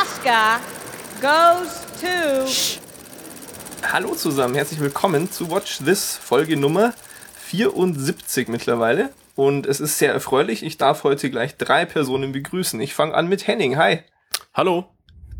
[0.00, 0.58] Oscar
[1.20, 2.48] goes to.
[3.92, 6.94] Hallo zusammen, herzlich willkommen zu Watch This, Folge Nummer
[7.34, 9.10] 74 mittlerweile.
[9.34, 12.80] Und es ist sehr erfreulich, ich darf heute gleich drei Personen begrüßen.
[12.80, 13.76] Ich fange an mit Henning.
[13.76, 14.02] Hi.
[14.54, 14.86] Hallo.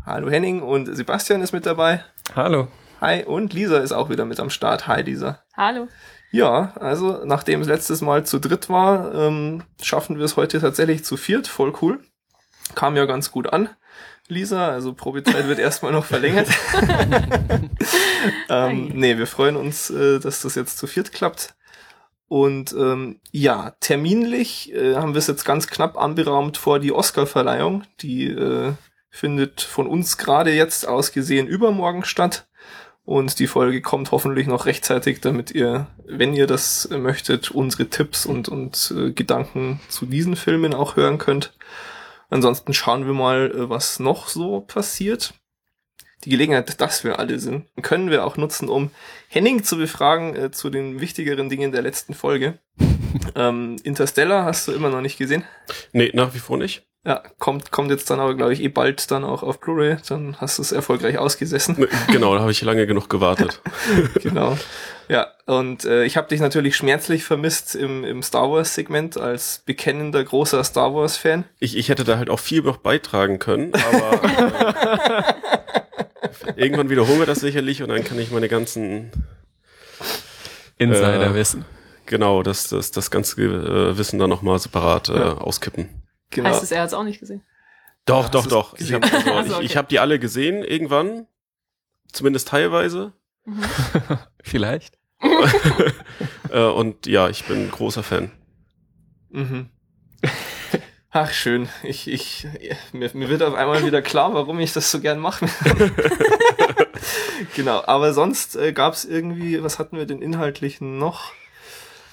[0.05, 2.03] Hallo Henning und Sebastian ist mit dabei.
[2.35, 2.67] Hallo.
[3.01, 4.87] Hi und Lisa ist auch wieder mit am Start.
[4.87, 5.39] Hi Lisa.
[5.57, 5.87] Hallo.
[6.31, 11.03] Ja, also nachdem es letztes Mal zu dritt war, ähm, schaffen wir es heute tatsächlich
[11.03, 11.47] zu viert.
[11.47, 12.03] Voll cool.
[12.75, 13.69] Kam ja ganz gut an.
[14.33, 16.47] Lisa, also Probezeit wird erstmal noch verlängert.
[18.49, 21.55] ähm, nee, wir freuen uns, äh, dass das jetzt zu viert klappt.
[22.27, 27.83] Und ähm, ja, terminlich äh, haben wir es jetzt ganz knapp anberaumt vor die Oscar-Verleihung.
[28.01, 28.73] Die äh,
[29.09, 32.47] findet von uns gerade jetzt aus gesehen übermorgen statt.
[33.05, 38.25] Und die Folge kommt hoffentlich noch rechtzeitig, damit ihr, wenn ihr das möchtet, unsere Tipps
[38.25, 41.53] und, und äh, Gedanken zu diesen Filmen auch hören könnt.
[42.33, 45.35] Ansonsten schauen wir mal, äh, was noch so passiert.
[46.25, 48.89] Die Gelegenheit, dass wir alle sind, können wir auch nutzen, um
[49.27, 52.57] Henning zu befragen äh, zu den wichtigeren Dingen der letzten Folge.
[53.35, 55.43] ähm, Interstellar hast du immer noch nicht gesehen?
[55.91, 56.87] Nee, nach wie vor nicht.
[57.05, 59.97] Ja, kommt, kommt jetzt dann aber, glaube ich, eh bald dann auch auf Blu-ray.
[60.09, 61.87] Dann hast du es erfolgreich ausgesessen.
[62.07, 63.61] Genau, da habe ich lange genug gewartet.
[64.23, 64.57] genau.
[65.09, 70.23] Ja, und äh, ich habe dich natürlich schmerzlich vermisst im, im Star Wars-Segment als bekennender
[70.23, 71.43] großer Star Wars-Fan.
[71.59, 75.33] Ich, ich hätte da halt auch viel noch beitragen können, aber äh,
[76.55, 79.11] irgendwann wiederholen wir das sicherlich und dann kann ich meine ganzen
[80.77, 81.61] Insider-Wissen.
[81.61, 81.65] Äh,
[82.05, 85.37] genau, das, das, das ganze äh, Wissen dann nochmal separat äh, ja.
[85.37, 85.89] auskippen.
[86.29, 86.49] Genau.
[86.49, 87.43] Heißt es, er hat es auch nicht gesehen?
[88.05, 88.79] Doch, ja, doch, doch.
[88.79, 91.27] Ich habe also, ich, ich hab die alle gesehen irgendwann.
[92.11, 93.13] Zumindest teilweise.
[93.45, 93.63] Mhm.
[94.43, 94.97] Vielleicht.
[96.49, 98.29] Äh, und ja, ich bin großer Fan.
[99.31, 99.69] Mhm.
[101.09, 101.69] Ach, schön.
[101.81, 102.47] Ich, ich,
[102.91, 105.45] mir, mir wird auf einmal wieder klar, warum ich das so gern mache.
[107.55, 111.31] genau, aber sonst äh, gab es irgendwie, was hatten wir denn inhaltlichen noch?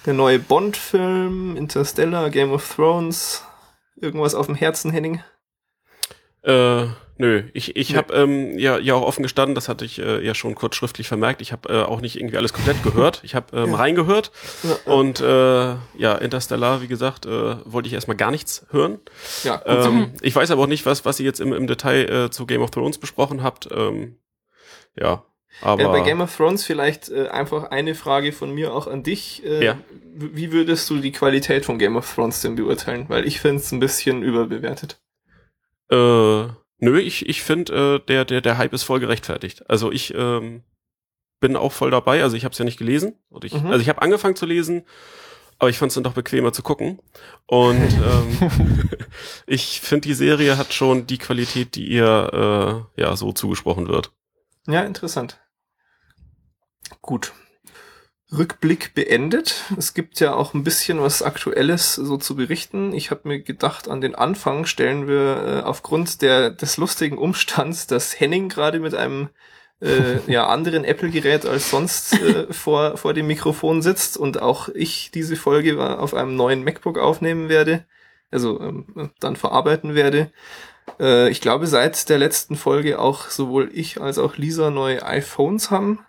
[0.06, 3.44] Der neue Bond-Film, Interstellar, Game of Thrones,
[3.97, 5.22] irgendwas auf dem Herzen, Henning?
[6.42, 6.86] Äh,
[7.20, 10.34] nö, ich, ich habe ähm, ja, ja auch offen gestanden, das hatte ich äh, ja
[10.34, 11.42] schon kurz schriftlich vermerkt.
[11.42, 13.20] Ich habe äh, auch nicht irgendwie alles komplett gehört.
[13.22, 13.76] Ich habe ähm, ja.
[13.76, 14.32] reingehört
[14.62, 18.98] ja, und äh, ja, Interstellar, wie gesagt, äh, wollte ich erstmal gar nichts hören.
[19.44, 22.30] Ja, ähm, ich weiß aber auch nicht, was, was ihr jetzt im, im Detail äh,
[22.30, 23.69] zu Game of Thrones besprochen habt.
[23.70, 24.16] Ähm,
[24.98, 25.22] ja,
[25.60, 29.03] aber ja, bei Game of Thrones vielleicht äh, einfach eine Frage von mir auch an
[29.03, 29.44] dich.
[29.44, 29.78] Äh, ja.
[30.14, 33.06] Wie würdest du die Qualität von Game of Thrones denn beurteilen?
[33.09, 34.98] Weil ich finde es ein bisschen überbewertet.
[35.91, 36.47] Äh,
[36.80, 39.68] nö, ich, ich finde, äh, der, der, der Hype ist voll gerechtfertigt.
[39.68, 40.62] Also ich ähm,
[41.41, 42.22] bin auch voll dabei.
[42.22, 43.14] Also ich habe es ja nicht gelesen.
[43.28, 43.66] Und ich, mhm.
[43.66, 44.84] Also ich habe angefangen zu lesen,
[45.58, 47.00] aber ich fand es dann doch bequemer zu gucken.
[47.46, 48.91] Und ähm,
[49.46, 54.12] ich finde, die Serie hat schon die Qualität, die ihr äh, ja so zugesprochen wird.
[54.66, 55.38] Ja, interessant.
[57.00, 57.32] Gut.
[58.36, 59.64] Rückblick beendet.
[59.76, 62.92] Es gibt ja auch ein bisschen was Aktuelles so zu berichten.
[62.92, 67.86] Ich habe mir gedacht, an den Anfang stellen wir äh, aufgrund der, des lustigen Umstands,
[67.86, 69.30] dass Henning gerade mit einem
[69.80, 75.10] äh, ja, anderen Apple-Gerät als sonst äh, vor, vor dem Mikrofon sitzt und auch ich
[75.10, 77.84] diese Folge auf einem neuen MacBook aufnehmen werde,
[78.30, 80.30] also ähm, dann verarbeiten werde.
[80.98, 85.70] Äh, ich glaube, seit der letzten Folge auch sowohl ich als auch Lisa neue iPhones
[85.70, 86.00] haben.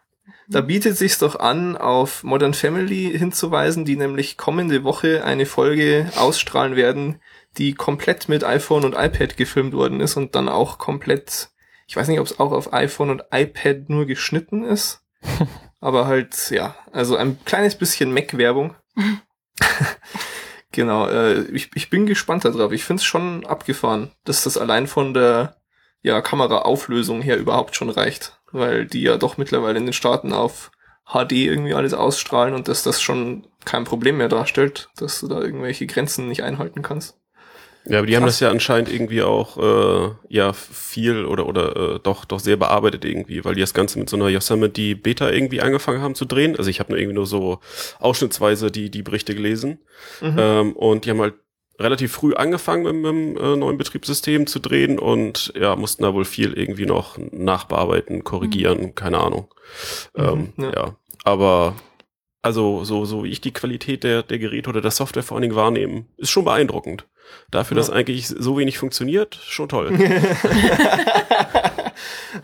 [0.52, 6.12] Da bietet sich's doch an, auf Modern Family hinzuweisen, die nämlich kommende Woche eine Folge
[6.18, 7.22] ausstrahlen werden,
[7.58, 11.52] die komplett mit iPhone und iPad gefilmt worden ist und dann auch komplett,
[11.88, 15.06] ich weiß nicht, ob es auch auf iPhone und iPad nur geschnitten ist,
[15.80, 18.76] aber halt, ja, also ein kleines bisschen Mac-Werbung.
[20.74, 22.74] genau, äh, ich, ich bin gespannt darauf.
[22.74, 25.56] Ich find's schon abgefahren, dass das allein von der
[26.02, 30.72] ja, Kameraauflösung her überhaupt schon reicht weil die ja doch mittlerweile in den Staaten auf
[31.06, 35.42] HD irgendwie alles ausstrahlen und dass das schon kein Problem mehr darstellt, dass du da
[35.42, 37.18] irgendwelche Grenzen nicht einhalten kannst.
[37.86, 38.22] Ja, aber die Krass.
[38.22, 42.56] haben das ja anscheinend irgendwie auch äh, ja viel oder oder äh, doch doch sehr
[42.56, 46.26] bearbeitet irgendwie, weil die das Ganze mit so einer Yosemite Beta irgendwie angefangen haben zu
[46.26, 46.56] drehen.
[46.56, 47.60] Also ich habe nur irgendwie nur so
[48.00, 49.80] ausschnittsweise die die Berichte gelesen
[50.22, 50.36] mhm.
[50.38, 51.34] ähm, und die haben halt
[51.84, 56.26] relativ früh angefangen mit, dem äh, neuen Betriebssystem zu drehen und ja, mussten da wohl
[56.26, 58.96] viel irgendwie noch nachbearbeiten, korrigieren, mhm.
[58.96, 59.54] keine Ahnung.
[60.16, 60.74] Mhm, ähm, ja.
[60.74, 60.96] ja.
[61.24, 61.76] Aber
[62.42, 65.44] also so, so wie ich die Qualität der, der Geräte oder der Software vor allen
[65.44, 67.06] Dingen wahrnehmen, ist schon beeindruckend.
[67.50, 67.82] Dafür, ja.
[67.82, 69.94] dass eigentlich so wenig funktioniert, schon toll.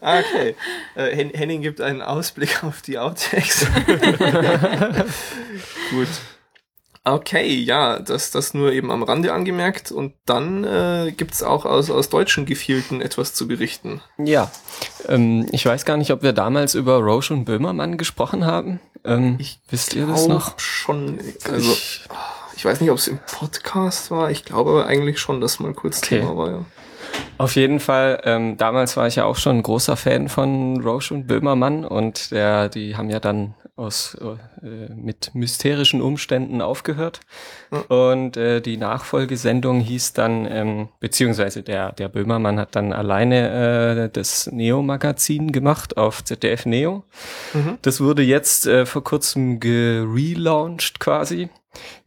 [0.01, 0.56] okay.
[0.95, 3.68] Äh, Henning gibt einen Ausblick auf die Outtakes.
[5.89, 6.07] Gut.
[7.09, 9.92] Okay, ja, das, das nur eben am Rande angemerkt.
[9.94, 14.01] Und dann äh, gibt's auch aus, aus deutschen Gefilden etwas zu berichten.
[14.18, 14.51] Ja,
[15.07, 18.81] ähm, ich weiß gar nicht, ob wir damals über Roche und Böhmermann gesprochen haben.
[19.06, 20.59] Ähm, Ich wisst ihr das noch?
[20.59, 21.19] schon,
[21.50, 21.71] also
[22.57, 24.30] ich weiß nicht, ob es im Podcast war.
[24.30, 26.19] Ich glaube aber eigentlich schon, dass mal kurz Okay.
[26.19, 26.65] Thema war, ja.
[27.38, 31.13] Auf jeden Fall, ähm, damals war ich ja auch schon ein großer Fan von Roche
[31.13, 37.19] und Böhmermann und der, die haben ja dann aus äh, mit mysterischen Umständen aufgehört.
[37.89, 44.09] Und äh, die Nachfolgesendung hieß dann, ähm, beziehungsweise der, der Böhmermann hat dann alleine äh,
[44.09, 47.03] das Neo-Magazin gemacht auf ZDF Neo.
[47.81, 51.50] Das wurde jetzt äh, vor kurzem gelauncht quasi.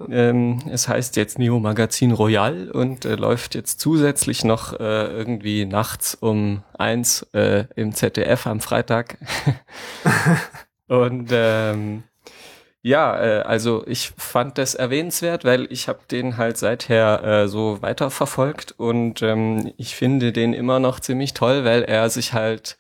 [0.08, 5.64] Ähm, es heißt jetzt Neo Magazin Royal und äh, läuft jetzt zusätzlich noch äh, irgendwie
[5.64, 9.19] nachts um eins äh, im ZDF am Freitag.
[10.90, 12.02] und ähm,
[12.82, 17.81] ja, äh, also ich fand das erwähnenswert, weil ich habe den halt seither äh, so
[17.81, 22.76] weiterverfolgt und ähm, ich finde den immer noch ziemlich toll, weil er sich halt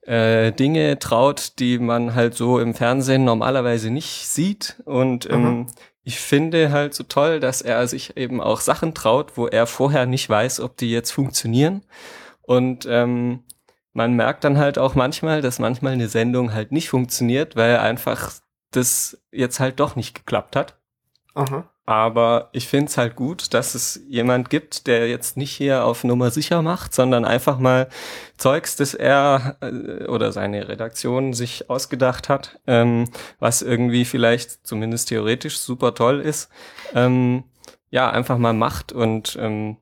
[0.00, 4.82] äh, Dinge traut, die man halt so im Fernsehen normalerweise nicht sieht.
[4.84, 5.68] Und ähm,
[6.02, 10.06] ich finde halt so toll, dass er sich eben auch Sachen traut, wo er vorher
[10.06, 11.82] nicht weiß, ob die jetzt funktionieren.
[12.40, 13.44] Und ähm,
[13.92, 18.32] man merkt dann halt auch manchmal, dass manchmal eine Sendung halt nicht funktioniert, weil einfach
[18.70, 20.78] das jetzt halt doch nicht geklappt hat.
[21.34, 21.68] Aha.
[21.84, 26.04] Aber ich finde es halt gut, dass es jemand gibt, der jetzt nicht hier auf
[26.04, 27.88] Nummer sicher macht, sondern einfach mal
[28.36, 33.08] Zeugs, das er äh, oder seine Redaktion sich ausgedacht hat, ähm,
[33.40, 36.50] was irgendwie vielleicht zumindest theoretisch super toll ist,
[36.94, 37.44] ähm,
[37.90, 39.76] ja, einfach mal macht und ähm,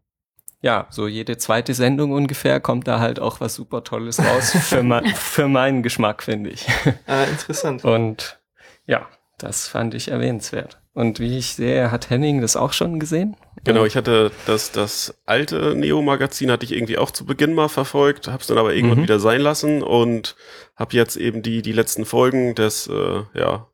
[0.62, 4.82] ja, so jede zweite Sendung ungefähr kommt da halt auch was super Tolles raus für,
[4.82, 6.66] mein, für meinen Geschmack, finde ich.
[7.06, 7.84] Ah, interessant.
[7.84, 8.38] Und
[8.86, 9.06] ja,
[9.38, 10.76] das fand ich erwähnenswert.
[10.92, 13.36] Und wie ich sehe, hat Henning das auch schon gesehen?
[13.64, 18.26] Genau, ich hatte das, das alte Neo-Magazin hatte ich irgendwie auch zu Beginn mal verfolgt,
[18.28, 19.02] hab's dann aber irgendwann Mhm.
[19.04, 20.34] wieder sein lassen und
[20.76, 23.66] hab jetzt eben die, die letzten Folgen des, äh, ja,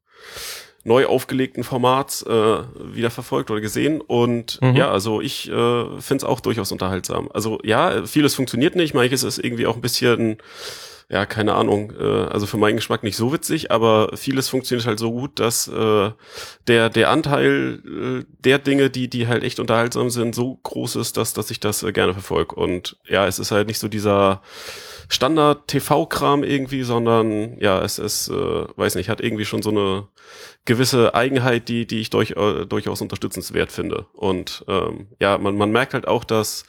[0.86, 2.58] neu aufgelegten Formats äh,
[2.94, 4.76] wieder verfolgt oder gesehen und Mhm.
[4.76, 7.28] ja, also ich äh, finde es auch durchaus unterhaltsam.
[7.34, 10.38] Also ja, vieles funktioniert nicht, manches ist irgendwie auch ein bisschen
[11.08, 14.98] ja, keine Ahnung, äh, also für meinen Geschmack nicht so witzig, aber vieles funktioniert halt
[14.98, 16.10] so gut, dass äh,
[16.66, 21.16] der, der Anteil äh, der Dinge, die, die halt echt unterhaltsam sind, so groß ist,
[21.16, 22.56] dass, dass ich das äh, gerne verfolge.
[22.56, 24.42] Und ja, es ist halt nicht so dieser
[25.08, 28.32] Standard-TV-Kram irgendwie, sondern ja, es ist, äh,
[28.76, 30.08] weiß nicht, hat irgendwie schon so eine
[30.64, 34.06] gewisse Eigenheit, die, die ich durch, äh, durchaus unterstützenswert finde.
[34.12, 36.64] Und ähm, ja, man, man merkt halt auch, dass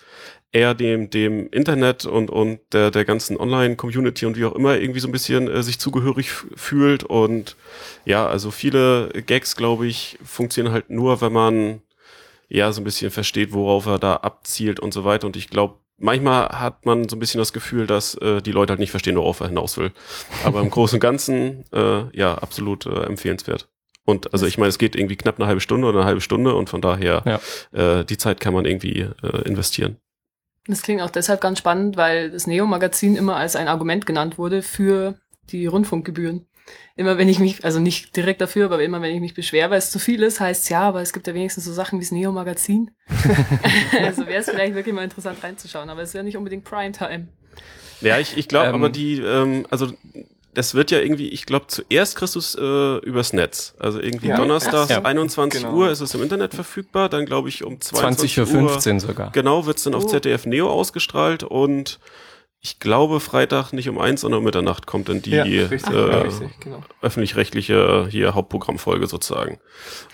[0.52, 5.00] er dem, dem Internet und, und der, der ganzen Online-Community und wie auch immer irgendwie
[5.00, 7.04] so ein bisschen äh, sich zugehörig fühlt.
[7.04, 7.58] Und
[8.06, 11.82] ja, also viele Gags, glaube ich, funktionieren halt nur, wenn man
[12.50, 15.28] ja so ein bisschen versteht, worauf er da abzielt und so weiter.
[15.28, 18.72] Und ich glaube, manchmal hat man so ein bisschen das Gefühl, dass äh, die Leute
[18.72, 19.92] halt nicht verstehen, worauf er hinaus will.
[20.44, 23.68] Aber im Großen und Ganzen, äh, ja, absolut äh, empfehlenswert.
[24.06, 26.56] Und also ich meine, es geht irgendwie knapp eine halbe Stunde oder eine halbe Stunde
[26.56, 27.24] und von daher,
[27.74, 28.00] Ja.
[28.00, 29.98] äh, die Zeit kann man irgendwie äh, investieren.
[30.66, 34.62] Das klingt auch deshalb ganz spannend, weil das Neo-Magazin immer als ein Argument genannt wurde
[34.62, 35.16] für
[35.50, 36.46] die Rundfunkgebühren.
[36.96, 39.78] Immer wenn ich mich, also nicht direkt dafür, aber immer wenn ich mich beschwere, weil
[39.78, 42.12] es zu viel ist, heißt ja, aber es gibt ja wenigstens so Sachen wie das
[42.12, 42.92] Neo-Magazin.
[44.04, 47.28] also wäre es vielleicht wirklich mal interessant reinzuschauen, aber es ist ja nicht unbedingt Primetime.
[48.02, 48.76] Ja, ich, ich glaube Ähm.
[48.76, 49.92] aber die, ähm, also
[50.54, 53.76] das wird ja irgendwie, ich glaube zuerst kriegst du es äh, übers Netz.
[53.80, 54.38] Also irgendwie Ja.
[54.38, 55.04] Donnerstags, Ja.
[55.04, 55.76] 21 Genau.
[55.76, 59.32] Uhr ist es im Internet verfügbar, dann glaube ich um 22 20.15 Uhr Uhr sogar.
[59.34, 60.08] Genau, wird's dann auf Oh.
[60.08, 62.00] ZDF Neo ausgestrahlt und
[62.60, 65.98] ich glaube Freitag nicht um eins, sondern um Mitternacht kommt dann die ja, richtig, äh,
[65.98, 66.84] richtig, genau.
[67.02, 69.60] öffentlich-rechtliche hier Hauptprogrammfolge sozusagen.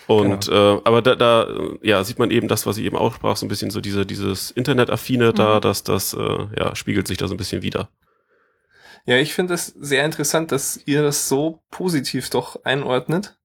[0.08, 1.48] Und äh, aber da, da
[1.82, 4.06] ja sieht man eben das, was ich eben auch sprach, so ein bisschen so diese
[4.06, 7.90] dieses Internetaffine da, dass das äh, ja spiegelt sich da so ein bisschen wieder.
[9.06, 13.38] Ja, ich finde es sehr interessant, dass ihr das so positiv doch einordnet.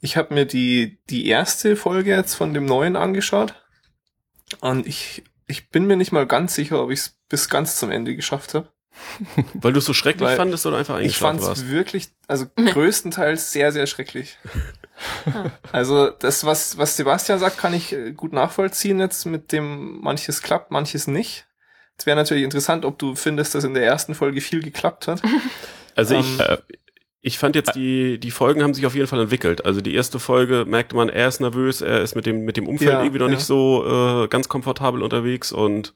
[0.00, 3.54] Ich habe mir die, die erste Folge jetzt von dem neuen angeschaut
[4.60, 7.90] und ich, ich bin mir nicht mal ganz sicher, ob ich es bis ganz zum
[7.90, 8.68] Ende geschafft habe.
[9.54, 11.62] Weil du es so schrecklich Weil fandest oder einfach Ich eingeschlafen fand warst.
[11.62, 14.38] es wirklich, also größtenteils sehr, sehr schrecklich.
[15.72, 20.42] Also das, was, was Sebastian sagt, kann ich äh, gut nachvollziehen jetzt mit dem manches
[20.42, 21.46] klappt, manches nicht.
[21.96, 25.22] Es wäre natürlich interessant, ob du findest, dass in der ersten Folge viel geklappt hat.
[25.94, 26.58] Also ich, Ähm, äh,
[27.24, 29.64] ich fand jetzt die, die Folgen haben sich auf jeden Fall entwickelt.
[29.64, 32.66] Also die erste Folge merkte man, er ist nervös, er ist mit dem, mit dem
[32.66, 33.34] Umfeld Ja, irgendwie noch ja.
[33.34, 35.94] nicht so äh, ganz komfortabel unterwegs und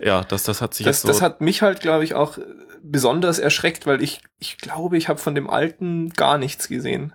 [0.00, 1.08] ja, das, das hat sich Das, jetzt so.
[1.08, 2.38] das hat mich halt, glaube ich, auch
[2.82, 7.12] besonders erschreckt, weil ich, ich glaube, ich habe von dem alten gar nichts gesehen.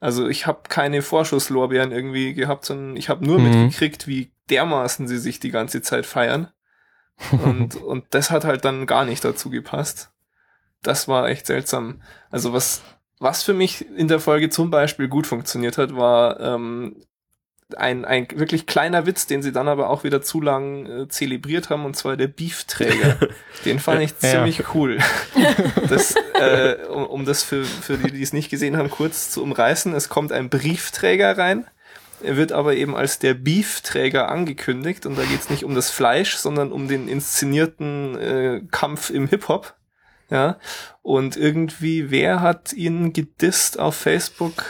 [0.00, 3.44] Also ich habe keine Vorschusslorbeeren irgendwie gehabt, sondern ich habe nur Mhm.
[3.64, 6.48] mitgekriegt, wie dermaßen sie sich die ganze Zeit feiern.
[7.42, 10.10] Und, und das hat halt dann gar nicht dazu gepasst.
[10.84, 12.00] Das war echt seltsam.
[12.30, 12.82] Also was,
[13.20, 16.96] was für mich in der Folge zum Beispiel gut funktioniert hat, war ähm,
[17.76, 21.68] ein, ein wirklich kleiner Witz, den sie dann aber auch wieder zu lang äh, zelebriert
[21.68, 23.18] haben, und zwar der Beefträger.
[23.64, 24.30] den fand ich Ja.
[24.30, 24.98] ziemlich cool.
[25.88, 29.42] Das, äh, um, um das für, für die, die es nicht gesehen haben, kurz zu
[29.42, 29.94] umreißen.
[29.94, 31.66] Es kommt ein Briefträger rein.
[32.22, 35.90] Er wird aber eben als der Beefträger angekündigt und da geht es nicht um das
[35.90, 39.74] Fleisch, sondern um den inszenierten äh, Kampf im Hip-Hop.
[40.30, 40.58] Ja.
[41.02, 44.64] Und irgendwie, wer hat ihn gedisst auf Facebook?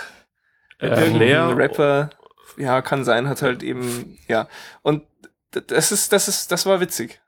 [0.81, 2.11] Äh, Irgendein Rapper,
[2.57, 4.49] ja, kann sein, hat halt eben, ja.
[4.83, 5.05] Und
[5.51, 7.21] das ist, das ist, das war witzig.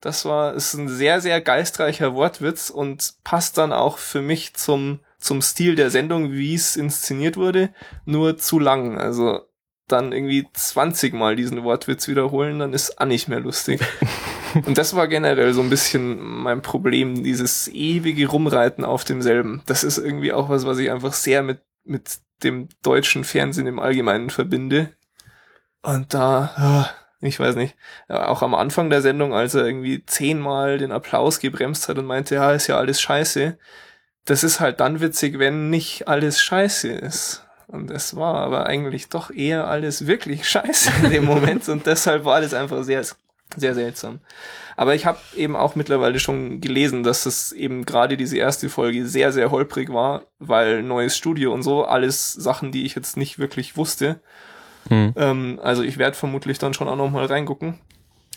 [0.00, 5.00] Das war, ist ein sehr, sehr geistreicher Wortwitz und passt dann auch für mich zum,
[5.18, 7.70] zum Stil der Sendung, wie es inszeniert wurde,
[8.04, 8.98] nur zu lang.
[8.98, 9.40] Also
[9.88, 13.80] dann irgendwie 20 Mal diesen Wortwitz wiederholen, dann ist auch nicht mehr lustig.
[14.66, 19.62] Und das war generell so ein bisschen mein Problem, dieses ewige Rumreiten auf demselben.
[19.66, 23.78] Das ist irgendwie auch was, was ich einfach sehr mit, mit dem deutschen Fernsehen im
[23.78, 24.94] Allgemeinen verbinde.
[25.82, 26.90] Und da,
[27.20, 27.76] ich weiß nicht,
[28.08, 32.36] auch am Anfang der Sendung, als er irgendwie zehnmal den Applaus gebremst hat und meinte,
[32.36, 33.58] ja, ist ja alles scheiße.
[34.24, 37.44] Das ist halt dann witzig, wenn nicht alles scheiße ist.
[37.66, 42.24] Und es war aber eigentlich doch eher alles wirklich scheiße in dem Moment und deshalb
[42.24, 43.04] war alles einfach sehr,
[43.56, 44.20] sehr seltsam.
[44.76, 49.06] Aber ich habe eben auch mittlerweile schon gelesen, dass es eben gerade diese erste Folge
[49.06, 53.38] sehr, sehr holprig war, weil neues Studio und so, alles Sachen, die ich jetzt nicht
[53.38, 54.20] wirklich wusste.
[54.88, 55.12] Hm.
[55.16, 57.78] Ähm, also ich werde vermutlich dann schon auch noch mal reingucken.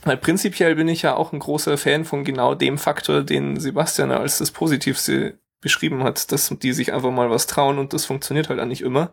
[0.04, 4.12] Weil prinzipiell bin ich ja auch ein großer Fan von genau dem Faktor, den Sebastian
[4.12, 8.50] als das Positivste beschrieben hat, dass die sich einfach mal was trauen und das funktioniert
[8.50, 9.12] halt auch nicht immer.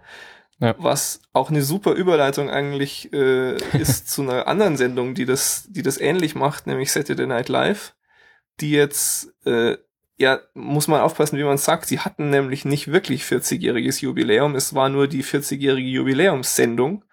[0.61, 0.75] Ja.
[0.79, 5.83] Was auch eine super Überleitung eigentlich äh, ist zu einer anderen Sendung, die das, die
[5.83, 7.95] das ähnlich macht, nämlich Saturday Night Live,
[8.61, 9.77] die jetzt, äh,
[10.17, 14.75] ja, muss man aufpassen, wie man sagt, sie hatten nämlich nicht wirklich 40-jähriges Jubiläum, es
[14.75, 17.05] war nur die 40-jährige Jubiläumssendung.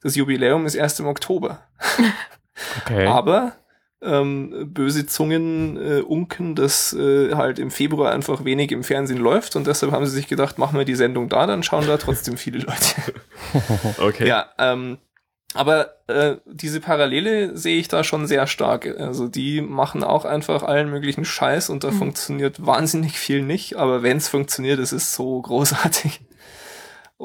[0.00, 1.66] Das Jubiläum ist erst im Oktober.
[2.84, 3.04] Okay.
[3.08, 3.56] Aber
[4.04, 9.56] ähm, böse Zungen äh, unken, dass äh, halt im Februar einfach wenig im Fernsehen läuft
[9.56, 12.36] und deshalb haben sie sich gedacht, machen wir die Sendung da, dann schauen da trotzdem
[12.36, 12.94] viele Leute.
[13.98, 14.26] Okay.
[14.26, 14.98] Ja, ähm,
[15.54, 18.86] aber äh, diese Parallele sehe ich da schon sehr stark.
[18.98, 24.02] Also die machen auch einfach allen möglichen Scheiß und da funktioniert wahnsinnig viel nicht, aber
[24.02, 26.20] wenn es funktioniert, ist es so großartig.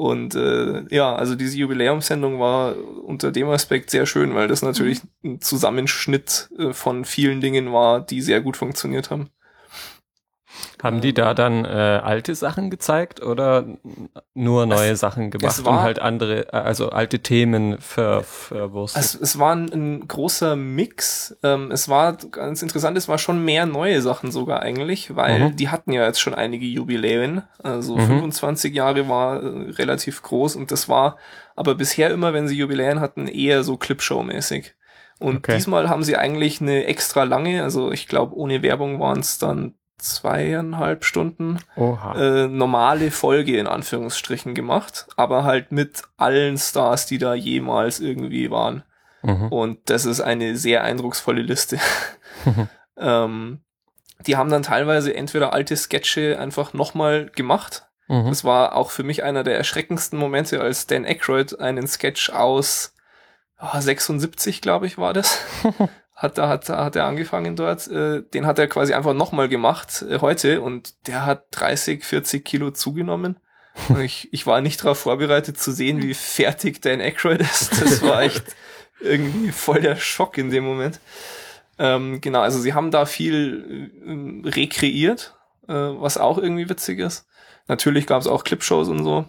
[0.00, 5.02] Und äh, ja, also diese Jubiläumssendung war unter dem Aspekt sehr schön, weil das natürlich
[5.22, 9.28] ein Zusammenschnitt äh, von vielen Dingen war, die sehr gut funktioniert haben.
[10.82, 13.64] Haben die da dann äh, alte Sachen gezeigt oder
[14.34, 19.02] nur neue Sachen gemacht war- und halt andere, äh, also alte Themen ver, verwurstet?
[19.02, 21.36] Es, es war ein, ein großer Mix.
[21.42, 25.56] Ähm, es war ganz interessant, es war schon mehr neue Sachen sogar eigentlich, weil Mhm.
[25.56, 27.42] die hatten ja jetzt schon einige Jubiläen.
[27.62, 28.06] Also Mhm.
[28.06, 31.18] 25 Jahre war äh, relativ groß und das war
[31.56, 34.72] aber bisher immer, wenn sie Jubiläen hatten, eher so Clipshow-mäßig.
[35.18, 35.56] Und Okay.
[35.56, 39.74] diesmal haben sie eigentlich eine extra lange, also ich glaube ohne Werbung waren es dann
[40.02, 47.34] zweieinhalb Stunden äh, normale Folge in Anführungsstrichen gemacht, aber halt mit allen Stars, die da
[47.34, 48.82] jemals irgendwie waren.
[49.22, 49.48] Mhm.
[49.48, 51.78] Und das ist eine sehr eindrucksvolle Liste.
[52.96, 53.60] ähm,
[54.26, 57.86] die haben dann teilweise entweder alte Sketche einfach nochmal gemacht.
[58.08, 58.28] Mhm.
[58.28, 62.94] Das war auch für mich einer der erschreckendsten Momente, als Dan Aykroyd einen Sketch aus
[63.56, 65.38] ah, 76, glaube ich, war das.
[66.20, 67.88] hat, da hat, hat er angefangen dort.
[67.88, 72.44] Äh, den hat er quasi einfach nochmal gemacht äh, heute und der hat 30, 40
[72.44, 73.40] Kilo zugenommen.
[73.88, 77.80] Und ich, ich war nicht darauf vorbereitet zu sehen, wie fertig Dan Aykroyd ist.
[77.80, 78.44] Das war echt
[79.00, 81.00] irgendwie voll der Schock in dem Moment.
[81.78, 83.90] Ähm, genau, also sie haben da viel
[84.44, 85.34] äh, rekreiert,
[85.68, 87.26] äh, was auch irgendwie witzig ist.
[87.66, 89.24] Natürlich gab es auch Clipshows und so.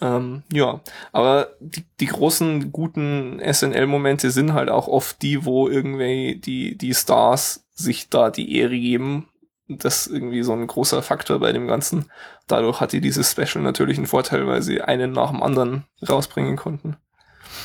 [0.00, 0.80] Ähm, ja,
[1.12, 6.94] aber die, die großen guten SNL-Momente sind halt auch oft die, wo irgendwie die, die
[6.94, 9.28] Stars sich da die Ehre geben.
[9.68, 12.06] Das ist irgendwie so ein großer Faktor bei dem Ganzen.
[12.46, 16.96] Dadurch hatte dieses Special natürlich einen Vorteil, weil sie einen nach dem anderen rausbringen konnten.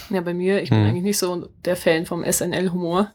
[0.09, 0.87] Ja, bei mir, ich bin Hm.
[0.87, 3.13] eigentlich nicht so der Fan vom SNL-Humor.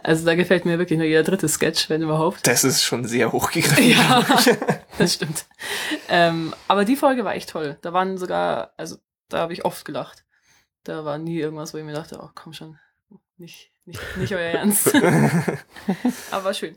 [0.00, 2.46] Also da gefällt mir wirklich nur jeder dritte Sketch, wenn überhaupt.
[2.46, 3.90] Das ist schon sehr hochgegriffen.
[3.90, 4.24] Ja,
[5.04, 5.46] das stimmt.
[6.08, 7.78] Ähm, aber die Folge war echt toll.
[7.82, 8.96] Da waren sogar, also
[9.28, 10.24] da habe ich oft gelacht.
[10.84, 12.78] Da war nie irgendwas, wo ich mir dachte, oh komm schon,
[13.38, 14.92] nicht, Nicht, nicht euer Ernst.
[16.30, 16.76] Aber schön.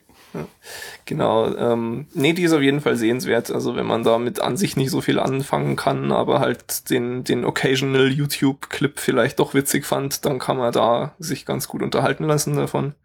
[1.06, 3.52] Genau, ähm, nee, die ist auf jeden Fall sehenswert.
[3.52, 7.44] Also wenn man damit an sich nicht so viel anfangen kann, aber halt den, den
[7.44, 12.56] occasional YouTube-Clip vielleicht doch witzig fand, dann kann man da sich ganz gut unterhalten lassen
[12.56, 12.96] davon.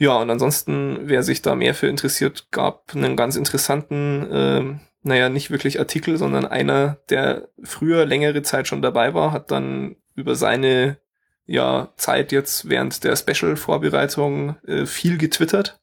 [0.00, 5.28] Ja, und ansonsten, wer sich da mehr für interessiert, gab einen ganz interessanten, ähm, naja,
[5.28, 10.36] nicht wirklich Artikel, sondern einer, der früher längere Zeit schon dabei war, hat dann über
[10.36, 10.96] seine
[11.44, 15.78] ja, Zeit jetzt während der Special-Vorbereitung äh, viel getwittert.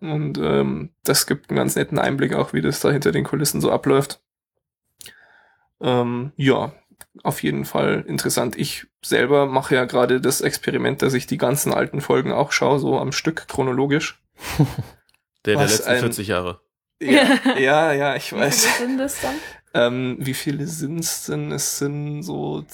[0.00, 3.60] Und ähm, das gibt einen ganz netten Einblick auch, wie das da hinter den Kulissen
[3.60, 4.22] so abläuft.
[5.82, 6.72] Ähm, ja,
[7.22, 8.56] auf jeden Fall interessant.
[8.56, 12.78] Ich selber mache ja gerade das Experiment, dass ich die ganzen alten Folgen auch schaue,
[12.78, 14.22] so am Stück chronologisch.
[15.46, 16.60] Der der Was letzten ein- 40 Jahre.
[17.00, 18.78] Ja, ja, ja ich Wie viele weiß.
[18.78, 19.34] sind das dann?
[19.74, 21.52] Ähm, wie viele sind's denn?
[21.52, 22.64] Es sind so,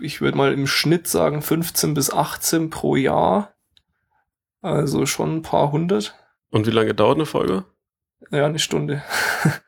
[0.00, 3.54] ich würde mal im Schnitt sagen 15 bis 18 pro Jahr.
[4.60, 6.16] Also schon ein paar hundert.
[6.50, 7.64] Und wie lange dauert eine Folge?
[8.30, 9.02] Ja, eine Stunde.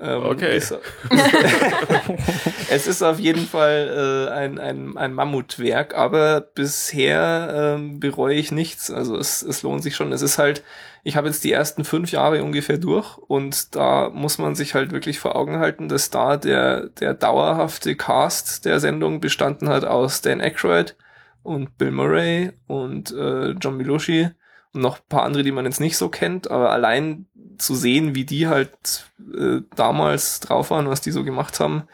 [0.00, 0.56] ähm, Okay.
[0.56, 0.74] Ist,
[2.70, 8.52] es ist auf jeden Fall äh, ein, ein, ein Mammutwerk, aber bisher ähm, bereue ich
[8.52, 8.90] nichts.
[8.90, 10.12] Also es, es lohnt sich schon.
[10.12, 10.62] Es ist halt,
[11.02, 14.92] ich habe jetzt die ersten fünf Jahre ungefähr durch und da muss man sich halt
[14.92, 20.20] wirklich vor Augen halten, dass da der, der dauerhafte Cast der Sendung bestanden hat aus
[20.20, 20.96] Dan Aykroyd
[21.42, 24.28] und Bill Murray und äh, John Miloshi
[24.72, 27.26] und noch ein paar andere, die man jetzt nicht so kennt, aber allein
[27.58, 31.84] zu sehen, wie die halt äh, damals drauf waren, was die so gemacht haben,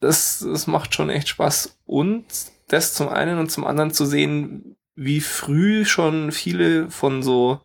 [0.00, 1.78] das, das macht schon echt Spaß.
[1.86, 2.24] Und
[2.68, 7.60] das zum einen und zum anderen zu sehen, wie früh schon viele von so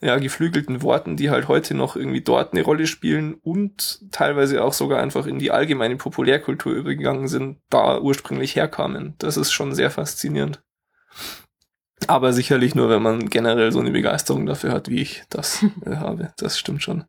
[0.00, 4.72] ja, geflügelten Worten, die halt heute noch irgendwie dort eine Rolle spielen und teilweise auch
[4.72, 9.14] sogar einfach in die allgemeine Populärkultur übergegangen sind, da ursprünglich herkamen.
[9.18, 10.62] Das ist schon sehr faszinierend.
[12.08, 15.96] Aber sicherlich nur, wenn man generell so eine Begeisterung dafür hat, wie ich das äh,
[15.96, 16.32] habe.
[16.36, 17.04] Das stimmt schon.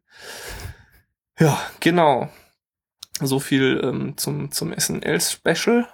[1.39, 2.29] Ja, genau.
[3.21, 5.87] So viel ähm, zum, zum SNL-Special.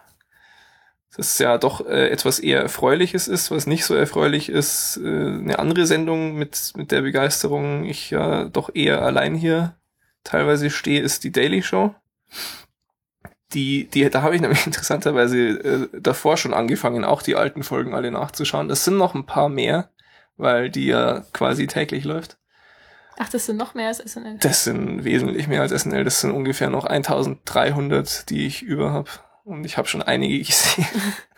[1.18, 4.98] Das ja doch äh, etwas eher Erfreuliches ist, was nicht so erfreulich ist.
[4.98, 9.76] Äh, eine andere Sendung mit, mit der Begeisterung ich ja doch eher allein hier
[10.24, 11.94] teilweise stehe, ist die Daily Show.
[13.54, 17.94] Die, die, da habe ich nämlich interessanterweise äh, davor schon angefangen, auch die alten Folgen
[17.94, 18.70] alle nachzuschauen.
[18.70, 19.90] Es sind noch ein paar mehr,
[20.38, 22.38] weil die ja quasi täglich läuft.
[23.18, 24.38] Ach, das sind noch mehr als SNL.
[24.40, 26.04] Das sind wesentlich mehr als SNL.
[26.04, 29.10] Das sind ungefähr noch 1300, die ich über habe.
[29.44, 30.88] Und ich habe schon einige gesehen.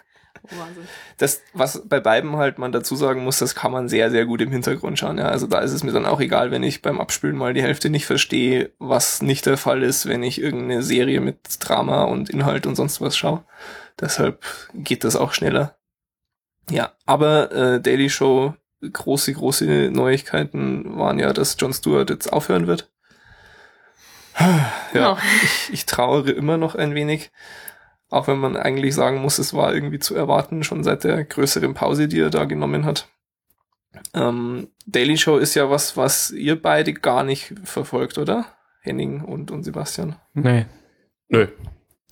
[0.44, 0.84] Oh, Wahnsinn.
[1.18, 4.42] Das, was bei beiden halt man dazu sagen muss, das kann man sehr, sehr gut
[4.42, 5.18] im Hintergrund schauen.
[5.18, 7.62] Ja, also da ist es mir dann auch egal, wenn ich beim Abspülen mal die
[7.64, 12.30] Hälfte nicht verstehe, was nicht der Fall ist, wenn ich irgendeine Serie mit Drama und
[12.30, 13.44] Inhalt und sonst was schaue.
[14.00, 15.78] Deshalb geht das auch schneller.
[16.70, 22.68] Ja, aber äh, Daily Show, große, große Neuigkeiten waren ja, dass Jon Stewart jetzt aufhören
[22.68, 22.90] wird.
[24.94, 25.18] Ja, Oh.
[25.44, 27.32] ich, ich trauere immer noch ein wenig.
[28.14, 31.74] Auch wenn man eigentlich sagen muss, es war irgendwie zu erwarten, schon seit der größeren
[31.74, 33.08] Pause, die er da genommen hat.
[34.14, 38.46] Ähm, Daily Show ist ja was, was ihr beide gar nicht verfolgt, oder?
[38.82, 40.16] Henning und, und Sebastian.
[40.36, 40.68] Nee.
[41.28, 41.48] Nö.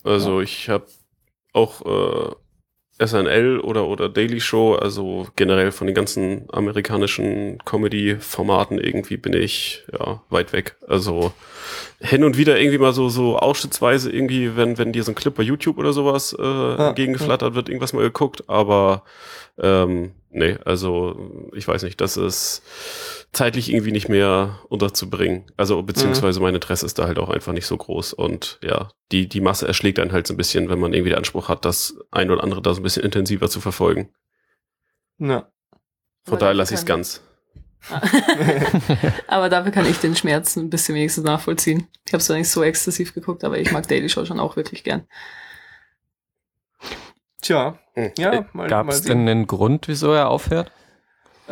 [0.02, 0.86] Also ich habe
[1.52, 2.34] auch äh,
[2.98, 9.84] SNL oder oder Daily Show, also generell von den ganzen amerikanischen Comedy-Formaten irgendwie bin ich
[9.92, 10.76] ja weit weg.
[10.86, 11.32] Also
[12.00, 15.34] hin und wieder irgendwie mal so so ausschnittsweise irgendwie, wenn wenn dir so ein Clip
[15.34, 19.02] bei YouTube oder sowas äh, entgegengeflattert wird, irgendwas mal geguckt, aber
[19.58, 22.62] ähm, nee, also ich weiß nicht, das ist
[23.32, 25.44] zeitlich irgendwie nicht mehr unterzubringen.
[25.56, 29.26] Also beziehungsweise mein Interesse ist da halt auch einfach nicht so groß und ja, die
[29.28, 31.96] die Masse erschlägt einen halt so ein bisschen, wenn man irgendwie den Anspruch hat, das
[32.10, 34.10] ein oder andere da so ein bisschen intensiver zu verfolgen.
[35.18, 35.50] Ja.
[36.24, 37.22] Von Aber daher lasse ich es ganz.
[39.26, 41.88] aber dafür kann ich den Schmerz ein bisschen wenigstens nachvollziehen.
[42.06, 44.84] Ich habe es nicht so exzessiv geguckt, aber ich mag Daily Show schon auch wirklich
[44.84, 45.06] gern.
[47.40, 48.12] Tja, Hm.
[48.16, 49.18] ja, mal, Gab mal es sehen.
[49.26, 50.70] denn einen Grund, wieso er aufhört?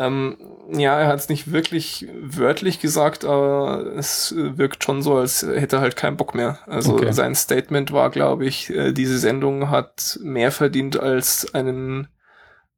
[0.01, 0.37] Ähm,
[0.73, 5.77] ja, er hat es nicht wirklich wörtlich gesagt, aber es wirkt schon so, als hätte
[5.77, 6.59] er halt keinen Bock mehr.
[6.67, 7.13] Also Okay.
[7.13, 12.09] sein Statement war, glaube ich, äh, diese Sendung hat mehr verdient als einen,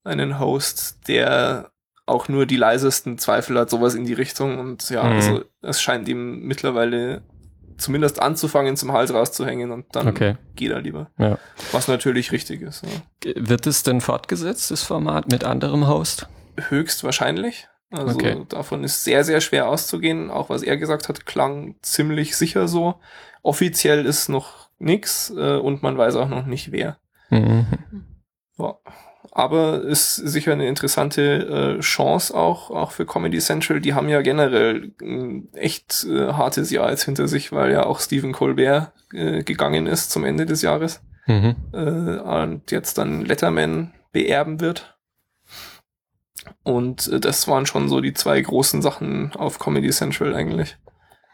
[0.04, 1.70] einen Host, der
[2.06, 4.58] auch nur die leisesten Zweifel hat, sowas in die Richtung.
[4.58, 5.12] Und ja, Mhm.
[5.12, 7.22] also es scheint ihm mittlerweile
[7.78, 10.36] zumindest anzufangen, zum Hals rauszuhängen und dann Okay.
[10.56, 11.10] geht er lieber.
[11.18, 11.38] Ja.
[11.72, 12.84] Was natürlich richtig ist.
[13.24, 13.32] Ja.
[13.36, 16.26] Wird es denn fortgesetzt, das Format, mit anderem Host?
[16.68, 17.68] Höchstwahrscheinlich.
[17.90, 18.36] Also Okay.
[18.48, 20.30] davon ist sehr, sehr schwer auszugehen.
[20.30, 22.94] Auch was er gesagt hat, klang ziemlich sicher so.
[23.42, 26.96] Offiziell ist noch nix äh, und man weiß auch noch nicht wer.
[27.30, 27.66] Mhm.
[28.58, 28.74] Ja.
[29.30, 33.80] aber ist sicher eine interessante äh, Chance auch, auch für Comedy Central.
[33.80, 38.00] Die haben ja generell ein echt äh, hartes Jahr jetzt hinter sich, weil ja auch
[38.00, 41.54] Stephen Colbert äh, gegangen ist zum Ende des Jahres Mhm.
[41.72, 41.78] äh,
[42.18, 44.91] und jetzt dann Letterman beerben wird.
[46.62, 50.76] Und äh, das waren schon so die zwei großen Sachen auf Comedy Central eigentlich.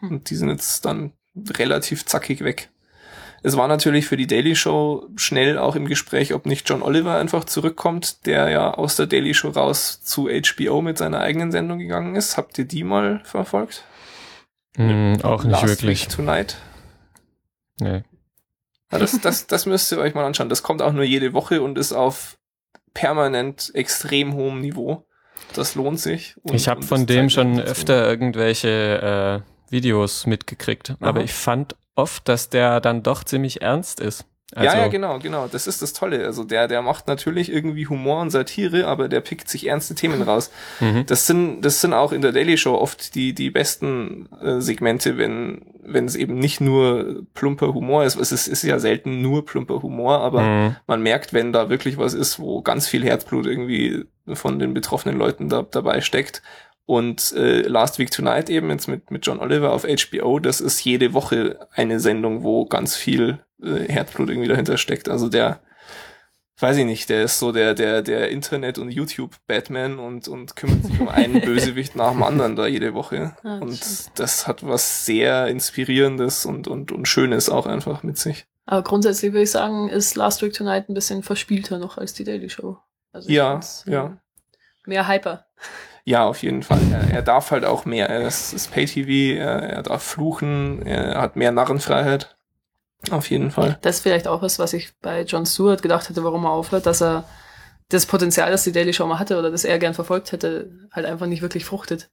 [0.00, 0.10] Hm.
[0.10, 2.70] Und die sind jetzt dann relativ zackig weg.
[3.42, 7.16] Es war natürlich für die Daily Show schnell auch im Gespräch, ob nicht John Oliver
[7.18, 11.78] einfach zurückkommt, der ja aus der Daily Show raus zu HBO mit seiner eigenen Sendung
[11.78, 12.36] gegangen ist.
[12.36, 13.84] Habt ihr die mal verfolgt?
[14.76, 16.02] Mhm, auch nicht Last wirklich.
[16.02, 16.56] Week Tonight.
[17.80, 18.02] Nee.
[18.90, 20.48] Ja, das, das, das müsst ihr euch mal anschauen.
[20.48, 22.37] Das kommt auch nur jede Woche und ist auf
[22.98, 25.06] permanent extrem hohem Niveau.
[25.54, 26.36] Das lohnt sich.
[26.42, 31.24] Und, ich habe von dem schon öfter irgendwelche äh, Videos mitgekriegt, aber Aha.
[31.24, 34.26] ich fand oft, dass der dann doch ziemlich ernst ist.
[34.54, 35.46] Also, ja, ja, genau, genau.
[35.46, 36.24] Das ist das Tolle.
[36.24, 40.22] Also der, der macht natürlich irgendwie Humor und Satire, aber der pickt sich ernste Themen
[40.22, 40.50] raus.
[40.80, 41.04] Mhm.
[41.06, 45.18] Das sind, das sind auch in der Daily Show oft die, die besten äh, Segmente,
[45.18, 48.16] wenn, wenn es eben nicht nur plumper Humor ist.
[48.18, 50.76] Es ist, ist ja selten nur plumper Humor, aber Mhm.
[50.86, 55.18] man merkt, wenn da wirklich was ist, wo ganz viel Herzblut irgendwie von den betroffenen
[55.18, 56.42] Leuten da, dabei steckt.
[56.88, 60.82] Und äh, Last Week Tonight eben jetzt mit, mit John Oliver auf HBO, das ist
[60.82, 65.10] jede Woche eine Sendung, wo ganz viel äh, Herzblut irgendwie dahinter steckt.
[65.10, 65.60] Also der,
[66.58, 70.82] weiß ich nicht, der ist so der, der, der Internet- und YouTube-Batman und, und kümmert
[70.82, 73.36] sich um einen Bösewicht nach dem anderen da jede Woche.
[73.42, 74.18] Ah, und stimmt.
[74.18, 78.46] das hat was sehr Inspirierendes und, und, und Schönes auch einfach mit sich.
[78.64, 82.24] Aber grundsätzlich würde ich sagen, ist Last Week Tonight ein bisschen verspielter noch als die
[82.24, 82.78] Daily Show.
[83.12, 84.16] Also Ja, find's, äh, ja.
[84.86, 85.44] Mehr Hyper.
[86.08, 86.80] Ja, auf jeden Fall.
[86.90, 88.08] Er, er darf halt auch mehr.
[88.08, 92.38] Er ist, Pay-TV, er, er darf fluchen, er hat mehr Narrenfreiheit.
[93.10, 93.76] Auf jeden Fall.
[93.82, 96.86] Das ist vielleicht auch was, was ich bei Jon Stewart gedacht hätte, warum er aufhört,
[96.86, 97.24] dass er
[97.90, 101.06] das Potenzial, das die Daily Show mal hatte oder das er gern verfolgt hätte, halt
[101.06, 102.10] einfach nicht wirklich fruchtet.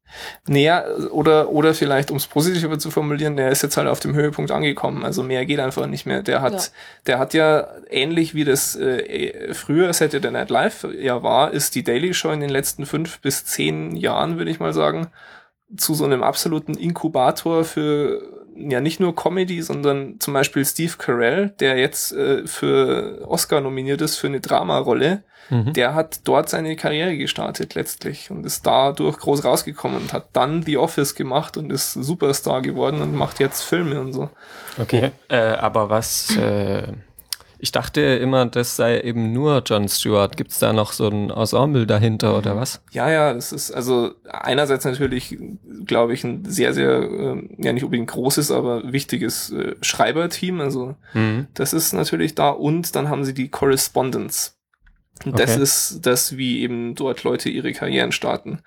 [0.47, 4.15] Naja, oder, oder vielleicht, um es positiver zu formulieren, der ist jetzt halt auf dem
[4.15, 5.03] Höhepunkt angekommen.
[5.03, 6.23] Also mehr geht einfach nicht mehr.
[6.23, 6.59] Der hat, Ja.
[7.07, 11.83] der hat ja ähnlich wie das äh, früher Saturday Night Live ja war, ist die
[11.83, 15.07] Daily Show in den letzten fünf bis zehn Jahren, würde ich mal sagen,
[15.75, 21.49] zu so einem absoluten Inkubator für ja nicht nur Comedy, sondern zum Beispiel Steve Carell,
[21.59, 25.73] der jetzt äh, für Oscar nominiert ist für eine Dramarolle, Mhm.
[25.73, 30.63] der hat dort seine Karriere gestartet letztlich und ist dadurch groß rausgekommen und hat dann
[30.63, 34.29] The Office gemacht und ist Superstar geworden und macht jetzt Filme und so.
[34.81, 35.11] Okay.
[35.29, 36.87] Äh, aber was, äh,
[37.65, 40.37] ich dachte immer, das sei eben nur Jon Stewart.
[40.37, 42.79] Gibt's da noch so ein Ensemble dahinter oder was?
[42.91, 45.35] Ja, ja, das ist also einerseits natürlich,
[45.83, 50.61] glaube ich, ein sehr, sehr, ähm, ja nicht unbedingt großes, aber wichtiges äh, Schreiberteam.
[50.61, 51.47] Also Mhm.
[51.55, 54.51] das ist natürlich da und dann haben sie die Correspondence.
[55.25, 55.63] Und das Okay.
[55.63, 58.59] ist das, wie eben dort Leute ihre Karrieren starten.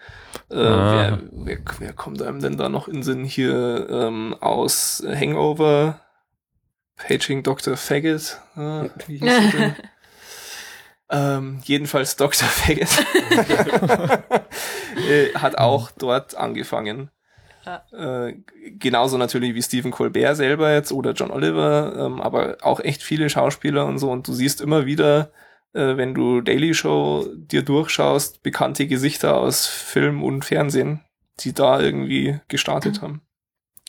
[0.51, 0.93] Äh, Ah.
[0.93, 6.01] wer, wer, wer kommt einem denn da noch in Sinn hier ähm, aus Hangover?
[6.99, 7.77] Paging Dr.
[7.77, 8.41] Faggot.
[8.57, 9.77] Äh, wie hieß sie denn?
[11.11, 12.49] ähm, jedenfalls Dr.
[12.49, 12.89] Faggot
[15.09, 17.11] äh, hat auch dort angefangen.
[17.65, 18.27] Ja.
[18.27, 18.37] Äh,
[18.79, 23.29] genauso natürlich wie Stephen Colbert selber jetzt oder John Oliver, ähm, aber auch echt viele
[23.29, 24.11] Schauspieler und so.
[24.11, 25.31] Und du siehst immer wieder,
[25.75, 31.05] äh, wenn du Daily Show dir durchschaust, bekannte Gesichter aus Film und Fernsehen,
[31.41, 33.23] die da irgendwie gestartet haben.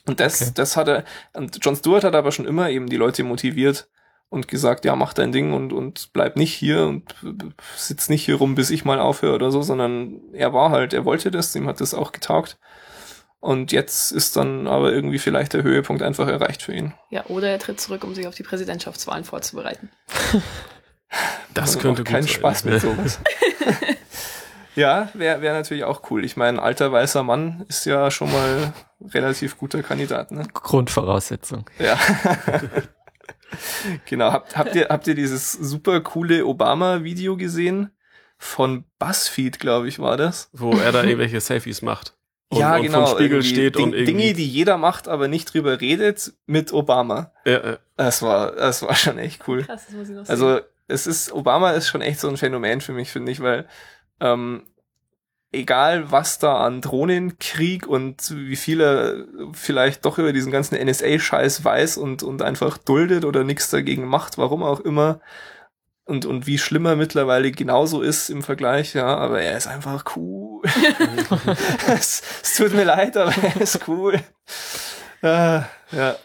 [0.10, 0.52] Und das, Okay.
[0.56, 3.88] das hat er, und Jon Stewart hat aber schon immer eben die Leute motiviert
[4.30, 7.14] und gesagt, ja, mach dein Ding und, und bleib nicht hier und
[7.76, 11.06] sitz nicht hier rum, bis ich mal aufhöre oder so, sondern er war halt, er
[11.06, 12.58] wollte das, ihm hat das auch getaugt.
[13.40, 16.94] Und jetzt ist dann aber irgendwie vielleicht der Höhepunkt einfach erreicht für ihn.
[17.12, 19.92] Ja, oder er tritt zurück, um sich auf die Präsidentschaftswahlen vorzubereiten.
[21.54, 22.40] Das Also könnte keinen gut sein.
[22.40, 23.20] Spaß mit sowas.
[24.76, 26.24] ja, wäre wär natürlich auch cool.
[26.24, 28.74] Ich meine, alter weißer Mann ist ja schon mal
[29.14, 30.48] relativ guter Kandidat, ne?
[30.54, 31.66] Grundvoraussetzung.
[31.80, 31.98] Ja.
[34.06, 34.32] genau.
[34.32, 37.92] Habt, habt, ihr, habt ihr dieses super coole Obama-Video gesehen?
[38.38, 40.50] Von BuzzFeed, glaube ich, war das.
[40.54, 42.16] Wo er da irgendwelche Selfies macht.
[42.50, 43.06] Und, ja, und genau.
[43.06, 44.14] vom Spiegel steht Ding, und irgendwie.
[44.14, 47.34] Dinge, die jeder macht, aber nicht drüber redet, mit Obama.
[47.46, 49.64] ja, äh, Das war, das war schon echt cool.
[49.64, 50.32] Krass, das muss ich noch sehen.
[50.32, 53.68] Also es ist, Obama ist schon echt so ein Phänomen für mich, finde ich, weil
[54.20, 54.64] ähm,
[55.52, 61.64] egal was da an Drohnenkrieg und wie viel er vielleicht doch über diesen ganzen NSA-Scheiß
[61.64, 65.20] weiß und, und einfach duldet oder nichts dagegen macht, warum auch immer,
[66.10, 70.16] und, und wie schlimm er mittlerweile genauso ist im Vergleich, ja, aber er ist einfach
[70.16, 70.64] cool.
[71.88, 74.20] es, es tut mir leid, aber er ist cool.
[75.22, 76.16] Ah, ja,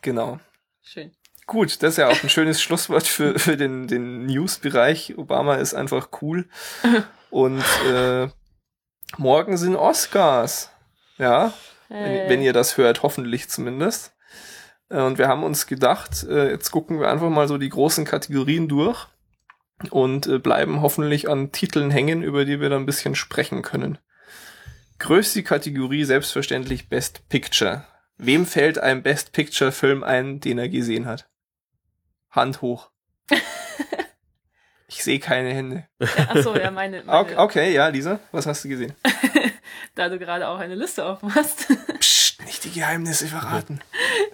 [0.00, 0.40] genau.
[0.82, 1.12] Schön.
[1.46, 5.18] Gut, das ist ja auch ein schönes Schlusswort für, für den, den News-Bereich.
[5.18, 6.48] Obama ist einfach cool.
[7.30, 8.28] Und äh,
[9.18, 10.70] morgen sind Oscars.
[11.18, 11.52] Ja,
[11.88, 14.14] wenn, wenn ihr das hört, hoffentlich zumindest.
[14.88, 18.04] Äh, Und wir haben uns gedacht, äh, jetzt gucken wir einfach mal so die großen
[18.04, 19.06] Kategorien durch
[19.90, 23.98] und äh, bleiben hoffentlich an Titeln hängen, über die wir dann ein bisschen sprechen können.
[24.98, 27.84] Größte Kategorie selbstverständlich Best Picture.
[28.16, 31.28] Wem fällt ein Best Picture Film ein, den er gesehen hat?
[32.34, 32.90] Hand hoch.
[34.88, 35.86] ich sehe keine Hände.
[36.00, 38.94] Ach so, ja, meine, meine Okay, okay, ja, Lisa, was hast du gesehen?
[39.94, 41.68] da du gerade auch eine Liste offen hast.
[41.98, 43.80] Psst, nicht die Geheimnisse verraten.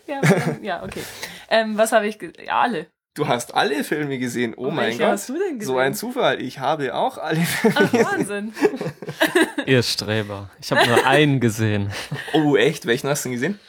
[0.07, 0.21] ja,
[0.63, 1.03] ja, okay.
[1.49, 2.87] Ähm, was habe ich Ja, alle.
[3.15, 4.55] Du hast alle Filme gesehen.
[4.57, 5.09] Oh, Oh, mein Gott.
[5.09, 5.67] hast du denn gesehen?
[5.75, 6.41] So ein Zufall.
[6.41, 8.05] Ich habe auch alle Filme Ach, gesehen.
[8.07, 8.55] Wahnsinn.
[9.67, 10.49] Ihr Streber.
[10.61, 11.91] Ich habe nur einen gesehen.
[12.33, 12.87] Oh, echt?
[12.87, 13.61] Welchen hast du denn gesehen?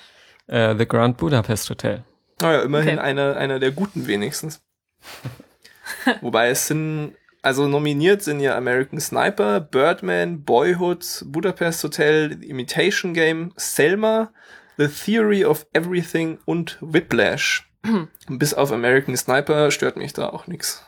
[0.48, 2.04] Äh, The Grand Budapest Hotel.
[2.42, 3.08] Naja, immerhin Okay.
[3.08, 4.62] einer, einer der guten wenigstens.
[6.22, 13.54] Wobei es sind, also nominiert sind ja American Sniper, Birdman, Boyhood, Budapest Hotel, Imitation Game,
[13.58, 14.32] Selma,
[14.78, 17.70] The Theory of Everything und Whiplash.
[18.30, 20.86] Bis auf American Sniper stört mich da auch nix.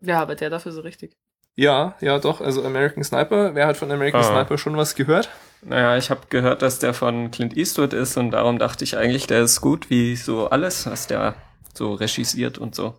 [0.00, 1.16] Ja, aber der dafür so richtig.
[1.54, 3.54] Ja, ja, doch, also American Sniper.
[3.54, 4.24] Wer hat von American Ah.
[4.24, 5.28] Sniper schon was gehört?
[5.64, 9.28] Naja, ich habe gehört, dass der von Clint Eastwood ist und darum dachte ich eigentlich,
[9.28, 11.36] der ist gut wie so alles, was der
[11.72, 12.94] so regisiert und so.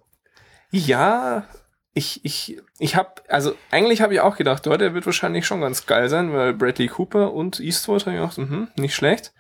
[0.72, 1.46] Ja,
[1.94, 5.62] ich, ich, ich habe, also eigentlich habe ich auch gedacht, oh, der wird wahrscheinlich schon
[5.62, 9.34] ganz geil sein, weil Bradley Cooper und Eastwood habe ich gedacht, mhm, nicht schlecht.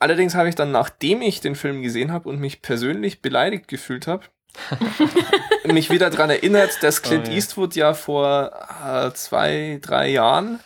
[0.00, 4.08] Allerdings habe ich dann, nachdem ich den Film gesehen habe und mich persönlich beleidigt gefühlt
[4.08, 4.24] habe,
[5.64, 7.36] mich wieder dran erinnert, dass Clint Oh, ja.
[7.36, 8.50] Eastwood ja vor
[8.84, 10.58] äh, zwei, drei Jahren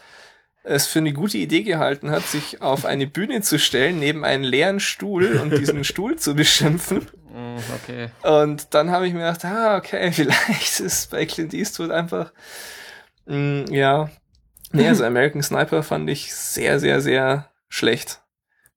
[0.67, 4.45] es für eine gute Idee gehalten hat, sich auf eine Bühne zu stellen, neben einen
[4.45, 7.07] leeren Stuhl und diesen Stuhl zu beschimpfen.
[7.33, 8.09] Mm, okay.
[8.23, 12.33] Und dann habe ich mir gedacht, ah, okay, vielleicht ist bei Clint Eastwood einfach,
[13.27, 14.11] mh, ja,
[14.73, 18.23] nee, also American Sniper fand ich sehr, sehr, sehr schlecht.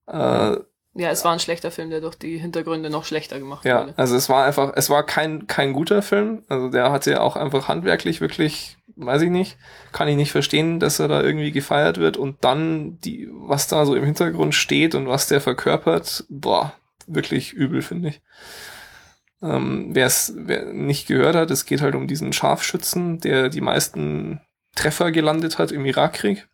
[0.08, 0.58] Äh,
[1.00, 3.94] Ja, es war ein schlechter Film, der durch die Hintergründe noch schlechter gemacht ja, wurde.
[3.96, 6.44] also es war einfach, es war kein, kein guter Film.
[6.50, 9.58] Also der hatte auch einfach handwerklich wirklich, weiß ich nicht,
[9.94, 12.18] kann ich nicht verstehen, dass er da irgendwie gefeiert wird.
[12.18, 16.74] Und dann die, was da so im Hintergrund steht und was der verkörpert, boah,
[17.08, 18.22] wirklich übel, finde ich.
[19.42, 24.42] Ähm, Wer es nicht gehört hat, es geht halt um diesen Scharfschützen, der die meisten
[24.76, 26.49] Treffer gelandet hat im Irakkrieg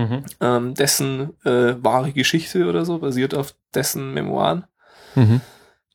[0.00, 0.24] Mhm.
[0.40, 4.64] ähm, dessen äh, wahre Geschichte oder so, basiert auf dessen Memoiren.
[5.14, 5.40] Mhm.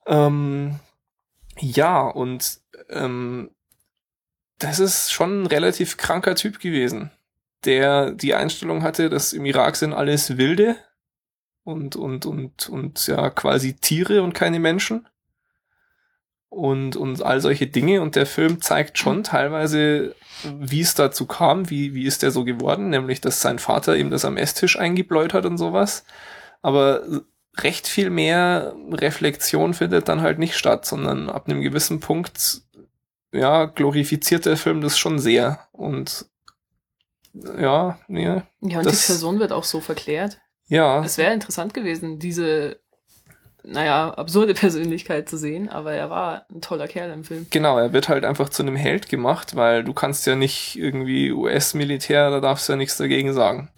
[0.06, 0.80] Ähm,
[1.60, 3.50] ja, und ähm,
[4.60, 7.12] das ist schon ein relativ kranker Typ gewesen,
[7.64, 10.76] der die Einstellung hatte, dass im Irak sind alles Wilde
[11.64, 15.08] und, und, und, und ja, quasi Tiere und keine Menschen.
[16.56, 18.02] Und, und all solche Dinge.
[18.02, 20.16] Und der Film zeigt schon teilweise,
[20.58, 24.10] wie es dazu kam, wie, wie ist der so geworden, nämlich, dass sein Vater ihm
[24.10, 26.06] das am Esstisch eingebläut hat und sowas.
[26.62, 27.02] Aber
[27.58, 32.62] recht viel mehr Reflexion findet dann halt nicht statt, sondern ab einem gewissen Punkt,
[33.34, 35.60] ja, glorifiziert der Film das schon sehr.
[35.74, 36.26] Und
[37.60, 38.24] ja, nee,
[38.62, 40.40] Ja, und Das- die Person wird auch so verklärt.
[40.68, 42.80] ja, Es wäre interessant gewesen, diese,
[43.68, 47.48] naja, absurde Persönlichkeit zu sehen, aber er war ein toller Kerl im Film.
[47.50, 51.32] genau, er wird halt einfach zu einem Held gemacht, weil du kannst ja nicht irgendwie
[51.32, 53.70] US-Militär, da darfst du ja nichts dagegen sagen.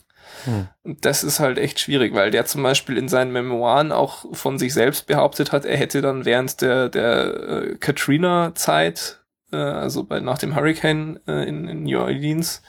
[0.43, 0.67] Hm.
[0.83, 4.57] Und das ist halt echt schwierig, weil der zum Beispiel in seinen Memoiren auch von
[4.57, 9.21] sich selbst behauptet hat, er hätte dann während der, der äh, Katrina-Zeit,
[9.51, 12.61] äh, also bei, nach dem Hurricane äh, in, in New Orleans,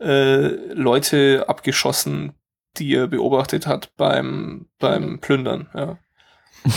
[0.00, 2.34] äh, Leute abgeschossen,
[2.78, 5.98] die er beobachtet hat beim, beim Plündern, ja.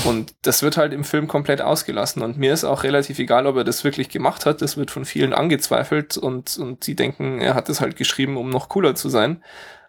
[0.04, 2.24] Und das wird halt im Film komplett ausgelassen.
[2.24, 4.62] Und mir ist auch relativ egal, ob er das wirklich gemacht hat.
[4.62, 8.50] Das wird von vielen angezweifelt und, und die denken, er hat es halt geschrieben, um
[8.50, 9.43] noch cooler zu sein.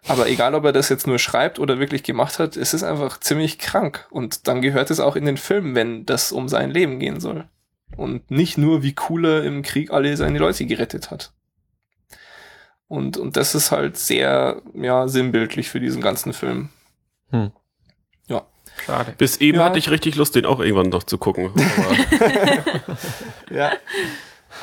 [0.07, 3.19] Aber egal, ob er das jetzt nur schreibt oder wirklich gemacht hat, es ist einfach
[3.19, 4.07] ziemlich krank.
[4.11, 7.45] Und dann gehört es auch in den Film, wenn das um sein Leben gehen soll.
[7.95, 11.33] Und nicht nur, wie cool er im Krieg alle seine Leute gerettet hat.
[12.87, 16.69] Und, und das ist halt sehr, ja, sinnbildlich für diesen ganzen Film.
[17.31, 17.51] Hm.
[18.87, 18.97] Ja.
[18.97, 19.13] Schade.
[19.17, 19.65] Bis eben Ja.
[19.65, 21.51] hatte ich richtig Lust, den auch irgendwann noch zu gucken.
[21.77, 22.97] Aber
[23.49, 23.71] Ja.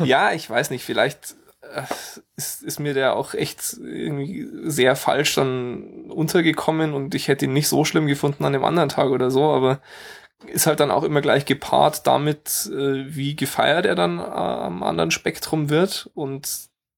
[0.05, 1.83] Ja, ich weiß nicht, vielleicht äh,
[2.37, 7.53] ist, ist mir der auch echt irgendwie sehr falsch dann untergekommen und ich hätte ihn
[7.53, 9.81] nicht so schlimm gefunden an dem anderen Tag oder so, aber
[10.46, 14.83] ist halt dann auch immer gleich gepaart damit, äh, wie gefeiert er dann äh, am
[14.83, 16.48] anderen Spektrum wird und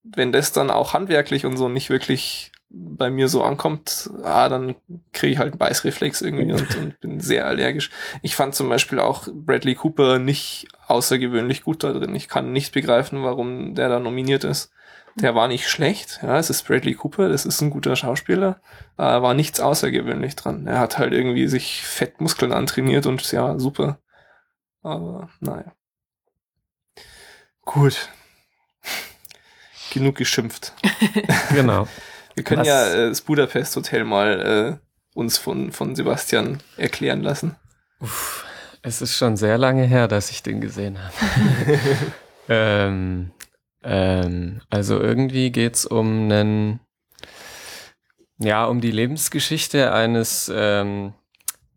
[0.03, 4.75] wenn das dann auch handwerklich und so nicht wirklich bei mir so ankommt, ah, dann
[5.13, 7.91] kriege ich halt einen Beißreflex irgendwie und, und bin sehr allergisch.
[8.23, 12.15] Ich fand zum Beispiel auch Bradley Cooper nicht außergewöhnlich gut da drin.
[12.15, 14.73] Ich kann nicht begreifen, warum der da nominiert ist.
[15.15, 18.61] Der war nicht schlecht, ja, es ist Bradley Cooper, das ist ein guter Schauspieler,
[18.99, 20.67] äh, war nichts außergewöhnlich dran.
[20.67, 23.99] Er hat halt irgendwie sich Fettmuskeln antrainiert und ja, super.
[24.83, 25.73] Aber naja.
[27.65, 28.11] Gut.
[29.91, 30.75] Genug geschimpft.
[31.55, 31.89] Genau.
[32.37, 37.23] Wir können Was- ja äh, das Budapest Hotel mal äh, uns von, von Sebastian erklären
[37.23, 37.57] lassen.
[38.01, 38.45] Uff,
[38.83, 41.15] es ist schon sehr lange her, dass ich den gesehen habe.
[42.49, 43.33] ähm,
[43.83, 46.81] ähm, also irgendwie geht's um einen,
[48.39, 51.15] ja, um die Lebensgeschichte eines, ähm,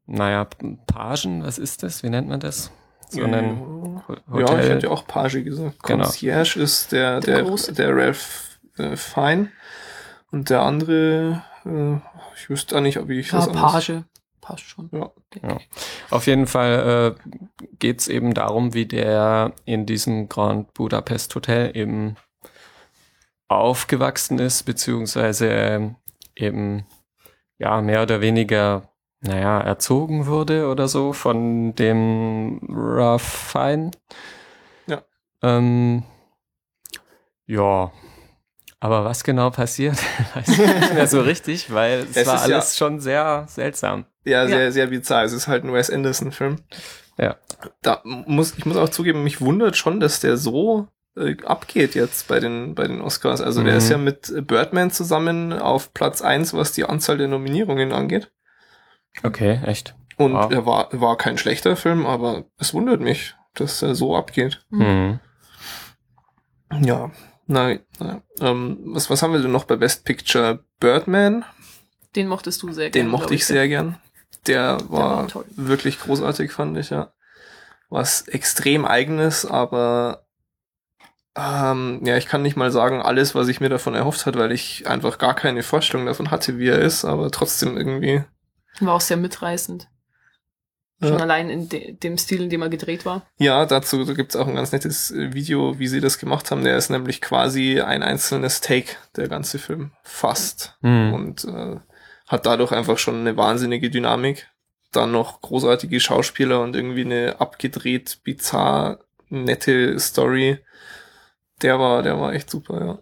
[0.06, 0.45] naja,
[0.88, 2.04] Pagen, was ist das?
[2.04, 2.72] Wie nennt man das?
[3.10, 3.60] So einen
[4.08, 4.69] Ho- ja, ich Hotel.
[4.76, 5.82] hätte auch Page gesagt.
[5.84, 6.04] Genau.
[6.04, 7.74] Concierge ist der, Der der, Große.
[7.74, 9.50] der, Ralph äh, Fine.
[10.32, 11.96] Und der andere, äh,
[12.36, 14.04] ich wüsste auch nicht, ob ich Ja, was anderes- Page.
[14.42, 14.89] Passt schon.
[14.92, 15.58] Ja.
[16.10, 21.76] Auf jeden Fall äh, geht es eben darum, wie der in diesem Grand Budapest Hotel
[21.78, 22.15] eben
[23.48, 25.96] aufgewachsen ist, beziehungsweise ähm,
[26.36, 26.86] eben
[27.58, 28.89] ja mehr oder weniger,
[29.22, 33.92] naja, erzogen wurde oder so von dem Raffine.
[34.88, 35.04] Ja.
[35.44, 36.04] Ähm,
[37.46, 37.92] ja.
[38.82, 39.98] Aber was genau passiert,
[40.36, 43.46] weiß ich nicht mehr so richtig, weil es, Es war ist ja- alles schon sehr
[43.50, 44.06] seltsam.
[44.24, 44.48] Ja, Ja.
[44.48, 45.24] sehr, sehr bizarr.
[45.24, 46.58] Es ist halt ein Wes Anderson-Film.
[47.18, 47.36] Ja.
[47.82, 50.88] Da muss, ich muss auch zugeben, mich wundert schon, dass der so
[51.18, 53.42] äh, abgeht jetzt bei den, bei den Oscars.
[53.42, 53.78] Also der Mhm.
[53.80, 58.32] ist ja mit Birdman zusammen auf Platz eins, was die Anzahl der Nominierungen angeht.
[59.24, 59.96] Okay, echt.
[60.18, 60.52] Und Wow.
[60.52, 64.62] er war, war kein schlechter Film, aber es wundert mich, dass er so abgeht.
[64.70, 65.20] Mhm.
[66.82, 67.12] Ja,
[67.50, 67.80] nein.
[68.00, 70.64] Na, ähm, was, was haben wir denn noch bei Best Picture?
[70.80, 71.44] Birdman,
[72.16, 73.98] Den mochtest du sehr den gern, mochte glaub ich sehr gern.
[74.48, 75.46] Der war, war toll.
[75.50, 77.12] wirklich großartig, fand ich, ja.
[77.90, 80.26] Was extrem eigenes, aber
[81.36, 84.52] ähm, ja, ich kann nicht mal sagen, alles, was ich mir davon erhofft hat, weil
[84.52, 88.24] ich einfach gar keine Vorstellung davon hatte, wie er ist, aber trotzdem irgendwie.
[88.80, 89.90] War auch sehr mitreißend.
[91.02, 91.18] Schon Ja.
[91.20, 93.26] allein in de dem Stil, in dem er gedreht war.
[93.38, 96.64] Ja, dazu gibt's auch ein ganz nettes äh, Video, wie sie das gemacht haben.
[96.66, 99.92] Der ist nämlich quasi ein einzelnes Take, der ganze Film.
[100.04, 100.78] Fast.
[100.82, 101.14] Mhm.
[101.14, 101.78] Und äh,
[102.28, 104.50] hat dadurch einfach schon eine wahnsinnige Dynamik.
[104.92, 110.60] Dann noch großartige Schauspieler und irgendwie eine abgedreht, bizarr, nette Story.
[111.62, 113.00] Der war, der war echt super, ja.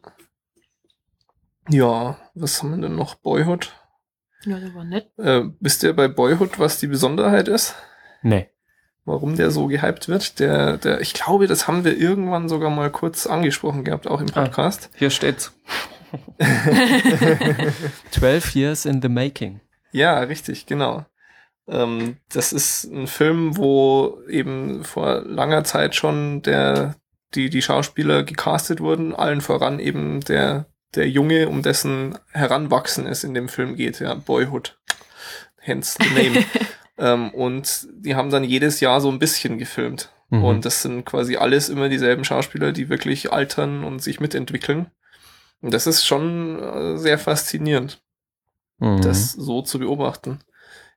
[1.69, 3.15] Ja, was haben wir denn noch?
[3.15, 3.73] Boyhood?
[4.45, 5.09] Ja, der war nett.
[5.17, 7.75] Äh, wisst ihr bei Boyhood, was die Besonderheit ist?
[8.21, 8.47] Nee.
[9.05, 10.39] warum der so gehypt wird.
[10.39, 14.27] Der, der, ich glaube, das haben wir irgendwann sogar mal kurz angesprochen gehabt, auch im
[14.33, 14.43] Ah.
[14.43, 14.89] Podcast.
[14.95, 15.53] Hier steht's.
[18.11, 19.59] 12 years in the making.
[19.91, 21.05] Ja, richtig, genau.
[21.67, 26.95] Ähm, das ist ein Film, wo eben vor langer Zeit schon der,
[27.35, 33.23] die, die Schauspieler gecastet wurden, allen voran eben der, der Junge, um dessen Heranwachsen es
[33.23, 34.77] in dem Film geht, ja, Boyhood.
[35.57, 36.45] Hence the name.
[36.97, 40.11] ähm, und die haben dann jedes Jahr so ein bisschen gefilmt.
[40.29, 40.43] Mhm.
[40.43, 44.87] Und das sind quasi alles immer dieselben Schauspieler, die wirklich altern und sich mitentwickeln.
[45.61, 48.01] Und das ist schon äh, sehr faszinierend
[48.79, 49.01] Mhm.
[49.01, 50.39] das so zu beobachten.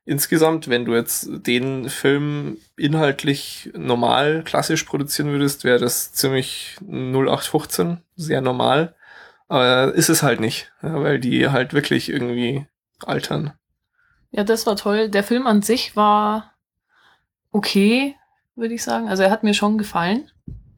[0.03, 8.01] Insgesamt, wenn du jetzt den Film inhaltlich normal, klassisch produzieren würdest, wäre das ziemlich 0815,
[8.15, 8.95] sehr normal.
[9.51, 12.67] Aber ist es halt nicht, weil die halt wirklich irgendwie
[13.05, 13.51] altern.
[14.31, 15.09] Ja, das war toll.
[15.09, 16.53] Der Film an sich war
[17.51, 18.15] okay,
[18.55, 19.09] würde ich sagen.
[19.09, 20.31] Also er hat mir schon gefallen.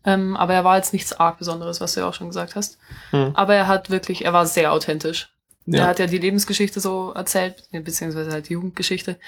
[0.04, 2.80] Ähm, aber er war jetzt nichts arg Besonderes, was du ja auch schon gesagt hast.
[3.12, 3.34] Hm.
[3.36, 5.32] Aber er hat wirklich, er war sehr authentisch.
[5.68, 9.20] Er Ja, hat ja die Lebensgeschichte so erzählt, beziehungsweise halt die Jugendgeschichte.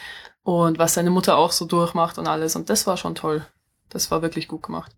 [0.41, 2.55] Und was seine Mutter auch so durchmacht und alles.
[2.55, 3.45] Und das war schon toll.
[3.89, 4.91] Das war wirklich gut gemacht.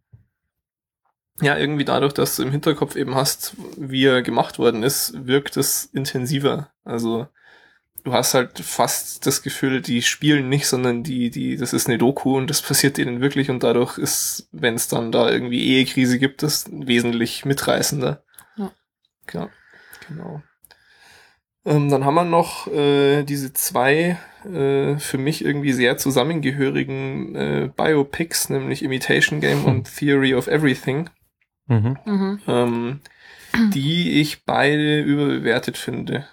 [1.41, 5.57] Ja, irgendwie dadurch, dass du im Hinterkopf eben hast, wie er gemacht worden ist, wirkt
[5.57, 6.69] es intensiver.
[6.83, 7.27] Also
[8.03, 11.97] du hast halt fast das Gefühl, die spielen nicht, sondern die, die, das ist eine
[11.97, 16.17] Doku und das passiert denen wirklich und dadurch ist, wenn es dann da irgendwie Ehekrise
[16.17, 18.23] gibt, das wesentlich mitreißender.
[18.55, 18.71] Ja.
[19.33, 19.49] Ja,
[20.07, 20.41] genau.
[21.65, 27.69] Ähm, dann haben wir noch äh, diese zwei äh, für mich irgendwie sehr zusammengehörigen äh,
[27.75, 31.09] Biopics, nämlich Imitation Game und Theory of Everything,
[31.67, 31.97] Mhm.
[32.05, 32.41] Mhm.
[32.47, 32.99] ähm,
[33.73, 36.25] die ich beide überbewertet finde.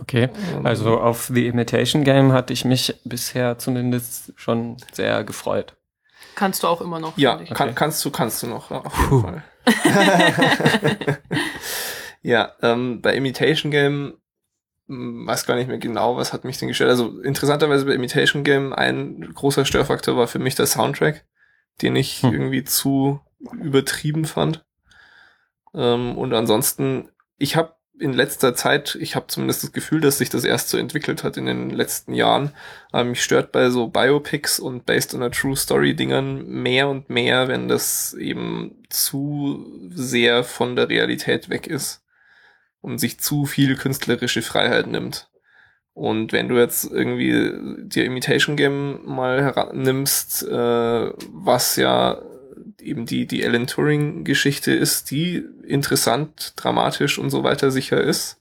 [0.00, 0.30] Okay.
[0.54, 5.76] Ähm, Also auf The Imitation Game hatte ich mich bisher zumindest schon sehr gefreut.
[6.34, 7.18] Kannst du auch immer noch.
[7.18, 9.20] Ja, kann, kannst du, kannst du noch, ja, auf jeden Puh.
[9.20, 9.44] Fall.
[12.22, 14.14] ja, ähm, bei Imitation Game
[14.88, 16.90] hm, weiß gar nicht mehr genau, was hat mich denn gestört.
[16.90, 21.24] Also interessanterweise bei Imitation Game ein großer Störfaktor war für mich der Soundtrack,
[21.82, 22.32] den ich Hm.
[22.32, 23.20] irgendwie zu
[23.60, 24.64] übertrieben fand.
[25.74, 30.28] Ähm, und ansonsten, ich habe in letzter Zeit, ich habe zumindest das Gefühl, dass sich
[30.28, 32.52] das erst so entwickelt hat in den letzten Jahren.
[32.90, 37.10] Aber mich stört bei so Biopics und Based on a True Story Dingern mehr und
[37.10, 42.02] mehr, wenn das eben zu sehr von der Realität weg ist
[42.80, 45.30] und sich zu viel künstlerische Freiheit nimmt.
[45.94, 47.52] Und wenn du jetzt irgendwie
[47.86, 52.20] dir Imitation Game mal herannimmst, äh, was ja
[52.82, 58.40] eben die, die Alan Turing Geschichte ist, die interessant, dramatisch und so weiter sicher ist,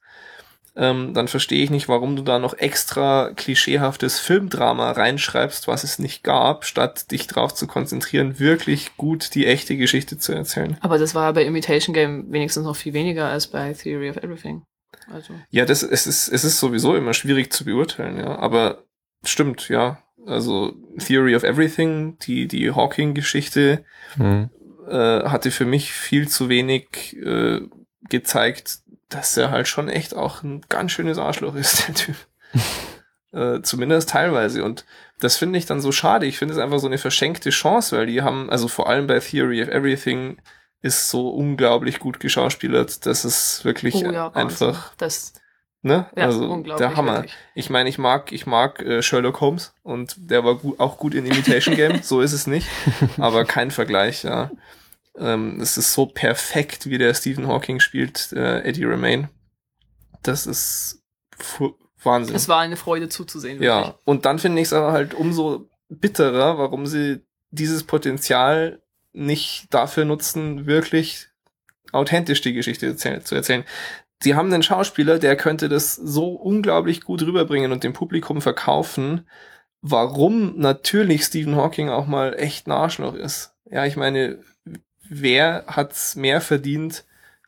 [0.76, 6.00] ähm, dann verstehe ich nicht, warum du da noch extra klischeehaftes Filmdrama reinschreibst, was es
[6.00, 10.78] nicht gab, statt dich darauf zu konzentrieren, wirklich gut die echte Geschichte zu erzählen.
[10.80, 14.64] Aber das war bei Imitation Game wenigstens noch viel weniger als bei Theory of Everything.
[15.12, 15.34] Also.
[15.50, 18.86] Ja, das, es ist, es ist sowieso immer schwierig zu beurteilen, ja, aber
[19.26, 20.02] stimmt, ja.
[20.28, 23.84] Also Theory of Everything, die, die Hawking-Geschichte,
[24.18, 24.50] Mhm.
[24.88, 27.62] äh, hatte für mich viel zu wenig äh,
[28.10, 32.16] gezeigt, dass er halt schon echt auch ein ganz schönes Arschloch ist, der Typ.
[33.32, 34.64] äh, zumindest teilweise.
[34.64, 34.86] Und
[35.20, 36.26] das finde ich dann so schade.
[36.26, 39.20] Ich finde es einfach so eine verschenkte Chance, weil die haben, also vor allem bei
[39.20, 40.38] Theory of Everything
[40.82, 45.34] ist so unglaublich gut geschauspielert, dass es wirklich Oh ja, einfach, Das,
[45.82, 46.08] ne?
[46.16, 46.88] ja, also unglaublich.
[46.88, 47.16] der Hammer.
[47.16, 47.36] wirklich.
[47.56, 51.14] Ich meine, ich mag, ich mag äh, Sherlock Holmes und der war gu auch gut
[51.14, 52.68] in Imitation Game, so ist es nicht,
[53.18, 54.52] aber kein Vergleich, ja.
[55.18, 59.30] Ähm, es ist so perfekt, wie der Stephen Hawking spielt, äh, Eddie Remain.
[60.24, 61.04] Das ist
[62.04, 62.36] Wahnsinn.
[62.36, 63.62] Es war eine Freude zuzusehen.
[63.62, 63.96] ja, wirklich.
[64.06, 68.82] und dann finde ich es aber halt umso bitterer, warum sie dieses Potenzial
[69.14, 71.28] nicht dafür nutzen, wirklich
[71.92, 73.66] authentisch die Geschichte zu erzählen.
[74.22, 79.28] Sie haben einen Schauspieler, der könnte das so unglaublich gut rüberbringen und dem Publikum verkaufen,
[79.82, 83.56] warum natürlich Stephen Hawking auch mal echt ein Arschloch ist.
[83.66, 84.40] Ja, ich meine,
[85.10, 87.04] wer hat's mehr verdient,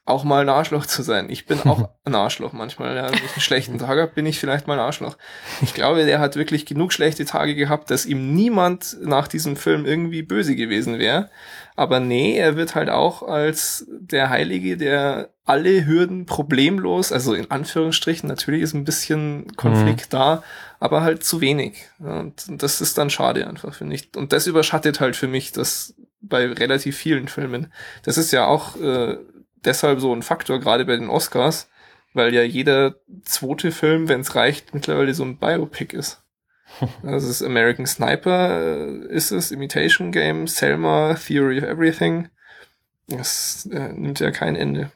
[0.06, 1.30] auch mal ein Arschloch zu sein?
[1.30, 2.96] Ich bin auch ein Arschloch manchmal.
[2.96, 3.08] Ja.
[3.08, 5.18] Wenn ich einen schlechten Tag habe, bin ich vielleicht mal ein Arschloch.
[5.62, 9.86] Ich glaube, der hat wirklich genug schlechte Tage gehabt, dass ihm niemand nach diesem Film
[9.86, 11.30] irgendwie böse gewesen wäre.
[11.76, 17.52] Aber nee, er wird halt auch als der Heilige, der alle Hürden problemlos, also in
[17.52, 20.44] Anführungsstrichen, natürlich ist ein bisschen Konflikt da,
[20.80, 21.90] aber halt zu wenig.
[22.00, 24.16] Und das ist dann schade einfach, finde ich.
[24.16, 27.72] Und das überschattet halt für mich das bei relativ vielen Filmen.
[28.04, 29.18] Das ist ja auch äh,
[29.66, 31.70] deshalb so ein Faktor, gerade bei den Oscars,
[32.14, 36.22] weil ja jeder zweite Film, wenn es reicht, mittlerweile so ein Biopic ist.
[37.04, 42.30] Also es ist American Sniper, äh, ist es, Imitation Game, Selma, Theory of Everything.
[43.08, 44.92] Das äh, nimmt ja kein Ende.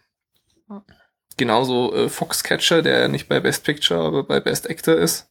[1.38, 5.30] Genauso äh, Foxcatcher, der ja nicht bei Best Picture, aber bei Best Actor ist.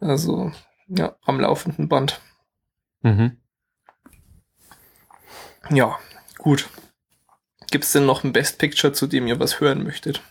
[0.00, 0.50] Also,
[0.88, 2.20] ja, am laufenden Band.
[3.02, 3.36] Mhm.
[5.70, 5.98] Ja,
[6.38, 6.68] gut.
[7.70, 10.22] Gibt's denn noch ein Best Picture, zu dem ihr was hören möchtet?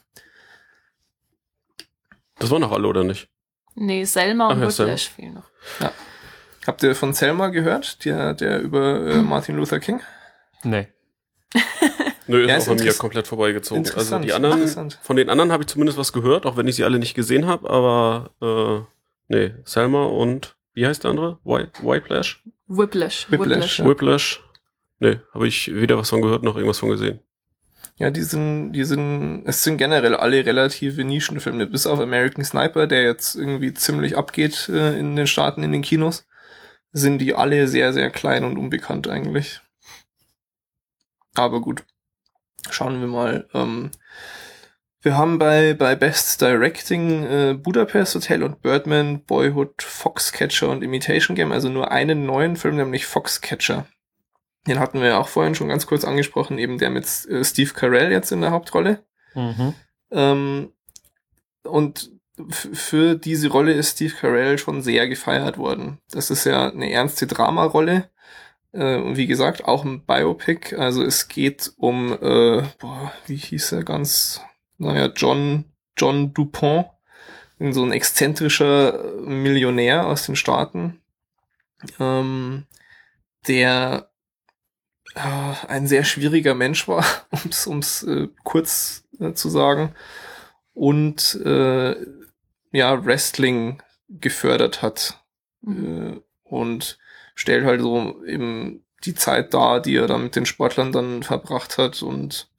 [2.39, 3.29] Das waren noch alle, oder nicht?
[3.75, 4.67] Nee, Selma und ja.
[4.69, 5.49] Whiplash fehlen noch.
[6.65, 10.01] Habt ihr von Selma gehört, der, der über äh, Martin Luther King?
[10.63, 10.88] Nee.
[12.27, 13.83] Nö, ist Ja, auch ist bei mir interess- komplett vorbeigezogen.
[13.85, 16.75] Also interessant, die anderen, von den anderen habe ich zumindest was gehört, auch wenn ich
[16.75, 18.88] sie alle nicht gesehen habe, aber
[19.29, 21.39] äh, nee, Selma und wie heißt der andere?
[21.45, 22.43] White, Whiplash?
[22.67, 23.31] Whiplash.
[23.31, 23.85] Whiplash, Ja.
[23.85, 24.43] Whiplash?
[24.99, 27.21] Nee, habe ich weder was von gehört noch irgendwas von gesehen.
[28.00, 32.86] Ja, die sind, die sind, es sind generell alle relative Nischenfilme, bis auf American Sniper,
[32.86, 36.28] der jetzt irgendwie ziemlich abgeht äh, in den Staaten, in den Kinos,
[36.91, 39.62] sind die alle sehr, sehr klein und unbekannt eigentlich.
[41.34, 41.86] Aber gut,
[42.70, 43.48] schauen wir mal.
[43.56, 43.89] Ähm,
[45.02, 51.36] wir haben bei, bei Best Directing äh, Budapest Hotel und Birdman, Boyhood, Foxcatcher und Imitation
[51.36, 53.88] Game, also nur einen neuen Film, nämlich Foxcatcher.
[54.66, 57.74] Den hatten wir ja auch vorhin schon ganz kurz angesprochen, eben der mit äh, Steve
[57.74, 59.05] Carell jetzt in der Hauptrolle.
[59.34, 59.74] Mhm.
[60.12, 60.74] Ähm,
[61.64, 62.12] und
[62.51, 65.99] für diese Rolle ist Steve Carell schon sehr gefeiert worden.
[66.12, 68.10] Das ist ja eine ernste Dramarolle.
[68.74, 70.76] Äh, und wie gesagt, auch ein Biopic.
[70.76, 74.41] Also es geht um, äh, boah, wie hieß er ganz,
[74.78, 75.66] naja, John,
[75.97, 76.88] John Dupont.
[77.60, 81.01] So ein exzentrischer Millionär aus den Staaten.
[81.99, 82.68] Ähm,
[83.47, 84.07] der
[85.16, 89.93] äh, ein sehr schwieriger Mensch war, ums ums äh, kurz äh, zu sagen,
[90.74, 91.95] und äh,
[92.72, 95.24] ja Wrestling gefördert hat
[95.62, 96.14] Mhm.
[96.14, 96.97] äh, und
[97.36, 101.78] stellt halt so eben die Zeit dar, die er da mit den Sportlern dann verbracht
[101.78, 102.49] hat und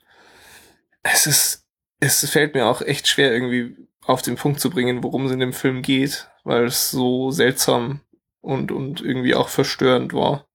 [1.03, 1.67] es ist
[2.01, 5.41] es fällt mir auch echt schwer irgendwie auf den Punkt zu bringen, worum es in
[5.41, 8.01] dem Film geht, weil es so seltsam
[8.41, 10.48] und, und irgendwie auch verstörend war.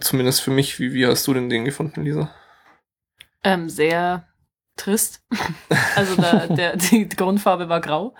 [0.00, 0.78] Zumindest für mich.
[0.78, 2.34] Wie, wie hast du denn den gefunden, Lisa?
[3.42, 4.26] Ähm, sehr
[4.76, 5.22] trist.
[5.96, 8.14] Also da, der, die Grundfarbe war grau.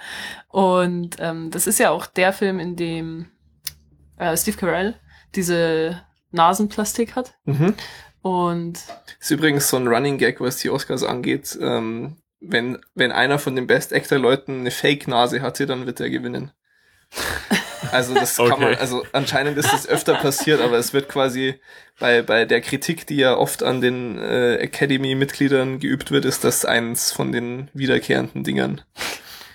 [0.49, 3.27] Und ähm, das ist ja auch der Film, in dem
[4.17, 4.95] äh, Steve Carell
[5.35, 7.35] diese Nasenplastik hat.
[7.45, 7.75] Mhm.
[8.23, 8.79] Und
[9.21, 11.59] Ist übrigens so ein Running Gag, was die Oscars angeht.
[11.61, 16.11] Ähm, wenn, wenn einer von den Best Actor Leuten eine Fake-Nase hatte, dann wird er
[16.11, 16.53] gewinnen.
[17.93, 18.77] Also das kann man, Okay.
[18.77, 21.61] also anscheinend ist das öfter passiert, aber es wird quasi
[21.99, 26.65] bei, bei der Kritik, die ja oft an den äh, Academy-Mitgliedern geübt wird, ist das
[26.65, 28.81] eins von den wiederkehrenden Dingern.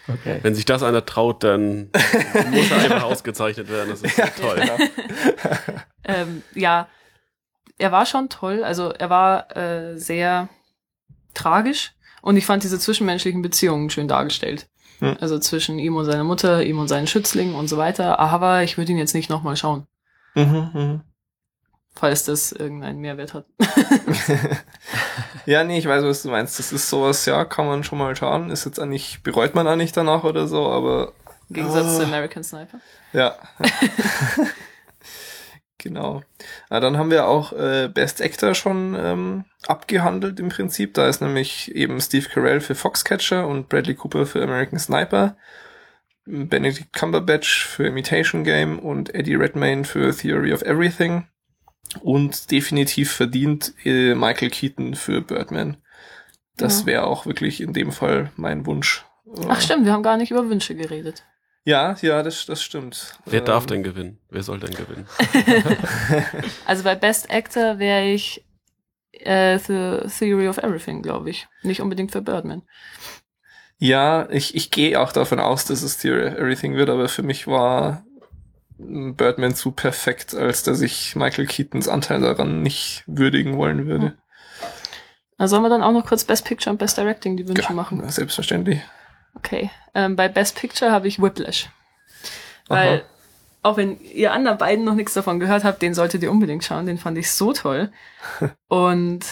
[0.08, 0.40] Okay.
[0.42, 1.92] Wenn sich das einer traut, dann
[2.52, 3.90] muss er einfach ausgezeichnet werden.
[3.90, 4.62] Das ist ja, toll.
[6.06, 6.88] ähm, ja,
[7.78, 8.64] er war schon toll.
[8.64, 10.50] Also er war äh, sehr
[11.34, 14.68] tragisch und ich fand diese zwischenmenschlichen Beziehungen schön dargestellt.
[15.00, 15.18] Hm.
[15.20, 18.20] Also zwischen ihm und seiner Mutter, ihm und seinen Schützlingen und so weiter.
[18.20, 19.88] Aber ich würde ihn jetzt nicht nochmal schauen,
[20.36, 21.02] Mhm, mhm.
[21.96, 23.46] falls das irgendeinen Mehrwert hat.
[25.46, 26.60] ja, nee, ich weiß, was du meinst.
[26.60, 28.50] Das ist sowas, ja, kann man schon mal schauen.
[28.50, 31.14] Ist jetzt eigentlich, bereut man auch nicht danach oder so, aber
[31.50, 32.06] Im Gegensatz zu Ah.
[32.06, 32.80] American Sniper.
[33.14, 33.36] Ja.
[35.80, 36.22] genau.
[36.70, 40.94] Na, dann haben wir auch äh, Best Actor schon ähm, abgehandelt im Prinzip.
[40.94, 45.36] Da ist nämlich eben Steve Carell für Foxcatcher und Bradley Cooper für American Sniper.
[46.26, 51.28] Benedict Cumberbatch für Imitation Game und Eddie Redmayne für Theory of Everything.
[52.02, 55.78] Und definitiv verdient äh, Michael Keaton für Birdman.
[56.56, 56.86] Das Ja.
[56.86, 59.06] wäre auch wirklich in dem Fall mein Wunsch.
[59.48, 61.24] Ach stimmt, wir haben gar nicht über Wünsche geredet.
[61.70, 63.20] Ja, ja, das, das stimmt.
[63.26, 64.18] Wer darf Ähm, denn gewinnen?
[64.32, 65.06] Wer soll denn gewinnen?
[66.66, 68.44] Also bei Best Actor wäre ich
[69.12, 71.48] äh, The Theory of Everything, glaube ich.
[71.62, 72.64] Nicht unbedingt für Birdman.
[73.78, 77.22] Ja, ich, ich gehe auch davon aus, dass es Theory of Everything wird, aber für
[77.24, 78.04] mich war
[78.80, 84.16] Birdman zu perfekt, als dass ich Michael Keatons Anteil daran nicht würdigen wollen würde.
[85.38, 87.74] Also sollen wir dann auch noch kurz Best Picture und Best Directing die Wünsche Ja,
[87.74, 88.10] machen?
[88.10, 88.82] Selbstverständlich.
[89.36, 89.70] Okay.
[89.94, 91.70] Ähm, bei Best Picture habe ich Whiplash.
[92.68, 93.06] Weil, Aha.
[93.64, 96.86] auch wenn ihr anderen beiden noch nichts davon gehört habt, den solltet ihr unbedingt schauen.
[96.86, 97.92] Den fand ich so toll.
[98.68, 99.26] Und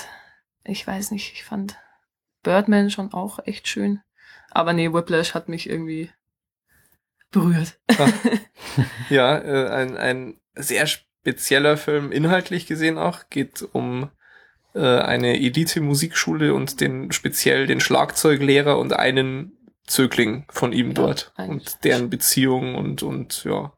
[0.63, 1.77] ich weiß nicht, ich fand
[2.43, 4.01] Birdman schon auch echt schön.
[4.51, 6.09] Aber nee, Whiplash hat mich irgendwie
[7.31, 7.79] berührt.
[9.09, 14.09] Ja, äh, ein, ein sehr spezieller Film, inhaltlich gesehen auch, geht um
[14.75, 19.56] äh, eine Elite-Musikschule und den speziell den Schlagzeuglehrer und einen
[19.87, 23.71] Zögling von ihm Ja, dort ein- und deren Beziehung und und ja.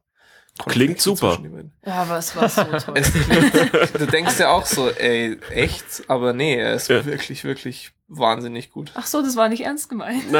[0.67, 1.39] Klingt super.
[1.85, 3.01] Ja, aber es war so toll.
[3.97, 7.05] Du denkst ja auch so, ey, echt, aber nee, er ist Ja.
[7.05, 8.91] wirklich, wirklich wahnsinnig gut.
[8.95, 10.23] Ach so, das war nicht ernst gemeint.
[10.29, 10.33] ich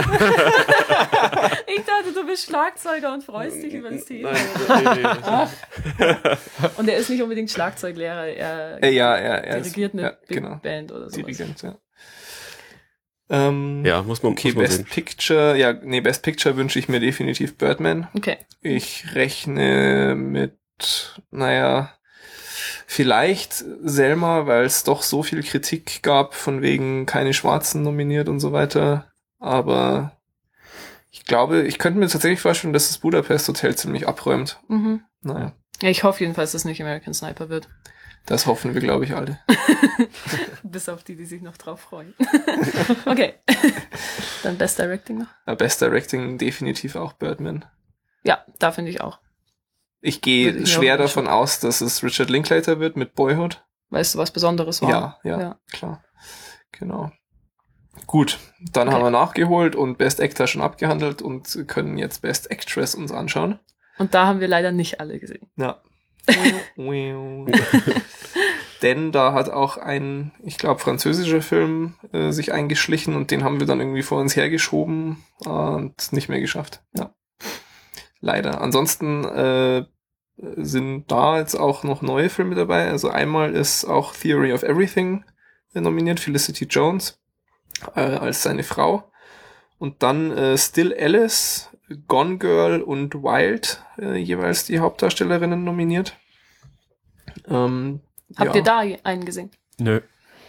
[1.85, 4.31] dachte, du bist Schlagzeuger und freust dich über das Thema.
[4.31, 5.07] Nein, nee,
[5.97, 6.35] nee.
[6.77, 10.09] Und er ist nicht unbedingt Schlagzeuglehrer, er Äh, ja, ja, er ist, dirigiert eine ja,
[10.27, 11.15] Big genau, Band oder so.
[11.17, 11.75] Dirigent, ja.
[13.29, 14.85] Ähm, Ja, muss man, Okay, muss man Best sehen.
[14.85, 18.07] Picture, ja, nee, Best Picture wünsche ich mir definitiv Birdman.
[18.15, 18.37] Okay.
[18.61, 20.57] Ich rechne mit,
[21.31, 21.93] naja,
[22.87, 28.39] vielleicht Selma, weil es doch so viel Kritik gab, von wegen keine Schwarzen nominiert und
[28.39, 29.11] so weiter.
[29.39, 30.17] Aber
[31.11, 34.59] ich glaube, ich könnte mir tatsächlich vorstellen, dass das Budapest Hotel ziemlich abräumt.
[34.67, 35.01] Mhm.
[35.21, 37.69] Naja, Ja, ich hoffe jedenfalls, dass es nicht American Sniper wird.
[38.25, 39.39] Das hoffen wir, glaube ich, alle.
[40.63, 42.13] Bis auf die, die sich noch drauf freuen.
[43.05, 43.35] okay.
[44.43, 45.57] Dann Best Directing noch.
[45.57, 47.65] Best Directing definitiv auch Birdman.
[48.23, 49.19] Ja, da finde ich auch.
[50.01, 53.63] Ich gehe schwer davon aus, dass es Richard Linklater wird mit Boyhood.
[53.89, 54.89] Weißt du, was Besonderes war?
[54.89, 55.59] Ja, ja, Ja.
[55.71, 56.03] klar.
[56.71, 57.11] Genau.
[58.07, 58.39] Gut,
[58.71, 58.95] dann Okay.
[58.95, 63.59] haben wir nachgeholt und Best Actor schon abgehandelt und können jetzt Best Actress uns anschauen.
[63.97, 65.49] Und da haben wir leider nicht alle gesehen.
[65.57, 65.81] Ja.
[68.81, 73.59] Denn da hat auch ein, ich glaube, französischer Film äh, sich eingeschlichen und den haben
[73.59, 76.81] wir dann irgendwie vor uns hergeschoben und nicht mehr geschafft.
[76.93, 77.13] Ja.
[78.21, 78.61] Leider.
[78.61, 79.85] Ansonsten äh,
[80.57, 82.89] sind da jetzt auch noch neue Filme dabei.
[82.89, 85.25] Also einmal ist auch Theory of Everything
[85.73, 87.19] äh, nominiert, Felicity Jones
[87.95, 89.11] äh, als seine Frau.
[89.77, 91.69] Und dann äh, Still Alice,
[92.07, 96.17] Gone Girl und Wild äh, jeweils die Hauptdarstellerinnen nominiert.
[97.47, 98.01] Ähm,
[98.35, 98.55] Habt ja.
[98.55, 99.51] ihr da einen gesehen?
[99.79, 100.01] Nö.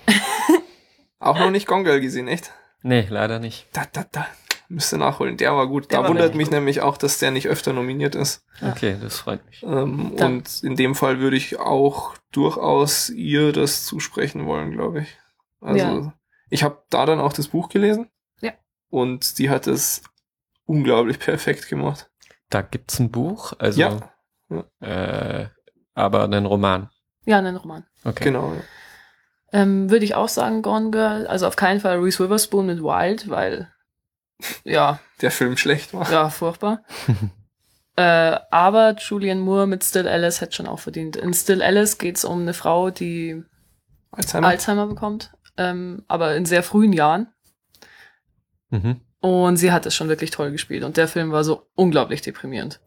[1.18, 2.52] Auch noch nicht Gone Girl gesehen, echt?
[2.82, 3.66] Nee, leider nicht.
[3.72, 4.26] Da, da, da.
[4.68, 5.36] Müsste nachholen.
[5.36, 5.90] Der war gut.
[5.90, 6.54] Der da war wundert mich gut.
[6.54, 8.44] nämlich auch, dass der nicht öfter nominiert ist.
[8.62, 9.62] Okay, das freut mich.
[9.64, 15.18] Ähm, und in dem Fall würde ich auch durchaus ihr das zusprechen wollen, glaube ich.
[15.60, 16.14] Also Ja.
[16.50, 18.08] ich habe da dann auch das Buch gelesen.
[18.40, 18.52] Ja.
[18.90, 20.02] Und die hat es
[20.66, 22.08] unglaublich perfekt gemacht.
[22.48, 24.12] Da gibt's ein Buch, also Ja.
[24.80, 25.48] Äh,
[26.01, 26.90] aber einen Roman.
[27.24, 27.84] Ja, einen Roman.
[28.05, 28.24] Okay.
[28.24, 28.55] Genau.
[28.55, 28.61] ja.
[29.53, 31.26] Ähm, Würde ich auch sagen, Gone Girl.
[31.26, 33.68] Also auf keinen Fall Reese Witherspoon mit Wild, weil
[34.64, 36.11] ja, Der Film schlecht war.
[36.11, 36.82] ja, furchtbar.
[37.96, 41.16] äh, aber Julian Moore mit Still Alice hätte schon auch verdient.
[41.16, 43.42] In Still Alice geht's um eine Frau, die
[44.12, 44.48] Alzheimer.
[44.48, 47.28] Alzheimer bekommt, ähm, aber in sehr frühen Jahren.
[48.70, 49.01] Mhm.
[49.20, 50.82] Und sie hat es schon wirklich toll gespielt.
[50.82, 52.80] Und der Film war so unglaublich deprimierend.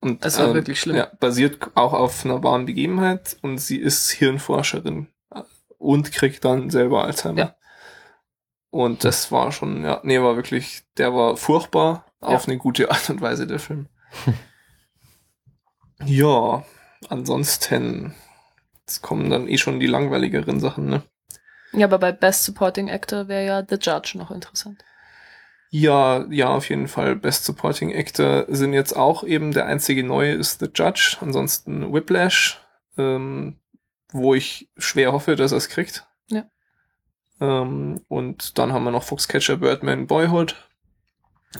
[0.00, 0.96] Und, Es war wirklich schlimm.
[0.96, 5.42] Ja, basiert auch auf einer wahren Begebenheit und sie ist Hirnforscherin äh,
[5.78, 7.38] und kriegt dann selber Alzheimer.
[7.38, 7.54] Ja.
[8.70, 12.48] Und das war schon, ja, nee, war wirklich, der war furchtbar auf Ja.
[12.48, 13.88] eine gute Art und Weise, der Film.
[16.04, 16.64] ja,
[17.08, 18.14] ansonsten,
[18.80, 21.02] jetzt kommen dann eh schon die langweiligeren Sachen, ne?
[21.72, 24.82] Ja, aber bei Best Supporting Actor wäre ja The Judge noch interessant.
[25.72, 27.14] Ja, ja, auf jeden Fall.
[27.16, 31.16] Best Supporting Actor sind jetzt auch eben der einzige neue ist The Judge.
[31.20, 32.60] Ansonsten Whiplash,
[32.98, 33.56] ähm,
[34.12, 36.06] wo ich schwer hoffe, dass er es kriegt.
[36.28, 36.44] Ja.
[37.40, 40.56] Ähm, und dann haben wir noch Foxcatcher, Birdman, Boyhood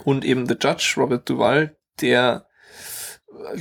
[0.03, 2.47] und eben The Judge, Robert Duvall, der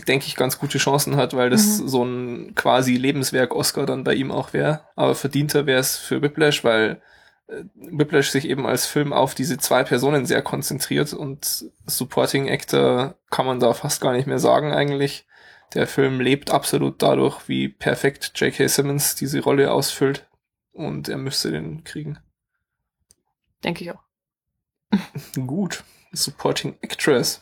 [0.08, 1.88] denke ich ganz gute Chancen hat, weil das Mhm.
[1.88, 4.82] so ein quasi Lebenswerk Oscar dann bei ihm auch wäre.
[4.96, 7.02] Aber verdienter wäre es für Whiplash, weil
[7.76, 13.46] Whiplash sich eben als Film auf diese zwei Personen sehr konzentriert und Supporting Actor kann
[13.46, 15.26] man da fast gar nicht mehr sagen eigentlich.
[15.74, 18.68] Der Film lebt absolut dadurch, wie perfekt J.K.
[18.68, 20.28] Simmons diese Rolle ausfüllt
[20.72, 22.20] und er müsste den kriegen.
[23.64, 24.04] Denke ich auch.
[25.36, 25.84] Gut.
[26.12, 27.42] Supporting Actress.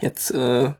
[0.00, 0.72] Jetzt äh,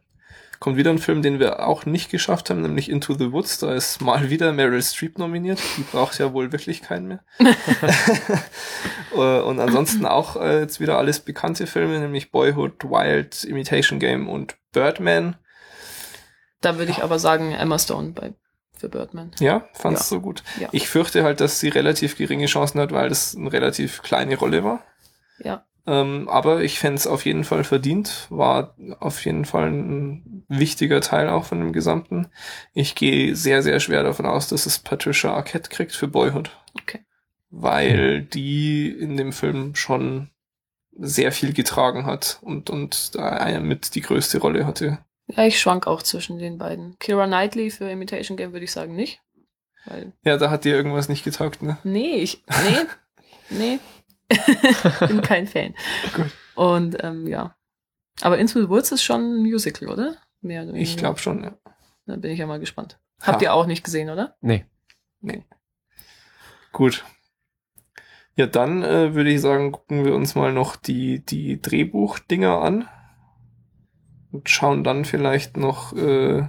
[0.60, 3.58] kommt wieder ein Film, den wir auch nicht geschafft haben, nämlich Into the Woods.
[3.58, 5.60] Da ist mal wieder Meryl Streep nominiert.
[5.76, 7.24] Die braucht ja wohl wirklich keinen mehr.
[9.14, 14.28] Äh, und ansonsten auch äh, jetzt wieder alles bekannte Filme, nämlich Boyhood, Wild, Imitation Game
[14.28, 15.36] und Birdman.
[16.60, 18.34] Da würde ich aber sagen Emma Stone bei
[18.76, 19.30] für Birdman.
[19.38, 20.06] Ja, fand's Ja.
[20.16, 20.42] so gut.
[20.60, 20.68] Ja.
[20.72, 24.64] Ich fürchte halt, dass sie relativ geringe Chancen hat, weil das eine relativ kleine Rolle
[24.64, 24.84] war.
[25.38, 25.64] Ja.
[25.86, 31.00] Ähm, aber ich fände es auf jeden Fall verdient, war auf jeden Fall ein wichtiger
[31.00, 32.28] Teil auch von dem Gesamten.
[32.74, 36.50] Ich gehe sehr, sehr schwer davon aus, dass es Patricia Arquette kriegt für Boyhood.
[36.80, 37.00] Okay.
[37.50, 40.30] Weil die in dem Film schon
[40.98, 44.98] sehr viel getragen hat und, und da mit die größte Rolle hatte.
[45.28, 46.96] Ja, ich schwank auch zwischen den beiden.
[46.98, 49.20] Kira Knightley für Imitation Game würde ich sagen nicht.
[50.24, 51.78] Ja, da hat dir irgendwas nicht getaugt, ne?
[51.84, 52.78] nee, ich, nee,
[53.50, 53.78] nee.
[55.06, 55.74] Bin kein Fan.
[56.14, 56.30] Gut.
[56.54, 57.56] Und, ähm, ja.
[58.22, 60.16] Aber Into the Woods ist schon ein Musical, oder?
[60.40, 61.56] Mehr oder Ich glaube schon, ja.
[62.06, 62.98] Da bin ich ja mal gespannt.
[63.20, 63.42] Habt Ha.
[63.42, 64.36] ihr auch nicht gesehen, oder?
[64.40, 64.64] Nee.
[66.72, 67.04] Gut.
[68.36, 72.88] Ja, dann äh, würde ich sagen, gucken wir uns mal noch die, die Drehbuchdinger an.
[74.30, 76.46] Und schauen dann vielleicht noch, äh,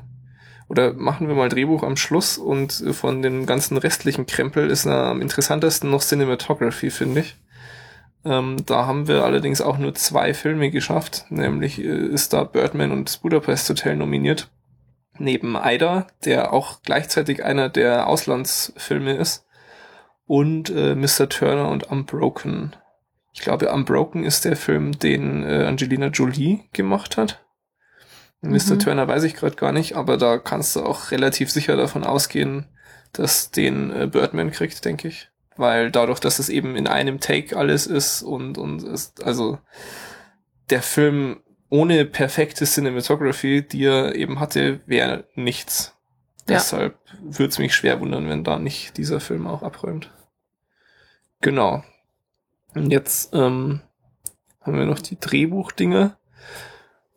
[0.67, 4.85] oder machen wir mal Drehbuch am Schluss und äh, von dem ganzen restlichen Krempel ist
[4.85, 7.37] am interessantesten noch Cinematography, finde ich.
[8.27, 12.91] Ähm, da haben wir allerdings auch nur zwei Filme geschafft, nämlich äh, ist da Birdman
[12.91, 14.49] und das Budapest Hotel nominiert.
[15.17, 19.45] Neben Ida, der auch gleichzeitig einer der Auslandsfilme ist
[20.25, 21.29] und äh, Mr.
[21.29, 22.75] Turner und Unbroken.
[23.33, 27.45] Ich glaube, Unbroken ist der Film, den äh, Angelina Jolie gemacht hat.
[28.41, 28.73] Mr.
[28.73, 28.79] Mhm.
[28.79, 32.65] Turner weiß ich gerade gar nicht, aber da kannst du auch relativ sicher davon ausgehen,
[33.13, 35.29] dass den äh, Birdman kriegt, denke ich.
[35.57, 39.57] Weil dadurch, dass es eben in einem Take alles ist und, und ist, also
[40.69, 45.95] der Film ohne perfekte Cinematography, die er eben hatte, wäre nichts.
[46.47, 46.55] Ja.
[46.55, 50.11] Deshalb würde es mich schwer wundern, wenn da nicht dieser Film auch abräumt.
[51.41, 51.83] Genau.
[52.73, 53.81] Und jetzt ähm,
[54.61, 56.15] haben wir noch die Drehbuchdinge,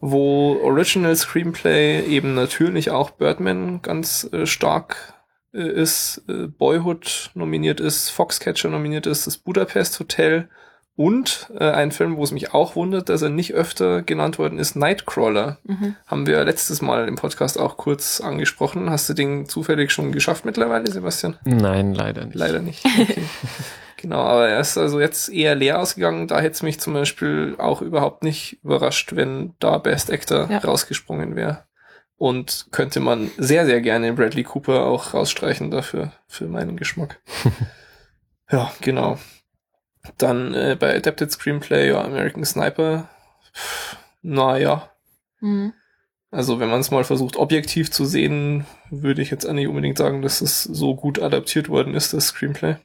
[0.00, 5.14] wo Original Screenplay eben natürlich auch Birdman ganz äh, stark
[5.54, 10.48] äh, ist, äh, Boyhood nominiert ist, Foxcatcher nominiert ist, das Budapest Hotel
[10.96, 14.58] und äh, ein Film, wo es mich auch wundert, dass er nicht öfter genannt worden
[14.58, 15.56] ist, Nightcrawler.
[15.64, 15.96] Mhm.
[16.06, 18.90] Haben wir letztes Mal im Podcast auch kurz angesprochen.
[18.90, 21.38] Hast du den zufällig schon geschafft mittlerweile, Sebastian?
[21.44, 22.34] Nein, leider nicht.
[22.36, 22.84] Leider nicht.
[22.84, 23.22] Okay.
[23.96, 26.28] genau, aber er ist also jetzt eher leer ausgegangen.
[26.28, 30.58] Da hätte es mich zum Beispiel auch überhaupt nicht überrascht, wenn da Best Actor Ja.
[30.58, 31.64] rausgesprungen wäre.
[32.20, 37.18] Und könnte man sehr, sehr gerne Bradley Cooper auch rausstreichen dafür, für meinen Geschmack.
[38.50, 39.18] ja, genau.
[40.18, 43.08] Dann äh, bei Adapted Screenplay, ja, American Sniper.
[43.54, 44.90] Pff, Naja,
[45.40, 45.72] Mhm.
[46.30, 49.96] also wenn man es mal versucht, objektiv zu sehen, würde ich jetzt auch nicht unbedingt
[49.96, 52.76] sagen, dass es so gut adaptiert worden ist, das Screenplay.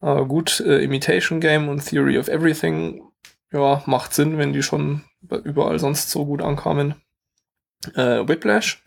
[0.00, 3.02] Aber gut, äh, Imitation Game und Theory of Everything
[3.52, 5.04] ja, macht Sinn, wenn die schon
[5.44, 6.94] überall sonst so gut ankamen.
[7.94, 8.82] Äh, Whiplash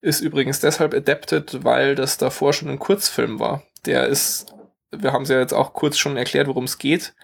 [0.00, 3.62] ist übrigens deshalb adapted, weil das davor schon ein Kurzfilm war.
[3.86, 4.54] Der ist,
[4.90, 7.14] wir haben es ja jetzt auch kurz schon erklärt, worum es geht.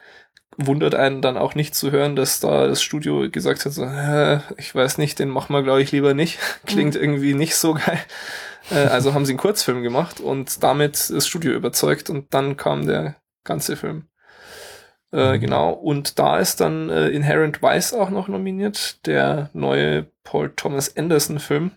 [0.56, 4.40] Wundert einen dann auch nicht zu hören, dass da das Studio gesagt hat, so, äh,
[4.56, 6.38] ich weiß nicht, den machen wir glaube ich lieber nicht.
[6.66, 8.00] Klingt irgendwie nicht so geil.
[8.70, 12.86] Äh, also haben sie einen Kurzfilm gemacht und damit das Studio überzeugt und dann kam
[12.86, 14.09] der ganze Film.
[15.12, 15.72] Äh, genau.
[15.72, 21.40] Und da ist dann äh, Inherent Vice auch noch nominiert, der neue Paul Thomas Anderson
[21.40, 21.72] Film.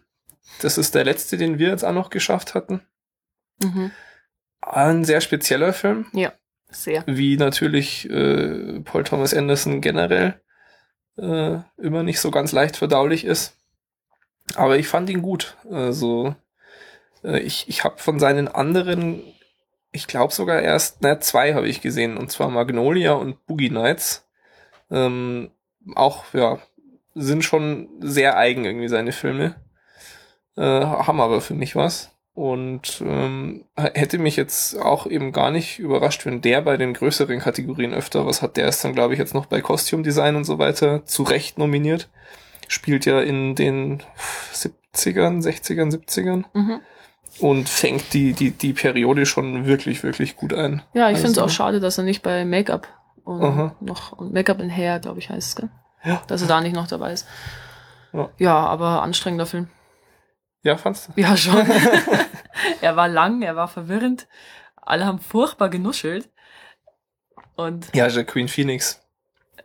[0.61, 2.81] Das ist der letzte, den wir jetzt auch noch geschafft hatten.
[3.61, 3.91] Mhm.
[4.61, 6.05] Ein sehr spezieller Film,
[6.69, 7.03] Sehr.
[7.05, 10.39] wie natürlich äh, Paul Thomas Anderson generell
[11.17, 13.57] äh, immer nicht so ganz leicht verdaulich ist.
[14.55, 15.57] Aber ich fand ihn gut.
[15.69, 16.35] Also
[17.23, 19.21] äh, ich, ich habe von seinen anderen,
[19.93, 24.27] ich glaube sogar erst, ne, zwei habe ich gesehen, und zwar Magnolia und Boogie Nights.
[24.91, 25.51] Ähm,
[25.95, 26.59] auch, ja,
[27.15, 29.55] sind schon sehr eigen irgendwie seine Filme.
[30.57, 32.09] Äh, haben aber für mich was.
[32.33, 37.39] Und ähm, hätte mich jetzt auch eben gar nicht überrascht, wenn der bei den größeren
[37.39, 38.57] Kategorien öfter was hat.
[38.57, 41.59] Der ist dann, glaube ich, jetzt noch bei Costume Design und so weiter zu Recht
[41.59, 42.09] nominiert.
[42.67, 44.01] Spielt ja in den
[44.51, 46.79] 70ern, 60ern, 70ern Mhm.
[47.39, 50.81] Und fängt die, die, die Periode schon wirklich, wirklich gut ein.
[50.93, 52.87] Ja, ich finde es Also- auch schade, dass er nicht bei Make-up
[53.23, 53.75] und Aha.
[53.79, 55.69] noch und Make-up and Hair, glaube ich, heißt es, gell?
[56.03, 56.21] Ja.
[56.27, 57.27] Dass er da nicht noch dabei ist.
[58.11, 58.29] Ja.
[58.37, 59.69] Ja, aber anstrengender Film.
[60.63, 61.13] Ja, fandst du?
[61.21, 61.65] Ja, schon.
[62.81, 64.27] er war lang, er war verwirrend.
[64.75, 66.29] Alle haben furchtbar genuschelt.
[67.55, 69.01] Und Ja, Jacqueline Phoenix.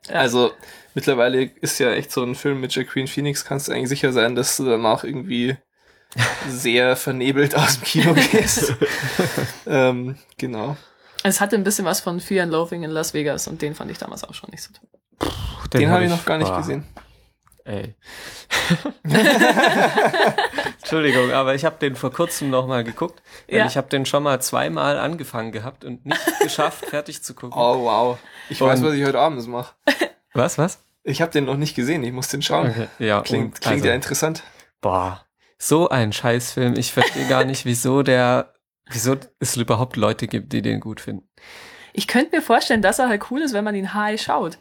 [0.08, 0.16] Ja.
[0.16, 0.52] Also
[0.94, 4.34] mittlerweile ist ja echt so ein Film mit Jacqueline Phoenix, kannst du eigentlich sicher sein,
[4.34, 5.56] dass du danach irgendwie
[6.48, 8.74] sehr vernebelt aus dem Kino gehst.
[9.66, 10.76] ähm, genau.
[11.22, 13.90] es hatte ein bisschen was von Fear and Loathing in Las Vegas und den fand
[13.90, 14.88] ich damals auch schon nicht so toll.
[15.72, 16.84] Den, habe ich noch gar nicht boah, gesehen.
[17.64, 17.94] Ey.
[20.78, 23.22] Entschuldigung, aber ich habe den vor kurzem noch mal geguckt.
[23.46, 23.66] Ja.
[23.66, 27.58] Ich habe den schon mal zweimal angefangen gehabt und nicht geschafft, fertig zu gucken.
[27.58, 28.18] Oh, wow.
[28.48, 29.74] Ich weiß, Und- was ich heute Abend mache.
[30.32, 30.82] Was, was?
[31.04, 32.70] Ich habe den noch nicht gesehen, ich muss den schauen.
[32.70, 34.42] Okay, ja, Klingt, und klingt also, ja interessant.
[34.80, 35.24] Boah,
[35.58, 36.74] so ein Scheißfilm.
[36.76, 38.54] Ich verstehe gar nicht, wieso der,
[38.90, 41.28] wieso es überhaupt Leute gibt, die den gut finden.
[41.92, 44.58] Ich könnte mir vorstellen, dass er halt cool ist, wenn man ihn high schaut.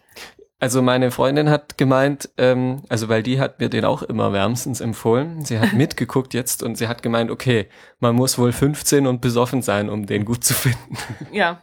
[0.59, 4.81] Also meine Freundin hat gemeint, ähm, also weil die hat mir den auch immer wärmstens
[4.81, 5.45] empfohlen.
[5.45, 7.69] Sie hat mitgeguckt jetzt und sie hat gemeint, okay,
[7.99, 10.97] man muss wohl 15 und besoffen sein, um den gut zu finden.
[11.31, 11.61] Ja.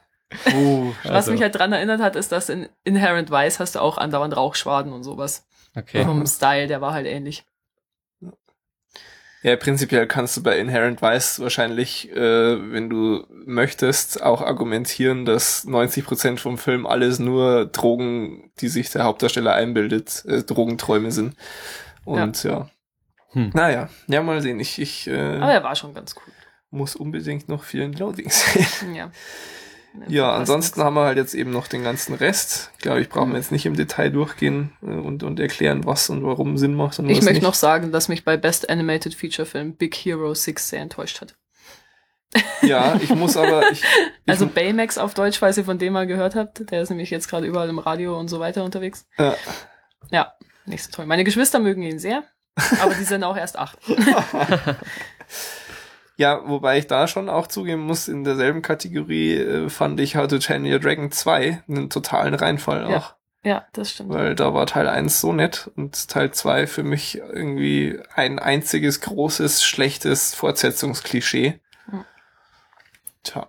[0.54, 3.80] Oh, Was Also, mich halt dran erinnert hat, ist, dass in Inherent Vice hast du
[3.80, 5.48] auch andauernd Rauchschwaden und sowas.
[5.76, 6.04] okay.
[6.04, 7.44] Vom Style, der war halt ähnlich.
[9.44, 15.66] Ja, prinzipiell kannst du bei Inherent Vice wahrscheinlich, äh, wenn du möchtest, auch argumentieren, dass
[15.66, 21.36] 90% vom Film alles nur Drogen, die sich der Hauptdarsteller einbildet, äh, Drogenträume sind.
[22.06, 22.70] Und ja.
[23.32, 23.50] Hm.
[23.52, 24.60] Naja, ja, mal sehen.
[24.60, 26.32] Ich, ich Aber äh, er war schon ganz cool.
[26.70, 28.94] muss unbedingt noch vielen Loading sehen.
[28.94, 29.10] Ja.
[30.08, 32.70] Ja, ansonsten haben wir halt jetzt eben noch den ganzen Rest.
[32.74, 33.36] Ich glaube, ich brauche Mhm.
[33.36, 37.08] jetzt nicht im Detail durchgehen äh, und, und erklären, was und warum Sinn macht und
[37.08, 37.42] Ich möchte nicht.
[37.42, 41.36] noch sagen, dass mich bei Best Animated Feature Film Big Hero 6 sehr enttäuscht hat.
[42.62, 43.82] Ja, ich muss aber, ich,
[44.24, 47.10] ich Also Baymax auf Deutsch, falls ihr von dem mal gehört habt, der ist nämlich
[47.10, 49.06] jetzt gerade überall im Radio und so weiter unterwegs.
[49.18, 49.36] Ja.
[50.10, 50.32] Ja,
[50.66, 51.06] nicht so toll.
[51.06, 52.24] Meine Geschwister mögen ihn sehr,
[52.82, 53.78] aber die sind auch erst acht.
[56.16, 60.28] Ja, wobei ich da schon auch zugeben muss, in derselben Kategorie äh, fand ich How
[60.28, 62.96] to Train Your Dragon 2 einen totalen Reinfall Ja.
[62.96, 63.14] auch.
[63.42, 64.10] Ja, das stimmt.
[64.10, 69.02] Weil da war Teil 1 so nett und Teil 2 für mich irgendwie ein einziges
[69.02, 71.60] großes, schlechtes Fortsetzungsklischee.
[71.90, 72.04] Hm.
[73.22, 73.48] Tja.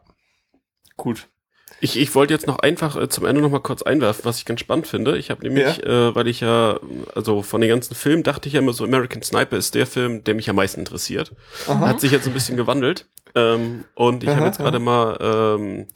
[0.97, 1.29] Gut.
[1.81, 4.45] Ich, ich wollte jetzt noch einfach äh, zum Ende noch mal kurz einwerfen, was ich
[4.45, 5.17] ganz spannend finde.
[5.17, 6.79] Ich habe nämlich, äh, weil ich ja,
[7.13, 10.23] also von den ganzen Filmen dachte ich ja immer so, American Sniper ist der Film,
[10.23, 11.33] der mich am meisten interessiert.
[11.67, 11.87] Aha.
[11.87, 13.07] Hat sich jetzt ein bisschen gewandelt.
[13.35, 15.87] Ähm, und ich habe jetzt gerade mal ähm,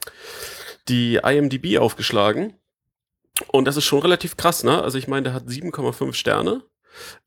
[0.88, 2.54] die IMDb aufgeschlagen.
[3.48, 4.82] Und das ist schon relativ krass, ne?
[4.82, 6.62] Also ich meine, der hat 7,5 Sterne.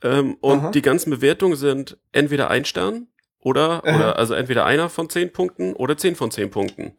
[0.03, 0.71] Ähm, und Aha.
[0.71, 3.07] die ganzen Bewertungen sind entweder ein Stern
[3.43, 3.95] oder, Aha.
[3.95, 6.93] oder also entweder einer von zehn Punkten oder zehn von zehn Punkten.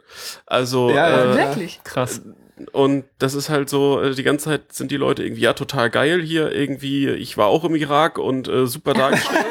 [0.47, 1.80] Also Ja, äh, Wirklich?
[1.84, 2.22] Krass.
[2.72, 5.90] und das ist halt so, äh, die ganze Zeit sind die Leute irgendwie, ja, total
[5.90, 9.47] geil hier, irgendwie, ich war auch im Irak und äh, super dargestellt.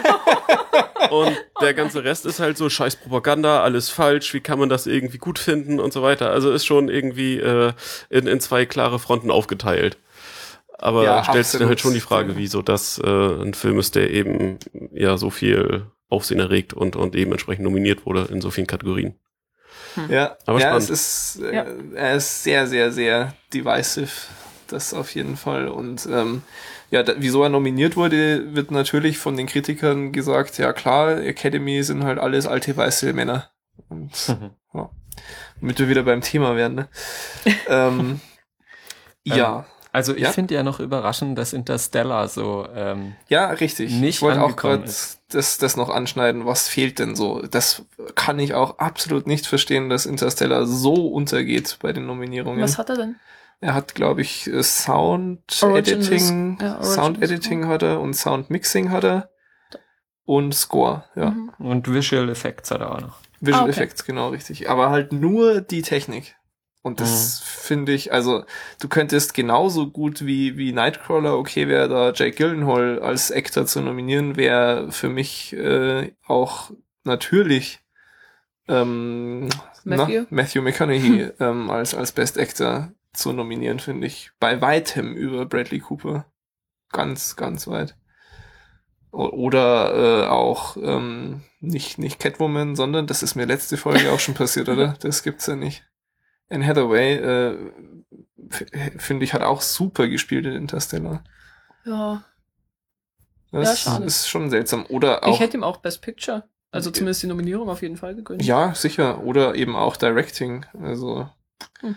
[1.12, 4.88] und der ganze Rest ist halt so scheiß Propaganda, alles falsch, wie kann man das
[4.88, 6.32] irgendwie gut finden und so weiter.
[6.32, 7.74] Also ist schon irgendwie äh,
[8.10, 9.98] in, in zwei klare Fronten aufgeteilt.
[10.78, 13.96] Aber Ja, stellst du dir halt schon die Frage, wieso das äh, ein Film ist,
[13.96, 14.58] der eben
[14.92, 19.16] ja so viel Aufsehen erregt und, und eben entsprechend nominiert wurde in so vielen Kategorien.
[20.10, 20.84] Ja, Aber ja spannend.
[20.84, 21.66] es ist, äh, Ja.
[21.96, 24.12] er ist sehr, sehr, sehr divisive.
[24.68, 25.68] Das auf jeden Fall.
[25.68, 26.42] Und ähm,
[26.90, 31.84] ja, da, wieso er nominiert wurde, wird natürlich von den Kritikern gesagt, ja klar, Academy
[31.84, 33.50] sind halt alles alte weiße Männer.
[33.90, 34.12] Und
[34.74, 34.90] ja,
[35.60, 36.76] damit wir wieder beim Thema werden.
[36.76, 36.88] Ne?
[37.68, 38.20] ähm,
[39.24, 39.66] ja.
[39.94, 40.32] Also ich Ja?
[40.32, 43.92] finde ja noch überraschend, dass Interstellar so ähm, Ja, richtig.
[43.94, 44.84] nicht ich wollte auch gerade
[45.32, 46.46] das, das noch anschneiden.
[46.46, 47.42] Was fehlt denn so?
[47.44, 47.84] Das
[48.16, 52.60] kann ich auch absolut nicht verstehen, dass Interstellar so untergeht bei den Nominierungen.
[52.62, 53.16] Was hat er denn?
[53.62, 58.50] Er hat, glaube ich, äh, Sound Originals- Editing, ja, Sound Editing hat er und Sound
[58.50, 59.30] Mixing hat er
[60.26, 61.32] und Score, ja.
[61.32, 61.52] Mhm.
[61.60, 63.18] und Visual Effects hat er auch noch.
[63.42, 63.72] Visual Ah, okay.
[63.72, 64.70] Effects, genau richtig.
[64.70, 66.36] Aber halt nur die Technik.
[66.84, 67.46] Und das Mhm.
[67.46, 68.44] finde ich, also
[68.82, 73.82] du könntest genauso gut wie, wie Nightcrawler, okay, wäre da Jake Gyllenhaal als Actor zu
[73.82, 76.72] nominieren, wäre für mich äh, auch
[77.06, 77.80] natürlich
[78.68, 79.50] ähm,
[79.84, 80.22] Matthew?
[80.22, 85.46] Na, Matthew McConaughey ähm, als, als Best Actor zu nominieren, finde ich bei weitem über
[85.46, 86.26] Bradley Cooper.
[86.92, 87.96] Ganz, ganz weit.
[89.12, 94.20] O- Oder äh, auch ähm, nicht, nicht Catwoman, sondern das ist mir letzte Folge auch
[94.20, 94.96] schon passiert, oder?
[95.02, 95.86] Das gibt's ja nicht.
[96.54, 97.72] Anne Hathaway, äh,
[98.98, 101.24] finde ich, hat auch super gespielt in Interstellar.
[101.86, 102.24] Ja,
[103.52, 104.86] Das Ja, ist schon seltsam.
[104.90, 108.16] Oder auch, ich hätte ihm auch Best Picture, also zumindest die Nominierung auf jeden Fall
[108.16, 108.44] gegönnt.
[108.44, 109.24] ja, sicher.
[109.24, 110.66] Oder eben auch Directing.
[110.82, 111.30] Also,
[111.82, 111.96] Hm.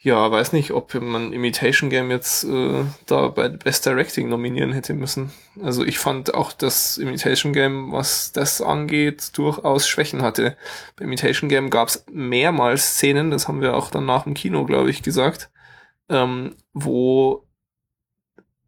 [0.00, 4.94] Ja, weiß nicht, ob man Imitation Game jetzt äh, da bei Best Directing nominieren hätte
[4.94, 5.32] müssen.
[5.60, 10.56] Also ich fand auch das Imitation Game, was das angeht, durchaus Schwächen hatte.
[10.96, 14.64] Bei Imitation Game gab es mehrmals Szenen, das haben wir auch dann nach dem Kino,
[14.64, 15.50] glaube ich, gesagt,
[16.08, 17.44] ähm, wo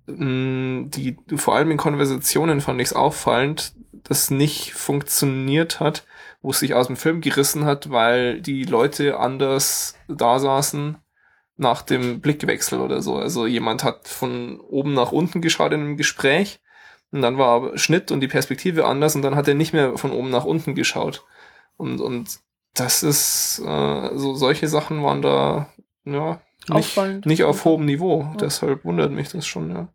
[0.06, 6.04] mh, die vor allem in Konversationen fand ich es auffallend, das nicht funktioniert hat,
[6.42, 10.96] wo es sich aus dem Film gerissen hat, weil die Leute anders da saßen
[11.60, 13.16] nach dem Blickwechsel oder so.
[13.16, 16.60] Also jemand hat von oben nach unten geschaut in einem Gespräch
[17.12, 20.10] und dann war Schnitt und die Perspektive anders und dann hat er nicht mehr von
[20.10, 21.26] oben nach unten geschaut.
[21.76, 22.40] Und, und
[22.74, 25.68] das ist, äh, so solche Sachen waren da,
[26.04, 28.22] ja, nicht, nicht auf hohem Niveau.
[28.22, 28.36] Ja.
[28.40, 29.88] Deshalb wundert mich das schon, ja.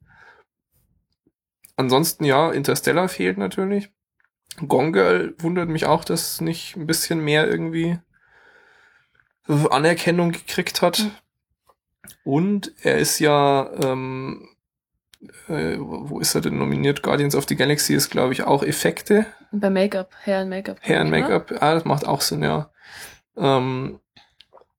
[1.77, 3.89] Ansonsten, ja, Interstellar fehlt natürlich.
[4.67, 7.97] Gone Girl wundert mich auch, dass nicht ein bisschen mehr irgendwie
[9.47, 11.05] Anerkennung gekriegt hat.
[12.23, 14.47] Und er ist ja, ähm,
[15.47, 17.01] äh, wo ist er denn nominiert?
[17.03, 19.25] Guardians of the Galaxy ist, glaube ich, auch Effekte.
[19.51, 20.77] Bei Make-up, Hair and Make-up.
[20.81, 21.09] Hair and?
[21.11, 22.69] Make-up, ah, das macht auch Sinn, ja.
[23.37, 23.99] Ähm,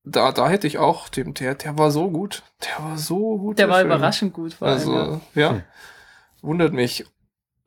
[0.05, 2.43] da, da hätte ich auch dem, der, der war so gut.
[2.65, 3.59] Der war so gut.
[3.59, 3.89] Der war Film.
[3.91, 4.57] überraschend gut.
[4.61, 5.21] Allem, Also, ja.
[5.35, 5.63] ja, Hm.
[6.43, 7.07] wundert mich.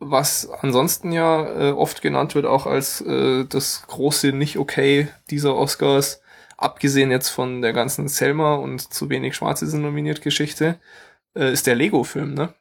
[0.02, 6.22] Was ansonsten ja äh, oft genannt wird, auch als äh, das große Nicht-Okay dieser Oscars,
[6.62, 10.80] abgesehen jetzt von der ganzen Selma und zu wenig Schwarze sind nominiert Geschichte,
[11.36, 12.54] äh, ist der Lego-Film, ne?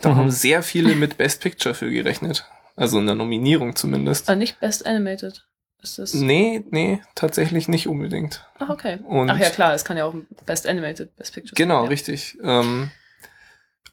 [0.00, 0.16] Da Mhm.
[0.16, 2.46] haben sehr viele mit Best Picture für gerechnet.
[2.76, 4.30] Also in der Nominierung zumindest.
[4.30, 5.46] Ah, nicht Best Animated.
[5.82, 6.14] Ist das?
[6.14, 8.46] Nee, nee, tatsächlich nicht unbedingt.
[8.58, 8.98] Ach, okay.
[9.04, 10.14] Und Ach ja, klar, es kann ja auch
[10.46, 11.84] Best Animated, Best Picture Genau, sein.
[11.84, 11.88] ja.
[11.90, 12.38] richtig.
[12.42, 12.90] Ähm,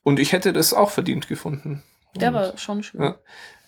[0.03, 1.83] und ich hätte das auch verdient gefunden.
[2.15, 3.01] Der Und war schon schön.
[3.01, 3.15] Ja.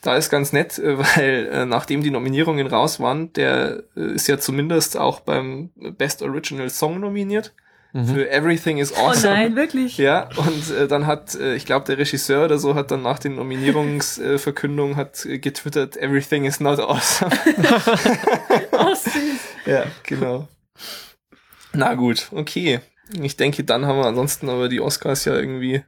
[0.02, 4.28] Da ist ganz nett, äh, weil äh, nachdem die Nominierungen raus waren, der äh, ist
[4.28, 7.54] ja zumindest auch beim Best Original Song nominiert
[7.94, 8.06] Mhm.
[8.08, 9.34] für Everything is Oh Awesome.
[9.34, 9.98] nein, wirklich?
[9.98, 13.20] Ja, und äh, dann hat, äh, ich glaube, der Regisseur oder so hat dann nach
[13.20, 17.32] den Nominierungsverkündungen äh, hat äh, getwittert, Everything is not awesome.
[18.72, 19.42] Oh, süß.
[19.66, 20.48] ja, genau.
[21.74, 22.80] Na gut, okay.
[23.22, 25.84] Ich denke, dann haben wir ansonsten aber die Oscars ja irgendwie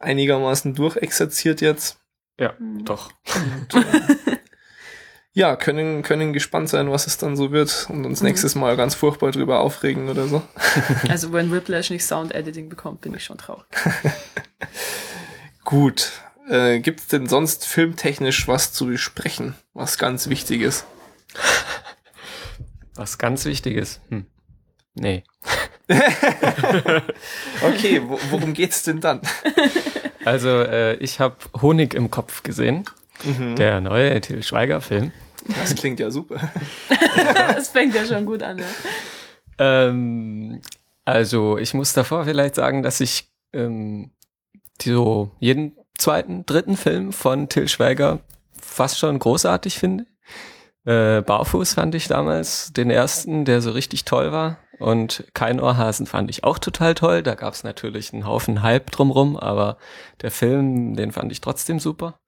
[0.00, 1.98] einigermaßen durchexerziert jetzt.
[2.38, 2.84] Ja, Hm.
[2.84, 3.10] doch.
[3.34, 4.38] Und, äh,
[5.32, 8.28] ja, können, können gespannt sein, was es dann so wird und uns Mhm.
[8.28, 10.42] nächstes Mal ganz furchtbar drüber aufregen oder so.
[11.08, 13.66] Also wenn Whiplash nicht Sound Editing bekommt, bin ich schon traurig.
[15.64, 16.12] Gut.
[16.48, 20.86] Äh, Gibt es denn sonst filmtechnisch was zu besprechen, was ganz wichtig ist?
[22.94, 24.00] Was ganz Wichtiges.
[24.08, 24.24] Hm.
[24.94, 25.24] Nee.
[27.62, 29.20] Okay, wo, worum geht's denn dann?
[30.28, 32.84] Also äh, ich habe Honig im Kopf gesehen.
[33.24, 33.56] Mhm.
[33.56, 35.10] Der neue Til Schweiger-Film.
[35.58, 36.52] Das klingt ja super.
[37.56, 38.64] das fängt ja schon gut an, ja.
[39.58, 40.60] Ähm,
[41.06, 44.10] also ich muss davor vielleicht sagen, dass ich ähm,
[44.82, 48.20] die so jeden zweiten, dritten Film von Till Schweiger
[48.60, 50.04] fast schon großartig finde.
[50.84, 54.58] Äh, Barfuß fand ich damals den ersten, der so richtig toll war.
[54.78, 57.22] Und Kein Ohrhasen fand ich auch total toll.
[57.22, 59.78] Da gab es natürlich einen Haufen Hype drumrum, aber
[60.22, 62.18] der Film, den fand ich trotzdem super.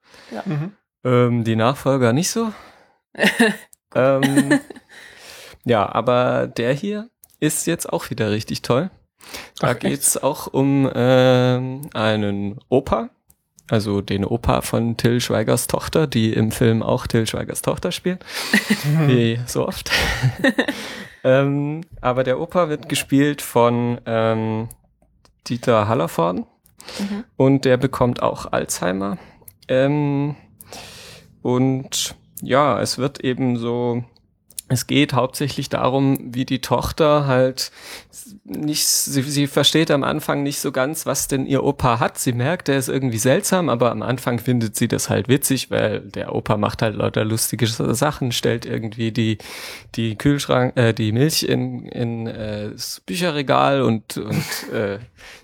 [0.45, 0.73] Mhm.
[1.05, 2.53] Ähm, die Nachfolger nicht so.
[3.95, 4.61] ähm,
[5.65, 8.91] ja, aber der hier ist jetzt auch wieder richtig toll.
[9.59, 9.81] Da Ach, echt?
[9.81, 13.11] geht's auch um ähm, einen Opa,
[13.69, 18.25] also den Opa von Till Schweigers Tochter, die im Film auch Till Schweigers Tochter spielt,
[19.07, 19.91] wie so oft.
[21.25, 24.69] ähm, aber der Opa wird gespielt von ähm,
[25.47, 26.47] Dieter Hallervorden
[26.99, 27.25] Mhm.
[27.37, 29.19] und der bekommt auch Alzheimer.
[29.69, 30.35] Ähm,
[31.43, 34.03] und ja, es wird eben so,
[34.69, 37.71] es geht hauptsächlich darum, wie die Tochter halt
[38.45, 42.19] nicht, sie, sie versteht am Anfang nicht so ganz, was denn ihr Opa hat.
[42.19, 46.01] Sie merkt, er ist irgendwie seltsam, aber am Anfang findet sie das halt witzig, weil
[46.01, 49.39] der Opa macht halt lauter lustige Sachen, stellt irgendwie die,
[49.95, 54.99] die Kühlschrank, äh, die Milch in, in äh, das Bücherregal und, und äh,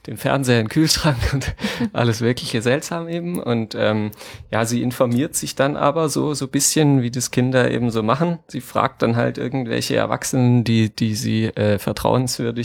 [0.06, 1.54] den Fernseher in den Kühlschrank und
[1.92, 3.40] alles wirkliche seltsam eben.
[3.40, 4.10] Und ähm,
[4.50, 8.38] ja, sie informiert sich dann aber so so bisschen, wie das Kinder eben so machen.
[8.48, 12.55] Sie fragt dann halt irgendwelche Erwachsenen, die die sie äh, vertrauenswürdig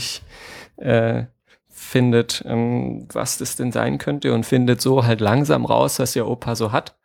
[0.76, 1.24] äh,
[1.68, 6.26] findet, ähm, was das denn sein könnte und findet so halt langsam raus, was ihr
[6.26, 6.96] Opa so hat.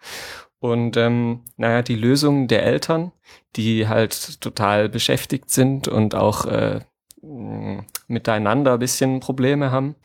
[0.59, 3.11] Und ähm, naja, die Lösung der Eltern,
[3.55, 6.81] die halt total beschäftigt sind und auch äh,
[7.21, 9.95] mh, miteinander ein bisschen Probleme haben,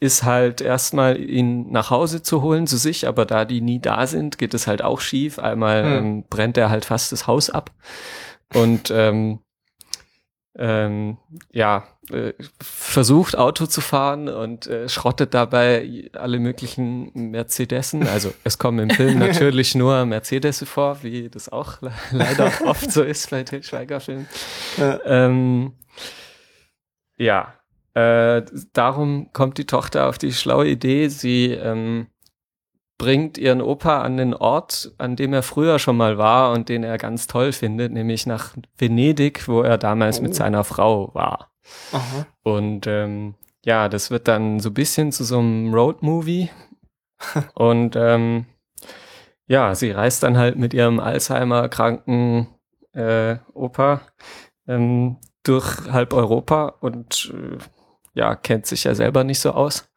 [0.00, 4.06] ist halt erstmal ihn nach Hause zu holen zu sich, aber da die nie da
[4.06, 5.38] sind, geht es halt auch schief.
[5.38, 5.92] Einmal Hm.
[5.92, 7.70] ähm, brennt er halt fast das Haus ab
[8.54, 9.40] und ähm,
[10.56, 11.18] ähm,
[11.52, 18.06] ja, äh, versucht Auto zu fahren und äh, schrottet dabei alle möglichen Mercedesen.
[18.08, 22.90] Also es kommen im Film natürlich nur Mercedes vor, wie das auch le leider oft
[22.90, 24.26] so ist bei Til Schweiger-Filmen.
[24.78, 25.00] Ja.
[25.04, 25.72] Ähm,
[27.16, 27.54] ja,
[27.94, 28.42] äh,
[28.72, 32.08] darum kommt die Tochter auf die schlaue Idee, sie ähm,
[32.98, 36.84] bringt ihren Opa an den Ort, an dem er früher schon mal war und den
[36.84, 40.22] er ganz toll findet, nämlich nach Venedig, wo er damals Oh.
[40.22, 41.51] mit seiner Frau war.
[41.92, 42.26] Aha.
[42.42, 43.34] Und ähm,
[43.64, 46.50] ja, das wird dann so ein bisschen zu so einem Roadmovie.
[47.54, 48.46] und ähm,
[49.46, 52.48] ja, sie reist dann halt mit ihrem Alzheimer-kranken
[52.92, 54.02] äh, Opa
[54.66, 57.58] ähm, durch halb Europa und äh,
[58.14, 59.88] ja, kennt sich ja selber nicht so aus.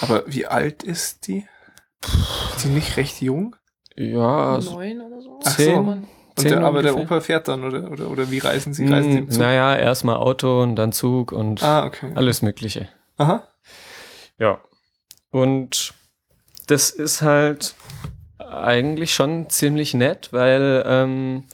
[0.00, 1.46] Aber wie alt ist die?
[2.02, 3.56] Ist die nicht recht jung?
[3.96, 5.40] Ja, Neun oder so.
[5.44, 6.06] Ach zehn.
[6.40, 7.16] Zehn der, aber der ungefähr.
[7.16, 8.86] Opa fährt dann, oder, oder, oder wie reisen sie?
[8.86, 9.40] Reisen die Mm, im Zug?
[9.40, 12.12] naja, erstmal Auto und dann Zug und Ah, okay.
[12.14, 12.88] alles Mögliche.
[13.16, 13.46] Aha.
[14.38, 14.60] Ja.
[15.30, 15.94] Und
[16.66, 17.74] das ist halt
[18.38, 21.44] eigentlich schon ziemlich nett, weil ähm,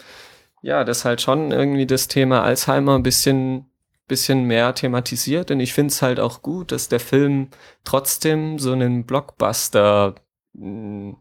[0.62, 3.66] ja, das halt schon irgendwie das Thema Alzheimer ein bisschen
[4.08, 7.48] bisschen mehr thematisiert und ich finde es halt auch gut, dass der Film
[7.82, 10.14] trotzdem so einen Blockbuster
[10.52, 11.16] mh,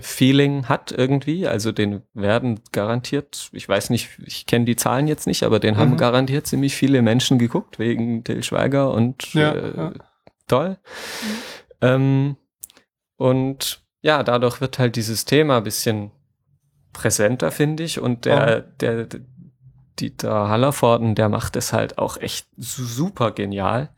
[0.00, 5.26] Feeling hat irgendwie, also den werden garantiert, ich weiß nicht, ich kenne die Zahlen jetzt
[5.26, 5.96] nicht, aber den haben Mhm.
[5.98, 9.92] garantiert ziemlich viele Menschen geguckt wegen Till Schweiger und Ja, äh, ja.
[10.48, 10.78] toll.
[11.80, 12.36] Ähm,
[13.16, 16.10] und ja, dadurch wird halt dieses Thema ein bisschen
[16.92, 18.00] präsenter, finde ich.
[18.00, 19.20] Und der, der, der
[19.98, 23.90] Dieter Hallervorden, der macht es halt auch echt su- super genial.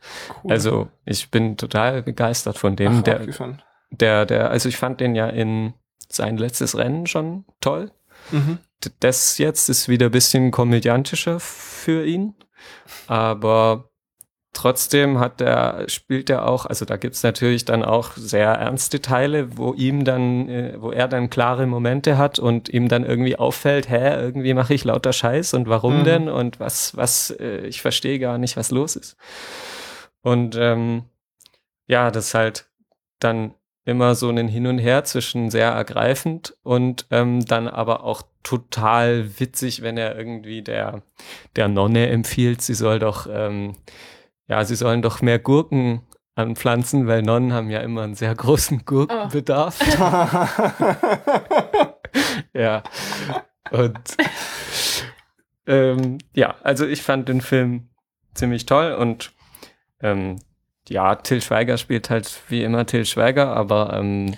[0.43, 0.51] Cool.
[0.51, 2.97] Also ich bin total begeistert von dem.
[2.99, 3.25] Ach, der,
[3.91, 5.73] der, der, also ich fand den ja in
[6.09, 7.91] sein letztes Rennen schon toll.
[8.31, 8.59] Mhm.
[8.99, 12.35] Das jetzt ist wieder ein bisschen komödiantischer für ihn,
[13.07, 13.89] aber
[14.53, 19.57] trotzdem hat er, spielt er auch, also da gibt's natürlich dann auch sehr ernste Teile,
[19.57, 23.89] wo ihm dann, äh, wo er dann klare Momente hat und ihm dann irgendwie auffällt,
[23.89, 26.03] hä, irgendwie mache ich lauter Scheiß und warum Mhm.
[26.03, 29.17] denn und was, was, äh, ich verstehe gar nicht, was los ist.
[30.21, 31.03] Und ähm,
[31.87, 32.65] ja, das ist halt
[33.19, 33.53] dann
[33.85, 39.39] immer so ein Hin und Her zwischen sehr ergreifend und ähm, dann aber auch total
[39.39, 41.03] witzig, wenn er irgendwie der,
[41.55, 43.75] der Nonne empfiehlt, sie soll doch, ähm,
[44.47, 46.01] ja, sie sollen doch mehr Gurken
[46.35, 49.79] anpflanzen, weil Nonnen haben ja immer einen sehr großen Gurkenbedarf.
[52.53, 52.83] ja.
[53.71, 53.99] Und
[55.67, 57.89] ähm, ja, also ich fand den Film
[58.33, 59.31] ziemlich toll und
[60.01, 60.37] ähm,
[60.89, 64.35] ja, Till Schweiger spielt halt wie immer Till Schweiger, aber ähm,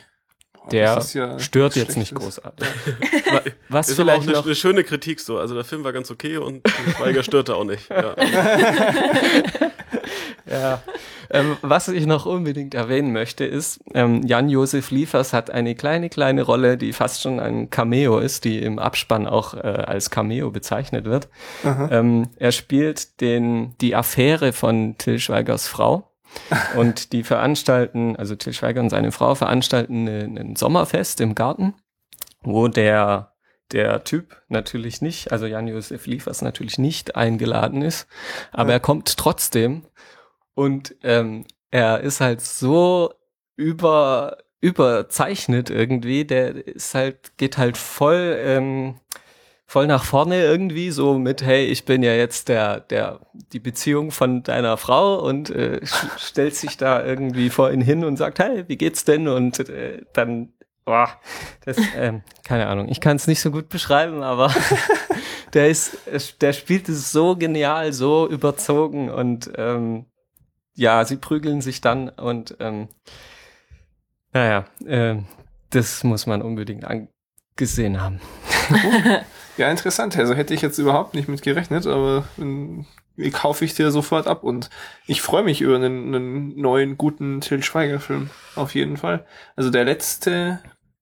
[0.71, 2.41] der Das ist ja stört jetzt nicht Schlechtes.
[2.41, 2.67] großartig.
[3.31, 5.37] Wa- Was Ist aber auch vielleicht eine, noch eine schöne Kritik so.
[5.37, 6.67] Also der Film war ganz okay und
[6.97, 7.89] Schweiger störte auch nicht.
[7.89, 8.15] Ja.
[10.49, 10.81] Ja.
[11.29, 16.41] Ähm, was ich noch unbedingt erwähnen möchte, ist, ähm, Jan-Josef Liefers hat eine kleine, kleine
[16.43, 21.03] Rolle, die fast schon ein Cameo ist, die im Abspann auch äh, als Cameo bezeichnet
[21.03, 21.27] wird.
[21.65, 26.09] Ähm, er spielt den, die Affäre von Till Schweigers Frau.
[26.75, 31.73] Und die veranstalten, also Till Schweiger und seine Frau veranstalten ein Sommerfest im Garten,
[32.41, 33.33] wo der,
[33.71, 38.07] der Typ natürlich nicht, also Jan-Josef Liefers natürlich nicht eingeladen ist,
[38.51, 38.75] aber Ja.
[38.75, 39.83] er kommt trotzdem
[40.53, 43.13] Und ähm, er ist halt so
[43.55, 46.25] über überzeichnet irgendwie.
[46.25, 48.95] Der ist halt geht halt voll ähm,
[49.67, 53.19] voll nach vorne irgendwie so mit hey ich bin ja jetzt der der
[53.51, 55.81] die Beziehung von deiner Frau und äh,
[56.17, 60.01] stellt sich da irgendwie vor ihn hin und sagt hey wie geht's denn und äh,
[60.13, 60.53] dann
[60.85, 61.09] boah,
[61.65, 64.53] das ähm, keine Ahnung ich kann es nicht so gut beschreiben aber
[65.53, 70.05] der ist der spielt es so genial so überzogen und ähm,
[70.75, 72.87] ja sie prügeln sich dann und ähm,
[74.33, 75.15] naja, äh,
[75.71, 78.19] das muss man unbedingt angesehen haben.
[79.57, 80.15] Ja, interessant.
[80.17, 82.25] Also hätte ich jetzt überhaupt nicht mit gerechnet, aber
[83.15, 84.69] ich kaufe ich dir sofort ab und
[85.07, 89.25] ich freue mich über einen, einen neuen guten Till Schweiger Film auf jeden Fall.
[89.55, 90.59] Also der letzte,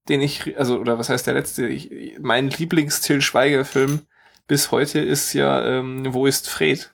[0.08, 1.68] den ich also oder was heißt der letzte?
[1.68, 1.92] Ich,
[2.22, 4.02] mein Lieblings Till Schweiger Film
[4.48, 6.94] bis heute ist ja ähm, Wo ist Fred,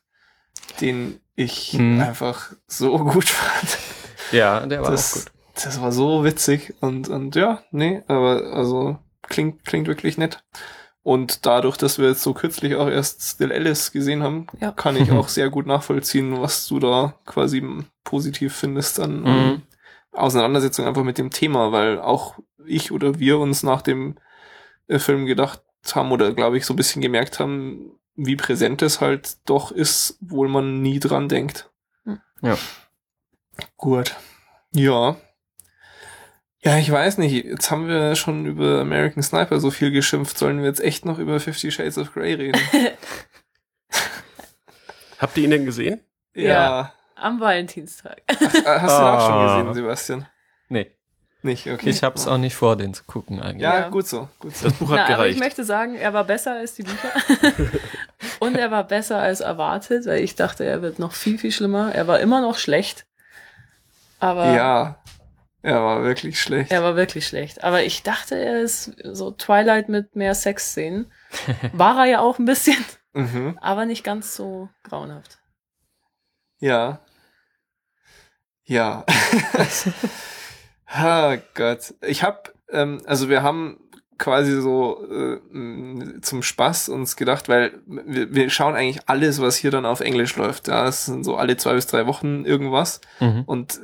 [0.80, 2.00] den ich Hm.
[2.02, 3.78] einfach so gut fand.
[4.32, 5.32] Ja, der war das, auch gut.
[5.64, 8.98] das war so witzig und, und ja, nee, aber also
[9.32, 10.44] klingt, klingt wirklich nett.
[11.04, 14.72] Und dadurch, dass wir jetzt so kürzlich auch erst Still Alice gesehen haben, Ja.
[14.72, 17.64] kann ich auch sehr gut nachvollziehen, was du da quasi
[18.04, 19.28] positiv findest an Mhm.
[19.28, 19.62] an
[20.14, 24.18] Auseinandersetzung einfach mit dem Thema, weil auch ich oder wir uns nach dem
[24.88, 25.62] äh, Film gedacht
[25.94, 30.20] haben oder glaube ich so ein bisschen gemerkt haben, wie präsent es halt doch ist,
[30.22, 31.72] obwohl man nie dran denkt.
[32.44, 32.58] Ja.
[33.78, 34.16] Gut.
[34.74, 35.16] Ja.
[36.64, 37.32] Ja, ich weiß nicht.
[37.46, 40.38] Jetzt haben wir schon über American Sniper so viel geschimpft.
[40.38, 42.62] Sollen wir jetzt echt noch über Fifty Shades of Grey reden?
[45.20, 46.02] Habt ihr ihn denn gesehen?
[46.34, 46.94] Ja.
[47.16, 48.22] Am Valentinstag.
[48.28, 49.58] Ach, hast du ihn auch schon Ah.
[49.58, 50.28] gesehen, Sebastian?
[50.70, 50.92] Nee,
[51.44, 51.90] Nicht, okay.
[51.90, 53.62] ich hab's auch nicht vor, den zu gucken eigentlich.
[53.62, 53.90] Ja, Ja.
[53.90, 54.30] gut so.
[54.40, 54.66] Gut so.
[54.70, 55.40] Das Buch hat Na, aber ich gereicht.
[55.40, 57.10] möchte sagen, er war besser als die Bücher.
[58.40, 61.94] Und er war besser als erwartet, weil ich dachte, er wird noch viel, viel schlimmer.
[61.94, 63.06] Er war immer noch schlecht.
[64.20, 64.98] Aber Ja.
[65.64, 66.72] Er war wirklich schlecht.
[66.72, 67.64] er war wirklich schlecht.
[67.64, 71.12] Aber ich dachte, er ist so Twilight mit mehr Sexszenen.
[71.74, 72.84] War er ja auch ein bisschen,
[73.14, 73.58] Mhm.
[73.62, 75.38] aber nicht ganz so grauenhaft.
[76.60, 77.02] Ja.
[78.64, 79.06] Ja.
[80.88, 81.94] ha Gott.
[82.02, 83.80] Ich hab, ähm, also wir haben
[84.18, 89.72] quasi so äh, zum Spaß uns gedacht, weil wir, wir schauen eigentlich alles, was hier
[89.72, 90.68] dann auf Englisch läuft.
[90.68, 93.02] Ja, das sind so alle zwei bis drei Wochen irgendwas.
[93.20, 93.44] Mhm.
[93.46, 93.80] Und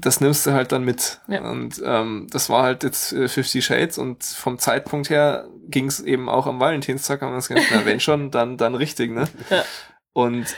[0.00, 1.20] das nimmst du halt dann mit.
[1.28, 1.48] Ja.
[1.48, 6.00] Und ähm, das war halt jetzt äh, Fifty Shades und vom Zeitpunkt her ging es
[6.00, 9.28] eben auch am Valentinstag, haben wir uns gedacht, na wenn schon, dann, dann richtig, ne?
[9.50, 9.64] Ja.
[10.12, 10.54] Und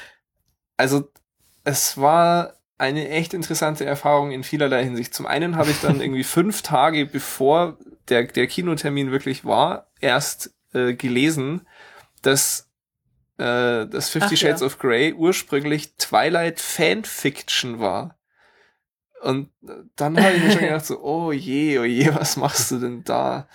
[0.76, 1.10] also
[1.64, 5.14] es war eine echt interessante Erfahrung in vielerlei Hinsicht.
[5.14, 7.78] Zum einen habe ich dann irgendwie fünf Tage bevor
[8.08, 11.66] der, der Kinotermin wirklich war, erst äh, gelesen,
[12.22, 12.70] dass
[13.38, 14.66] äh, das Fifty Shades ja.
[14.66, 18.15] of Grey ursprünglich Twilight Fanfiction war.
[19.26, 19.50] Und
[19.96, 23.02] dann habe ich mir schon gedacht, so, oh je, oh je, was machst du denn
[23.04, 23.48] da?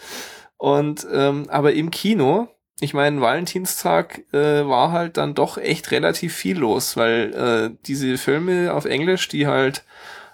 [0.57, 2.49] Und ähm, aber im Kino,
[2.81, 8.17] ich meine, Valentinstag äh, war halt dann doch echt relativ viel los, weil äh, diese
[8.17, 9.85] Filme auf Englisch, die halt,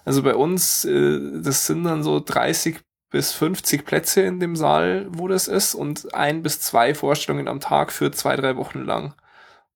[0.05, 2.79] also bei uns, äh, das sind dann so 30
[3.11, 7.59] bis 50 Plätze in dem Saal, wo das ist, und ein bis zwei Vorstellungen am
[7.59, 9.13] Tag für zwei, drei Wochen lang.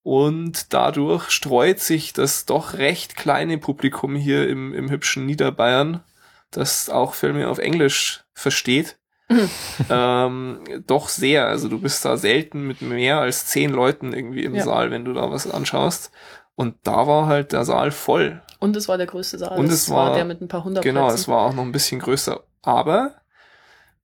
[0.04, 6.04] Und dadurch streut sich das doch recht kleine Publikum hier im, im hübschen Niederbayern,
[6.50, 8.98] das auch Filme auf Englisch versteht,
[9.90, 11.48] ähm, doch sehr.
[11.48, 14.64] Also du bist da selten mit mehr als zehn Leuten irgendwie im Ja.
[14.64, 16.12] Saal, wenn du da was anschaust.
[16.56, 18.42] Und da war halt der Saal voll.
[18.60, 19.58] Und es war der größte Saal.
[19.58, 21.16] Und es war- der mit ein paar hundert Genau, Plätzen.
[21.22, 22.42] es war auch noch ein bisschen größer.
[22.62, 23.21] Aber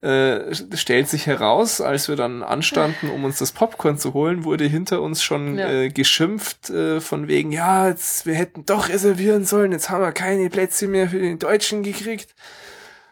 [0.02, 4.66] äh, stellt sich heraus, als wir dann anstanden, um uns das Popcorn zu holen, wurde
[4.66, 5.68] hinter uns schon Ja.
[5.70, 10.12] äh, geschimpft äh, von wegen, ja, jetzt, wir hätten doch reservieren sollen, jetzt haben wir
[10.12, 12.36] keine Plätze mehr für den Deutschen gekriegt.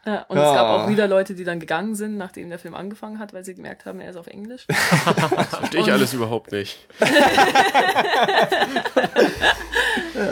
[0.05, 0.49] Ja, und Ja.
[0.51, 3.43] es gab auch wieder Leute, die dann gegangen sind, nachdem der Film angefangen hat, weil
[3.43, 4.67] sie gemerkt haben, er ist auf Englisch.
[5.49, 6.87] Verstehe ich alles überhaupt nicht.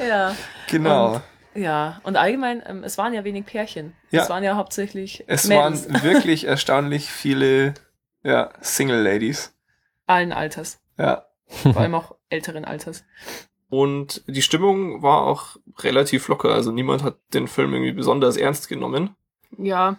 [0.07, 0.35] ja.
[0.69, 1.21] Genau.
[1.55, 3.93] Ja, und allgemein, ähm, es waren ja wenig Pärchen.
[4.11, 4.23] Ja.
[4.23, 7.73] Es waren ja hauptsächlich es Mädels waren wirklich erstaunlich viele
[8.23, 9.53] ja, Single Ladies.
[10.07, 11.25] allen Alters, Ja.
[11.47, 13.03] vor allem auch älteren Alters.
[13.69, 16.49] Und die Stimmung war auch relativ locker.
[16.53, 19.15] Also niemand hat den Film irgendwie besonders ernst genommen.
[19.57, 19.97] Ja,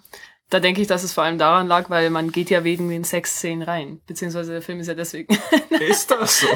[0.51, 3.02] da denke ich, dass es vor allem daran lag, weil man geht ja wegen den
[3.02, 4.01] Sexszenen rein.
[4.06, 5.36] Beziehungsweise der Film ist ja deswegen.
[5.70, 6.47] Ist das so?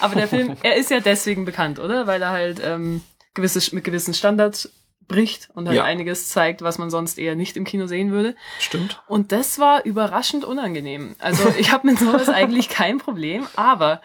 [0.00, 2.06] Aber der Film, er ist ja deswegen bekannt, oder?
[2.06, 3.02] Weil er halt ähm,
[3.34, 4.72] gewisse, mit gewissen Standards
[5.06, 5.84] bricht und halt Ja.
[5.84, 8.34] einiges zeigt, was man sonst eher nicht im Kino sehen würde.
[8.58, 9.02] Stimmt.
[9.06, 11.14] Und das war überraschend unangenehm.
[11.18, 14.00] Also ich habe mit sowas eigentlich kein Problem, aber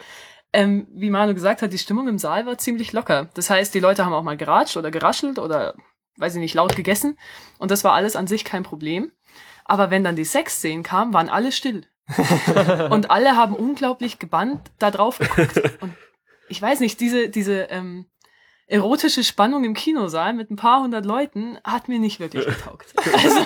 [0.52, 3.30] ähm, wie Manu gesagt hat, die Stimmung im Saal war ziemlich locker.
[3.36, 5.76] Das heißt, die Leute haben auch mal geratscht oder geraschelt oder,
[6.18, 7.18] weiß ich nicht, laut gegessen.
[7.60, 9.12] Und das war alles an sich kein Problem.
[9.64, 11.86] Aber wenn dann die Sexszenen kamen, waren alle still.
[12.90, 15.62] und alle haben unglaublich gebannt da drauf geguckt.
[15.82, 15.94] Und
[16.48, 18.08] ich weiß nicht, diese, diese ähm,
[18.70, 22.94] erotische Spannung im Kinosaal mit ein paar hundert Leuten hat mir nicht wirklich getaugt.
[22.96, 23.40] Also,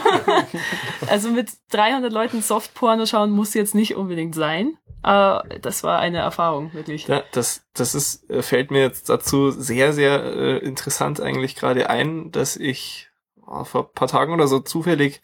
[1.08, 4.78] also mit 300 Leuten Softporno schauen muss jetzt nicht unbedingt sein.
[5.02, 7.08] Aber das war eine Erfahrung, wirklich.
[7.08, 11.90] Ja, das, das ist, äh, fällt mir jetzt dazu sehr, sehr äh, interessant eigentlich gerade
[11.90, 13.10] ein, dass ich
[13.46, 15.22] oh, vor paar Tagen oder so zufällig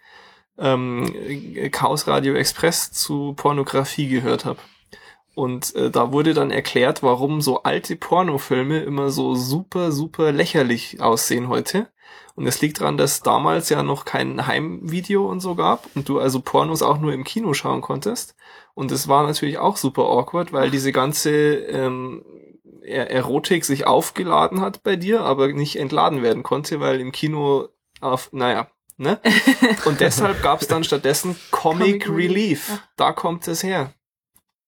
[0.57, 1.13] ähm,
[1.71, 4.59] Chaos Radio Express zu Pornografie gehört habe.
[5.39, 10.99] Und äh, da wurde dann erklärt, warum so alte Pornofilme immer so super, super lächerlich
[10.99, 11.87] aussehen heute.
[12.35, 16.19] Und es liegt daran, dass damals ja noch kein Heimvideo und so gab und du
[16.19, 18.35] also Pornos auch nur im Kino schauen konntest.
[18.73, 22.21] Und es war natürlich auch super awkward, weil diese ganze ähm,
[22.81, 27.69] Er- Erotik sich aufgeladen hat bei dir, aber nicht entladen werden konnte, weil im Kino
[28.01, 28.67] auf, naja,
[28.97, 29.21] ne?
[29.85, 32.69] Und deshalb gab es dann stattdessen Comic, Comic Relief.
[32.69, 32.83] Relief.
[32.97, 33.93] Da kommt es her.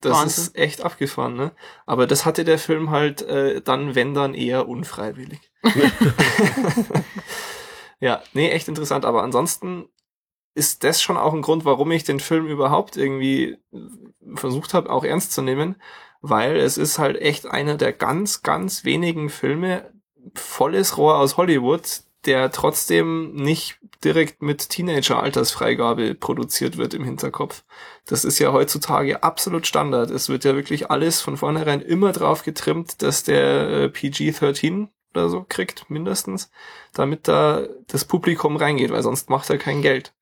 [0.02, 0.44] Das Wahnsinn.
[0.44, 1.52] ist echt abgefahren, ne?
[1.86, 5.40] Aber das hatte der Film halt äh, dann, wenn dann, eher unfreiwillig.
[8.00, 9.06] ja, nee, echt interessant.
[9.06, 9.88] Aber ansonsten
[10.56, 13.58] ist das schon auch ein Grund, warum ich den Film überhaupt irgendwie
[14.34, 15.76] versucht habe, auch ernst zu nehmen,
[16.22, 19.94] weil es ist halt echt einer der ganz, ganz wenigen Filme,
[20.36, 27.64] volles Rohr aus Hollywood, der trotzdem nicht direkt mit Teenager-Altersfreigabe produziert wird im Hinterkopf.
[28.06, 30.10] Das ist ja heutzutage absolut Standard.
[30.12, 35.30] Es wird ja wirklich alles von vornherein immer drauf getrimmt, dass der äh, PG-13 oder
[35.30, 36.52] so kriegt, mindestens,
[36.94, 40.14] damit da das Publikum reingeht, weil sonst macht er kein Geld.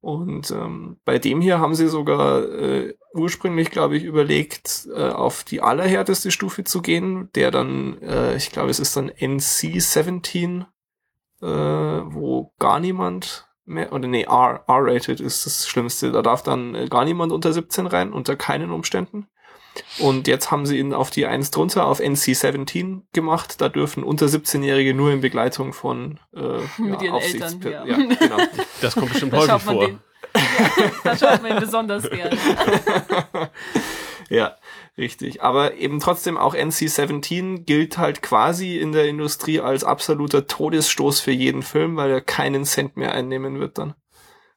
[0.00, 5.42] Und ähm, bei dem hier haben sie sogar äh, ursprünglich, glaube ich, überlegt, äh, auf
[5.42, 10.66] die allerhärteste Stufe zu gehen, der dann, äh, ich glaube, es ist dann NC 17,
[11.42, 16.12] äh, wo gar niemand mehr, oder nee, R, R-rated ist das Schlimmste.
[16.12, 19.28] Da darf dann äh, gar niemand unter 17 rein, unter keinen Umständen.
[19.98, 23.60] Und jetzt haben sie ihn auf die eins drunter, auf NC 17 gemacht.
[23.60, 26.40] Da dürfen unter 17-Jährige nur in Begleitung von äh,
[26.78, 27.84] Mit ja, ihren Eltern, ja.
[27.84, 27.96] ja.
[27.96, 28.36] genau.
[28.80, 29.86] Das kommt bestimmt Da häufig vor.
[29.86, 30.00] den.
[31.04, 32.36] Da schaut man ihn besonders gerne.
[34.28, 34.56] ja,
[34.98, 35.42] richtig.
[35.42, 41.32] Aber eben trotzdem auch NC-17 gilt halt quasi in der Industrie als absoluter Todesstoß für
[41.32, 43.94] jeden Film, weil er keinen Cent mehr einnehmen wird dann.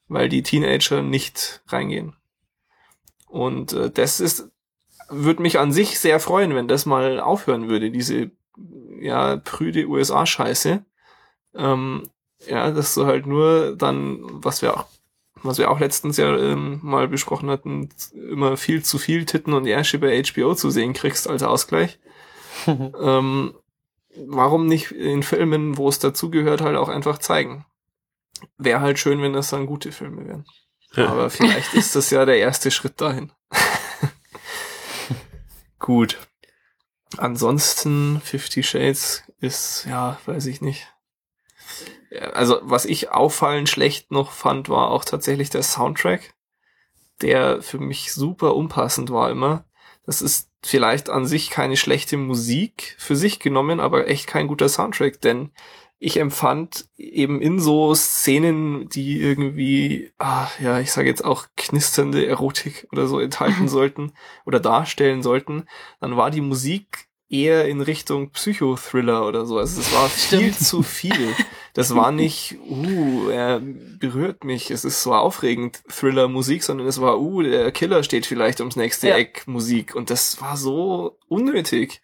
[0.07, 2.15] Weil die Teenager nicht reingehen.
[3.27, 4.49] Und äh, das ist,
[5.09, 8.31] würde mich an sich sehr freuen, wenn das mal aufhören würde, diese
[8.99, 10.83] ja, prüde USA-Scheiße.
[11.55, 12.09] Ähm,
[12.47, 14.85] ja, dass du halt nur dann, was wir auch
[15.43, 19.65] was wir auch letztens ja ähm, mal besprochen hatten, immer viel zu viel Titten und
[19.65, 21.99] Ärsche bei HBO zu sehen kriegst als Ausgleich.
[22.67, 23.53] ähm,
[24.27, 27.65] warum nicht in Filmen, wo es dazugehört, halt auch einfach zeigen?
[28.57, 30.45] Wäre halt schön, wenn das dann gute Filme wären.
[30.95, 33.31] Aber vielleicht ist das ja der erste Schritt dahin.
[35.79, 36.17] Gut.
[37.17, 40.87] Ansonsten Fifty Shades ist, ja, weiß ich nicht.
[42.33, 46.33] Also, was ich auffallend schlecht noch fand, war auch tatsächlich der Soundtrack,
[47.21, 49.65] der für mich super unpassend war immer.
[50.05, 54.69] Das ist vielleicht an sich keine schlechte Musik für sich genommen, aber echt kein guter
[54.69, 55.51] Soundtrack, denn
[55.99, 62.25] ich empfand eben in so Szenen, die irgendwie, ah, ja, ich sage jetzt auch knisternde
[62.25, 64.13] Erotik oder so enthalten sollten
[64.45, 65.65] oder darstellen sollten,
[65.99, 69.57] dann war die Musik eher in Richtung Psychothriller oder so.
[69.59, 71.35] Also es war viel zu viel.
[71.75, 77.19] Das war nicht, uh, er berührt mich, es ist so aufregend Thriller-Musik, sondern es war,
[77.19, 79.17] uh, der Killer steht vielleicht ums nächste Ja.
[79.17, 79.95] Eck Musik.
[79.95, 82.01] Und das war so unnötig.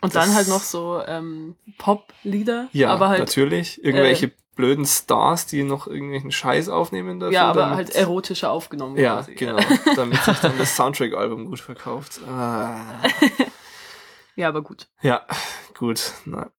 [0.00, 2.68] Und dann Das- halt noch so ähm, Pop-Lieder.
[2.72, 3.84] Ja, aber halt, natürlich.
[3.84, 7.32] Irgendwelche blöden Stars, die noch irgendwelchen Scheiß aufnehmen dafür.
[7.34, 8.96] ja, aber damit- halt erotischer aufgenommen.
[8.96, 9.34] Ja, quasi.
[9.34, 9.58] genau.
[9.96, 12.20] damit sich dann das Soundtrack-Album gut verkauft.
[12.28, 12.78] Ah.
[14.40, 14.88] Ja, aber gut.
[15.02, 15.26] Ja,
[15.76, 16.14] gut.
[16.24, 16.50] Na.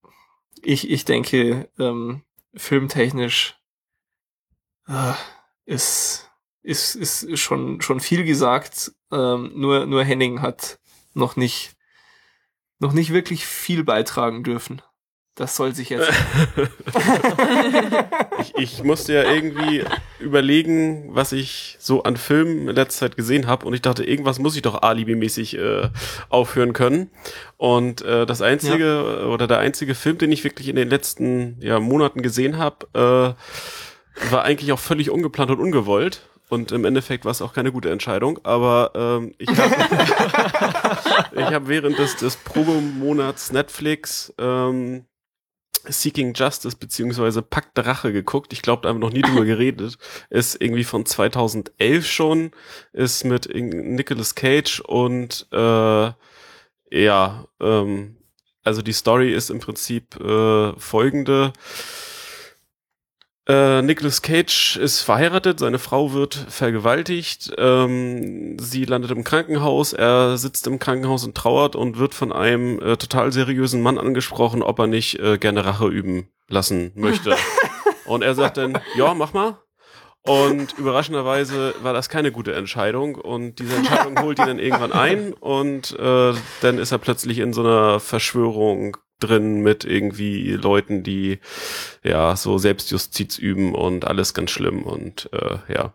[0.62, 3.60] Ich, ich denke, ähm, filmtechnisch
[4.88, 5.14] äh,
[5.66, 6.30] ist,
[6.62, 8.92] ist, ist schon, schon viel gesagt.
[9.12, 10.80] Ähm, nur, nur Henning hat
[11.16, 11.76] noch nicht,
[12.78, 14.84] noch nicht wirklich viel beitragen dürfen.
[15.42, 16.08] Das soll sich jetzt.
[18.40, 19.84] Ich, ich musste ja irgendwie
[20.20, 24.40] überlegen, was ich so an Filmen in letzter Zeit gesehen habe und ich dachte, irgendwas
[24.40, 25.90] muss ich doch alibimäßig äh,
[26.30, 27.12] aufhören können.
[27.58, 31.80] Und äh, das einzige oder der einzige Film, den ich wirklich in den letzten ja,
[31.80, 36.22] Monaten gesehen habe, äh, war eigentlich auch völlig ungeplant und ungewollt.
[36.50, 39.76] und im Endeffekt war es auch keine gute Entscheidung, aber ähm, ich habe
[41.36, 45.06] ich hab während des, des Probemonats Netflix ähm,
[45.86, 48.54] Seeking Justice beziehungsweise Pakt der Rache geguckt.
[48.54, 49.98] Ich glaube, da haben wir noch nie drüber geredet.
[50.30, 52.52] Ist irgendwie von 2011 schon,
[52.94, 56.12] ist mit Nicolas Cage und äh,
[56.92, 58.18] ja, ähm,
[58.64, 61.54] also die Story ist im Prinzip äh, folgende.
[63.52, 70.38] Äh, Nicolas Cage ist verheiratet, seine Frau wird vergewaltigt, ähm, sie landet im Krankenhaus, er
[70.38, 74.80] sitzt im Krankenhaus und trauert und wird von einem äh, total seriösen Mann angesprochen, ob
[74.80, 77.36] er nicht äh, gerne Rache üben lassen möchte.
[78.06, 79.58] und er sagt dann, ja, mach mal.
[80.22, 85.34] Und überraschenderweise war das keine gute Entscheidung und diese Entscheidung holt ihn dann irgendwann ein
[85.34, 91.40] und äh, dann ist er plötzlich in so einer Verschwörung drin mit irgendwie Leuten, die
[92.04, 95.94] ja so Selbstjustiz üben und alles ganz schlimm und äh, ja.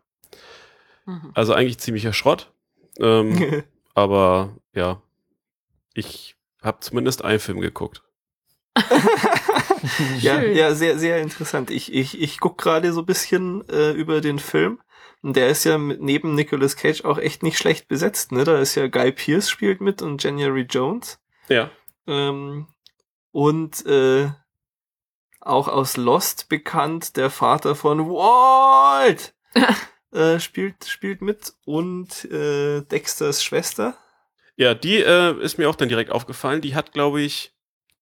[1.04, 1.30] Mhm.
[1.34, 2.52] Also eigentlich ziemlicher Schrott.
[2.98, 3.62] Ähm,
[3.94, 5.02] aber ja,
[5.94, 8.02] ich habe zumindest einen Film geguckt.
[10.20, 11.70] ja, ja, sehr, sehr interessant.
[11.70, 14.80] Ich, ich, ich guck gerade so bisschen äh, über den Film.
[15.22, 18.44] Und der ist ja mit, neben Nicolas Cage auch echt nicht schlecht besetzt, ne?
[18.44, 21.18] Da ist ja Guy Pierce spielt mit und January Jones.
[21.48, 21.70] Ja.
[22.06, 22.66] Ähm,
[23.36, 24.30] und äh,
[25.42, 29.34] auch aus Lost bekannt, der Vater von Walt
[30.10, 33.94] äh, spielt, spielt mit und äh, Dexters Schwester.
[34.56, 36.62] Ja, die äh, ist mir auch dann direkt aufgefallen.
[36.62, 37.52] Die hat, glaube ich,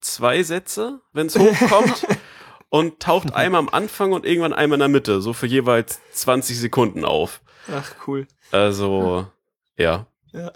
[0.01, 2.07] zwei Sätze, wenn es hochkommt.
[2.69, 6.61] und taucht einmal am Anfang und irgendwann einmal in der Mitte, so für jeweils 20
[6.61, 7.41] Sekunden auf.
[7.73, 8.29] Ach, cool.
[8.53, 9.27] Also,
[9.77, 10.07] ja.
[10.33, 10.43] Ja.
[10.43, 10.53] Ja,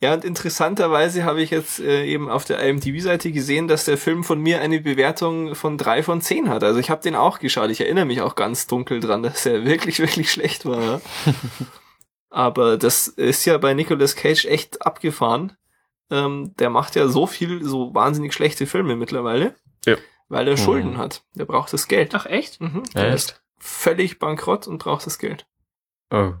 [0.00, 4.40] und interessanterweise habe ich jetzt äh, eben auf der IMDb-Seite gesehen, dass der Film von
[4.40, 6.62] mir eine Bewertung von drei von zehn hat.
[6.62, 7.70] Also ich habe den auch geschaut.
[7.70, 11.00] Ich erinnere mich auch ganz dunkel dran, dass er wirklich, wirklich schlecht war.
[12.30, 15.56] Aber das ist ja bei Nicolas Cage echt abgefahren.
[16.10, 19.56] Ähm, der macht ja so viel, so wahnsinnig schlechte Filme mittlerweile.
[19.84, 19.96] Ja.
[20.28, 20.58] Weil er mhm.
[20.58, 21.24] Schulden hat.
[21.34, 22.14] Der braucht das Geld.
[22.14, 22.60] Ach echt?
[22.60, 22.84] Mhm.
[22.94, 25.46] Der ist völlig bankrott und braucht das Geld.
[26.10, 26.34] Oh.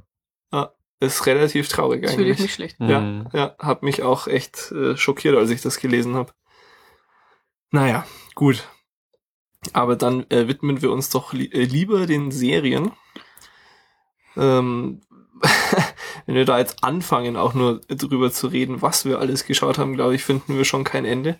[1.00, 2.30] Ist relativ traurig das eigentlich.
[2.32, 2.76] Das nicht schlecht.
[2.80, 3.28] Ja, Mhm.
[3.32, 6.32] ja, hat mich auch echt äh, schockiert, als ich das gelesen habe.
[7.70, 8.04] Naja,
[8.34, 8.68] gut.
[9.72, 12.92] Aber dann äh, widmen wir uns doch li äh, lieber den Serien.
[14.36, 15.00] Ähm,
[16.26, 19.94] wenn wir da jetzt anfangen, auch nur drüber zu reden, was wir alles geschaut haben,
[19.94, 21.38] glaube ich, finden wir schon kein Ende.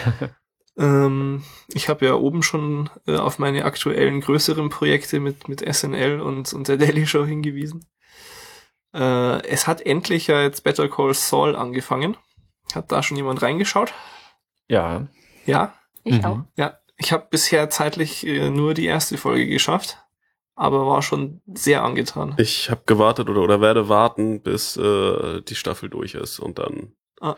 [0.78, 1.42] ähm,
[1.72, 6.52] ich habe ja oben schon äh, auf meine aktuellen größeren Projekte mit, mit SNL und,
[6.52, 7.84] und der Daily Show hingewiesen.
[8.96, 12.16] Äh, es hat endlich ja jetzt Better Call Saul angefangen.
[12.74, 13.92] Hat da schon jemand reingeschaut?
[14.68, 15.06] Ja.
[15.44, 15.74] Ja?
[16.04, 16.24] Ich Mhm.
[16.24, 16.38] auch.
[16.56, 16.78] Ja.
[16.98, 19.98] Ich habe bisher zeitlich äh, nur die erste Folge geschafft,
[20.54, 22.34] aber war schon sehr angetan.
[22.38, 26.94] Ich habe gewartet oder, oder werde warten, bis äh, die Staffel durch ist und dann.
[27.20, 27.36] Ah.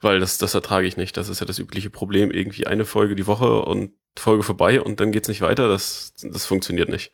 [0.00, 1.16] Weil das, das ertrage ich nicht.
[1.16, 2.30] Das ist ja das übliche Problem.
[2.30, 5.68] Irgendwie eine Folge die Woche und Folge vorbei und dann geht's nicht weiter.
[5.68, 7.12] Das, das funktioniert nicht.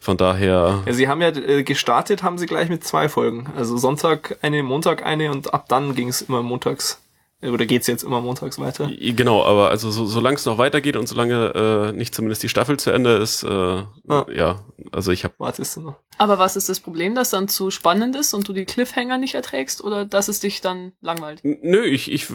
[0.00, 0.82] Von daher.
[0.86, 3.46] Ja, sie haben ja äh, gestartet, haben sie gleich mit zwei Folgen.
[3.56, 7.01] Also Sonntag eine, Montag eine und ab dann ging es immer montags.
[7.42, 8.88] Oder geht's jetzt immer montags weiter?
[9.00, 12.78] Genau, aber also so, solange es noch weitergeht und solange äh, nicht zumindest die Staffel
[12.78, 14.26] zu Ende ist, äh, Ah.
[14.32, 14.60] ja,
[14.92, 15.96] also ich habe Wartest du noch?
[16.18, 19.34] Aber was ist das Problem, dass dann zu spannend ist und du die Cliffhanger nicht
[19.34, 21.40] erträgst oder dass es dich dann langweilt?
[21.42, 22.26] Nö, ich, ich,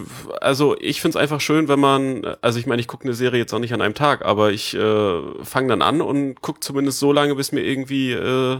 [0.41, 3.53] also ich find's einfach schön, wenn man, also ich meine, ich gucke eine Serie jetzt
[3.53, 7.13] auch nicht an einem Tag, aber ich äh, fange dann an und guck zumindest so
[7.13, 8.59] lange, bis mir irgendwie äh,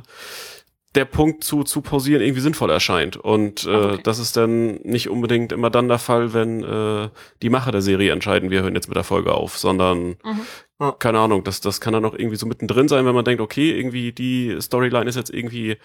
[0.97, 3.15] der Punkt zu, zu pausieren irgendwie sinnvoll erscheint.
[3.17, 3.99] Und äh, Okay.
[4.03, 7.09] das ist dann nicht unbedingt immer dann der Fall, wenn äh,
[7.41, 10.41] die Macher der Serie entscheiden, wir hören jetzt mit der Folge auf, sondern Mhm.
[10.79, 10.91] Ja.
[10.91, 13.71] keine Ahnung, das, das kann dann auch irgendwie so mittendrin sein, wenn man denkt, okay,
[13.75, 15.77] irgendwie die Storyline ist jetzt irgendwie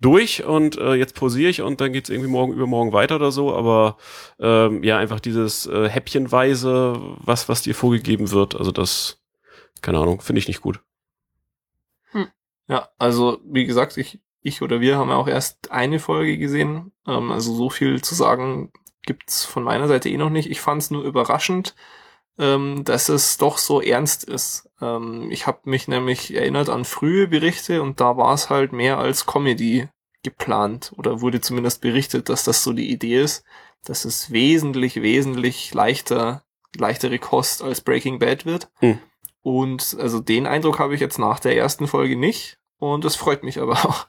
[0.00, 3.54] durch und äh, jetzt pausiere ich und dann geht's irgendwie morgen übermorgen weiter oder so,
[3.54, 3.96] aber
[4.40, 9.20] ähm, ja, einfach dieses äh, häppchenweise, was, was dir vorgegeben wird, also das,
[9.82, 10.80] keine Ahnung, finde ich nicht gut.
[12.68, 16.92] Ja, also wie gesagt, ich, ich oder wir haben ja auch erst eine Folge gesehen.
[17.06, 18.72] Ähm, also so viel zu sagen
[19.02, 20.50] gibt's von meiner Seite eh noch nicht.
[20.50, 21.74] Ich fand's nur überraschend,
[22.38, 24.68] ähm, dass es doch so ernst ist.
[24.80, 28.98] Ähm, ich habe mich nämlich erinnert an frühe Berichte und da war es halt mehr
[28.98, 29.88] als Comedy
[30.22, 33.44] geplant oder wurde zumindest berichtet, dass das so die Idee ist,
[33.84, 36.44] dass es wesentlich, wesentlich leichter,
[36.76, 38.70] leichtere Kost als Breaking Bad wird.
[38.76, 38.98] Hm.
[39.42, 42.58] Und also den Eindruck habe ich jetzt nach der ersten Folge nicht.
[42.78, 44.06] Und das freut mich aber auch.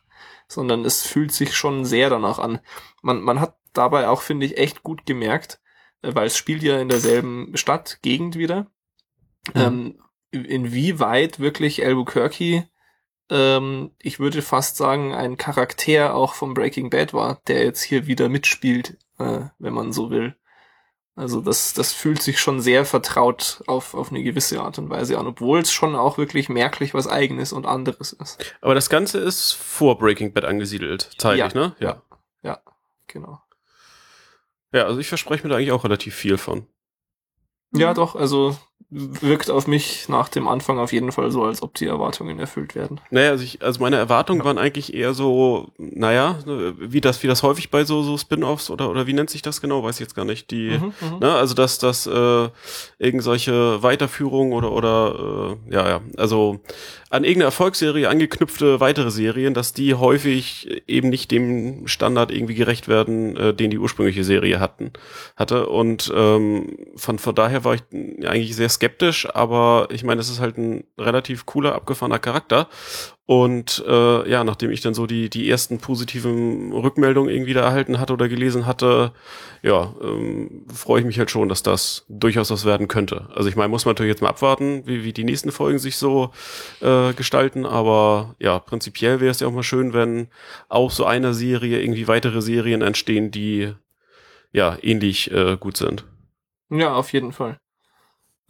[0.51, 2.59] Sondern es fühlt sich schon sehr danach an.
[3.01, 5.59] Man, man hat dabei auch, finde ich, echt gut gemerkt,
[6.01, 8.67] äh, weil es spielt ja in derselben Stadt, Gegend wieder,
[9.55, 9.61] Mhm.
[9.61, 12.67] ähm, inwieweit wirklich Albuquerque
[13.31, 18.05] ähm, ich würde fast sagen, ein Charakter auch von Breaking Bad war, der jetzt hier
[18.05, 20.35] wieder mitspielt, äh, wenn man so will.
[21.15, 25.17] Also das, das fühlt sich schon sehr vertraut auf, auf eine gewisse Art und Weise
[25.19, 28.55] an, obwohl es schon auch wirklich merklich was eigenes und anderes ist.
[28.61, 31.75] Aber das Ganze ist vor Breaking Bad angesiedelt, zeitlich, Ja, ne?
[31.79, 32.01] ja.
[32.43, 32.59] Ja,
[33.07, 33.41] genau.
[34.73, 36.65] Ja, also ich verspreche mir da eigentlich auch relativ viel von.
[37.73, 38.57] Ja, doch, also
[38.93, 42.75] wirkt auf mich nach dem Anfang auf jeden Fall so, als ob die Erwartungen erfüllt
[42.75, 42.99] werden.
[43.09, 47.41] Naja, also, ich, also meine Erwartungen waren eigentlich eher so, naja, wie das, wie das
[47.41, 50.15] häufig bei so, so Spin-offs oder, oder wie nennt sich das genau, weiß ich jetzt
[50.15, 51.19] gar nicht, die, Mhm, mhm.
[51.19, 52.49] ne, also dass, dass äh,
[52.99, 56.59] irgend solche Weiterführungen oder, oder äh, ja, ja, also
[57.11, 62.87] an irgendeine Erfolgsserie angeknüpfte weitere Serien, dass die häufig eben nicht dem Standard irgendwie gerecht
[62.87, 64.93] werden, äh, den die ursprüngliche Serie hatten,
[65.35, 65.67] hatte.
[65.67, 67.83] Und ähm, von, von daher war ich
[68.25, 72.69] eigentlich sehr skeptisch, aber ich meine, es ist halt ein relativ cooler, abgefahrener Charakter.
[73.31, 77.97] Und äh, ja, nachdem ich dann so die, die ersten positiven Rückmeldungen irgendwie da erhalten
[77.97, 79.13] hatte oder gelesen hatte,
[79.61, 83.29] ja, ähm, freue ich mich halt schon, dass das durchaus was werden könnte.
[83.33, 85.95] Also ich meine, muss man natürlich jetzt mal abwarten, wie, wie die nächsten Folgen sich
[85.95, 86.31] so
[86.81, 90.27] äh, gestalten, aber ja, prinzipiell wäre es ja auch mal schön, wenn
[90.67, 93.73] aus so einer Serie irgendwie weitere Serien entstehen, die
[94.51, 96.03] ja ähnlich äh, gut sind.
[96.69, 97.57] Ja, auf jeden Fall.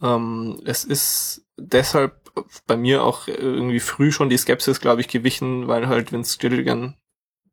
[0.02, 2.21] Ähm, es ist deshalb
[2.66, 6.96] bei mir auch irgendwie früh schon die Skepsis, glaube ich, gewichen, weil halt Vince Gilligan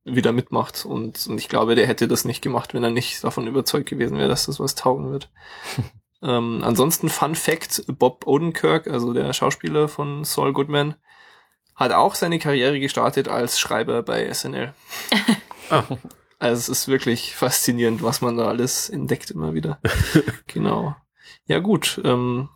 [0.06, 3.47] wieder mitmacht und, und ich glaube, der hätte das nicht gemacht, wenn er nicht davon
[3.47, 5.30] überzeugt gewesen wäre, dass das was taugen wird.
[6.22, 10.95] ähm, ansonsten Fun Fact, Bob Odenkirk, also der Schauspieler von Saul Goodman,
[11.76, 14.73] hat auch seine Karriere gestartet als Schreiber bei SNL.
[15.72, 15.84] Ah.
[16.39, 19.80] Also es ist wirklich faszinierend, was man da alles entdeckt immer wieder.
[20.47, 20.95] genau.
[21.45, 22.49] Ja gut, ähm,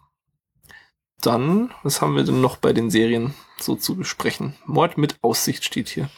[1.25, 4.55] dann, was haben wir denn noch bei den Serien so zu besprechen?
[4.65, 6.09] Mord mit Aussicht steht hier.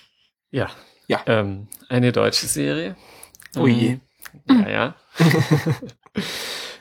[0.52, 0.70] Ja.
[1.08, 1.22] Ja.
[1.28, 2.96] Ähm, eine deutsche Serie.
[3.56, 4.00] Oh je.
[4.50, 4.96] Ähm, ja, ja.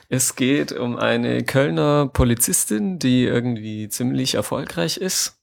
[0.09, 5.39] es geht um eine Kölner Polizistin, die irgendwie ziemlich erfolgreich ist,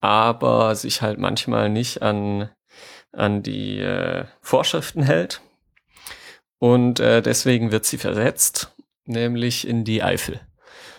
[0.00, 2.50] aber sich halt manchmal nicht an,
[3.12, 5.40] an die äh, Vorschriften hält.
[6.58, 8.74] Und äh, deswegen wird sie versetzt,
[9.06, 10.40] nämlich in die Eifel.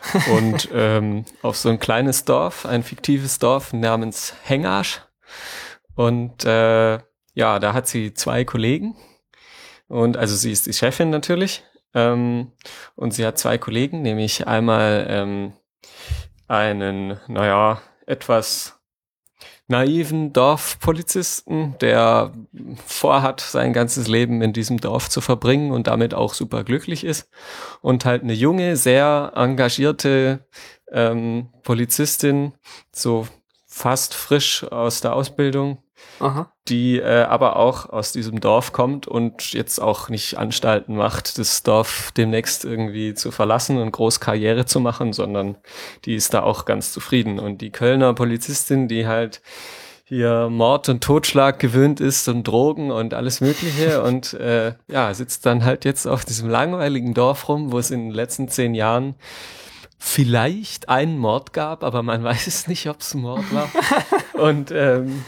[0.36, 5.02] Und ähm, auf so ein kleines Dorf, ein fiktives Dorf namens Hengasch.
[5.96, 7.00] Und äh,
[7.34, 8.96] ja, da hat sie zwei Kollegen.
[9.88, 11.64] Und also sie ist die Chefin natürlich.
[11.94, 12.52] Ähm,
[12.96, 15.54] und sie hat zwei Kollegen, nämlich einmal ähm,
[16.48, 18.81] einen, naja, etwas
[19.72, 22.34] naiven Dorfpolizisten, der
[22.86, 27.30] vorhat, sein ganzes Leben in diesem Dorf zu verbringen und damit auch super glücklich ist.
[27.82, 30.46] Und halt eine junge, sehr engagierte
[30.92, 32.54] ähm, Polizistin,
[32.92, 33.28] so
[33.66, 35.82] fast frisch aus der Ausbildung,
[36.20, 36.52] Aha.
[36.68, 41.64] die äh, aber auch aus diesem Dorf kommt und jetzt auch nicht Anstalten macht, das
[41.64, 45.58] Dorf demnächst irgendwie zu verlassen und groß Karriere zu machen, sondern
[46.06, 47.40] die ist da auch ganz zufrieden.
[47.40, 49.42] Und die Kölner Polizistin, die halt
[50.12, 55.46] hier Mord und Totschlag gewöhnt ist und Drogen und alles Mögliche und äh, ja, sitzt
[55.46, 59.16] dann halt jetzt auf diesem langweiligen Dorf rum, wo es in den letzten zehn Jahren
[59.98, 63.70] vielleicht einen Mord gab, aber man weiß es nicht, ob es ein Mord war.
[64.34, 65.24] und ähm,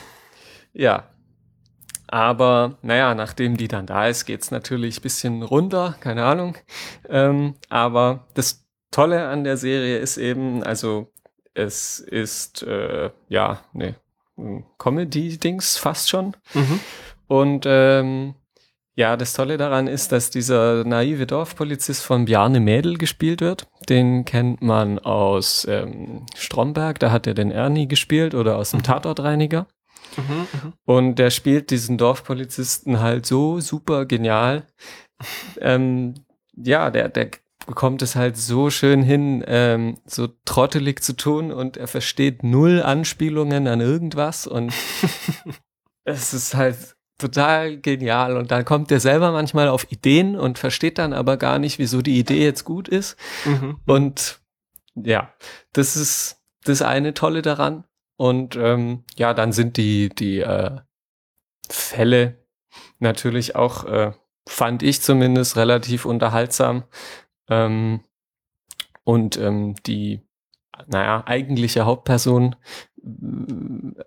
[0.74, 1.10] ja.
[2.08, 6.58] Aber naja, nachdem die dann da ist, geht's natürlich bisschen runter, keine Ahnung.
[7.10, 11.12] Ähm, aber das Tolle an der Serie ist eben, also
[11.56, 13.96] es ist äh, ja ne
[14.78, 16.36] Comedy-Dings fast schon.
[16.54, 16.80] Mhm.
[17.28, 18.36] Und ähm,
[18.96, 23.68] ja, das Tolle daran ist, dass dieser naive Dorfpolizist von Bjarne Mädel gespielt wird.
[23.90, 28.84] Den kennt man aus ähm, Stromberg, da hat er den Ernie gespielt oder aus dem
[28.84, 29.66] Tatortreiniger.
[30.18, 30.74] Mhm.
[30.86, 34.68] Und der spielt diesen Dorfpolizisten halt so super genial.
[35.60, 36.14] ähm,
[36.56, 37.30] ja, der, der
[37.66, 42.82] bekommt es halt so schön hin, ähm, so trottelig zu tun und er versteht null
[42.82, 44.74] Anspielungen an irgendwas und
[46.04, 50.98] es ist halt total genial und dann kommt er selber manchmal auf Ideen und versteht
[50.98, 53.80] dann aber gar nicht, wieso die Idee jetzt gut ist Mhm.
[53.86, 54.42] und
[54.96, 55.34] ja,
[55.72, 57.84] das ist das eine Tolle daran.
[58.18, 60.80] Und ähm, ja, dann sind die, die äh,
[61.70, 62.38] Fälle
[63.00, 64.12] natürlich auch, äh,
[64.48, 66.84] fand ich zumindest, relativ unterhaltsam.
[67.50, 68.02] Ähm,
[69.04, 70.22] und ähm, die,
[70.88, 72.56] naja, eigentliche Hauptperson,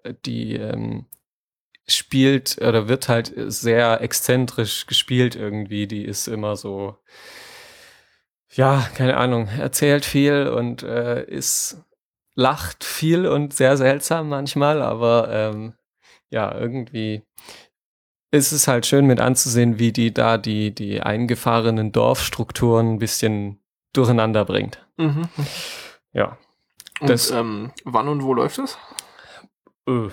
[0.02, 1.06] äh, die ähm,
[1.88, 5.86] spielt oder wird halt sehr exzentrisch gespielt irgendwie.
[5.86, 6.96] Die ist immer so,
[8.50, 11.84] ja, keine Ahnung, erzählt viel und äh, ist
[12.36, 15.74] lacht viel und sehr seltsam manchmal, aber ähm,
[16.30, 17.22] ja, irgendwie
[18.30, 23.60] ist es halt schön mit anzusehen, wie die da die, die eingefahrenen Dorfstrukturen ein bisschen
[23.94, 24.86] durcheinander bringt.
[24.98, 25.28] Mhm.
[26.12, 26.36] Ja.
[27.00, 28.76] Und Das- ähm, wann und wo läuft es?
[29.88, 30.08] Äh,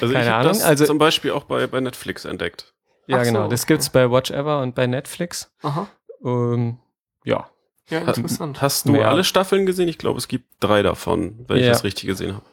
[0.00, 2.72] Also Keine ich Ahnung, das also- zum Beispiel auch bei, bei Netflix entdeckt.
[3.06, 3.48] ja, Ach so, genau.
[3.48, 3.72] Das okay.
[3.74, 5.50] gibt's bei Watch Ever und bei Netflix.
[5.62, 5.88] Aha.
[6.24, 6.78] Ähm,
[7.24, 7.48] ja.
[7.88, 8.60] Ja, interessant.
[8.60, 9.08] Hast du Mehr.
[9.08, 9.88] alle Staffeln gesehen?
[9.88, 11.70] Ich glaube, es gibt drei davon, wenn ich Ja.
[11.72, 12.44] das richtig gesehen habe.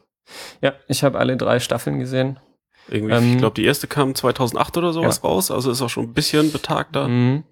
[0.62, 2.40] Ja, ich habe alle drei Staffeln gesehen.
[2.88, 6.04] Irgendwie, Ähm, ich glaube, die erste kam 2008 oder sowas raus, also ist auch schon
[6.06, 7.08] ein bisschen betagter.
[7.08, 7.44] Mhm.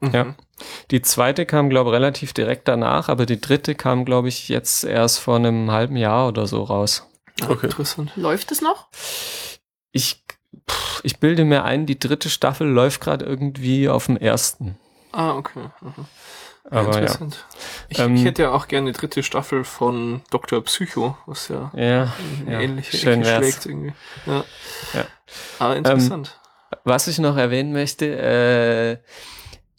[0.00, 0.10] Mhm.
[0.12, 0.34] Ja.
[0.90, 4.84] Die zweite kam, glaube ich, relativ direkt danach, aber die dritte kam, glaube ich, jetzt
[4.84, 7.06] erst vor einem halben Jahr oder so raus.
[7.42, 7.66] Ah, Okay.
[7.66, 8.12] Interessant.
[8.16, 8.88] Läuft es noch?
[9.92, 10.22] Ich,
[10.70, 14.78] pff, ich bilde mir ein, die dritte Staffel läuft gerade irgendwie auf dem ersten.
[15.12, 15.64] Ah, okay.
[15.82, 16.06] Mhm.
[16.70, 16.98] Aber ja.
[16.98, 17.44] interessant.
[17.88, 20.62] Ich, Ähm, ich hätte ja auch gerne die dritte Staffel von Dr.
[20.64, 22.12] Psycho, was ja Ja,
[22.44, 23.38] eine ja, ähnliche schön Ecke wär's.
[23.38, 23.92] schlägt irgendwie.
[24.26, 24.44] Ja.
[24.94, 25.04] Ja.
[25.58, 26.38] Aber interessant.
[26.84, 28.98] Was ich noch erwähnen möchte, äh,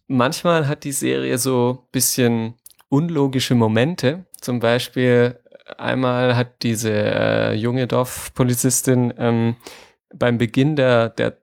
[0.07, 2.55] manchmal hat die Serie so bisschen
[2.89, 4.25] unlogische Momente.
[4.39, 5.37] Zum Beispiel
[5.77, 9.55] einmal hat diese äh, junge Dorfpolizistin ähm,
[10.13, 11.37] beim Beginn der, der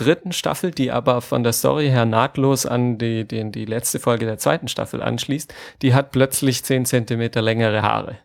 [0.00, 4.26] dritten Staffel, die aber von der Story her nahtlos an die, die, die letzte Folge
[4.26, 5.52] der zweiten Staffel anschließt,
[5.82, 8.18] die hat plötzlich 10 Zentimeter längere Haare.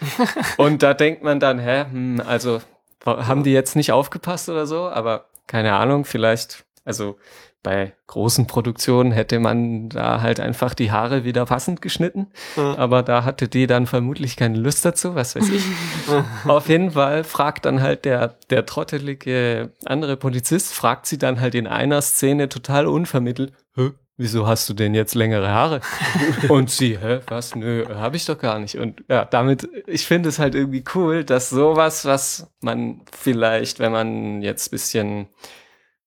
[0.56, 2.60] Und da denkt man dann, hä, hm, also
[3.04, 7.18] haben die jetzt nicht aufgepasst oder so, aber keine Ahnung, vielleicht, also
[7.66, 12.78] bei großen Produktionen hätte man da halt einfach die Haare wieder passend geschnitten, Ja.
[12.78, 15.64] aber da hatte die dann vermutlich keine Lust dazu, was weiß ich.
[16.48, 21.56] Auf jeden Fall fragt dann halt der, der trottelige andere Polizist, fragt sie dann halt
[21.56, 25.80] in einer Szene total unvermittelt, Hä, wieso hast du denn jetzt längere Haare?
[26.48, 28.76] Und sie, hä, was, nö, habe ich doch gar nicht.
[28.78, 33.90] Und ja, damit, ich finde es halt irgendwie cool, dass sowas, was man vielleicht, wenn
[33.90, 35.26] man jetzt bisschen,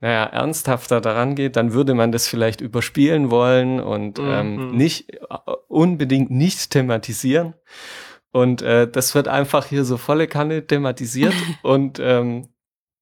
[0.01, 4.77] naja, ernsthafter daran geht, dann würde man das vielleicht überspielen wollen und ähm, Mhm.
[4.77, 5.17] nicht äh,
[5.67, 7.53] unbedingt nicht thematisieren.
[8.31, 12.49] Und äh, das wird einfach hier so volle Kanne thematisiert und ähm,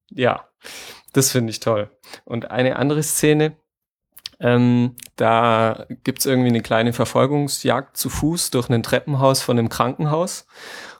[0.09, 0.47] ja,
[1.13, 1.89] das finde ich toll.
[2.25, 3.57] Und eine andere Szene,
[4.39, 10.45] ähm, da gibt's irgendwie eine kleine Verfolgungsjagd zu Fuß durch ein Treppenhaus von einem Krankenhaus.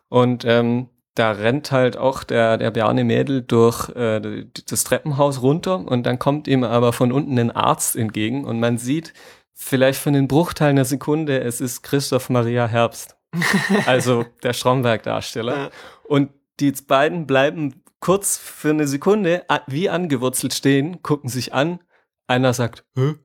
[0.10, 5.80] Und ähm, da rennt halt auch der, der Bjarne Mädel durch äh, das Treppenhaus runter
[5.80, 9.14] und dann kommt ihm aber von unten ein Arzt entgegen und man sieht
[9.53, 13.15] vielleicht von den Bruchteilen einer Sekunde, es ist Christoph Maria Herbst.
[13.85, 15.57] Also der Stromberg-Darsteller.
[15.57, 15.69] Ja.
[16.07, 16.30] Und
[16.60, 21.80] die beiden bleiben kurz für eine Sekunde wie angewurzelt stehen, gucken sich an.
[22.27, 23.15] Einer sagt, Hä?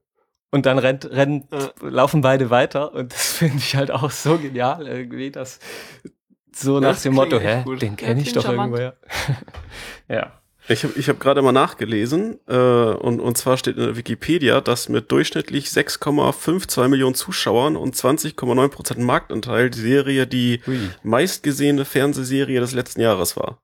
[0.51, 1.70] Und dann rennt, rennen, Ja.
[1.89, 2.93] laufen beide weiter.
[2.94, 5.59] Und das finde ich halt auch so genial irgendwie, dass
[6.55, 7.83] so nach Das dem Motto, hä, gut.
[7.83, 8.77] den Ja, kenne ich doch charmant.
[8.77, 8.97] irgendwoher.
[10.09, 10.33] ja.
[10.69, 14.61] Ich habe ich hab gerade mal nachgelesen äh, und, und zwar steht in der Wikipedia,
[14.61, 20.79] dass mit durchschnittlich 6,52 Millionen Zuschauern und 20,9 Prozent Marktanteil die Serie die Ui.
[21.03, 23.61] meistgesehene Fernsehserie des letzten Jahres war.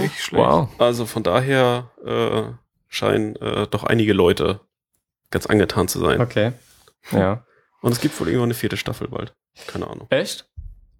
[0.00, 0.44] Nicht schlecht.
[0.44, 0.68] Wow.
[0.78, 2.42] Also von daher äh,
[2.88, 4.60] scheinen äh, doch einige Leute
[5.30, 6.20] ganz angetan zu sein.
[6.20, 6.52] Okay.
[7.12, 7.44] Ja.
[7.80, 9.34] Und es gibt wohl irgendwann eine vierte Staffel bald.
[9.68, 10.08] Keine Ahnung.
[10.10, 10.48] Echt?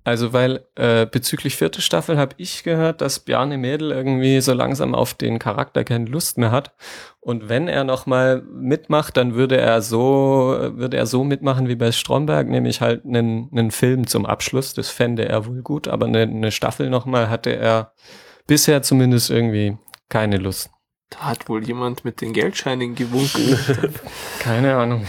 [0.04, 4.94] Also, weil äh, bezüglich vierte Staffel habe ich gehört, dass Bjarne Mädel irgendwie so langsam
[4.94, 6.74] auf den Charakter keine Lust mehr hat.
[7.20, 11.76] Und wenn er noch mal mitmacht, dann würde er so, würde er so mitmachen wie
[11.76, 14.72] bei Stromberg, nämlich halt einen, einen Film zum Abschluss.
[14.72, 17.92] Das fände er wohl gut, aber eine, eine Staffel noch mal hatte er
[18.46, 19.76] bisher zumindest irgendwie
[20.08, 20.70] keine Lust.
[21.10, 23.58] Da hat wohl jemand mit den Geldscheinen gewunken.
[24.40, 25.06] Keine Ahnung.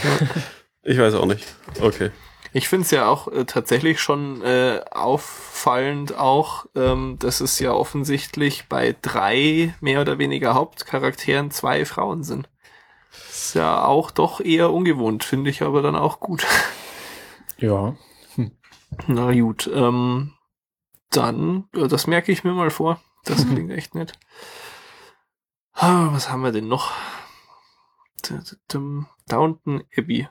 [0.81, 1.45] Ich weiß auch nicht.
[1.81, 2.11] Okay.
[2.51, 7.71] Ich finde es ja auch äh, tatsächlich schon äh, auffallend auch, ähm, dass es ja
[7.73, 12.49] offensichtlich bei drei mehr oder weniger Hauptcharakteren zwei Frauen sind.
[13.29, 16.45] Ist ja auch doch eher ungewohnt, finde ich aber dann auch gut.
[17.61, 17.97] Ja.
[19.07, 20.31] Na gut, ähm,
[21.09, 23.01] dann, äh, das merke ich mir mal vor.
[23.25, 24.13] Das klingt echt nett.
[25.73, 26.93] Ah, Was haben wir denn noch?
[29.27, 30.29] Downton Abbey.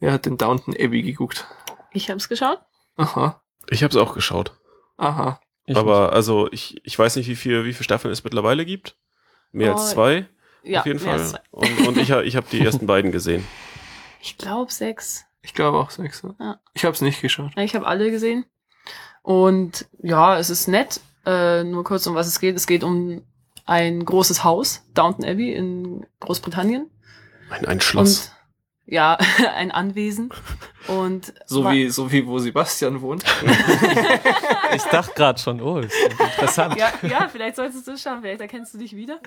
[0.00, 1.46] Wer hat denn Downton Abbey geguckt?
[1.92, 2.60] Ich habe es geschaut.
[2.96, 4.52] Aha, Ich habe es auch geschaut.
[4.96, 5.40] aha.
[5.70, 8.96] Ich aber also ich, ich weiß nicht, wie viel, wie viele Staffeln es mittlerweile gibt.
[9.52, 10.26] Mehr als Oh, zwei,
[10.62, 11.42] Ja, auf jeden mehr als Fall.
[11.52, 11.78] zwei.
[11.80, 13.44] Und, und ich, ich habe die ersten beiden gesehen.
[14.22, 15.24] Ich glaube sechs.
[15.42, 16.22] Ich glaube auch sechs.
[16.22, 16.34] ja.
[16.40, 16.60] Ja.
[16.72, 17.52] Ich habe es nicht geschaut.
[17.56, 18.46] Ja, Ich habe alle gesehen.
[19.22, 21.00] Und ja, es ist nett.
[21.26, 22.56] Äh, nur kurz, um was es geht.
[22.56, 23.22] Es geht um
[23.66, 26.90] ein großes Haus, Downton Abbey in Großbritannien.
[27.50, 28.32] Ein, ein Schloss.
[28.90, 29.18] Ja,
[29.54, 30.30] ein Anwesen.
[30.86, 33.24] Und So wie, so wie wo Sebastian wohnt.
[34.74, 36.76] Ich dachte gerade schon, oh, ist interessant.
[36.76, 39.18] Ja, ja, vielleicht solltest du es schaffen, vielleicht erkennst du dich wieder.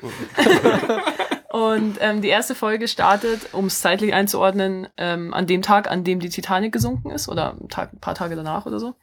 [1.51, 6.03] Und ähm, die erste Folge startet, um es zeitlich einzuordnen, ähm, an dem Tag, an
[6.03, 8.93] dem die Titanic gesunken ist, oder ein, Tag, ein paar Tage danach oder so.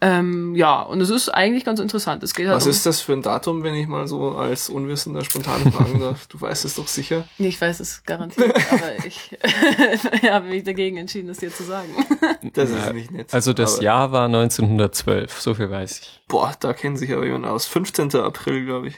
[0.00, 2.22] Ähm, ja, und es ist eigentlich ganz interessant.
[2.22, 4.68] Es geht halt Was um, ist das für ein Datum, wenn ich mal so als
[4.68, 6.26] Unwissender spontan fragen darf?
[6.26, 7.24] Du weißt es doch sicher.
[7.38, 9.30] Nee, ich weiß es garantiert, aber ich
[10.30, 11.88] habe mich dagegen entschieden, das dir zu sagen.
[12.52, 13.32] Das Ja, ist nicht nett.
[13.32, 16.20] Also das Jahr war 1912, so viel weiß ich.
[16.28, 17.66] Boah, da kennt sich aber jemand aus.
[17.66, 18.14] 15.
[18.16, 18.96] April, glaube ich.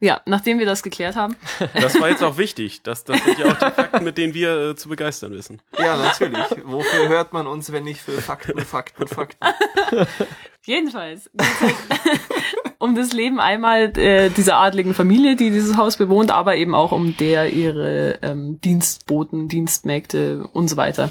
[0.00, 1.36] Ja, nachdem wir das geklärt haben.
[1.74, 2.82] Das war jetzt auch wichtig.
[2.82, 5.60] Das, das sind ja auch die Fakten, mit denen wir äh, zu begeistern wissen.
[5.78, 6.44] Ja, natürlich.
[6.64, 9.44] Wofür hört man uns, wenn nicht für Fakten, Fakten, Fakten?
[10.64, 11.30] Jedenfalls
[12.78, 16.92] um das Leben einmal äh, dieser adligen Familie, die dieses Haus bewohnt, aber eben auch
[16.92, 21.10] um der ihre ähm, Dienstboten, Dienstmägde und so weiter,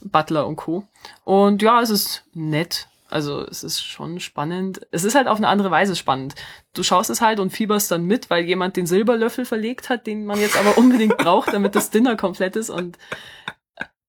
[0.00, 0.84] Butler und Co.
[1.24, 2.88] Und ja, es ist nett.
[3.10, 4.86] Also es ist schon spannend.
[4.90, 6.34] Es ist halt auf eine andere Weise spannend.
[6.74, 10.26] Du schaust es halt und fieberst dann mit, weil jemand den Silberlöffel verlegt hat, den
[10.26, 12.68] man jetzt aber unbedingt braucht, damit das Dinner komplett ist.
[12.68, 12.98] Und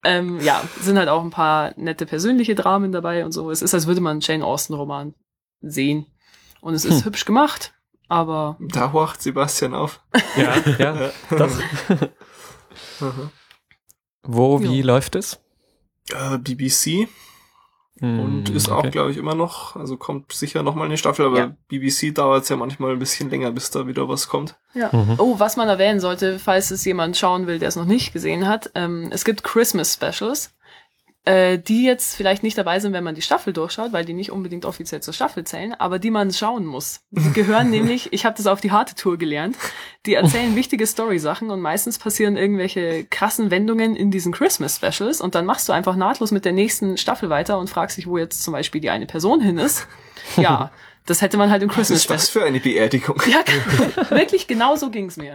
[0.04, 3.50] ähm, ja, sind halt auch ein paar nette persönliche Dramen dabei und so.
[3.52, 5.14] Es ist, als würde man einen Jane Austen-Roman
[5.62, 6.06] sehen.
[6.62, 7.74] Und es ist hübsch gemacht,
[8.10, 10.02] aber Da horcht Sebastian auf.
[10.36, 11.52] Ja, ja, doch.
[14.24, 14.86] Wo, wie Ja.
[14.86, 15.40] läuft es?
[16.12, 17.08] Äh, BBC
[18.02, 18.92] und Hm, ist auch, okay.
[18.92, 21.56] glaube ich, immer noch, also kommt sicher noch mal eine Staffel, aber Ja.
[21.68, 24.56] BBC dauert es ja manchmal ein bisschen länger, bis da wieder was kommt.
[24.74, 24.90] ja.
[24.92, 25.16] Mhm.
[25.18, 28.48] Oh, was man erwähnen sollte, falls es jemand schauen will, der es noch nicht gesehen
[28.48, 30.54] hat, ähm, es gibt Christmas Specials,
[31.30, 34.32] äh, die jetzt vielleicht nicht dabei sind, wenn man die Staffel durchschaut, weil die nicht
[34.32, 37.02] unbedingt offiziell zur Staffel zählen, aber die man schauen muss.
[37.12, 39.56] Die gehören nämlich, ich habe das auf die harte Tour gelernt,
[40.08, 45.36] die erzählen wichtige Story-Sachen und meistens passieren irgendwelche krassen Wendungen in diesen Christmas Specials und
[45.36, 48.42] dann machst du einfach nahtlos mit der nächsten Staffel weiter und fragst dich, wo jetzt
[48.42, 49.88] zum Beispiel die eine Person hin ist.
[50.36, 50.72] Ja,
[51.06, 52.18] das hätte man halt im Was Christmas ist Special.
[52.18, 53.22] das für eine Beerdigung?
[53.28, 53.42] Ja,
[54.10, 55.34] wirklich genau so ging's mir.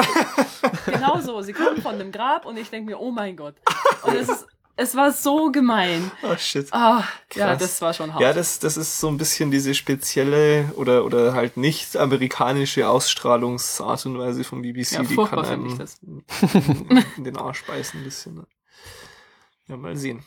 [0.86, 1.40] Genau so.
[1.42, 3.54] Sie kommen von dem Grab und ich denk mir, oh mein Gott.
[4.02, 6.10] Und es ist, es war so gemein.
[6.22, 6.66] Oh shit.
[6.72, 7.58] Ah, ja, Krass.
[7.60, 8.22] das war schon hart.
[8.22, 14.06] Ja, das, das ist so ein bisschen diese spezielle oder, oder halt nicht amerikanische Ausstrahlungsart
[14.06, 14.92] und Weise von BBC.
[14.92, 15.98] Ja, die kann einem das.
[16.02, 16.24] in
[17.24, 18.34] den Arsch beißen ein bisschen.
[18.36, 18.46] ne?
[19.68, 20.24] Ja, mal sehen.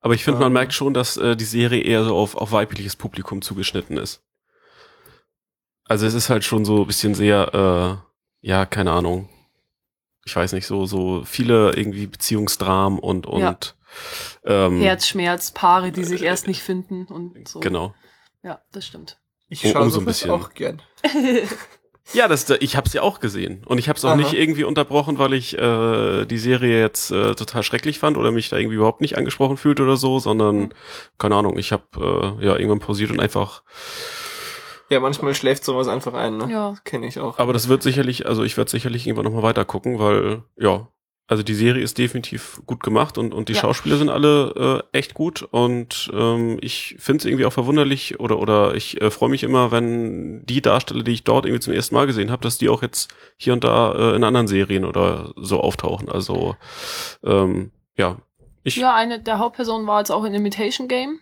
[0.00, 0.52] Aber ich finde, man Ähm.
[0.54, 4.22] merkt schon, dass äh, die Serie eher so auf, auf weibliches Publikum zugeschnitten ist.
[5.84, 8.02] Also es ist halt schon so ein bisschen sehr,
[8.42, 9.28] äh, ja, keine Ahnung.
[10.26, 13.56] Ich weiß nicht, so, so viele irgendwie Beziehungsdramen und, und Ja.
[14.66, 17.60] ähm, Herzschmerz, Paare, die sich erst nicht finden und so.
[17.60, 17.94] Genau.
[18.42, 19.18] Ja, das stimmt.
[19.48, 20.30] Ich Um- schaue umso ein sowas bisschen.
[20.32, 20.82] auch gern.
[22.12, 24.16] Ja, das, ich habe es ja auch gesehen und ich habe es auch Aha.
[24.16, 28.48] nicht irgendwie unterbrochen, weil ich äh, die Serie jetzt äh, total schrecklich fand oder mich
[28.48, 30.72] da irgendwie überhaupt nicht angesprochen fühlt oder so, sondern
[31.18, 33.64] keine Ahnung, ich habe äh, ja irgendwann pausiert und einfach.
[34.88, 36.48] Ja, manchmal schläft sowas einfach ein, ne?
[36.50, 36.74] Ja.
[36.84, 37.38] Kenne ich auch.
[37.38, 40.86] Aber das wird sicherlich, also ich werde sicherlich irgendwann noch mal weiter gucken, weil ja,
[41.28, 43.62] also die Serie ist definitiv gut gemacht und und die Ja.
[43.62, 48.38] Schauspieler sind alle äh, echt gut und ähm, ich finde es irgendwie auch verwunderlich oder
[48.38, 51.96] oder ich äh, freue mich immer, wenn die Darsteller, die ich dort irgendwie zum ersten
[51.96, 55.32] Mal gesehen habe, dass die auch jetzt hier und da äh, in anderen Serien oder
[55.34, 56.08] so auftauchen.
[56.08, 56.54] Also
[57.24, 58.18] ähm, ja,
[58.62, 61.18] ich Ja, eine der Hauptpersonen war jetzt auch in Imitation Game.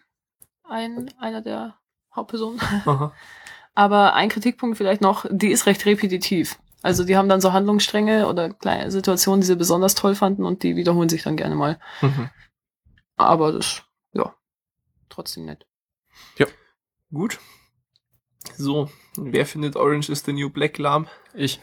[0.69, 1.77] Ein, einer der
[2.15, 2.61] Hauptpersonen.
[2.85, 3.13] Aha.
[3.75, 6.59] Aber ein Kritikpunkt vielleicht noch, die ist recht repetitiv.
[6.83, 10.63] Also die haben dann so Handlungsstränge oder kleine Situationen, die sie besonders toll fanden und
[10.63, 11.81] die wiederholen sich dann gerne mal.
[12.03, 12.31] Mhm.
[13.17, 13.83] Aber das,
[14.13, 14.35] ja,
[15.09, 15.67] trotzdem nett.
[17.15, 17.39] Gut.
[18.57, 21.07] So, wer findet Orange is the New Black lahm?
[21.33, 21.61] Ich.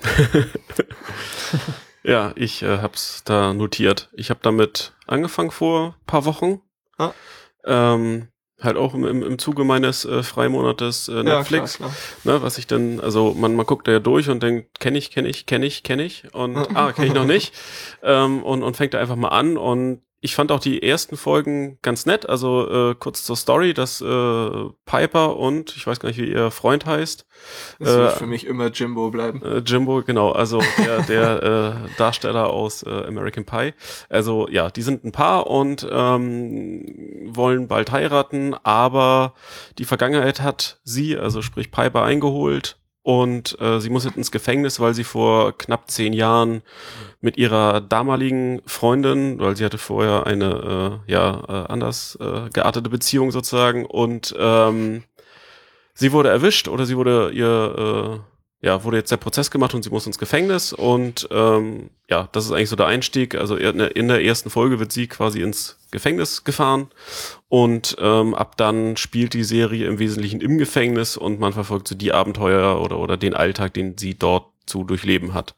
[2.04, 4.10] ja, ich äh, hab's da notiert.
[4.14, 6.62] Ich habe damit angefangen vor paar Wochen.
[6.98, 7.12] Ah.
[7.66, 8.30] Ähm,
[8.64, 11.74] halt auch im, im, im Zuge meines äh, Freimonates äh, Netflix.
[11.74, 12.36] Ja, klar, klar.
[12.36, 15.12] ne, was ich dann, also man, man guckt da ja durch und denkt, kenne ich,
[15.12, 17.54] kenne ich, kenne ich, kenne ich und ah, kenne ich noch nicht
[18.04, 21.80] ähm, und, und fängt da einfach mal an und ich fand auch die ersten Folgen
[21.82, 26.20] ganz nett, also äh, kurz zur Story, dass äh, Piper und, ich weiß gar nicht,
[26.20, 27.26] wie ihr Freund heißt,
[27.80, 29.42] Das wird äh, für mich immer Jimbo bleiben.
[29.42, 31.44] äh, Jimbo, genau, also der, der
[31.88, 33.74] äh, Darsteller aus äh, American Pie.
[34.10, 36.86] Also ja, die sind ein Paar und ähm,
[37.34, 39.34] wollen bald heiraten, aber
[39.80, 44.80] die Vergangenheit hat sie, also sprich Piper, eingeholt und äh, sie muss jetzt ins Gefängnis,
[44.80, 46.62] weil sie vor knapp zehn Jahren
[47.20, 52.90] mit ihrer damaligen Freundin, weil sie hatte vorher eine äh, ja äh, anders äh, geartete
[52.90, 55.04] Beziehung sozusagen und ähm,
[55.94, 58.24] sie wurde erwischt oder sie wurde ihr
[58.62, 62.46] ja, wurde jetzt der Prozess gemacht und sie muss ins Gefängnis und ähm, ja, das
[62.46, 63.34] ist eigentlich so der Einstieg.
[63.36, 66.90] Also in der, in der ersten Folge wird sie quasi ins Gefängnis gefahren
[67.50, 71.96] und ähm, ab dann spielt die Serie im Wesentlichen im Gefängnis und man verfolgt so
[71.96, 75.56] die Abenteuer oder, oder den Alltag, den sie dort zu durchleben hat.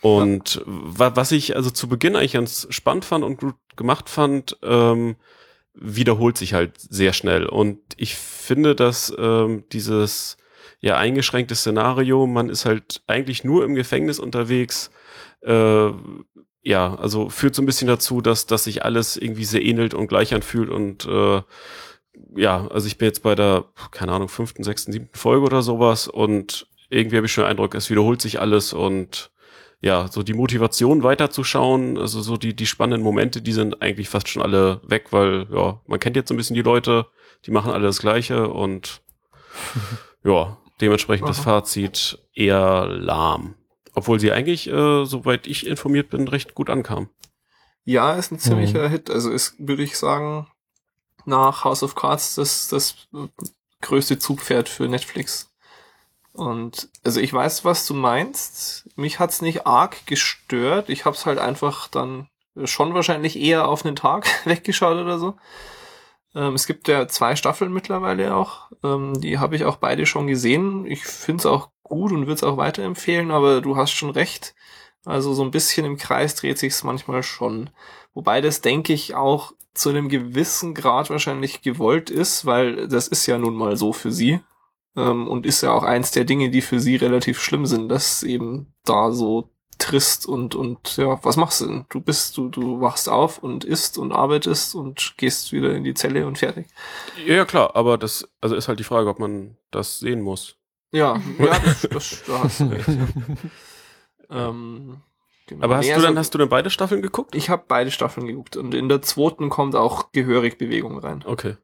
[0.00, 4.56] Und wa was ich also zu Beginn eigentlich ganz spannend fand und gut gemacht fand,
[4.62, 5.14] ähm,
[5.74, 7.46] wiederholt sich halt sehr schnell.
[7.46, 10.36] Und ich finde, dass ähm, dieses
[10.80, 14.90] ja eingeschränkte Szenario, man ist halt eigentlich nur im Gefängnis unterwegs,
[15.42, 15.90] äh,
[16.62, 20.08] ja, also führt so ein bisschen dazu, dass, dass sich alles irgendwie sehr ähnelt und
[20.08, 21.42] gleich anfühlt und äh,
[22.36, 26.08] ja, also ich bin jetzt bei der, keine Ahnung, fünften, sechsten, siebten Folge oder sowas
[26.08, 29.30] und irgendwie habe ich schon den Eindruck, es wiederholt sich alles und
[29.82, 34.28] ja, so die Motivation weiterzuschauen, also so die, die spannenden Momente, die sind eigentlich fast
[34.28, 37.06] schon alle weg, weil ja, man kennt jetzt so ein bisschen die Leute,
[37.46, 39.00] die machen alle das Gleiche und
[40.24, 43.54] ja, dementsprechend das Fazit eher lahm.
[43.94, 47.08] Obwohl sie eigentlich, äh, soweit ich informiert bin, recht gut ankam.
[47.84, 49.10] Ja, ist ein ziemlicher Hit.
[49.10, 50.46] Also ist, würde ich sagen,
[51.24, 53.08] nach House of Cards das, das
[53.80, 55.50] größte Zugpferd für Netflix.
[56.32, 58.88] Und also ich weiß, was du meinst.
[58.96, 60.88] Mich hat's nicht arg gestört.
[60.88, 62.28] Ich hab's halt einfach dann
[62.64, 65.36] schon wahrscheinlich eher auf einen Tag weggeschaut oder so.
[66.34, 68.70] Ähm, es gibt ja zwei Staffeln mittlerweile auch.
[68.84, 70.86] Ähm, die habe ich auch beide schon gesehen.
[70.86, 74.54] Ich find's auch gut und würde es auch weiterempfehlen, aber du hast schon recht.
[75.04, 77.70] Also so ein bisschen im Kreis dreht sich's manchmal schon.
[78.14, 83.26] Wobei das, denke ich, auch zu einem gewissen Grad wahrscheinlich gewollt ist, weil das ist
[83.26, 84.40] ja nun mal so für sie.
[84.96, 88.22] Ähm, und ist ja auch eins der Dinge, die für sie relativ schlimm sind, dass
[88.22, 89.50] eben da so
[89.80, 91.86] trist und, und ja, was machst du denn?
[91.88, 95.94] Du bist, du, du wachst auf und isst und arbeitest und gehst wieder in die
[95.94, 96.66] Zelle und fertig.
[97.26, 100.56] Ja, klar, aber das, also ist halt die Frage, ob man das sehen muss.
[100.92, 102.88] Ja, ja, das, das, da hast du recht.
[104.32, 104.48] Ja.
[104.48, 105.00] ähm,
[105.48, 105.64] genau.
[105.64, 107.34] Aber hast Nee, du dann, also hast du dann beide Staffeln geguckt?
[107.34, 111.24] Ich habe beide Staffeln geguckt und in der zweiten kommt auch gehörig Bewegung rein.
[111.26, 111.56] Okay.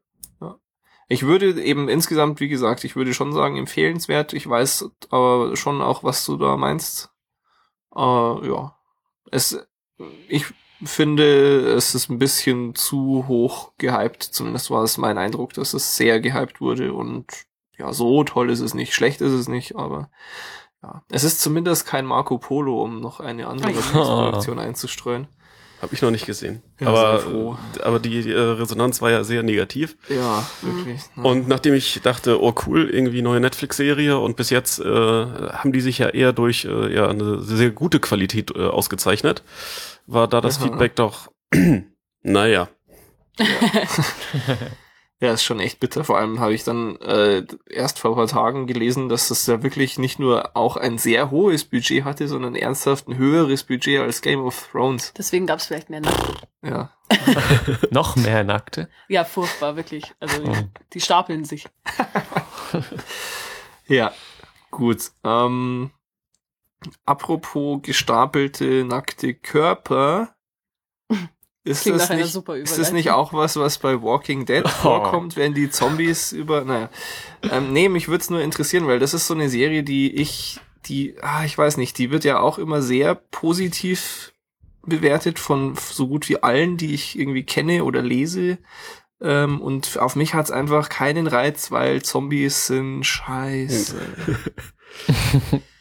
[1.09, 4.33] Ich würde eben insgesamt, wie gesagt, ich würde schon sagen, empfehlenswert.
[4.33, 7.11] Ich weiß aber schon auch, was du da meinst.
[7.97, 8.75] Äh, ja.
[9.31, 9.67] Es,
[10.27, 10.45] ich
[10.83, 14.23] finde, es ist ein bisschen zu hoch gehypt.
[14.23, 17.25] Zumindest war es mein Eindruck, dass es sehr gehypt wurde und
[17.77, 18.93] ja, so toll ist es nicht.
[18.93, 20.09] Schlecht ist es nicht, aber
[20.83, 21.03] ja.
[21.11, 23.73] Es ist zumindest kein Marco Polo, um noch eine andere.
[23.73, 25.27] Produktion einzustreuen.
[25.81, 26.63] Habe ich noch nicht gesehen.
[26.79, 29.95] Ja, aber, aber die äh, Resonanz war ja sehr negativ.
[30.09, 31.01] Ja, wirklich.
[31.15, 31.23] Ja.
[31.23, 35.81] Und nachdem ich dachte, oh cool, irgendwie neue Netflix-Serie und bis jetzt äh, haben die
[35.81, 39.43] sich ja eher durch äh, ja, eine sehr gute Qualität äh, ausgezeichnet,
[40.07, 40.65] war da das Aha.
[40.65, 41.29] Feedback doch,
[42.23, 42.69] naja.
[43.37, 43.45] Ja,
[45.19, 46.03] ist schon echt bitter.
[46.03, 49.63] Vor allem habe ich dann äh, erst vor ein paar Tagen gelesen, dass das ja
[49.63, 54.21] wirklich nicht nur auch ein sehr hohes Budget hatte, sondern ernsthaft ein höheres Budget als
[54.21, 55.13] Game of Thrones.
[55.17, 56.47] Deswegen gab es vielleicht mehr Nacht.
[56.61, 56.91] Ja.
[57.89, 58.89] Noch mehr Nackte.
[59.07, 60.13] Ja, furchtbar, wirklich.
[60.19, 60.55] Also Oh.
[60.93, 61.67] die stapeln sich.
[63.87, 64.11] Ja,
[64.69, 65.11] gut.
[65.23, 65.91] Ähm,
[67.05, 70.35] apropos gestapelte nackte Körper.
[71.67, 74.45] Ist Klingt das, nach einer nicht, super ist das nicht auch was, was bei Walking
[74.45, 74.69] Dead Oh.
[74.69, 76.89] vorkommt, wenn die Zombies über, naja.
[77.51, 80.59] Ähm, nee, mich würde es nur interessieren, weil das ist so eine Serie, die ich,
[80.85, 84.33] die, ah, ich weiß nicht, die wird ja auch immer sehr positiv
[84.85, 88.57] bewertet von so gut wie allen, die ich irgendwie kenne oder lese.
[89.19, 93.95] Ähm, und auf mich hat's einfach keinen Reiz, weil Zombies sind scheiße.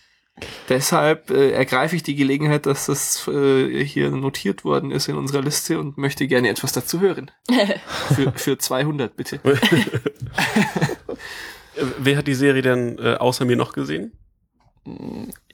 [0.69, 5.41] Deshalb äh, ergreife ich die Gelegenheit, dass das äh, hier notiert worden ist in unserer
[5.43, 7.31] Liste und möchte gerne etwas dazu hören.
[8.15, 9.41] Für, für 200 bitte.
[11.99, 14.13] Wer hat die Serie denn äh, außer mir noch gesehen?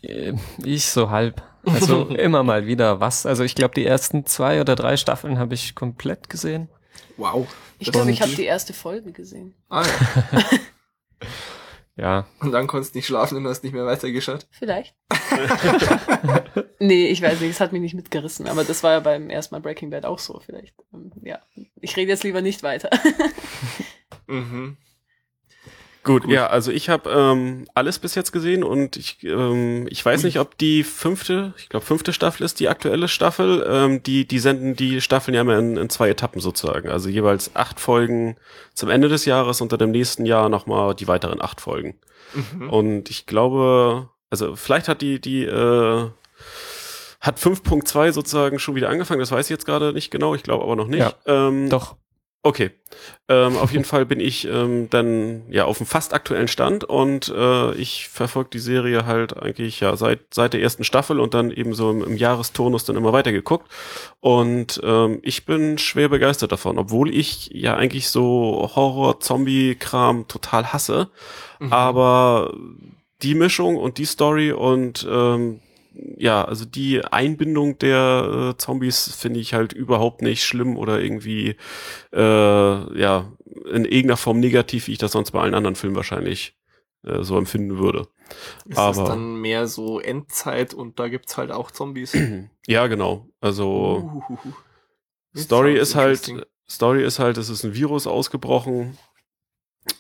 [0.03, 0.35] Äh,
[0.65, 1.43] Ich so halb.
[1.65, 3.25] Also immer mal wieder was.
[3.27, 6.69] Also ich glaube, die ersten zwei oder drei Staffeln habe ich komplett gesehen.
[7.17, 7.47] Wow.
[7.79, 9.55] Ich glaube, ich habe die erste Folge gesehen.
[9.69, 10.41] Ah, ja.
[11.97, 12.27] Ja.
[12.41, 14.47] Und dann konntest du nicht schlafen und hast nicht mehr weitergeschaut.
[14.51, 14.95] Vielleicht.
[16.79, 19.55] nee, ich weiß nicht, es hat mich nicht mitgerissen, aber das war ja beim ersten
[19.55, 20.75] Mal Breaking Bad auch so, vielleicht.
[20.95, 21.41] Ähm, Ja,
[21.81, 22.91] ich rede jetzt lieber nicht weiter.
[24.27, 24.77] Mhm.
[26.05, 30.25] Gut, ja, also ich habe ähm, alles bis jetzt gesehen und ich, ähm, ich weiß
[30.25, 33.65] nicht, ob die fünfte, ich glaube fünfte Staffel ist die aktuelle Staffel.
[33.69, 36.89] Ähm, die, die senden die Staffeln ja immer in, in zwei Etappen sozusagen.
[36.89, 38.37] Also jeweils acht Folgen
[38.75, 41.95] zum Ende des Jahres und dann im nächsten Jahr nochmal die weiteren acht Folgen.
[42.35, 42.69] Mhm.
[42.69, 46.09] Und ich glaube, also vielleicht hat die, die, äh,
[47.21, 50.65] hat 5.2 sozusagen schon wieder angefangen, das weiß ich jetzt gerade nicht genau, ich glaube
[50.65, 50.99] aber noch nicht.
[50.99, 51.97] Ja, ähm, Doch.
[52.45, 52.71] Okay.
[53.29, 57.29] Ähm, auf jeden Fall bin ich ähm, dann ja auf dem fast aktuellen Stand und
[57.29, 61.53] äh, ich verfolge die Serie halt eigentlich ja seit seit der ersten Staffel und dann
[61.53, 63.71] eben so im, im Jahresturnus dann immer weiter geguckt
[64.19, 70.27] und ähm, ich bin schwer begeistert davon, obwohl ich ja eigentlich so Horror Zombie Kram
[70.27, 71.11] total hasse,
[71.61, 71.73] Mhm.
[71.73, 72.53] aber
[73.23, 75.61] die Mischung und die Story und ähm,
[75.95, 81.57] ja, also die Einbindung der äh, Zombies finde ich halt überhaupt nicht schlimm oder irgendwie
[82.13, 83.31] äh, ja
[83.73, 86.57] in irgendeiner Form negativ, wie ich das sonst bei allen anderen Filmen wahrscheinlich
[87.05, 88.09] äh, so empfinden würde.
[88.67, 92.17] Ist das aber- dann mehr so Endzeit und da gibt's halt auch Zombies?
[92.67, 93.27] Ja, genau.
[93.41, 94.53] Also Uhuhu.
[95.37, 96.33] Story ist halt.
[96.71, 98.97] Story ist halt, es ist ein Virus ausgebrochen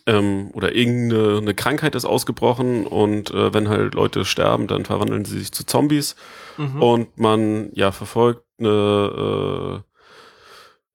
[0.07, 5.25] ähm, oder irgendeine eine Krankheit ist ausgebrochen und äh, wenn halt Leute sterben, dann verwandeln
[5.25, 6.17] sie sich zu Zombies
[6.59, 6.83] Mhm.
[6.83, 9.92] und man ja verfolgt eine äh,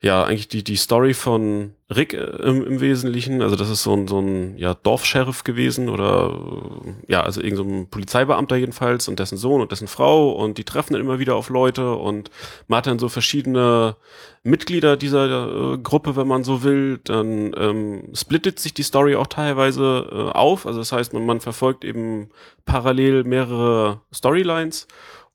[0.02, 3.42] ja eigentlich die die Story von Rick äh, im, im Wesentlichen.
[3.42, 7.58] Also das ist so ein so ein ja Dorfsheriff gewesen oder äh, ja also irgend
[7.58, 11.36] so Polizeibeamter jedenfalls und dessen Sohn und dessen Frau und die treffen dann immer wieder
[11.36, 12.30] auf Leute und
[12.68, 13.96] man hat dann so verschiedene
[14.44, 17.00] Mitglieder dieser äh, Gruppe wenn man so will.
[17.04, 20.68] Dann ähm, splittet sich die Story auch teilweise äh, auf.
[20.68, 22.30] Also das heißt man man verfolgt eben
[22.66, 24.88] parallel mehrere Storylines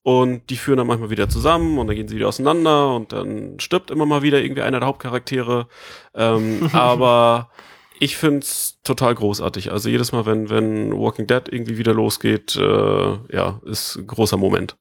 [0.03, 3.61] und die führen dann manchmal wieder zusammen und dann gehen sie wieder auseinander und dann
[3.61, 5.69] stirbt immer mal wieder irgendwie einer der Hauptcharaktere.
[6.15, 7.51] Ähm, aber
[8.01, 9.71] ich find's total großartig.
[9.71, 14.37] Also jedes Mal, wenn, wenn Walking Dead irgendwie wieder losgeht, äh, ja, ist ein großer
[14.37, 14.77] Moment.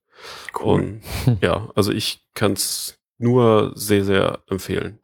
[0.60, 1.02] Und
[1.42, 5.00] ja, also ich kann's nur sehr, sehr empfehlen.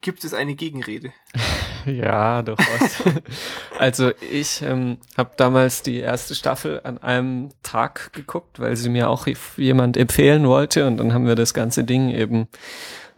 [0.00, 1.12] Gibt es eine Gegenrede?
[1.86, 3.02] Ja, durchaus.
[3.78, 9.08] also ich ähm, habe damals die erste Staffel an einem Tag geguckt, weil sie mir
[9.10, 9.26] auch
[9.56, 12.48] jemand empfehlen wollte und dann haben wir das ganze Ding eben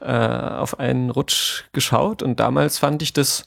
[0.01, 3.45] äh, auf einen Rutsch geschaut und damals fand ich das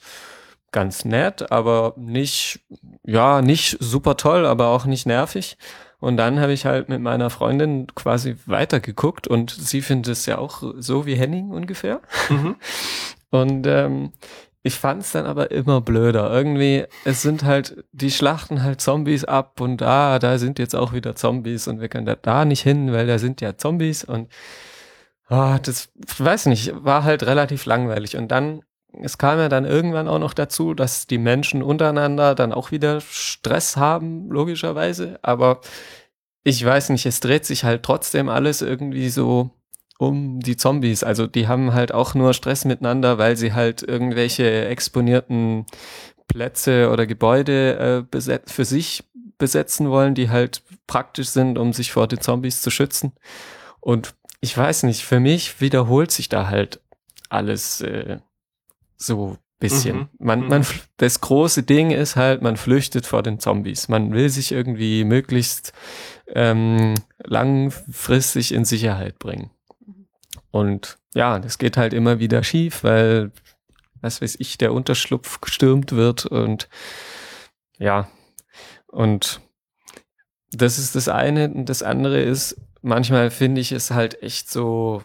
[0.72, 2.60] ganz nett, aber nicht,
[3.04, 5.58] ja, nicht super toll, aber auch nicht nervig.
[6.00, 10.38] Und dann habe ich halt mit meiner Freundin quasi weitergeguckt und sie findet es ja
[10.38, 12.02] auch so wie Henning ungefähr.
[12.30, 12.56] Mhm.
[13.32, 14.14] Und ähm,
[14.66, 16.32] ich fand es dann aber immer blöder.
[16.32, 20.92] Irgendwie, es sind halt, die schlachten halt Zombies ab und da, da sind jetzt auch
[20.92, 24.28] wieder Zombies und wir können da, da nicht hin, weil da sind ja Zombies und
[25.28, 28.18] ah, das, weiß nicht, war halt relativ langweilig.
[28.18, 28.64] Und dann,
[29.04, 33.02] es kam ja dann irgendwann auch noch dazu, dass die Menschen untereinander dann auch wieder
[33.02, 35.20] Stress haben, logischerweise.
[35.22, 35.62] Aber
[36.44, 39.52] ich weiß nicht, es dreht sich halt trotzdem alles irgendwie so
[39.98, 41.04] um die Zombies.
[41.04, 45.66] Also die haben halt auch nur Stress miteinander, weil sie halt irgendwelche exponierten
[46.28, 49.04] Plätze oder Gebäude äh, für sich
[49.38, 53.14] besetzen wollen, die halt praktisch sind, um sich vor den Zombies zu schützen.
[53.80, 56.80] Und ich weiß nicht, für mich wiederholt sich da halt
[57.30, 58.20] alles äh,
[58.98, 59.98] so bisschen.
[59.98, 60.10] Mhm.
[60.20, 60.48] Man, Mhm.
[60.50, 60.66] man,
[60.98, 63.88] das große Ding ist halt, man flüchtet vor den Zombies.
[63.88, 65.74] Man will sich irgendwie möglichst
[66.28, 69.50] ähm, langfristig in Sicherheit bringen.
[70.56, 73.34] Und ja, das geht halt immer wieder schief, weil,
[74.00, 76.70] was weiß ich, der Unterschlupf gestürmt wird und
[77.78, 78.08] ja,
[78.88, 79.42] und
[80.54, 81.50] das ist das eine.
[81.50, 85.04] Und das andere ist, manchmal finde ich es halt echt so,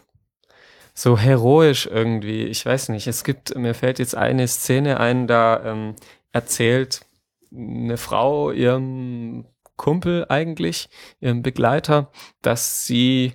[0.93, 2.43] so heroisch irgendwie.
[2.45, 5.97] Ich weiß nicht, es gibt, mir fällt jetzt eine Szene ein, da ähm,
[6.31, 7.01] erzählt
[7.53, 9.43] eine Frau ihrem
[9.75, 10.87] Kumpel eigentlich,
[11.19, 12.09] ihrem Begleiter,
[12.41, 13.33] dass sie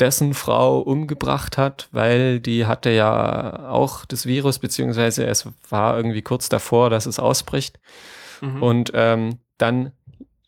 [0.00, 6.22] dessen Frau umgebracht hat, weil die hatte ja auch das Virus, beziehungsweise es war irgendwie
[6.22, 7.78] kurz davor, dass es ausbricht.
[8.40, 8.62] Mhm.
[8.62, 9.92] Und ähm, dann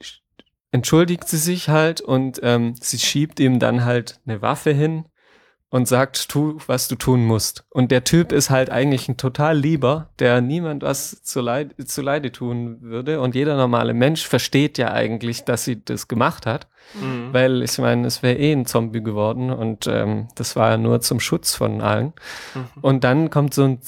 [0.03, 0.21] sch-
[0.73, 5.05] entschuldigt sie sich halt und ähm, sie schiebt ihm dann halt eine Waffe hin
[5.77, 7.67] und sagt, tu, was du tun musst.
[7.69, 12.01] Und der Typ ist halt eigentlich ein total lieber, der niemand was zu Leid, zu
[12.01, 13.21] Leide tun würde.
[13.21, 16.67] Und jeder normale Mensch versteht ja eigentlich, dass sie das gemacht hat.
[16.95, 17.29] Mhm.
[17.33, 21.03] Weil ich meine, es wäre eh ein Zombie geworden und ähm, das war ja nur
[21.03, 22.15] zum Schutz von allen.
[22.55, 22.69] Mhm.
[22.81, 23.81] Und dann kommt so ein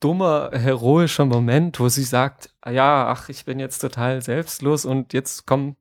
[0.00, 5.12] dummer, heroischer Moment, wo sie sagt, ah ja, ach, ich bin jetzt total selbstlos und
[5.12, 5.76] jetzt komm,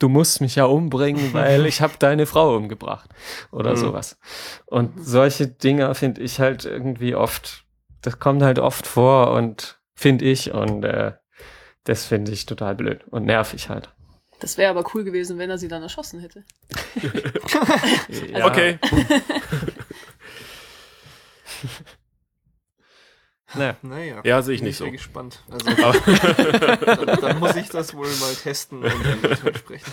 [0.00, 3.08] du musst mich ja umbringen, weil ich habe deine Frau umgebracht
[3.52, 3.76] oder Mhm.
[3.76, 4.18] sowas.
[4.66, 7.64] Und solche Dinger finde ich halt irgendwie oft,
[8.02, 11.12] das kommt halt oft vor und finde ich und äh,
[11.84, 13.90] das finde ich total blöd und nervig halt.
[14.40, 16.44] Das wäre aber cool gewesen, wenn er sie dann erschossen hätte.
[18.42, 18.78] Okay.
[23.54, 23.76] Naja.
[23.82, 24.20] Naja.
[24.24, 24.84] Ja, sehe ich bin nicht so.
[24.84, 25.42] sehr gespannt.
[25.50, 25.70] Also,
[27.06, 29.84] dann, dann muss ich das wohl mal testen und dann mit euch sprechen.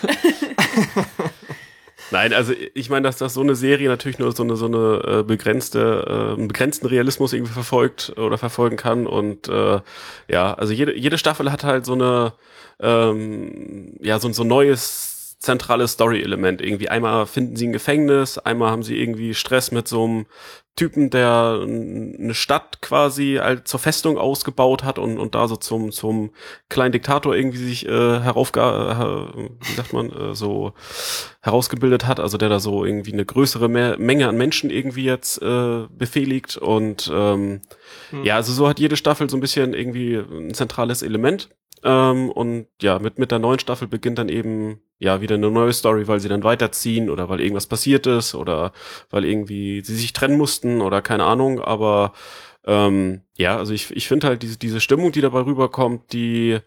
[2.11, 5.19] Nein, also ich meine, dass das so eine Serie natürlich nur so eine so eine
[5.19, 9.81] äh, begrenzte, äh, einen begrenzten Realismus irgendwie verfolgt oder verfolgen kann und äh,
[10.29, 12.33] ja, also jede jede Staffel hat halt so eine
[12.79, 16.89] ähm, ja so so ein neues zentrales Story-Element irgendwie.
[16.89, 20.25] Einmal finden sie ein Gefängnis, einmal haben sie irgendwie Stress mit so einem
[20.77, 25.91] Typen, der eine Stadt quasi als zur Festung ausgebaut hat und, und da so zum,
[25.91, 26.31] zum
[26.69, 30.73] kleinen Diktator irgendwie sich äh, heraufga, äh, wie sagt man, äh, so
[31.41, 35.41] herausgebildet hat, also der da so irgendwie eine größere Me Menge an Menschen irgendwie jetzt
[35.41, 36.57] äh, befehligt.
[36.57, 37.61] Und ähm,
[38.11, 38.23] hm.
[38.23, 41.49] ja, also so hat jede Staffel so ein bisschen irgendwie ein zentrales Element
[41.83, 45.73] ähm, und ja, mit, mit der neuen Staffel beginnt dann eben ja wieder eine neue
[45.73, 48.71] Story, weil sie dann weiterziehen oder weil irgendwas passiert ist oder
[49.09, 51.61] weil irgendwie sie sich trennen mussten oder keine Ahnung.
[51.61, 52.13] Aber
[52.65, 56.59] ähm, ja, also ich, ich finde halt diese, diese Stimmung, die dabei rüberkommt, die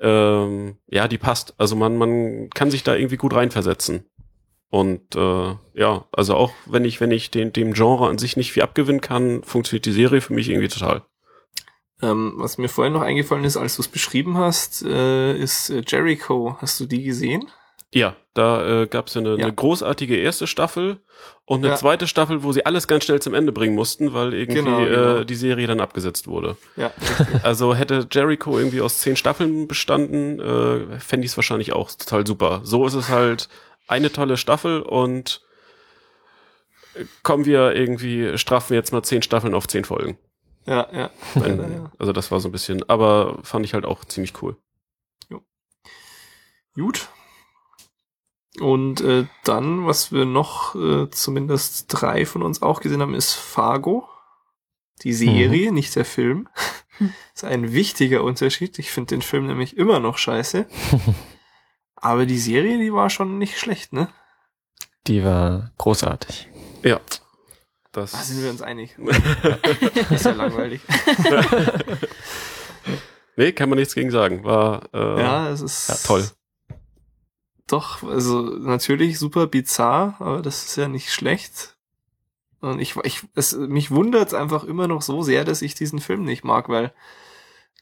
[0.00, 1.54] ähm, ja, die passt.
[1.58, 4.04] Also man, man kann sich da irgendwie gut reinversetzen.
[4.68, 8.52] Und äh, ja, also auch wenn ich, wenn ich den, dem Genre an sich nicht
[8.52, 11.02] viel abgewinnen kann, funktioniert die Serie für mich irgendwie total.
[12.02, 15.82] Ähm, was mir vorhin noch eingefallen ist, als du es beschrieben hast, äh, ist äh,
[15.86, 16.56] Jericho.
[16.60, 17.50] Hast du die gesehen?
[17.92, 19.44] Ja, da äh, gab es ja eine, ja.
[19.44, 21.00] eine großartige erste Staffel
[21.46, 21.76] und eine ja.
[21.76, 25.16] zweite Staffel, wo sie alles ganz schnell zum Ende bringen mussten, weil irgendwie genau, genau.
[25.18, 26.56] Äh, die Serie dann abgesetzt wurde.
[26.76, 26.92] Ja.
[27.42, 32.26] Also hätte Jericho irgendwie aus zehn Staffeln bestanden, äh, fände ich es wahrscheinlich auch total
[32.26, 32.60] super.
[32.64, 33.48] So ist es halt
[33.88, 35.40] eine tolle Staffel und
[37.22, 40.18] kommen wir irgendwie, straffen wir jetzt mal zehn Staffeln auf zehn Folgen.
[40.66, 41.10] Ja, ja.
[41.36, 44.56] Ein, also das war so ein bisschen, aber fand ich halt auch ziemlich cool.
[45.28, 45.40] Jo.
[46.74, 47.08] Gut.
[48.60, 53.34] Und äh, dann, was wir noch äh, zumindest drei von uns auch gesehen haben, ist
[53.34, 54.08] Fargo.
[55.02, 55.74] Die Serie, mhm.
[55.74, 56.48] nicht der Film.
[57.34, 58.78] ist ein wichtiger Unterschied.
[58.78, 60.66] Ich finde den Film nämlich immer noch scheiße.
[61.96, 64.08] Aber die Serie, die war schon nicht schlecht, ne?
[65.06, 66.48] Die war großartig.
[66.82, 67.00] Ja.
[67.96, 68.94] Das da sind wir uns einig.
[70.10, 70.82] ist ja langweilig.
[73.36, 74.44] nee, kann man nichts gegen sagen.
[74.44, 76.28] War äh, ja, es ist ja, toll.
[77.66, 81.78] Doch, also natürlich super bizarr, aber das ist ja nicht schlecht.
[82.60, 85.98] Und ich, ich es, mich wundert es einfach immer noch so sehr, dass ich diesen
[85.98, 86.92] Film nicht mag, weil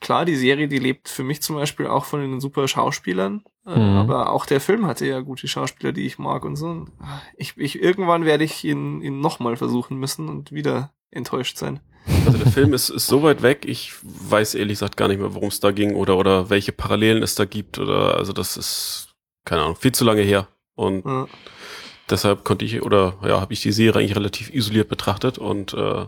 [0.01, 3.97] klar, die Serie, die lebt für mich zum Beispiel auch von den super Schauspielern, mhm.
[3.97, 6.86] aber auch der Film hatte ja gute Schauspieler, die ich mag und so.
[7.36, 11.81] Ich, ich irgendwann werde ich ihn, ihn nochmal versuchen müssen und wieder enttäuscht sein.
[12.27, 15.35] Also der Film ist, ist so weit weg, ich weiß ehrlich gesagt gar nicht mehr,
[15.35, 19.15] worum es da ging oder, oder welche Parallelen es da gibt oder, also das ist,
[19.45, 21.27] keine Ahnung, viel zu lange her und ja.
[22.11, 26.07] deshalb konnte ich, oder ja, habe ich die Serie eigentlich relativ isoliert betrachtet und äh,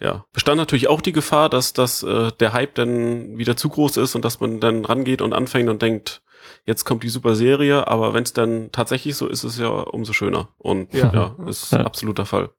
[0.00, 3.98] ja, bestand natürlich auch die Gefahr, dass, dass äh, der Hype dann wieder zu groß
[3.98, 6.22] ist und dass man dann rangeht und anfängt und denkt,
[6.64, 9.68] jetzt kommt die super Serie, aber wenn es dann tatsächlich so ist, ist es ja
[9.68, 10.48] umso schöner.
[10.58, 11.80] Und ja, ja ist ja.
[11.80, 12.50] absoluter Fall.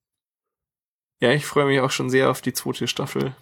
[1.20, 3.34] Ja, ich freue mich auch schon sehr auf die zweite Staffel.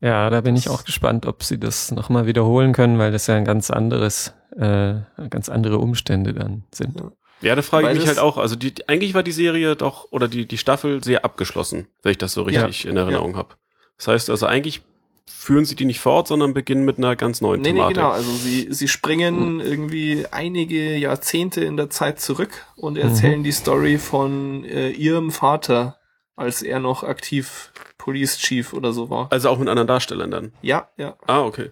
[0.00, 3.36] Ja, da bin ich auch gespannt, ob sie das nochmal wiederholen können, weil das ja
[3.36, 4.96] ein ganz anderes, äh,
[5.30, 7.00] ganz andere Umstände dann sind.
[7.00, 7.12] Ja.
[7.40, 8.38] Ja, da frage ich mich halt auch.
[8.38, 12.18] Also die, eigentlich war die Serie doch oder die die Staffel sehr abgeschlossen, wenn ich
[12.18, 13.38] das so richtig ja, in Erinnerung ja.
[13.38, 13.56] habe.
[13.98, 14.82] Das heißt also eigentlich
[15.26, 17.96] führen sie die nicht fort, sondern beginnen mit einer ganz neuen nee, Thematik.
[17.96, 18.12] Nee, genau.
[18.12, 19.60] Also sie, sie springen mhm.
[19.60, 23.44] irgendwie einige Jahrzehnte in der Zeit zurück und erzählen mhm.
[23.44, 25.98] die Story von äh, ihrem Vater,
[26.36, 29.32] als er noch aktiv Police Chief oder so war.
[29.32, 30.52] Also auch mit anderen Darstellern dann?
[30.60, 31.16] Ja, ja.
[31.26, 31.70] Ah, okay.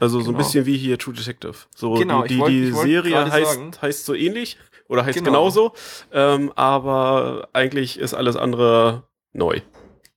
[0.00, 0.24] Also genau.
[0.24, 0.38] so ein genau.
[0.38, 1.54] bisschen wie hier True Detective.
[1.74, 4.58] So genau, die, die, wollt, die Serie heißt, heißt so ähnlich
[4.88, 5.30] oder heißt genau.
[5.30, 5.72] genauso,
[6.12, 9.60] ähm, aber eigentlich ist alles andere neu.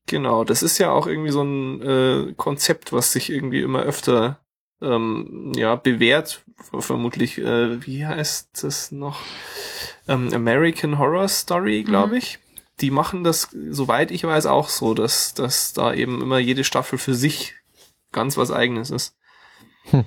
[0.09, 4.39] Genau, das ist ja auch irgendwie so ein äh, Konzept, was sich irgendwie immer öfter
[4.81, 6.43] ähm, ja bewährt.
[6.79, 9.21] Vermutlich, äh, wie heißt das noch?
[10.07, 12.17] Ähm, American Horror Story, glaube mhm.
[12.17, 12.39] ich.
[12.79, 16.97] Die machen das, soweit ich weiß, auch so, dass, dass da eben immer jede Staffel
[16.97, 17.53] für sich
[18.11, 19.15] ganz was eigenes ist.
[19.91, 20.05] Hm.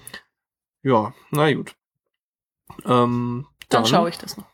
[0.83, 1.77] Ja, na gut.
[2.87, 4.47] Ähm, dann, dann schaue ich das noch.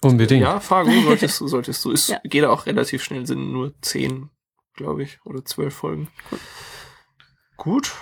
[0.00, 0.42] Unbedingt.
[0.42, 1.90] Ja, Fargo solltest du, solltest du.
[1.90, 2.20] Ist, ja.
[2.22, 4.30] Geht auch relativ schnell, sind nur zehn,
[4.76, 6.08] glaube ich, oder zwölf Folgen.
[6.30, 6.38] Cool.
[7.56, 7.92] Gut.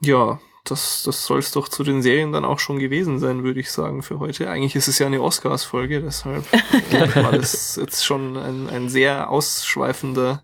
[0.00, 3.60] Ja, das, das soll es doch zu den Serien dann auch schon gewesen sein, würde
[3.60, 4.50] ich sagen, für heute.
[4.50, 6.44] Eigentlich ist es ja eine Oscars-Folge, deshalb
[7.14, 10.42] war das jetzt schon ein, ein sehr ausschweifender,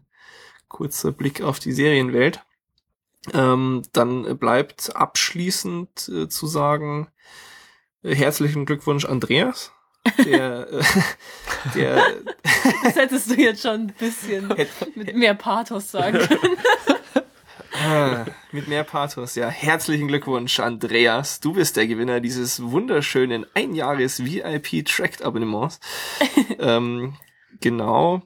[0.69, 2.45] kurzer Blick auf die Serienwelt.
[3.35, 7.09] Ähm, dann bleibt abschließend äh, zu sagen,
[8.03, 9.73] äh, herzlichen Glückwunsch, Andreas
[10.25, 10.83] der, äh,
[11.75, 12.03] der
[12.85, 14.49] Das hättest du jetzt schon ein bisschen
[14.95, 16.57] mit mehr Pathos sagen können.
[17.73, 19.49] Ah, mit mehr Pathos, ja.
[19.49, 21.41] Herzlichen Glückwunsch, Andreas.
[21.41, 25.81] Du bist der Gewinner dieses wunderschönen Einjahres VIP Tracked Abonnements.
[26.59, 27.17] ähm,
[27.61, 28.23] genau.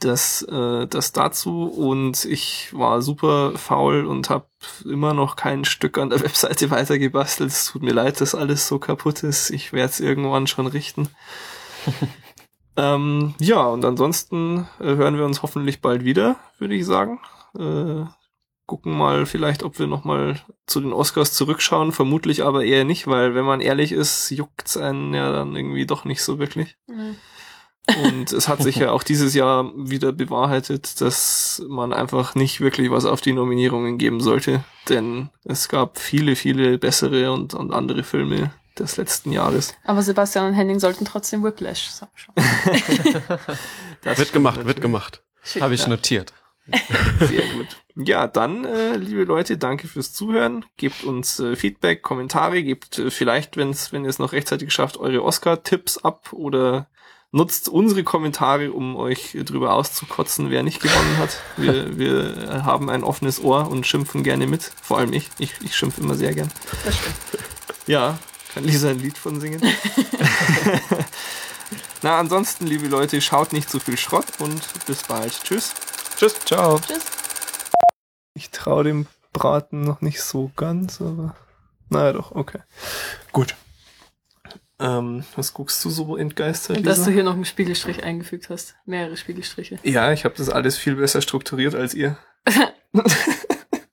[0.00, 4.46] Das, äh, das dazu und ich war super faul und habe
[4.84, 7.50] immer noch kein Stück an der Webseite weitergebastelt.
[7.50, 9.50] Es tut mir leid, dass alles so kaputt ist.
[9.50, 11.08] Ich werde es irgendwann schon richten.
[12.76, 17.18] ähm, ja, und ansonsten äh, hören wir uns hoffentlich bald wieder, würde ich sagen.
[17.58, 18.04] Äh,
[18.68, 21.90] gucken mal vielleicht, ob wir noch mal zu den Oscars zurückschauen.
[21.90, 26.04] Vermutlich aber eher nicht, weil wenn man ehrlich ist, juckt's einen ja dann irgendwie doch
[26.04, 26.76] nicht so wirklich.
[26.86, 27.16] Mhm.
[28.04, 32.90] Und es hat sich ja auch dieses Jahr wieder bewahrheitet, dass man einfach nicht wirklich
[32.90, 34.62] was auf die Nominierungen geben sollte.
[34.88, 39.74] Denn es gab viele, viele bessere und, und andere Filme des letzten Jahres.
[39.84, 42.08] Aber Sebastian und Henning sollten trotzdem Whiplash schauen.
[44.02, 45.22] Das Wird gemacht, wird gemacht.
[45.60, 46.32] Habe ich notiert.
[47.18, 47.66] Sehr gut.
[47.96, 50.64] Ja, dann, äh, liebe Leute, danke fürs Zuhören.
[50.76, 54.98] Gebt uns äh, Feedback, Kommentare, gebt äh, vielleicht, wenn's, wenn ihr es noch rechtzeitig schafft,
[54.98, 56.86] eure Oscar-Tipps ab oder
[57.30, 61.40] nutzt unsere Kommentare, um euch drüber auszukotzen, wer nicht gewonnen hat.
[61.56, 64.72] Wir, wir haben ein offenes Ohr und schimpfen gerne mit.
[64.82, 65.28] Vor allem ich.
[65.38, 66.50] Ich, ich schimpfe immer sehr gern.
[66.84, 67.16] Das stimmt.
[67.86, 68.18] Ja,
[68.54, 69.62] kann Lisa ein Lied von singen.
[72.02, 75.32] Na, ansonsten, liebe Leute, schaut nicht zu viel Schrott und bis bald.
[75.42, 75.74] Tschüss.
[76.16, 76.38] Tschüss.
[76.44, 76.78] Ciao.
[76.78, 77.04] Tschüss.
[78.34, 81.34] Ich traue dem Braten noch nicht so ganz, aber
[81.88, 82.60] naja doch, okay.
[83.32, 83.54] Gut.
[84.80, 88.76] Ähm, was guckst du so entgeistert, Und dass du hier noch einen Spiegelstrich eingefügt hast.
[88.86, 89.78] Mehrere Spiegelstriche.
[89.82, 92.16] Ja, ich habe das alles viel besser strukturiert als ihr.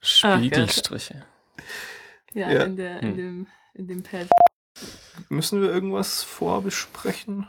[0.01, 1.23] Spiegelstriche.
[2.33, 2.63] Ja, Ja.
[2.63, 3.17] in der, in Hm.
[3.17, 4.27] dem, in dem Pad.
[5.29, 7.47] Müssen wir irgendwas vorbesprechen?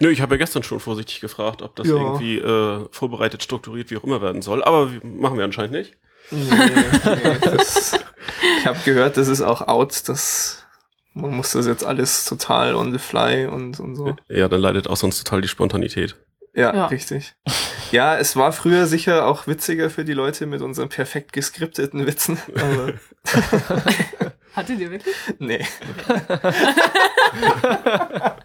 [0.00, 1.94] Nö, ich habe ja gestern schon vorsichtig gefragt, ob das Ja.
[1.94, 4.64] irgendwie äh, vorbereitet, strukturiert, wie auch immer werden soll.
[4.64, 5.96] Aber machen wir anscheinend nicht.
[6.30, 7.92] Nee, nee, das,
[8.58, 10.63] ich habe gehört, das ist auch out, das
[11.14, 14.14] man muss das jetzt alles total on the fly und, und so.
[14.28, 16.16] Ja, dann leidet auch sonst total die Spontanität.
[16.54, 16.86] Ja, Ja.
[16.86, 17.34] richtig.
[17.90, 22.38] Ja, es war früher sicher auch witziger für die Leute mit unseren perfekt geskripteten Witzen,
[22.54, 22.92] aber
[24.54, 25.14] Hattet ihr wirklich?
[25.40, 25.66] nee.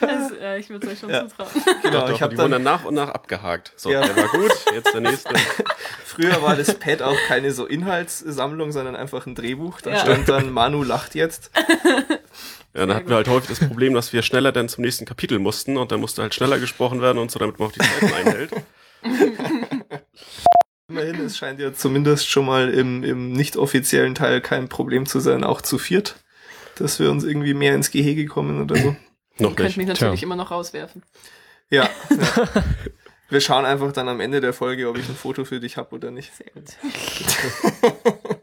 [0.00, 1.28] Das, äh, ich würde es euch schon Ja.
[1.28, 1.48] zutrauen.
[1.82, 3.72] Genau, Doch, ich habe die wurden dann dann nach und nach abgehakt.
[3.76, 4.00] So, Ja.
[4.04, 5.34] der war gut, jetzt der nächste.
[6.04, 9.80] früher war das Pad auch keine so Inhaltssammlung, sondern einfach ein Drehbuch.
[9.80, 9.98] Da Ja.
[10.00, 11.50] stand dann Manu lacht jetzt.
[12.74, 15.38] Ja, dann hatten wir halt häufig das Problem, dass wir schneller dann zum nächsten Kapitel
[15.38, 18.12] mussten und dann musste halt schneller gesprochen werden und so, damit man auch die Zeiten
[18.14, 18.50] einhält.
[20.88, 25.20] Immerhin, es scheint ja zumindest schon mal im, im nicht offiziellen Teil kein Problem zu
[25.20, 26.16] sein, auch zu viert,
[26.82, 28.96] dass wir uns irgendwie mehr ins Gehege kommen oder so.
[29.38, 29.76] Noch Ihr könnt nicht.
[29.78, 30.26] mich natürlich Tja.
[30.26, 31.02] immer noch rauswerfen.
[31.70, 31.88] Ja.
[32.10, 32.10] ja.
[33.30, 35.94] Wir schauen einfach dann am Ende der Folge, ob ich ein Foto für dich habe
[35.94, 36.32] oder nicht.
[36.34, 36.76] Sehr gut.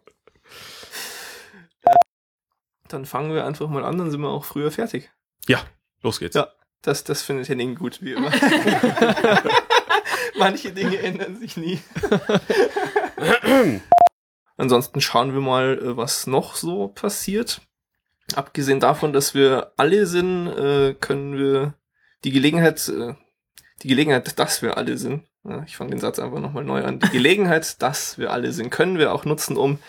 [2.87, 5.11] Dann fangen wir einfach mal an, dann sind wir auch früher fertig.
[5.47, 5.61] Ja,
[6.01, 6.35] los geht's.
[6.35, 6.47] Ja.
[6.81, 8.31] Das, das findet Henning gut, wie immer.
[10.39, 11.79] Manche Dinge ändern sich nie.
[14.57, 17.61] Ansonsten schauen wir mal, äh, was noch so passiert.
[18.35, 21.73] Abgesehen davon, dass wir alle sind, äh, können wir
[22.23, 23.13] die Gelegenheit, äh,
[23.81, 26.99] die Gelegenheit, dass wir alle sind, ja, ich fange den Satz einfach nochmal neu an,
[26.99, 29.79] die Gelegenheit, dass wir alle sind, können wir auch nutzen, um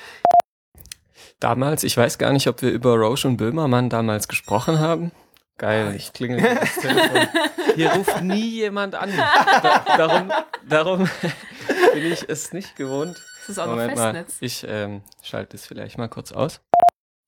[1.40, 5.10] Damals, ich weiß gar nicht, ob wir über Roche und Böhmermann damals gesprochen haben.
[5.56, 7.28] Geil, ich klingel das Telefon.
[7.74, 9.10] Hier ruft nie jemand an.
[9.16, 10.32] Da, darum,
[10.68, 11.10] darum
[11.94, 13.22] bin ich es nicht gewohnt.
[13.40, 14.36] Das ist auch noch Moment mal, Festnetz.
[14.40, 16.60] ich ähm, schalte es vielleicht mal kurz aus.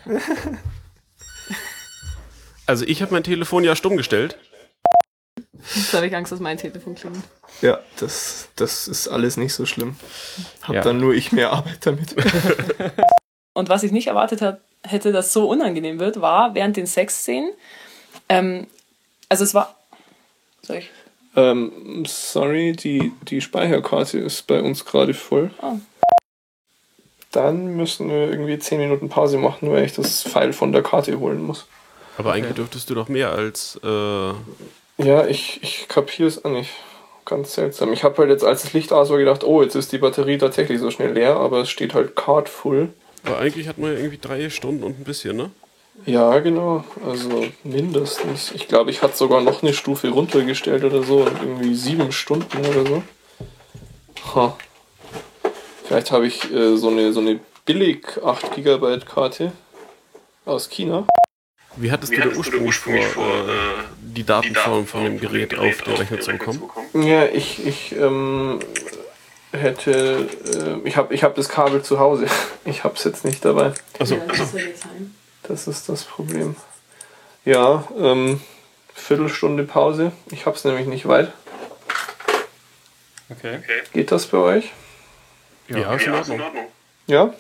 [2.66, 4.39] Also ich habe mein Telefon ja stumm gestellt.
[5.74, 7.22] Jetzt habe ich Angst, dass mein Telefon klingelt.
[7.60, 9.97] Ja, das, das ist alles nicht so schlimm.
[10.62, 10.82] Hab Ja.
[10.82, 12.14] dann nur ich mehr Arbeit damit.
[13.55, 17.52] Und was ich nicht erwartet hat, hätte, dass so unangenehm wird, war während den Sexszenen.
[18.28, 18.66] Ähm,
[19.28, 19.76] also es war.
[20.62, 20.90] Soll ich?
[21.36, 25.51] Ähm, sorry, die, die Speicherkarte ist bei uns gerade voll.
[25.62, 25.78] Oh.
[27.30, 31.18] Dann müssen wir irgendwie 10 Minuten Pause machen, weil ich das File von der Karte
[31.18, 31.66] holen muss.
[32.18, 34.32] Aber eigentlich dürftest du doch mehr als äh,
[34.98, 36.70] Ja, ich, ich kapiere es auch nicht.
[37.24, 37.93] Ganz seltsam.
[37.93, 40.39] Ich habe halt jetzt, als das Licht aus war, gedacht, oh, jetzt ist die Batterie
[40.39, 42.93] tatsächlich so schnell leer, aber es steht halt Card full.
[43.24, 45.51] Aber eigentlich hat man ja irgendwie drei Stunden und ein bisschen, ne?
[46.05, 46.84] Ja, genau.
[47.06, 48.51] Also mindestens.
[48.52, 51.18] Ich glaube, ich hatte sogar noch eine Stufe runtergestellt oder so.
[51.18, 53.02] Und irgendwie sieben Stunden oder so.
[54.34, 54.56] Ha.
[55.84, 59.52] Vielleicht habe ich äh, so eine so eine billig 8 GB Karte
[60.44, 61.06] aus China.
[61.77, 66.20] Wie hattest du denn ursprünglich vor, äh, die Datenform von dem Gerät auf den Rechner
[66.20, 66.70] zu bekommen?
[66.94, 68.61] Ja, ich, ich ähm,
[69.53, 70.28] hätte,
[70.82, 72.27] äh, ich habe ich hab das Kabel zu Hause.
[72.65, 73.73] Ich habe es jetzt nicht dabei.
[73.99, 74.15] Achso.
[74.15, 74.55] Ja, das.
[75.43, 76.55] Das ist das Problem.
[77.44, 78.40] Ja, ähm,
[78.94, 80.12] Viertelstunde Pause.
[80.31, 81.32] Ich habe es nämlich nicht weit.
[83.28, 83.59] Okay.
[83.93, 84.73] Geht das bei euch?
[85.69, 86.69] Ja, ist in Ordnung.
[87.07, 87.35] Ja?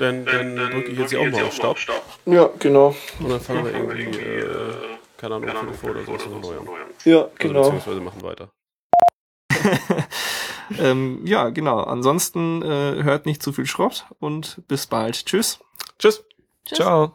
[0.00, 1.76] Dann, dann drücke ich jetzt hier auch mal auf Stopp.
[2.24, 2.96] Ja, genau.
[3.18, 4.74] Und dann fangen wir irgendwie, äh,
[5.18, 6.66] keine Ahnung, Viertel vor oder so noch neu an.
[7.04, 7.60] Ja, Also, genau.
[7.62, 8.50] beziehungsweise machen weiter.
[10.78, 11.80] ähm, ja, genau.
[11.82, 15.26] Ansonsten äh, hört nicht zu viel Schrott und bis bald.
[15.26, 15.58] Tschüss.
[15.98, 16.24] Tschüss.
[16.66, 17.12] Ciao.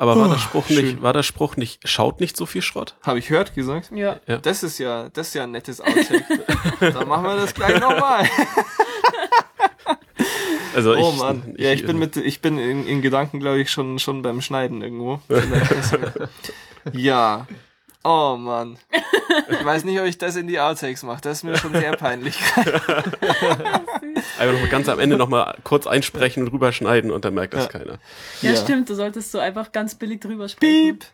[0.00, 0.84] Aber war Oh, der Spruch schön.
[0.86, 2.94] nicht, war der Spruch nicht, schaut nicht so viel Schrott?
[3.02, 3.90] Habe ich hört gesagt?
[3.92, 4.20] Ja.
[4.42, 6.24] Das ist ja, das ist ja ein nettes Outtake.
[6.80, 8.26] Dann machen wir das gleich nochmal.
[10.78, 11.54] Also Oh ich, Mann.
[11.58, 14.80] Ja, ich bin mit, ich bin in, in Gedanken, glaube ich, schon, schon beim Schneiden
[14.82, 15.20] irgendwo.
[16.92, 17.46] Ja.
[18.04, 18.78] Oh Mann.
[19.50, 21.20] Ich weiß nicht, ob ich das in die Outtakes mache.
[21.20, 22.38] Das ist mir schon sehr peinlich.
[24.38, 27.64] Einfach noch ganz am Ende noch mal kurz einsprechen und rüberschneiden und dann merkt das
[27.64, 27.70] Ja.
[27.70, 27.98] keiner.
[28.40, 28.56] Ja, Ja.
[28.56, 30.98] stimmt, du solltest so einfach ganz billig drüber sprechen.
[31.00, 31.04] Piep.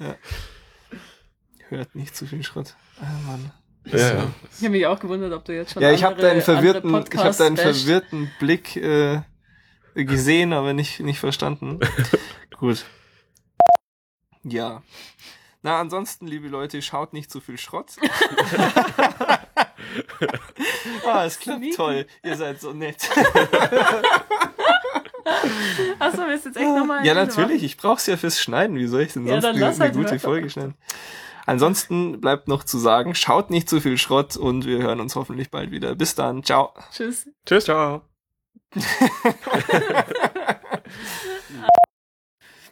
[0.00, 0.16] ja.
[1.68, 2.74] Hört nicht zu viel Schrott.
[3.00, 3.52] Ah, Mann.
[3.86, 4.26] Ja, ja.
[4.50, 7.18] Ich habe mich auch gewundert, ob du jetzt schon Ja, ich habe deinen verwirrten, ich
[7.18, 9.20] habe deinen verwirrten Blick äh,
[9.94, 11.80] gesehen, aber nicht nicht verstanden.
[12.58, 12.84] Gut.
[14.42, 14.82] Ja.
[15.62, 17.92] Na, ansonsten, liebe Leute, schaut nicht zu viel Schrott.
[21.06, 21.76] ah, es klappt Sneaky.
[21.76, 22.06] toll.
[22.22, 23.08] Ihr seid so nett.
[25.98, 27.06] Achso, willst du jetzt echt nochmal?
[27.06, 27.62] ja, natürlich.
[27.62, 28.76] Ich brauch's ja fürs Schneiden.
[28.76, 30.18] Wie soll ich denn Ja, sonst dann eine, halt, gute.
[30.18, 30.74] Folge schneiden?
[31.46, 35.50] Ansonsten bleibt noch zu sagen, schaut nicht zu viel Schrott und wir hören uns hoffentlich
[35.50, 35.94] bald wieder.
[35.94, 36.42] Bis dann.
[36.42, 36.72] Ciao.
[36.90, 37.28] Tschüss.
[37.46, 37.64] Tschüss.
[37.64, 38.02] Ciao.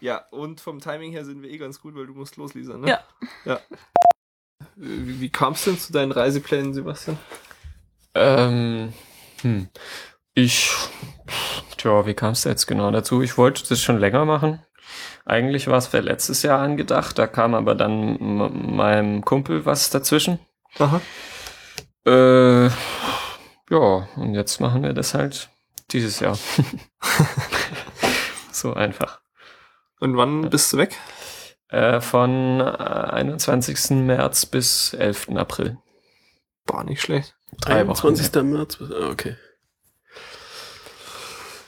[0.02, 2.76] Ja, und vom Timing her sind wir eh ganz gut, weil du musst los, Lisa,
[2.76, 2.88] ne?
[2.88, 3.04] Ja.
[3.44, 3.60] Ja.
[4.74, 7.16] Wie, wie kam es denn zu deinen Reiseplänen, Sebastian?
[8.16, 8.92] Ähm,
[9.42, 9.68] hm.
[10.34, 10.72] Ich,
[11.76, 13.22] tja, wie kam es jetzt genau dazu?
[13.22, 14.60] Ich wollte das schon länger machen.
[15.24, 18.16] Eigentlich war es für letztes Jahr angedacht, da kam aber dann
[18.76, 20.38] meinem Kumpel was dazwischen.
[20.78, 21.00] Aha.
[22.04, 25.48] Äh, ja, und jetzt machen wir das halt
[25.92, 26.36] dieses Jahr.
[28.52, 29.20] so einfach.
[30.00, 30.98] Und wann bist du weg?
[31.68, 33.90] Äh, von äh, 21.
[33.90, 35.28] März bis 11.
[35.36, 35.78] April.
[36.66, 37.36] Boah, nicht schlecht.
[37.60, 38.06] Drei Wochen.
[38.06, 38.42] 21.
[38.42, 38.78] März.
[38.80, 39.36] Ah, okay.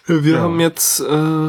[0.06, 0.40] Wir Ja.
[0.40, 1.48] haben jetzt äh,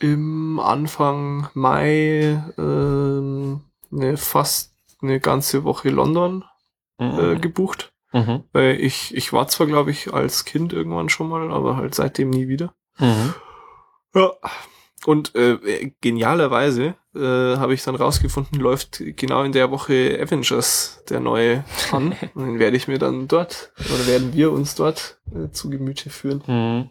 [0.00, 3.60] im Anfang Mai ähm,
[3.92, 6.44] eine fast eine ganze Woche London
[6.98, 7.04] äh,
[7.34, 7.40] Mhm.
[7.40, 7.92] gebucht.
[8.12, 8.44] Mhm.
[8.52, 12.30] Weil ich, ich war zwar, glaube ich, als Kind irgendwann schon mal, aber halt seitdem
[12.30, 12.72] nie wieder.
[12.98, 13.34] Mhm.
[14.14, 14.32] Ja.
[15.06, 17.18] Und äh, genialerweise äh,
[17.58, 22.14] habe ich dann rausgefunden, läuft genau in der Woche Avengers der neue an.
[22.34, 26.08] Und den werde ich mir dann dort, oder werden wir uns dort äh, zu Gemüte
[26.08, 26.42] führen.
[26.46, 26.90] Mhm.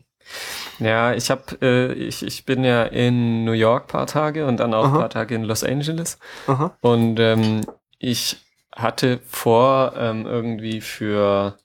[0.79, 4.73] Ja, ich habe, äh, ich, ich bin ja in New York paar Tage und dann
[4.73, 4.99] auch Aha.
[4.99, 6.17] paar Tage in Los Angeles.
[6.47, 6.75] Aha.
[6.81, 7.61] Und ähm,
[7.99, 8.37] ich
[8.75, 11.57] hatte vor, ähm, irgendwie für,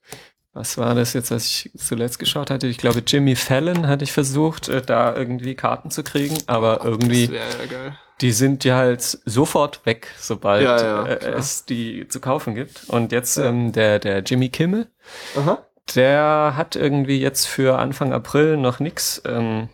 [0.52, 2.66] was war das jetzt, was ich zuletzt geschaut hatte?
[2.66, 7.28] Ich glaube, Jimmy Fallon hatte ich versucht, äh, da irgendwie Karten zu kriegen, aber irgendwie,
[7.28, 12.08] Das wäre ja die sind ja halt sofort weg, sobald Ja, ja, äh, es die
[12.08, 12.88] zu kaufen gibt.
[12.88, 14.88] Und jetzt ähm, der, der Jimmy Kimmel,
[15.36, 15.64] Aha.
[15.96, 19.68] Der hat irgendwie jetzt für Anfang April noch nix, ähm,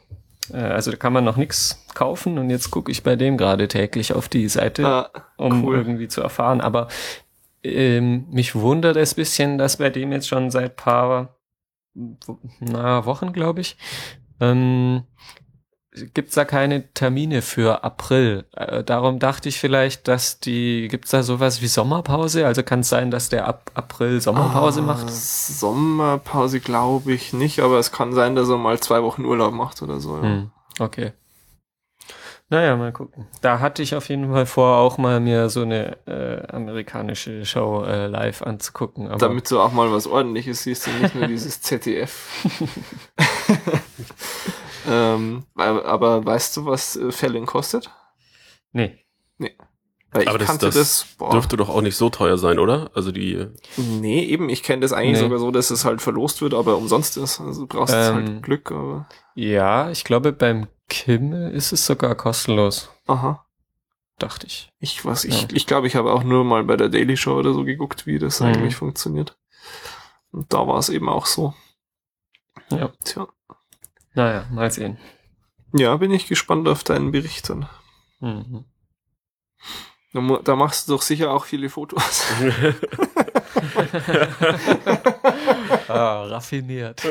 [0.53, 3.69] äh, also da kann man noch nix kaufen und jetzt gucke ich bei dem gerade
[3.69, 5.77] täglich auf die Seite, Ah, um cool.
[5.77, 6.61] irgendwie zu erfahren.
[6.61, 6.89] Aber
[7.63, 11.37] ähm, mich wundert es bisschen, dass bei dem jetzt schon seit paar
[12.61, 13.77] na, Wochen, glaube ich,
[14.41, 15.05] ähm,
[15.95, 18.45] gibt's da keine Termine für April.
[18.57, 22.47] Äh, darum dachte ich vielleicht, dass die, gibt's da sowas wie Sommerpause?
[22.47, 25.11] Also kann es sein, dass der ab April Sommerpause Ah, macht?
[25.11, 29.83] Sommerpause glaube ich nicht, aber es kann sein, dass er mal zwei Wochen Urlaub macht
[29.83, 30.17] oder so.
[30.17, 30.23] Ja.
[30.23, 30.51] Hm,
[30.81, 31.13] okay.
[32.51, 33.27] Naja, mal gucken.
[33.41, 37.85] Da hatte ich auf jeden Fall vor, auch mal mir so eine äh, amerikanische Show
[37.85, 39.11] äh, live anzugucken.
[39.19, 42.29] Damit du auch mal was ordentliches siehst und nicht nur dieses ZDF.
[44.89, 47.91] ähm, aber, aber weißt du, was äh, Fallon kostet?
[48.73, 48.99] nee.
[50.11, 52.89] Weil ich Aber das- kannte das das, Dürfte doch auch nicht so teuer sein, oder?
[52.95, 55.25] Also die, nee, eben, ich kenne das eigentlich Nee.
[55.25, 57.41] sogar so, dass es halt verlost wird, aber umsonst ist.
[57.41, 59.09] Also du brauchst Ähm, halt Glück, aber.
[59.35, 63.45] Ja, ich glaube, beim Kimmel ist es sogar kostenlos, Aha.
[64.21, 64.71] dachte ich.
[64.79, 65.49] Ich weiß, ich, Ja.
[65.53, 68.21] ich glaube, ich habe auch nur mal bei der Daily Show oder so geguckt, wie
[68.21, 68.47] das Mhm.
[68.47, 69.37] eigentlich funktioniert.
[70.31, 71.55] Und da war es eben auch so.
[72.71, 72.93] Ja.
[73.03, 73.27] Tja.
[74.15, 74.99] Naja, mal sehen.
[75.73, 77.69] Ja, bin ich gespannt auf deinen Bericht dann.
[78.21, 78.65] Mhm.
[80.13, 82.25] Da, machst du doch sicher auch viele Fotos.
[85.89, 87.03] Ah, raffiniert.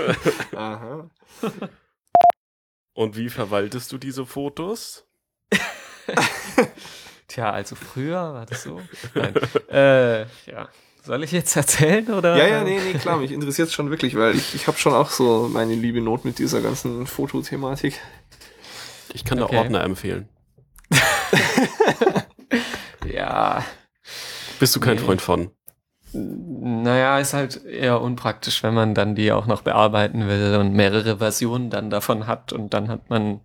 [0.56, 1.10] Aha.
[2.94, 5.06] Und wie verwaltest du diese Fotos?
[7.28, 8.82] Tja, also früher war das so.
[9.14, 9.36] Nein.
[9.70, 10.70] äh, ja.
[11.06, 12.38] Soll ich jetzt erzählen oder?
[12.38, 15.10] Ja, ja, nee, nee, klar, mich interessiert schon wirklich, weil ich, ich habe schon auch
[15.10, 18.00] so meine liebe Not mit dieser ganzen Fotothematik.
[19.14, 19.54] Ich kann Okay.
[19.54, 20.30] da Ordner empfehlen.
[23.06, 23.64] Ja.
[24.60, 25.02] Bist du kein Nee.
[25.04, 25.52] Freund von?
[26.14, 31.18] Naja, ist halt eher unpraktisch, wenn man dann die auch noch bearbeiten will und mehrere
[31.18, 33.42] Versionen dann davon hat und dann hat man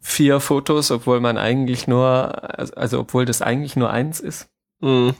[0.00, 4.48] vier Fotos, obwohl man eigentlich nur, also obwohl das eigentlich nur eins ist.
[4.80, 5.14] Mhm.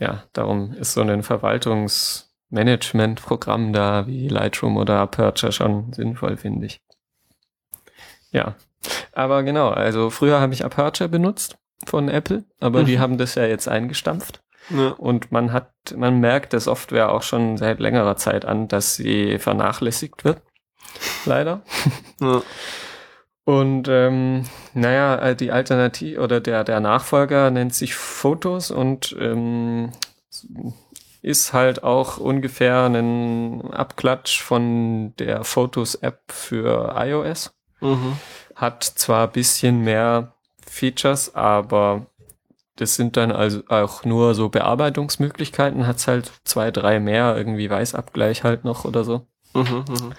[0.00, 6.80] Ja, darum ist so ein Verwaltungsmanagementprogramm da wie Lightroom oder Aperture schon sinnvoll, finde ich.
[8.32, 8.54] Ja,
[9.12, 13.00] aber genau, also früher habe ich Aperture benutzt von Apple, aber die Mhm.
[13.00, 14.42] haben das ja jetzt eingestampft.
[14.70, 14.90] Ja.
[14.90, 19.38] Und man hat, man merkt der Software auch schon seit längerer Zeit an, dass sie
[19.38, 20.42] vernachlässigt wird.
[21.24, 21.62] Leider.
[22.20, 22.42] Ja.
[23.50, 24.44] Und ähm,
[24.74, 29.90] naja, äh, die Alternative oder der, der Nachfolger nennt sich Fotos und ähm,
[31.20, 37.52] ist halt auch ungefähr ein Abklatsch von der Fotos-App für iOS.
[37.80, 38.18] Mhm.
[38.54, 40.32] Hat zwar bisschen mehr
[40.64, 42.06] Features, aber
[42.76, 48.44] das sind dann also auch nur so Bearbeitungsmöglichkeiten, hat's halt zwei, drei mehr, irgendwie Weißabgleich
[48.44, 49.26] halt noch oder so.
[49.54, 49.84] Mhm.
[49.88, 50.12] Mhm.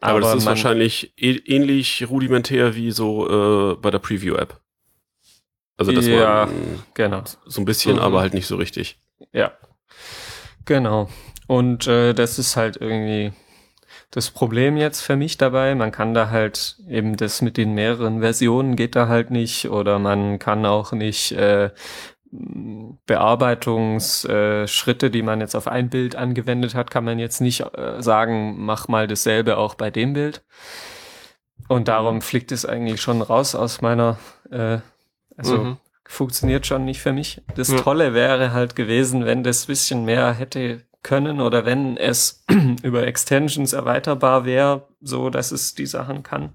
[0.00, 4.60] Aber, das ist wahrscheinlich ä- ähnlich rudimentär wie so äh, bei der Preview-App.
[5.76, 6.18] Also das Ja.
[6.20, 6.48] war
[6.94, 7.22] Genau.
[7.46, 8.02] so ein bisschen, Mhm.
[8.02, 8.98] aber halt nicht so richtig.
[9.32, 9.52] Ja.
[10.64, 11.08] Genau.
[11.46, 13.32] Und äh, das ist halt irgendwie
[14.10, 15.74] das Problem jetzt für mich dabei.
[15.74, 19.98] Man kann da halt eben das mit den mehreren Versionen geht da halt nicht oder
[19.98, 21.70] man kann auch nicht äh,
[22.30, 28.02] Bearbeitungsschritte, äh, die man jetzt auf ein Bild angewendet hat, kann man jetzt nicht äh,
[28.02, 30.42] sagen, mach mal dasselbe auch bei dem Bild.
[31.68, 34.18] Und darum fliegt es eigentlich schon raus aus meiner,
[34.50, 34.78] äh,
[35.36, 35.76] also Mhm.
[36.06, 37.42] funktioniert schon nicht für mich.
[37.54, 37.76] Das Ja.
[37.78, 42.44] Tolle wäre halt gewesen, wenn das bisschen mehr hätte können oder wenn es
[42.82, 46.50] über Extensions erweiterbar wäre, so dass es die Sachen kann.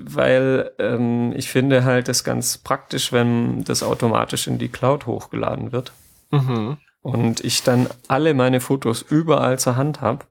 [0.00, 5.72] Weil ähm, ich finde halt das ganz praktisch, wenn das automatisch in die Cloud hochgeladen
[5.72, 5.92] wird
[6.30, 6.78] Mhm.
[7.02, 10.24] und ich dann alle meine Fotos überall zur Hand habe.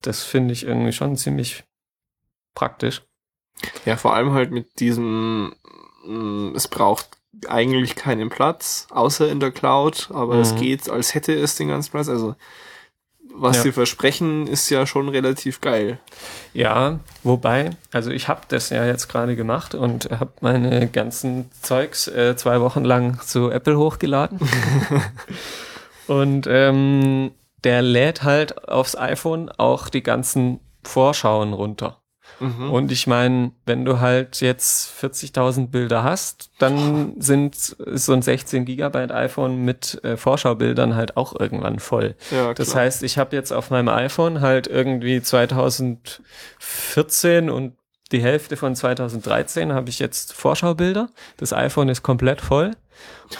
[0.00, 1.64] Das finde ich irgendwie schon ziemlich
[2.54, 3.02] praktisch.
[3.84, 5.54] Ja, vor allem halt mit diesem,
[6.04, 7.18] mh, es braucht
[7.48, 10.56] eigentlich keinen Platz, außer in der Cloud, aber es Mhm.
[10.56, 12.08] geht, als hätte es den ganzen Platz.
[12.08, 12.34] Also,
[13.38, 13.62] was Ja.
[13.64, 15.98] sie versprechen, ist ja schon relativ geil.
[16.52, 22.08] Ja, wobei, also ich habe das ja jetzt gerade gemacht und habe meine ganzen Zeugs
[22.08, 24.40] äh, zwei Wochen lang zu Apple hochgeladen.
[26.06, 27.32] und ähm,
[27.64, 32.00] der lädt halt aufs iPhone auch die ganzen Vorschauen runter.
[32.40, 32.70] Mhm.
[32.70, 38.64] Und ich meine, wenn du halt jetzt 40.000 Bilder hast, dann sind so ein 16
[38.64, 42.14] Gigabyte iPhone mit äh, Vorschaubildern halt auch irgendwann voll.
[42.30, 47.74] ja, Das heißt, ich habe jetzt auf meinem iPhone halt irgendwie 2014 und
[48.12, 51.08] die Hälfte von 2013 habe ich jetzt Vorschaubilder.
[51.38, 52.70] Das iPhone ist komplett voll.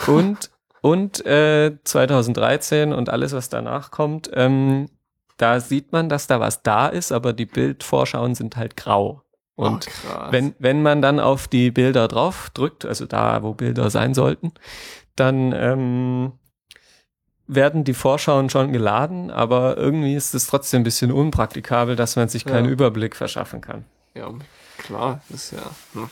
[0.07, 0.51] Und,
[0.81, 4.89] und äh, 2013 und alles, was danach kommt, ähm,
[5.37, 9.23] da sieht man, dass da was da ist, aber die Bildvorschauen sind halt grau.
[9.55, 13.89] Und oh, wenn, wenn man dann auf die Bilder drauf drückt, also da, wo Bilder
[13.89, 14.53] sein sollten,
[15.15, 16.33] dann ähm,
[17.47, 22.29] werden die Vorschauen schon geladen, aber irgendwie ist es trotzdem ein bisschen unpraktikabel, dass man
[22.29, 22.71] sich keinen Ja.
[22.71, 23.85] Überblick verschaffen kann.
[24.15, 24.31] ja,
[24.79, 25.63] klar, ist ja,
[25.95, 26.11] hm.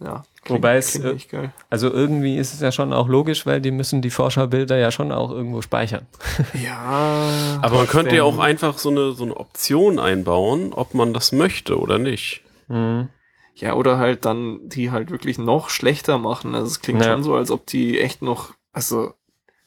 [0.00, 0.24] Ja.
[0.48, 1.52] Wobei es, klingt äh, nicht geil.
[1.70, 5.10] Also irgendwie ist es ja schon auch logisch, weil die müssen die Vorschaubilder ja schon
[5.10, 6.06] auch irgendwo speichern.
[6.54, 11.12] Ja, Aber man könnte ja auch einfach so eine, so eine Option einbauen, ob man
[11.12, 12.42] das möchte oder nicht.
[12.68, 13.08] Mhm.
[13.54, 16.54] ja, oder halt dann die halt wirklich noch schlechter machen.
[16.54, 17.12] Also es klingt Ja.
[17.12, 19.14] schon so, als ob die echt noch, also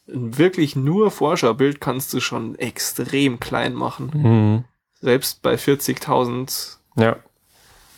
[0.08, 4.12] ein wirklich nur Forscherbild kannst du schon extrem klein machen.
[4.14, 4.64] Mhm.
[5.02, 7.18] Selbst bei 40.000, Ja.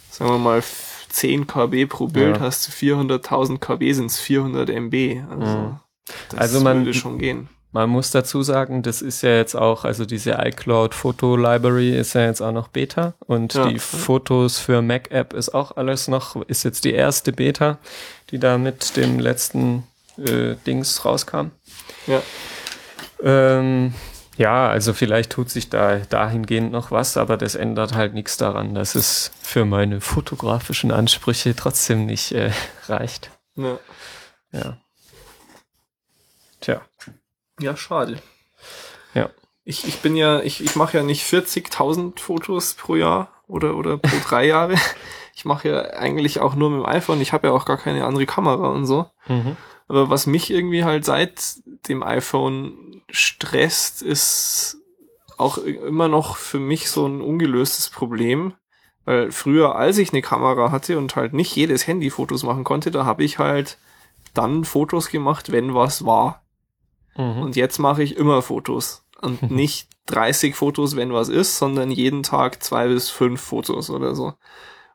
[0.09, 0.61] sagen wir mal
[1.11, 2.41] 10 KB pro Bild Ja.
[2.43, 5.21] hast du 400.000 KB sind's 400 MB.
[5.29, 5.79] Also, Mhm.
[6.29, 7.49] das Also man- würde schon gehen.
[7.73, 12.13] Man muss dazu sagen, das ist ja jetzt auch, also diese iCloud Foto Library ist
[12.15, 13.67] ja jetzt auch noch Beta und Ja.
[13.67, 17.77] die Fotos für Mac App ist auch alles noch, ist jetzt die erste Beta,
[18.29, 19.83] die da mit dem letzten
[20.17, 21.51] äh, Dings rauskam.
[22.07, 22.21] Ja.
[23.23, 23.93] Ähm,
[24.37, 28.73] ja, also vielleicht tut sich da dahingehend noch was, aber das ändert halt nichts daran,
[28.73, 32.51] dass es für meine fotografischen Ansprüche trotzdem nicht äh,
[32.87, 33.31] reicht.
[33.55, 33.79] Ja.
[34.51, 34.77] Ja.
[36.61, 36.81] Tja.
[37.59, 38.21] ja, schade.
[39.63, 43.97] ich, ich bin ja, ich, ich mache ja nicht 40.000 Fotos pro Jahr oder, oder
[43.97, 44.75] pro drei Jahre.
[45.33, 47.21] Ich mache ja eigentlich auch nur mit dem iPhone.
[47.21, 49.09] Ich habe ja auch gar keine andere Kamera und so.
[49.27, 49.57] Mhm.
[49.91, 51.55] Aber was mich irgendwie halt seit
[51.89, 54.77] dem iPhone stresst, ist
[55.35, 58.53] auch immer noch für mich so ein ungelöstes Problem.
[59.03, 62.89] Weil früher, als ich eine Kamera hatte und halt nicht jedes Handy Fotos machen konnte,
[62.89, 63.79] da habe ich halt
[64.33, 66.41] dann Fotos gemacht, wenn was war.
[67.17, 67.41] Mhm.
[67.41, 69.03] Und jetzt mache ich immer Fotos.
[69.21, 74.15] Und nicht 30 Fotos, wenn was ist, sondern jeden Tag zwei bis fünf Fotos oder
[74.15, 74.35] so.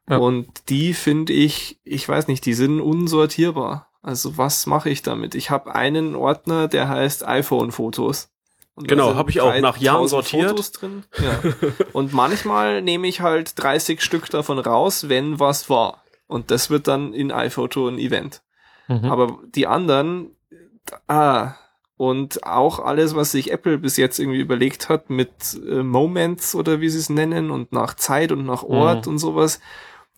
[0.08, 0.16] Ja.
[0.16, 3.85] Und die finde ich, ich weiß nicht, die sind unsortierbar.
[4.06, 5.34] Also was mache ich damit?
[5.34, 8.30] Ich habe einen Ordner, der heißt iPhone-Fotos.
[8.76, 10.48] Genau, sind hab ich auch nach Jahren 3000 sortiert.
[10.50, 11.02] Fotos drin.
[11.18, 11.52] Ja.
[11.92, 16.04] Und manchmal nehme ich halt 30 Stück davon raus, wenn was war.
[16.28, 18.42] Und das wird dann in iPhoto ein Event.
[18.86, 19.06] Mhm.
[19.06, 20.30] Aber die anderen,
[21.08, 21.54] ah,
[21.96, 26.80] und auch alles, was sich Apple bis jetzt irgendwie überlegt hat mit äh, Moments oder
[26.80, 29.12] wie sie es nennen und nach Zeit und nach Ort Mhm.
[29.12, 29.58] und sowas,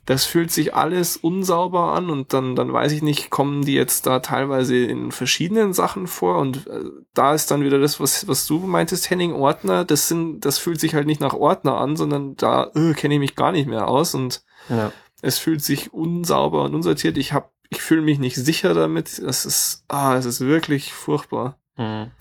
[0.08, 4.06] das fühlt sich alles unsauber an und dann, dann weiß ich nicht, kommen die jetzt
[4.06, 8.46] da teilweise in verschiedenen Sachen vor und äh, da ist dann wieder das, was, was
[8.46, 12.36] du meintest, Henning, Ordner, das sind, das fühlt sich halt nicht nach Ordner an, sondern
[12.36, 14.92] da äh, kenne ich mich gar nicht mehr aus und ja.
[15.20, 17.18] es fühlt sich unsauber und unsortiert.
[17.18, 19.18] Ich hab, ich fühle mich nicht sicher damit.
[19.18, 21.58] Es ist, ah, es ist wirklich furchtbar.
[21.76, 22.12] Mhm.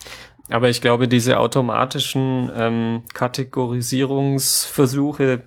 [0.49, 5.43] Aber ich glaube, diese automatischen ähm, Kategorisierungsversuche,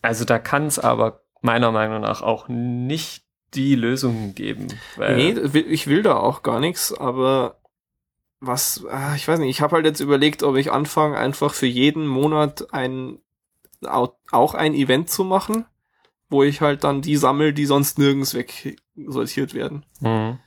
[0.00, 4.66] also da kann es aber meiner Meinung nach auch nicht die Lösungen geben.
[4.96, 7.60] Weil, nee, ich will da auch gar nichts, aber
[8.40, 11.66] was, ah, ich weiß nicht, ich habe halt jetzt überlegt, ob ich anfange, einfach für
[11.66, 13.18] jeden Monat ein,
[13.84, 15.66] au- auch ein Event zu machen,
[16.28, 18.76] wo ich halt dann die sammel, die sonst nirgends weg
[19.06, 19.84] sortiert werden.
[20.00, 20.38] Mhm.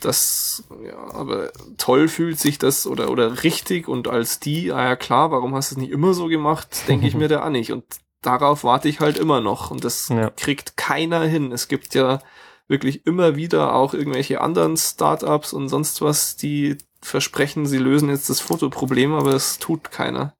[0.00, 4.96] das, ja, aber toll fühlt sich das oder, oder richtig und als die, ah ja
[4.96, 7.70] klar, warum hast du es nicht immer so gemacht, denke ich mir da an nicht.
[7.72, 7.84] Und
[8.22, 10.30] darauf warte ich halt immer noch und das Ja.
[10.30, 11.52] kriegt keiner hin.
[11.52, 12.20] Es gibt ja
[12.68, 18.30] wirklich immer wieder auch irgendwelche anderen Startups und sonst was, die versprechen, sie lösen jetzt
[18.30, 20.34] das Fotoproblem, aber es tut keiner.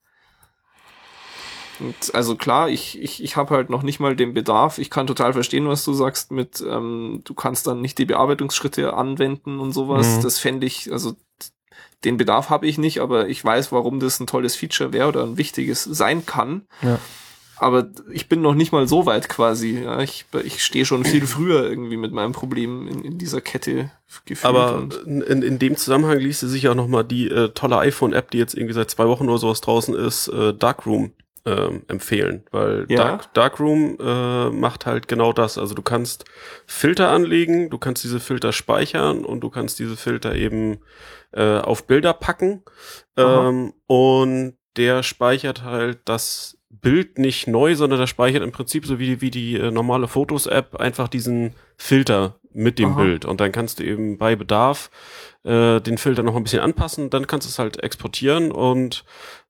[1.81, 4.79] Und also klar, ich, ich, ich habe halt noch nicht mal den Bedarf.
[4.79, 8.95] Ich kann total verstehen, was du sagst mit, ähm, du kannst dann nicht die Bearbeitungsschritte
[8.95, 10.19] anwenden und sowas.
[10.19, 10.23] Mhm.
[10.23, 11.17] Das fände ich, also
[12.05, 15.25] den Bedarf habe ich nicht, aber ich weiß, warum das ein tolles Feature wäre oder
[15.25, 16.67] ein wichtiges sein kann.
[16.83, 16.99] Ja.
[17.63, 19.83] Aber ich bin noch nicht mal so weit quasi.
[19.85, 23.91] Ja, ich ich stehe schon viel früher irgendwie mit meinem Problem in, in dieser Kette
[24.25, 24.45] gefühlt.
[24.45, 28.55] Aber in, in dem Zusammenhang ließ sich auch nochmal die äh, tolle iPhone-App, die jetzt
[28.55, 31.13] irgendwie seit zwei Wochen oder sowas draußen ist, äh, Darkroom
[31.45, 32.97] ähm, empfehlen, weil Ja.
[32.99, 35.59] Dark, Darkroom äh, macht halt genau das.
[35.59, 36.25] Also du kannst
[36.67, 40.79] Filter anlegen, du kannst diese Filter speichern und du kannst diese Filter eben
[41.33, 42.63] äh, auf Bilder packen
[43.17, 48.99] ähm, und der speichert halt das Bild nicht neu, sondern der speichert im Prinzip so
[48.99, 53.03] wie, wie die äh, normale Fotos-App einfach diesen Filter mit dem Aha.
[53.03, 54.91] Bild und dann kannst du eben bei Bedarf
[55.45, 59.05] äh, den Filter noch ein bisschen anpassen, dann kannst du es halt exportieren und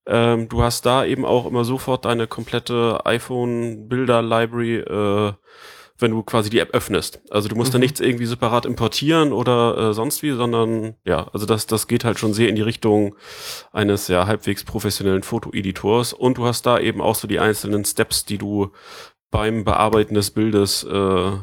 [0.07, 5.33] ähm, du hast da eben auch immer sofort deine komplette iPhone-Bilder-Library, äh,
[6.03, 7.21] wenn du quasi die App öffnest.
[7.31, 7.83] Also du musst da Mhm.
[7.83, 12.19] nichts irgendwie separat importieren oder äh, sonst wie, sondern ja, also das, das geht halt
[12.19, 13.15] schon sehr in die Richtung
[13.73, 18.25] eines ja halbwegs professionellen Fotoeditors und du hast da eben auch so die einzelnen Steps,
[18.25, 18.73] die du
[19.31, 20.93] beim Bearbeiten des Bildes äh,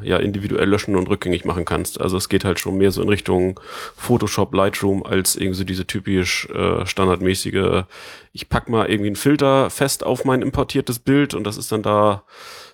[0.03, 1.99] ja individuell löschen und rückgängig machen kannst.
[1.99, 3.59] Also es geht halt schon mehr so in Richtung
[3.95, 7.85] Photoshop, Lightroom als irgendwie so diese typisch äh, standardmäßige,
[8.31, 11.81] ich pack mal irgendwie einen Filter fest auf mein importiertes Bild und das ist dann
[11.81, 12.21] da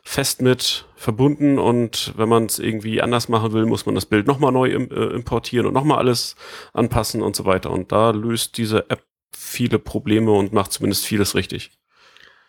[0.03, 4.27] fest mit verbunden und wenn man es irgendwie anders machen will, muss man das Bild
[4.27, 6.35] nochmal neu im, äh, importieren und nochmal alles
[6.73, 7.71] anpassen und so weiter.
[7.71, 9.03] Und da löst diese App
[9.35, 11.71] viele Probleme und macht zumindest vieles richtig.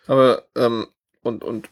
[0.07, 0.87] aber ähm,
[1.23, 1.69] und und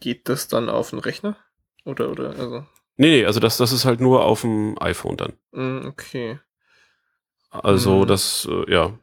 [0.00, 1.36] geht das dann auf den Rechner
[1.84, 2.64] oder oder also
[2.96, 5.32] Nee, nee, also das, das ist halt nur auf dem iPhone dann.
[5.52, 6.40] mm, okay
[7.50, 8.06] Also Mhm.
[8.08, 8.98] das, äh, ja,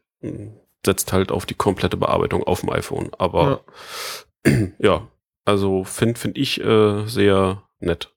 [0.85, 3.09] setzt halt auf die komplette Bearbeitung auf dem iPhone.
[3.17, 3.63] Aber
[4.79, 5.07] ja,
[5.45, 8.11] also finde find ich äh, sehr nett.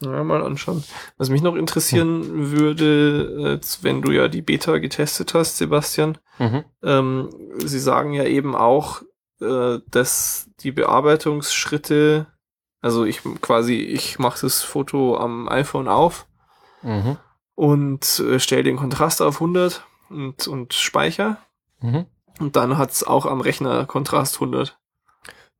[0.00, 0.84] Ja, mal anschauen.
[1.16, 6.64] Was mich noch interessieren würde, jetzt, wenn du ja die Beta getestet hast, Sebastian, Mhm.
[6.84, 7.30] ähm,
[7.64, 9.02] sie sagen ja eben auch,
[9.40, 12.26] äh, dass die Bearbeitungsschritte,
[12.80, 16.26] also ich quasi, ich mache das Foto am iPhone auf
[16.82, 17.16] Mhm.
[17.56, 21.38] und äh, stelle den Kontrast auf 100 und, und speicher
[21.80, 22.06] Mhm.
[22.38, 24.78] und dann hat's auch am Rechner Kontrast 100.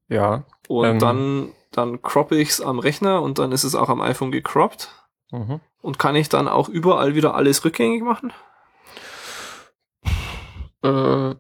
[0.09, 0.45] Ja.
[0.69, 0.99] Und Ähm.
[0.99, 4.91] dann, dann croppe ich's am Rechner und dann ist es auch am iPhone gecroppt.
[5.31, 5.61] Mhm.
[5.81, 8.33] Und kann ich dann auch überall wieder alles rückgängig machen?
[10.83, 11.35] Äh.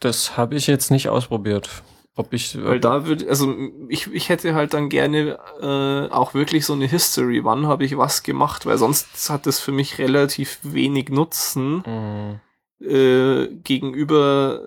[0.00, 1.82] Das habe ich jetzt nicht ausprobiert.
[2.14, 2.54] Ob ich.
[2.54, 3.54] äh, Weil da würde, also
[3.88, 7.96] ich, ich hätte halt dann gerne äh, auch wirklich so eine History, wann habe ich
[7.96, 14.60] was gemacht, weil sonst hat das für mich relativ wenig Nutzen Mm, äh, gegenüber,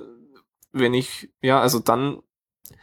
[0.78, 2.22] wenn ich, ja, also dann,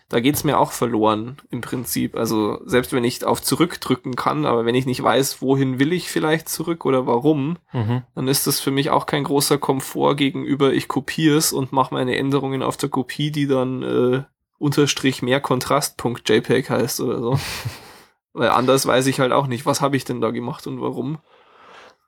[0.10, 2.16] da geht's mir auch verloren im Prinzip.
[2.16, 6.10] Also selbst wenn ich auf zurückdrücken kann, aber wenn ich nicht weiß, wohin will ich
[6.10, 8.04] vielleicht zurück oder warum, mhm.
[8.16, 11.94] dann ist das für mich auch kein großer Komfort gegenüber, ich kopiere es und mache
[11.94, 14.24] meine Änderungen auf der Kopie, die dann äh,
[14.60, 17.40] unterstrich mehr Kontrast.jpg heißt oder so.
[18.34, 21.20] Weil anders weiß ich halt auch nicht, was habe ich denn da gemacht und warum.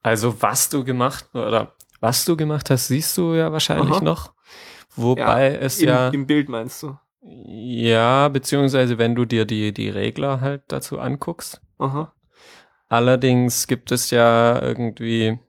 [0.01, 4.03] Also was du gemacht oder was du gemacht hast, siehst du ja wahrscheinlich Aha.
[4.03, 4.34] noch.
[4.95, 6.97] Wobei es Im, ja Im Bild meinst du?
[7.21, 11.59] ja beziehungsweise wenn du dir die die Regler halt dazu anguckst.
[11.79, 12.13] Aha.
[12.87, 15.39] Allerdings gibt es ja irgendwie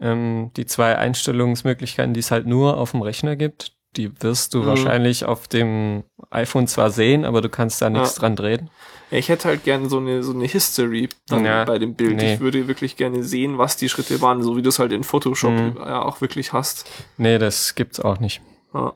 [0.00, 3.72] ähm, die zwei Einstellungsmöglichkeiten, die es halt nur auf dem Rechner gibt.
[3.96, 4.66] Die wirst du Mhm.
[4.66, 8.20] wahrscheinlich auf dem iPhone zwar sehen, aber du kannst da nichts Ja.
[8.20, 8.70] dran drehen.
[9.10, 12.16] Ja, ich hätte halt gerne so eine, so eine History dann Ja, bei dem Bild.
[12.16, 12.34] nee.
[12.34, 15.02] Ich würde wirklich gerne sehen, was die Schritte waren, so wie du es halt in
[15.02, 15.76] Photoshop Mhm.
[15.78, 16.88] ja auch wirklich hast.
[17.16, 18.40] Nee, das gibt's auch nicht.
[18.74, 18.92] Ja.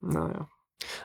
[0.00, 0.48] Naja.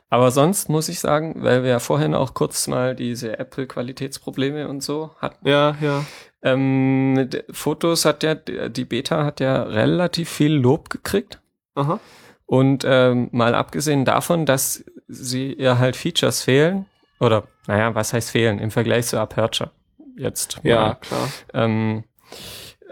[0.09, 4.81] Aber sonst muss ich sagen, weil wir ja vorhin auch kurz mal diese Apple-Qualitätsprobleme und
[4.81, 5.47] so hatten.
[5.47, 6.05] Ja, ja.
[6.41, 11.41] Ähm, Fotos hat ja, die Beta hat ja relativ viel Lob gekriegt.
[11.75, 11.99] Aha.
[12.45, 16.85] Und ähm, mal abgesehen davon, dass sie ihr halt Features fehlen,
[17.19, 19.71] oder naja, was heißt fehlen im Vergleich zu Aperture
[20.15, 20.59] jetzt.
[20.63, 21.29] Ja, mal, klar.
[21.53, 22.03] ähm,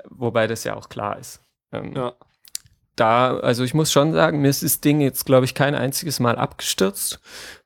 [0.10, 1.42] wobei das ja auch klar ist.
[1.72, 2.14] Ähm, Ja.
[2.96, 6.20] Da, also ich muss schon sagen, mir ist das Ding jetzt, glaube ich, kein einziges
[6.20, 7.20] Mal abgestürzt.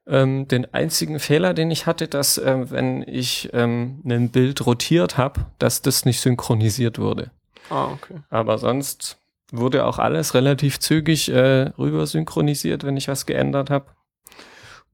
[0.07, 5.17] Ähm, den einzigen Fehler, den ich hatte, dass ähm, wenn ich ähm, ein Bild rotiert
[5.17, 7.31] habe, dass das nicht synchronisiert wurde.
[7.69, 8.21] Ah, okay.
[8.29, 9.17] Aber sonst
[9.51, 13.87] wurde auch alles relativ zügig äh, rüber synchronisiert, wenn ich was geändert habe.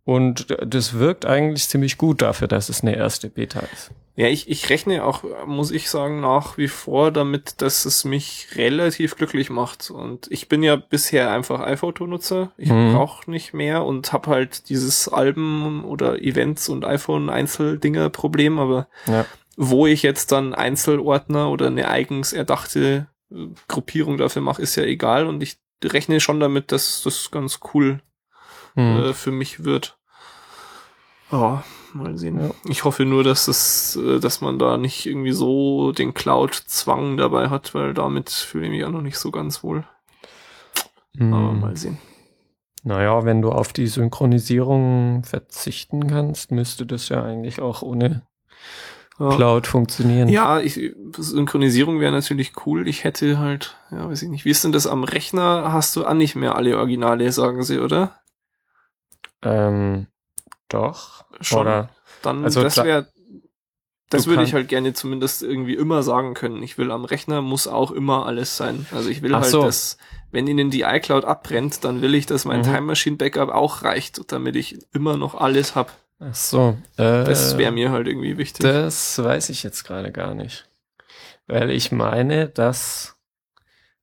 [0.06, 3.92] Und das wirkt eigentlich ziemlich gut dafür, dass es eine erste Beta ist.
[4.16, 8.50] Ja, ich, ich rechne auch, muss ich sagen, nach wie vor damit, dass es mich
[8.56, 9.90] relativ glücklich macht.
[9.90, 12.52] Und ich bin ja bisher einfach iPhoto-Nutzer.
[12.58, 12.94] Ich Mhm.
[12.94, 18.60] brauche nicht mehr und habe halt dieses Alben oder Events und iPhone-Einzeldinger-Problem.
[18.60, 19.26] Aber Ja.
[19.58, 24.84] wo ich jetzt dann Einzelordner oder eine eigens erdachte äh, Gruppierung dafür mache, ist ja
[24.84, 25.26] egal.
[25.28, 28.00] Und ich rechne schon damit, dass das ganz cool
[28.76, 28.98] Hm.
[29.04, 29.98] äh, für mich wird.
[31.32, 31.64] Ja,
[31.94, 32.40] mal sehen.
[32.40, 32.52] Ja.
[32.68, 37.50] Ich hoffe nur, dass es, äh, dass man da nicht irgendwie so den Cloud-Zwang dabei
[37.50, 39.84] hat, weil damit fühle ich mich auch noch nicht so ganz wohl.
[41.20, 41.60] Aber Hm.
[41.60, 41.98] mal sehen.
[42.84, 48.24] Naja, wenn du auf die Synchronisierung verzichten kannst, müsste das ja eigentlich auch ohne
[49.20, 50.28] Ja, Cloud funktionieren.
[50.28, 50.80] ja ich,
[51.18, 52.88] Synchronisierung wäre natürlich cool.
[52.88, 54.44] Ich hätte halt, ja, weiß ich nicht.
[54.44, 55.72] Wie ist denn das am Rechner?
[55.72, 58.20] Hast du auch nicht mehr alle Originale, sagen sie, oder?
[59.44, 60.08] Ähm,
[60.70, 61.26] doch.
[61.42, 61.62] Schon.
[61.62, 61.90] Oder
[62.22, 63.08] Dann, Also das wäre,
[64.10, 66.62] das würde ich halt gerne zumindest irgendwie immer sagen können.
[66.62, 68.86] Ich will am Rechner muss auch immer alles sein.
[68.92, 69.64] Also ich will halt, so.
[69.64, 69.98] dass,
[70.32, 72.64] wenn ihnen die iCloud abbrennt, dann will ich, dass mein Mhm.
[72.64, 75.92] Time Machine Backup auch reicht, damit ich immer noch alles hab.
[76.20, 76.78] ach so.
[76.98, 78.64] Äh, Das wäre mir halt irgendwie wichtig.
[78.64, 80.68] Das weiß ich jetzt gerade gar nicht.
[81.48, 83.16] Weil ich meine, dass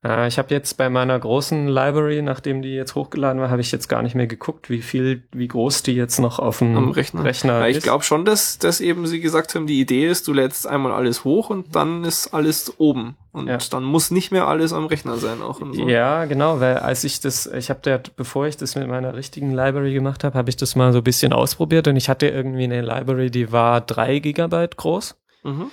[0.02, 3.86] ich habe jetzt bei meiner großen Library, nachdem die jetzt hochgeladen war, habe ich jetzt
[3.88, 7.22] gar nicht mehr geguckt, wie viel, wie groß die jetzt noch auf dem Rechner.
[7.22, 7.82] Rechner Ja, ich ist.
[7.82, 11.24] glaube schon, dass, dass eben sie gesagt haben, die Idee ist, du lädst einmal alles
[11.24, 13.16] hoch und dann ist alles oben.
[13.32, 13.58] Und Ja.
[13.70, 15.86] dann muss nicht mehr alles am Rechner sein auch und so.
[15.86, 19.52] Ja, genau, weil als ich das, ich habe da, bevor ich das mit meiner richtigen
[19.54, 22.64] Library gemacht habe, habe ich das mal so ein bisschen ausprobiert und ich hatte irgendwie
[22.64, 25.16] eine Library, die war drei Gigabyte groß.
[25.42, 25.66] Mhm.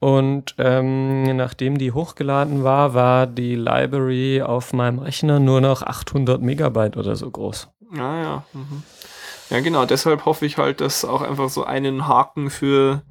[0.00, 6.40] Und ähm, nachdem die hochgeladen war, war die Library auf meinem Rechner nur noch 800
[6.40, 7.68] Megabyte oder so groß.
[7.94, 8.44] Ja, ja.
[8.54, 8.82] Mhm.
[9.50, 9.84] Ja, genau.
[9.84, 13.02] Deshalb hoffe ich halt, dass auch einfach so einen Haken für,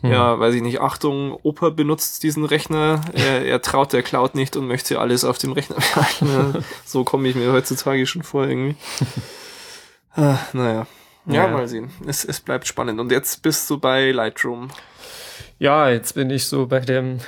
[0.00, 0.10] Hm.
[0.10, 4.56] ja, weiß ich nicht, Achtung, Opa benutzt diesen Rechner, er, er traut der Cloud nicht
[4.56, 6.64] und möchte alles auf dem Rechner behalten.
[6.84, 8.76] So komme ich mir heutzutage schon vor irgendwie.
[10.16, 10.86] ah, naja.
[11.26, 11.48] Ja, Ja.
[11.48, 11.90] mal sehen.
[12.06, 12.98] Es, es bleibt spannend.
[13.00, 14.68] Und jetzt bist du bei Lightroom.
[15.58, 17.18] Ja, jetzt bin ich so bei dem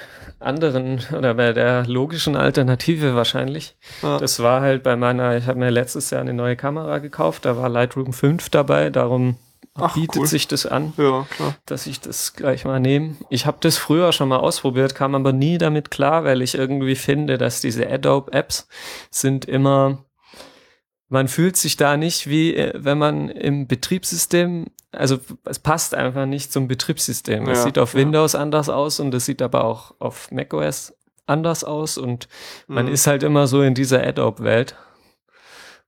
[0.41, 3.77] anderen oder bei der logischen Alternative wahrscheinlich.
[4.03, 4.19] Ja.
[4.19, 7.57] Das war halt bei meiner, ich habe mir letztes Jahr eine neue Kamera gekauft, da
[7.57, 9.37] war Lightroom 5 dabei, darum
[9.75, 10.27] Ach, bietet cool.
[10.27, 11.27] sich das an, Ja,
[11.67, 13.17] dass ich das gleich mal nehme.
[13.31, 16.97] Ich habe das früher schon mal ausprobiert, kam aber nie damit klar, weil ich irgendwie
[16.97, 18.69] finde, dass diese Adobe-Apps
[19.11, 20.05] sind immer,
[21.09, 26.26] man fühlt sich da nicht wie, äh, wenn man im Betriebssystem, also es passt einfach
[26.26, 27.48] nicht zum Betriebssystem.
[27.48, 28.01] es Ja, sieht auf ja.
[28.01, 30.94] Windows anders aus und es sieht aber auch auf macOS
[31.26, 32.28] anders aus und
[32.66, 32.93] man Mhm.
[32.93, 34.76] ist halt immer so in dieser Adobe-Welt.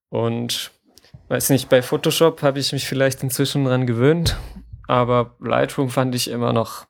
[0.09, 0.71] Und
[1.29, 4.37] weiß nicht, bei Photoshop habe ich mich vielleicht inzwischen dran gewöhnt,
[4.89, 6.87] aber Lightroom fand ich immer noch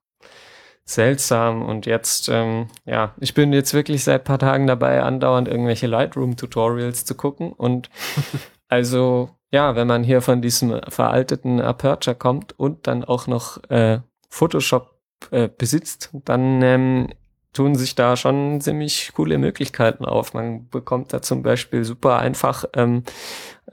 [0.94, 5.86] seltsam und jetzt, ähm, ja, ich bin jetzt wirklich seit paar Tagen dabei, andauernd irgendwelche
[5.86, 7.90] Lightroom-Tutorials zu gucken und
[8.68, 14.00] also, ja, wenn man hier von diesem veralteten Aperture kommt und dann auch noch äh,
[14.28, 14.90] Photoshop
[15.30, 17.08] äh, besitzt, dann ähm,
[17.52, 20.34] tun sich da schon ziemlich coole Möglichkeiten auf.
[20.34, 23.02] Man bekommt da zum Beispiel super einfach ähm,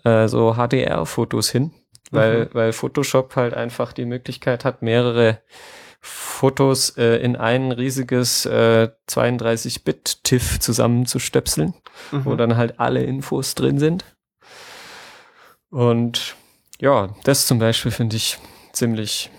[0.03, 1.71] äh, so HDR-Fotos hin,
[2.09, 2.49] weil, Mhm.
[2.53, 5.41] weil Photoshop halt einfach die Möglichkeit hat, mehrere
[6.07, 11.73] Fotos äh, in ein riesiges äh, 32-Bit-TIFF zusammenzustöpseln
[12.11, 12.25] Mhm.
[12.25, 14.05] wo dann halt alle Infos drin sind.
[15.69, 16.35] Und
[16.79, 18.37] ja, das zum Beispiel finde ich
[18.71, 19.29] ziemlich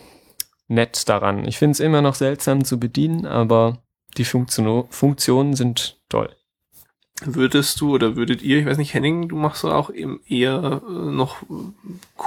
[0.66, 1.46] nett daran.
[1.46, 3.78] Ich finde es immer noch seltsam zu bedienen, aber
[4.16, 6.34] die Funktion Funktionen sind toll.
[7.24, 10.82] Würdest du oder würdet ihr, ich weiß nicht, Henning, du machst doch auch eben eher
[10.86, 11.42] äh, noch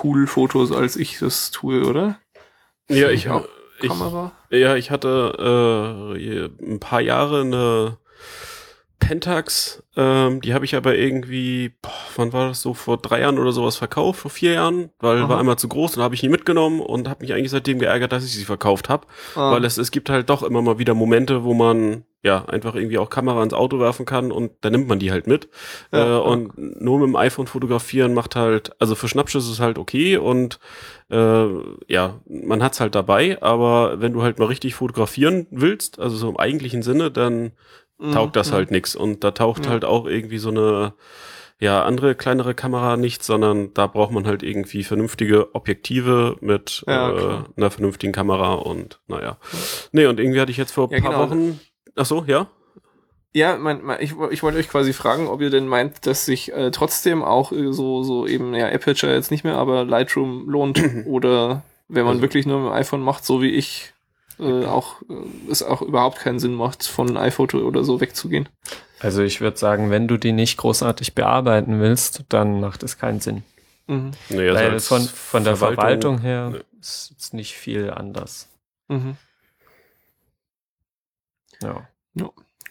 [0.03, 2.19] cool Fotos, als ich das tue, oder?
[2.89, 3.29] Ja, ich,
[3.81, 4.31] Auch ich, Kamera?
[4.49, 7.97] ja, ich hatte äh, ein paar Jahre eine
[9.01, 13.39] Pentax, ähm, die habe ich aber irgendwie, boah, wann war das so, vor drei Jahren
[13.39, 15.29] oder sowas verkauft, vor vier Jahren, weil Aha.
[15.29, 18.13] war einmal zu groß und habe ich nie mitgenommen und habe mich eigentlich seitdem geärgert,
[18.13, 20.93] dass ich sie verkauft habe, Ah, weil es, es gibt halt doch immer mal wieder
[20.93, 24.87] Momente, wo man ja einfach irgendwie auch Kamera ins Auto werfen kann und dann nimmt
[24.87, 25.49] man die halt mit.
[25.91, 26.17] Ja, äh, ja.
[26.19, 30.17] und nur mit dem iPhone fotografieren macht halt, also für Schnappschüsse ist es halt okay
[30.17, 30.59] und
[31.09, 31.47] äh,
[31.87, 36.29] ja, man hat's halt dabei, aber wenn du halt mal richtig fotografieren willst, also so
[36.29, 37.51] im eigentlichen Sinne, dann
[38.13, 38.55] taugt das mhm.
[38.55, 38.95] halt nix.
[38.95, 39.71] Und da taucht Ja.
[39.71, 40.93] halt auch irgendwie so eine
[41.59, 47.11] ja, andere kleinere Kamera nicht, sondern da braucht man halt irgendwie vernünftige Objektive mit Ja,
[47.11, 49.37] äh, einer vernünftigen Kamera und naja.
[49.91, 51.29] Nee, und irgendwie hatte ich jetzt vor ein Ja, paar genau.
[51.29, 51.59] Wochen.
[51.95, 52.47] Ach so, ja?
[53.33, 56.51] Ja, mein, mein, ich, ich wollte euch quasi fragen, ob ihr denn meint, dass sich
[56.51, 60.81] äh, trotzdem auch äh, so, so eben, ja, Aperture jetzt nicht mehr, aber Lightroom lohnt
[61.05, 63.93] oder wenn man Also- wirklich nur mit dem iPhone macht, so wie ich,
[64.41, 68.49] äh, auch, äh, es auch überhaupt keinen Sinn macht, von iPhoto oder so wegzugehen.
[68.99, 73.19] Also ich würde sagen, wenn du die nicht großartig bearbeiten willst, dann macht es keinen
[73.19, 73.43] Sinn.
[73.87, 74.11] Mhm.
[74.29, 76.59] Nee, also Weil als von, von der Verwaltung, her nee.
[76.79, 78.49] ist es nicht viel anders.
[78.87, 79.17] Mhm.
[81.61, 81.87] Ja.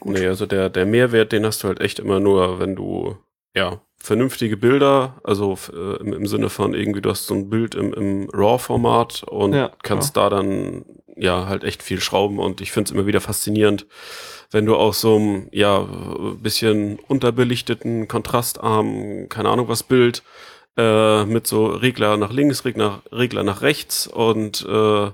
[0.01, 0.17] Gut.
[0.17, 3.17] Nee, also der, der Mehrwert, den hast du halt echt immer nur, wenn du,
[3.55, 7.75] ja, vernünftige Bilder, also äh, im, im Sinne von irgendwie, du hast so ein Bild
[7.75, 10.85] im, im RAW-Format und Ja, kannst da dann,
[11.15, 13.85] ja, halt echt viel schrauben und ich finde es immer wieder faszinierend,
[14.51, 15.87] wenn du aus so einem, ja,
[16.41, 20.23] bisschen unterbelichteten, kontrastarmen, keine Ahnung was Bild,
[20.77, 25.11] äh, mit so Regler nach links, Regler, Regler nach rechts und äh,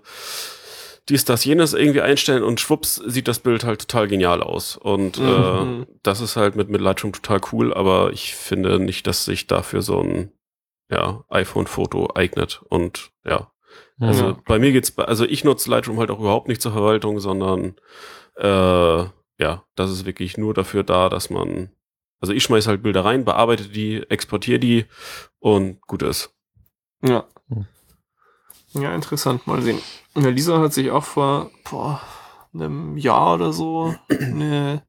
[1.10, 4.76] dies, das, jenes irgendwie einstellen und schwupps sieht das Bild halt total genial aus.
[4.76, 5.86] Und Mhm.
[5.86, 9.48] äh, das ist halt mit, mit Lightroom total cool, aber ich finde nicht, dass sich
[9.48, 10.32] dafür so ein
[10.92, 12.62] ja, iPhone-Foto eignet.
[12.68, 13.52] Und ja,
[14.00, 14.38] also Ja.
[14.46, 17.76] bei mir geht's, also ich nutze Lightroom halt auch überhaupt nicht zur Verwaltung, sondern
[18.36, 19.06] äh,
[19.40, 21.70] ja, das ist wirklich nur dafür da, dass man,
[22.20, 24.86] also ich schmeiß halt Bilder rein, bearbeite die, exportiere die
[25.40, 26.34] und gut ist.
[27.04, 27.26] Ja.
[27.50, 27.66] Hm.
[28.74, 29.80] Ja, interessant, mal sehen.
[30.16, 32.02] Ja, Lisa hat sich auch vor boah,
[32.54, 34.84] einem Jahr oder so eine,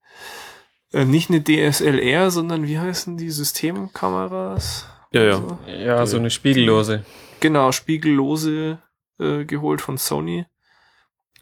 [0.93, 4.87] äh, nicht eine DSLR, sondern wie heißen die Systemkameras?
[5.13, 5.37] Ja, ja.
[5.37, 5.59] So.
[5.71, 7.05] ja, so eine spiegellose.
[7.41, 8.79] Genau, spiegellose
[9.19, 10.47] äh, geholt von Sony.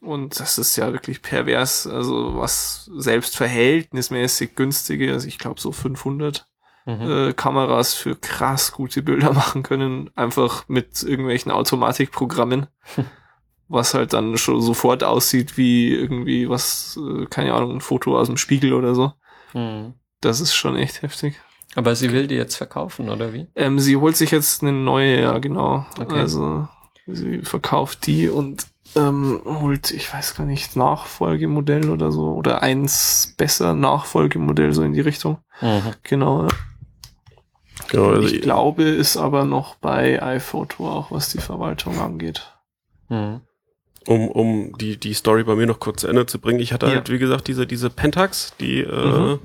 [0.00, 1.86] Und das ist ja wirklich pervers.
[1.86, 6.46] Also was selbst verhältnismäßig günstige, also ich glaube so 500
[6.88, 7.10] Mhm.
[7.10, 12.68] äh, Kameras für krass gute Bilder machen können, einfach mit irgendwelchen Automatikprogrammen,
[13.68, 18.28] was halt dann schon sofort aussieht wie irgendwie was, äh, keine Ahnung, ein Foto aus
[18.28, 19.12] dem Spiegel oder so.
[19.52, 19.94] Mhm.
[20.20, 21.40] Das ist schon echt heftig.
[21.74, 23.48] Aber sie will die jetzt verkaufen, oder wie?
[23.56, 25.84] Ähm, sie holt sich jetzt eine neue, ja genau.
[25.98, 26.20] Okay.
[26.20, 26.68] Also
[27.06, 33.34] sie verkauft die und ähm, holt, ich weiß gar nicht, Nachfolgemodell oder so oder eins
[33.36, 35.38] besser Nachfolgemodell so in die Richtung.
[36.02, 36.44] Genau.
[36.44, 36.48] ja.
[37.88, 42.52] Genau, also ich glaube, ist aber noch bei iPhoto auch, was die Verwaltung angeht.
[43.08, 43.42] Mhm.
[44.06, 46.60] Um, um die, die Story bei mir noch kurz zu Ende zu bringen.
[46.60, 46.92] Ich hatte Ja.
[46.94, 49.38] halt, wie gesagt, diese, diese Pentax, die, äh, Mhm.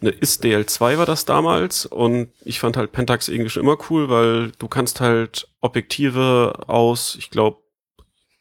[0.00, 4.08] eine IS DL2 war das damals und ich fand halt Pentax irgendwie schon immer cool,
[4.08, 7.58] weil du kannst halt Objektive aus, ich glaube,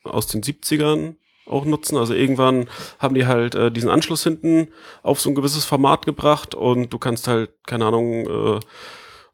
[0.04, 1.16] aus den 70ern
[1.48, 1.98] auch nutzen.
[1.98, 2.70] Also irgendwann
[3.00, 4.68] haben die halt äh, diesen Anschluss hinten
[5.02, 8.60] auf so ein gewisses Format gebracht und du kannst halt, keine Ahnung, äh,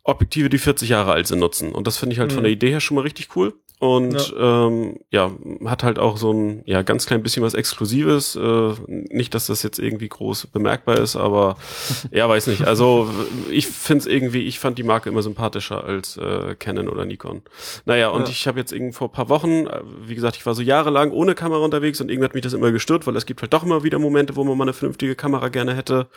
[0.06, 1.72] Objektive, die 40 Jahre alt sind, nutzen.
[1.72, 2.44] Und das finde ich halt von Mhm.
[2.44, 3.54] der Idee her schon mal richtig cool.
[3.84, 4.68] Und ja.
[4.68, 5.30] Ähm, ja,
[5.66, 8.38] hat halt auch so ein ja ganz klein bisschen was Exklusives.
[8.38, 11.58] Äh, nicht, dass das jetzt irgendwie groß bemerkbar ist, aber
[12.12, 12.66] ja, weiß nicht.
[12.66, 13.10] Also
[13.50, 17.42] ich finde es irgendwie, ich fand die Marke immer sympathischer als äh, Canon oder Nikon.
[17.84, 18.30] Naja, und ja.
[18.30, 21.36] ich habe jetzt irgendwie vor paar Wochen, äh, wie gesagt, ich war so jahrelang ohne
[21.36, 23.84] Kamera unterwegs und irgendwie hat mich das immer gestört, weil es gibt halt doch immer
[23.84, 26.08] wieder Momente, wo man mal eine vernünftige Kamera gerne hätte.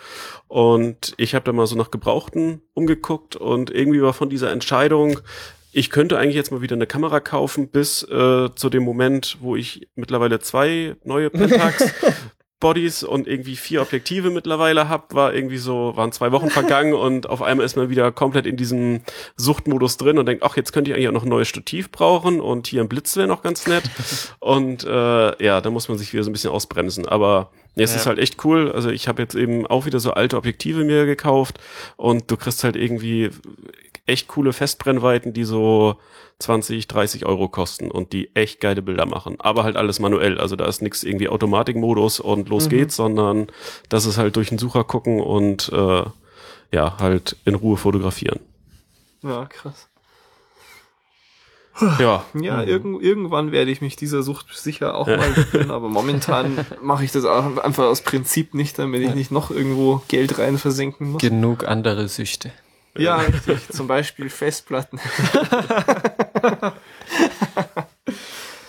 [0.47, 5.19] Und ich habe da mal so nach Gebrauchten umgeguckt und irgendwie war von dieser Entscheidung,
[5.77, 9.55] ich könnte eigentlich jetzt mal wieder eine Kamera kaufen, bis äh, zu dem Moment, wo
[9.55, 11.93] ich mittlerweile zwei neue Pentax
[12.59, 17.29] Bodies und irgendwie vier Objektive mittlerweile hab, war irgendwie so, waren zwei Wochen vergangen und
[17.29, 19.01] auf einmal ist man wieder komplett in diesem
[19.35, 22.41] Suchtmodus drin und denkt, ach, jetzt könnte ich eigentlich auch noch ein neues Stativ brauchen
[22.41, 23.83] und hier ein Blitz wäre noch ganz nett.
[24.39, 27.07] und äh, ja, da muss man sich wieder so ein bisschen ausbremsen.
[27.07, 27.97] Aber ja, es ja.
[27.97, 28.71] ist halt echt cool.
[28.71, 31.59] Also ich habe jetzt eben auch wieder so alte Objektive mir gekauft
[31.95, 33.29] und du kriegst halt irgendwie
[34.05, 35.97] echt coole Festbrennweiten, die so
[36.39, 39.35] 20, 30 Euro kosten und die echt geile Bilder machen.
[39.39, 40.39] Aber halt alles manuell.
[40.39, 42.69] Also da ist nichts irgendwie Automatikmodus und los mhm.
[42.69, 43.47] geht's, sondern
[43.89, 46.03] das ist halt durch den Sucher gucken und äh,
[46.71, 48.39] ja, halt in Ruhe fotografieren.
[49.23, 49.87] Ja, krass.
[51.99, 52.67] Ja, ja mhm.
[52.67, 57.11] irg irgendwann werde ich mich dieser Sucht sicher auch mal widmen, aber momentan mache ich
[57.11, 61.21] das auch einfach aus Prinzip nicht, damit ich nicht noch irgendwo Geld rein versenken muss.
[61.21, 62.51] Genug andere Süchte.
[62.97, 63.69] Ja, richtig.
[63.69, 64.99] Zum Beispiel Festplatten.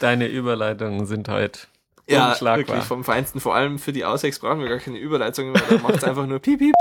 [0.00, 1.60] Deine Überleitungen sind heute
[2.08, 3.40] ja, wirklich vom Feinsten.
[3.40, 5.62] Vor allem für die Auswegs brauchen wir gar keine Überleitung mehr.
[5.68, 6.74] Da macht es einfach nur piep, piep.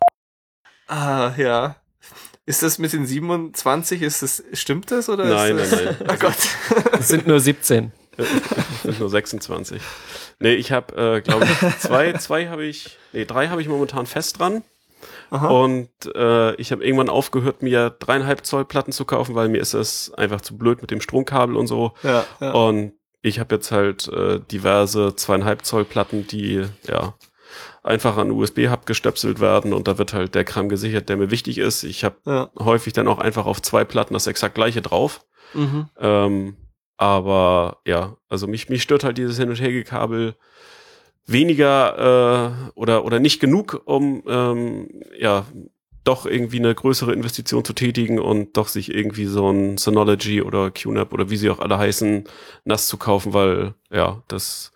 [0.88, 1.76] Ah, ja.
[2.48, 5.26] Ist das mit den 27, ist das, stimmt das oder?
[5.26, 6.10] Nein, das, nein, nein.
[6.14, 6.38] Oh Gott.
[6.98, 7.92] Es sind nur 17.
[8.18, 9.82] Es sind nur 26.
[10.40, 14.06] Nee, ich habe, äh, glaube ich, zwei, zwei habe ich, nee, drei habe ich momentan
[14.06, 14.64] fest dran.
[15.30, 15.48] Aha.
[15.50, 19.74] Und äh, ich habe irgendwann aufgehört, mir dreieinhalb Zoll Platten zu kaufen, weil mir ist
[19.74, 21.92] das einfach zu blöd mit dem Stromkabel und so.
[22.02, 22.52] Ja, ja.
[22.54, 27.14] Und ich habe jetzt halt äh, diverse zweieinhalb Zoll Platten, die ja
[27.88, 31.58] einfach an USB-Hub gestöpselt werden und da wird halt der Kram gesichert, der mir wichtig
[31.58, 31.84] ist.
[31.84, 32.50] Ich habe ja.
[32.60, 35.26] häufig dann auch einfach auf zwei Platten das exakt gleiche drauf.
[35.54, 35.90] Mhm.
[36.00, 36.58] Ähm,
[36.98, 40.36] aber ja, also mich, mich stört halt dieses Hin- und Hergekabel
[41.26, 45.46] weniger äh, oder oder nicht genug, um ähm, ja
[46.08, 50.72] doch irgendwie eine größere Investition zu tätigen und doch sich irgendwie so ein Synology oder
[50.72, 52.24] QNAP oder wie sie auch alle heißen,
[52.64, 54.72] nass zu kaufen, weil ja, das,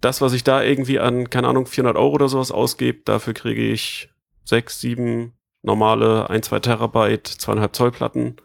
[0.00, 3.62] das, was ich da irgendwie an, keine Ahnung, 400 Euro oder sowas ausgebe, dafür kriege
[3.62, 4.10] ich
[4.44, 5.32] sechs, sieben
[5.62, 8.36] normale, ein, zwei Terabyte, zweieinhalb Zoll Platten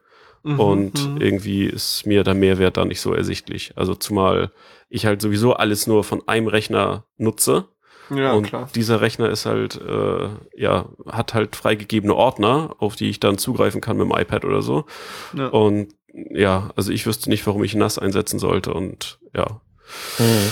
[0.44, 1.22] mhm, und mhm.
[1.22, 3.74] irgendwie ist mir der Mehrwert da nicht so ersichtlich.
[3.76, 4.52] Also zumal
[4.90, 7.68] ich halt sowieso alles nur von einem Rechner nutze.
[8.14, 8.70] Ja, und klar.
[8.76, 13.80] dieser Rechner ist halt, äh, ja, hat halt freigegebene Ordner, auf die ich dann zugreifen
[13.80, 14.86] kann mit dem iPad oder so.
[15.34, 15.48] Ja.
[15.48, 19.62] Und ja, also ich wüsste nicht, warum ich NAS einsetzen sollte und ja.
[20.20, 20.52] Mhm.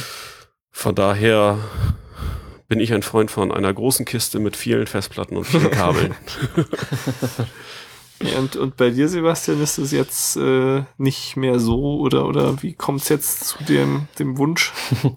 [0.71, 1.59] Von daher
[2.69, 6.15] bin ich ein Freund von einer großen Kiste mit vielen Festplatten und vielen Kabeln.
[8.38, 12.73] und, und bei dir, Sebastian, ist es jetzt äh, nicht mehr so oder oder wie
[12.73, 14.73] kommt es jetzt zu dem, dem Wunsch?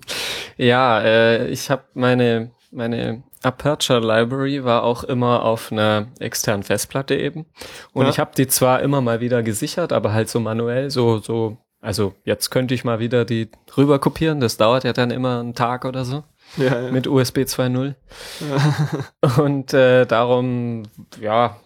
[0.57, 7.17] ja, äh, ich habe meine, meine Aperture Library war auch immer auf einer externen Festplatte
[7.17, 7.47] eben.
[7.93, 8.11] Und ja.
[8.11, 12.15] ich habe die zwar immer mal wieder gesichert, aber halt so manuell, so, so, also
[12.25, 15.85] jetzt könnte ich mal wieder die rüber kopieren, das dauert ja dann immer einen Tag
[15.85, 16.23] oder so.
[16.57, 16.93] Ja, ja.
[16.93, 17.95] Mit USB 2.0.
[18.41, 19.43] Ja.
[19.43, 20.85] Und äh, darum,
[21.21, 21.57] ja,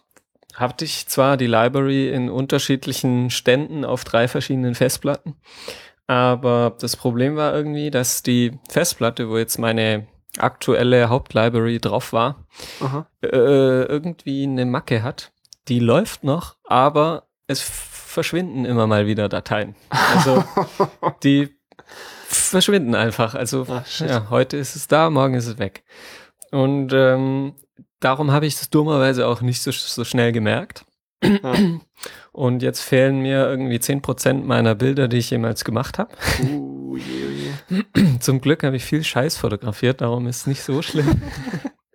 [0.56, 5.36] hatte ich zwar die Library in unterschiedlichen Ständen auf drei verschiedenen Festplatten,
[6.06, 10.06] aber das Problem war irgendwie, dass die Festplatte, wo jetzt meine
[10.38, 12.46] aktuelle Hauptlibrary drauf war,
[13.22, 15.32] äh, irgendwie eine Macke hat.
[15.68, 19.74] Die läuft noch, aber es verschwinden immer mal wieder Dateien.
[19.90, 20.44] Also
[21.22, 21.56] die
[22.26, 23.34] verschwinden einfach.
[23.34, 25.84] Also Ach, ja, heute ist es da, morgen ist es weg.
[26.50, 27.54] Und ähm,
[28.06, 30.84] darum habe ich das dummerweise auch nicht so, so schnell gemerkt.
[31.24, 31.54] Ja.
[32.30, 36.14] Und jetzt fehlen mir irgendwie zehn Prozent meiner Bilder, die ich jemals gemacht habe.
[36.40, 38.18] Uh, je, je.
[38.20, 41.20] Zum Glück habe ich viel Scheiß fotografiert, darum ist es nicht so schlimm.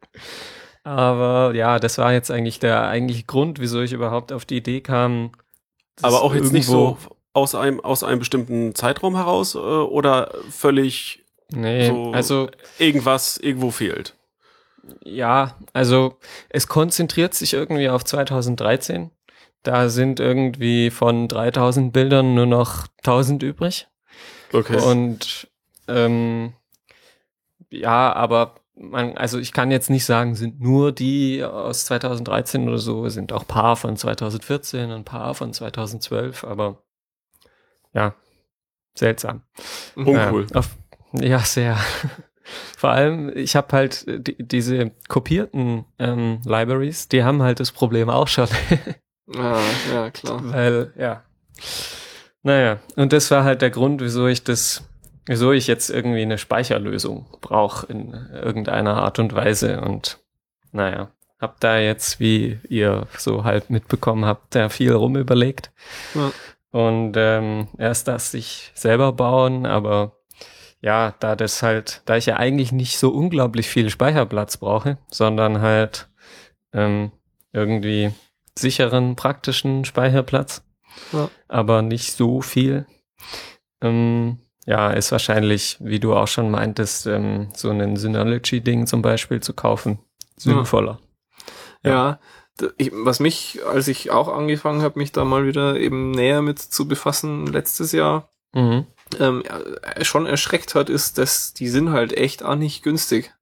[0.83, 4.81] Aber ja, das war jetzt eigentlich der eigentliche Grund, wieso ich überhaupt auf die Idee
[4.81, 5.31] kam.
[6.01, 6.97] Aber auch jetzt nicht so
[7.31, 11.23] aus einem, aus einem bestimmten Zeitraum heraus äh, oder völlig
[11.53, 12.49] nee, so also
[12.79, 14.15] irgendwas irgendwo fehlt.
[15.03, 16.17] Ja, also
[16.49, 19.11] es konzentriert sich irgendwie auf 2013.
[19.63, 23.87] Da sind irgendwie von 3000 Bildern nur noch 1000 übrig.
[24.51, 24.77] Okay.
[24.81, 25.47] Und
[25.87, 26.53] ähm,
[27.69, 32.77] ja, aber man, also ich kann jetzt nicht sagen, sind nur die aus 2013 oder
[32.77, 36.81] so, sind auch paar von 2014 und paar von 2012, aber
[37.93, 38.15] ja.
[38.95, 39.43] seltsam.
[39.95, 40.47] Uncool.
[40.51, 40.69] Ja, auf,
[41.13, 41.77] ja sehr.
[42.77, 47.71] Vor allem, ich habe halt äh, die, diese kopierten ähm, Libraries, die haben halt das
[47.71, 48.47] Problem auch schon.
[49.33, 49.59] Ja,
[49.93, 50.41] ja, klar.
[50.43, 51.23] Weil, ja.
[52.43, 54.83] Naja, und das war halt der Grund, wieso ich das,
[55.25, 59.81] wieso ich jetzt irgendwie eine Speicherlösung brauche in irgendeiner Art und Weise.
[59.81, 60.19] Und
[60.71, 65.71] naja, hab da jetzt, wie ihr so halt mitbekommen habt, da viel rumüberlegt.
[66.15, 66.31] Ja.
[66.71, 70.20] Und ähm, erst das sich selber bauen, aber
[70.81, 75.61] ja, da das halt, da ich ja eigentlich nicht so unglaublich viel Speicherplatz brauche, sondern
[75.61, 76.09] halt
[76.73, 77.11] ähm,
[77.53, 78.11] irgendwie
[78.57, 80.63] sicheren, praktischen Speicherplatz,
[81.13, 81.29] Ja.
[81.47, 82.85] aber nicht so viel.
[83.81, 89.39] Ähm, ja, ist wahrscheinlich, wie du auch schon meintest, ähm, so ein Synology-Ding zum Beispiel
[89.39, 89.99] zu kaufen,
[90.37, 90.99] sinnvoller.
[91.83, 92.19] Ja,
[92.59, 96.41] d- ich, was mich, als ich auch angefangen habe, mich da mal wieder eben näher
[96.43, 98.85] mit zu befassen, letztes Jahr, Mhm.
[99.19, 103.33] Ähm, äh, schon erschreckt hat, ist, dass die sind halt echt auch nicht günstig.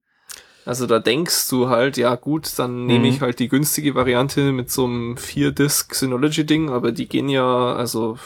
[0.65, 3.05] Also da denkst du halt, ja gut, dann nehme Mhm.
[3.13, 8.17] ich halt die günstige Variante mit so einem 4-Disc Synology-Ding, aber die gehen ja, also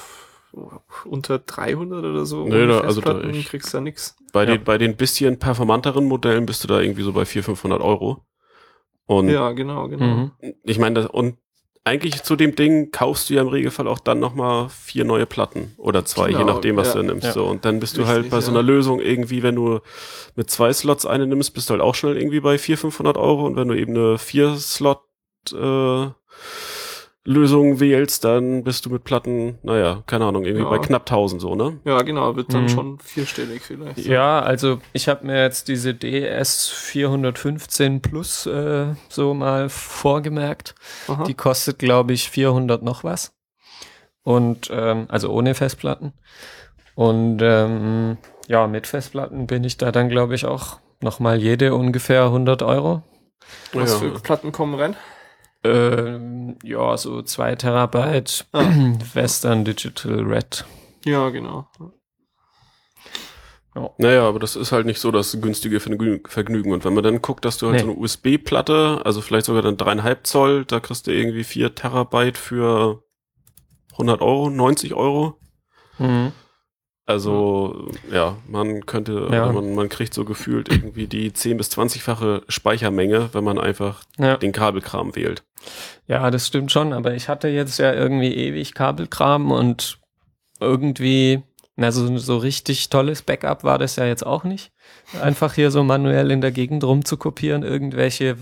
[1.06, 2.44] unter 300 oder so.
[2.48, 4.16] Nee, ohne da- also da Festplatten ich- kriegst du ja nix.
[4.34, 4.52] Bei, Ja.
[4.58, 8.26] den, bei den bisschen performanteren Modellen bist du da irgendwie so bei 400, 500 Euro.
[9.06, 10.06] Und Ja, genau, genau.
[10.06, 10.32] Mhm.
[10.64, 11.38] ich meine, das- und
[11.86, 15.74] eigentlich zu dem Ding kaufst du ja im Regelfall auch dann nochmal vier neue Platten
[15.78, 17.02] oder zwei, je Genau, nachdem, was ja.
[17.02, 17.28] du nimmst.
[17.28, 17.34] Ja.
[17.34, 17.46] So.
[17.46, 18.58] Und dann bist du Richtig, halt bei so ja.
[18.58, 19.80] einer Lösung irgendwie, wenn du
[20.36, 23.46] mit zwei Slots eine nimmst, bist du halt auch schnell irgendwie bei 400, 500 Euro.
[23.46, 25.02] Und wenn du eben eine vier Slot
[25.52, 26.08] äh,
[27.26, 30.70] Lösung wählst, dann bist du mit Platten, naja, keine Ahnung, irgendwie Ja.
[30.70, 31.80] bei knapp 1000 so, ne?
[31.86, 32.70] Ja, genau, wird dann Mhm.
[32.70, 34.00] schon vierstellig vielleicht.
[34.00, 40.76] Ja, also ich habe mir jetzt diese DS 415 Plus äh, so mal vorgemerkt.
[41.08, 41.24] Aha.
[41.24, 43.34] Die kostet, glaube ich, 400 noch was.
[44.24, 46.12] Und ähm, also ohne Festplatten.
[46.96, 51.74] Und ähm, ja, mit Festplatten bin ich da dann, glaube ich, auch noch mal jede
[51.74, 53.02] ungefähr 100 Euro.
[53.74, 54.10] Was Ja.
[54.10, 54.96] für Platten kommen rein?
[55.64, 58.64] Ähm, ja, so zwei Terabyte Ah.
[59.14, 60.66] Western Digital Red.
[61.06, 61.68] Ja, genau.
[63.98, 66.72] Naja, aber das ist halt nicht so das günstige Vergnü- Vergnügen.
[66.74, 67.82] Und wenn man dann guckt, dass du halt Nee.
[67.82, 72.38] so eine USB-Platte, also vielleicht sogar dann dreieinhalb Zoll, da kriegst du irgendwie vier Terabyte
[72.38, 73.02] für
[73.94, 75.40] 100 Euro, 90 Euro.
[75.98, 76.34] Mhm.
[77.06, 79.44] Also, ja, man könnte, Ja.
[79.46, 84.04] oder man, man kriegt so gefühlt irgendwie die 10 bis 20-fache Speichermenge, wenn man einfach
[84.18, 84.38] Ja.
[84.38, 85.44] den Kabelkram wählt.
[86.08, 90.00] Ja, das stimmt schon, aber ich hatte jetzt ja irgendwie ewig Kabelkram und
[90.62, 91.42] irgendwie,
[91.76, 94.72] na, so, so richtig tolles Backup war das ja jetzt auch nicht.
[95.22, 98.38] Einfach hier so manuell in der Gegend rumzukopieren, irgendwelche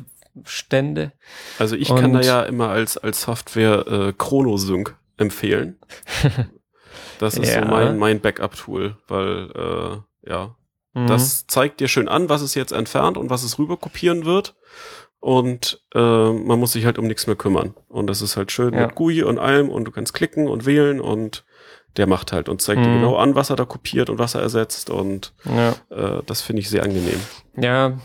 [0.46, 1.14] Stände.
[1.58, 5.80] Also ich kann da Und- ja immer als, als Software äh, Chronosync empfehlen.
[7.20, 7.62] Das ist Ja.
[7.64, 10.56] so mein, mein Backup-Tool, weil, äh, ja,
[10.94, 11.08] Mhm.
[11.08, 14.56] Das zeigt dir schön an, was es jetzt entfernt und was es rüber kopieren wird.
[15.22, 16.00] Und äh,
[16.34, 17.76] man muss sich halt um nichts mehr kümmern.
[17.88, 18.88] Und das ist halt schön Ja.
[18.88, 21.46] mit GUI und allem und du kannst klicken und wählen und
[21.96, 22.96] der macht halt und zeigt dir Mhm.
[22.96, 24.90] genau an, was er da kopiert und was er ersetzt.
[24.90, 25.76] Und ja.
[25.92, 27.22] äh, das finde ich sehr angenehm.
[27.56, 27.98] Ja,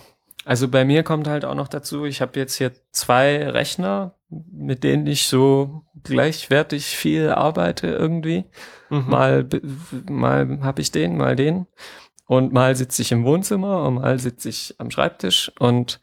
[0.45, 4.85] also bei mir kommt halt auch noch dazu, ich habe jetzt hier zwei Rechner, mit
[4.85, 8.45] denen ich so gleichwertig viel arbeite irgendwie.
[8.91, 9.05] Mhm.
[9.09, 9.49] Mal,
[10.09, 11.67] mal habe ich den, mal den.
[12.27, 15.53] Und mal sitze ich im Wohnzimmer und mal sitze ich am Schreibtisch.
[15.59, 16.01] Und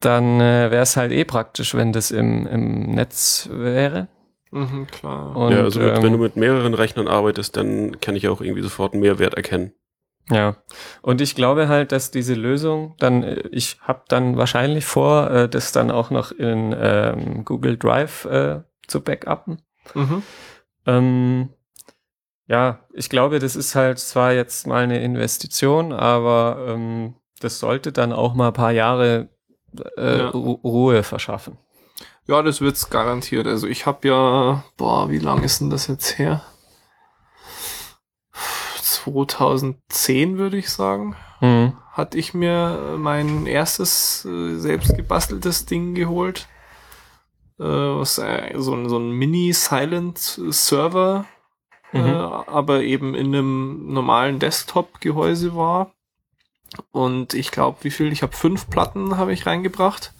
[0.00, 4.08] dann äh, wäre es halt eh praktisch, wenn das im, im Netz wäre.
[4.50, 5.36] Mhm, klar.
[5.36, 8.40] Und, ja, also mit, ähm, wenn du mit mehreren Rechnern arbeitest, dann kann ich auch
[8.40, 9.72] irgendwie sofort einen Mehrwert erkennen.
[10.30, 10.56] Ja,
[11.02, 15.48] und ich glaube halt, dass diese Lösung dann, äh, ich habe dann wahrscheinlich vor, äh,
[15.48, 19.60] das dann auch noch in ähm, Google Drive äh, zu backuppen.
[19.94, 20.22] Mhm.
[20.86, 21.48] Ähm,
[22.46, 27.90] ja, ich glaube, das ist halt zwar jetzt mal eine Investition, aber ähm, das sollte
[27.92, 29.28] dann auch mal ein paar Jahre
[29.96, 30.28] äh, Ja.
[30.30, 31.56] Ru Ruhe verschaffen.
[32.26, 33.46] Ja, das wird's garantiert.
[33.46, 36.42] Also ich habe ja, boah, wie lang ist denn das jetzt her?
[38.80, 41.72] 2010 würde ich sagen, Mhm.
[41.92, 46.48] hatte ich mir mein erstes äh, selbst gebasteltes Ding geholt.
[47.58, 51.24] Äh, was äh, so ein, so ein Mini-Silent-Server,
[51.94, 52.16] äh, Mhm.
[52.46, 55.92] aber eben in einem normalen Desktop-Gehäuse war.
[56.90, 58.12] Und ich glaube, wie viel?
[58.12, 60.12] Ich habe fünf Platten habe ich reingebracht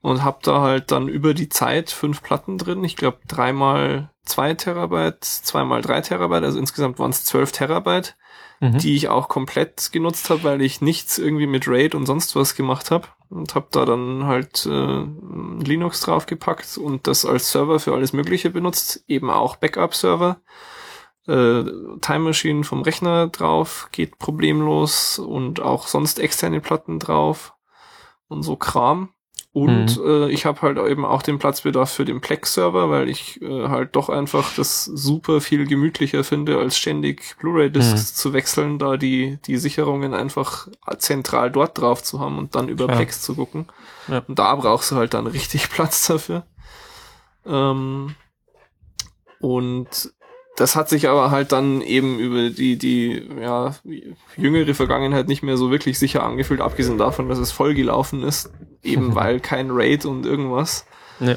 [0.00, 2.84] und habe da halt dann über die Zeit fünf Platten drin.
[2.84, 8.16] Ich glaube dreimal zwei Terabyte, zweimal drei Terabyte, also insgesamt waren es zwölf Terabyte,
[8.60, 8.78] Mhm.
[8.78, 12.54] die ich auch komplett genutzt habe, weil ich nichts irgendwie mit RAID und sonst was
[12.54, 15.04] gemacht habe und habe da dann halt äh,
[15.64, 20.36] Linux draufgepackt und das als Server für alles Mögliche benutzt, eben auch Backup-Server.
[21.26, 21.64] Äh,
[22.00, 27.54] Time Machine vom Rechner drauf, geht problemlos und auch sonst externe Platten drauf
[28.28, 29.10] und so Kram.
[29.54, 33.68] Und äh, ich habe halt eben auch den Platzbedarf für den Plex-Server, weil ich äh,
[33.68, 39.38] halt doch einfach das super viel gemütlicher finde, als ständig Blu-ray-Discs zu wechseln, da die,
[39.44, 42.96] die Sicherungen einfach zentral dort drauf zu haben und dann über Klar.
[42.96, 43.66] Plex zu gucken.
[44.08, 44.22] Ja.
[44.26, 46.46] Und da brauchst du halt dann richtig Platz dafür.
[47.44, 48.14] Ähm,
[49.38, 50.14] und
[50.56, 53.74] das hat sich aber halt dann eben über die, die, ja,
[54.36, 58.50] jüngere Vergangenheit nicht mehr so wirklich sicher angefühlt, abgesehen davon, dass es voll gelaufen ist,
[58.82, 60.86] eben weil kein Raid und irgendwas.
[61.20, 61.36] Ja.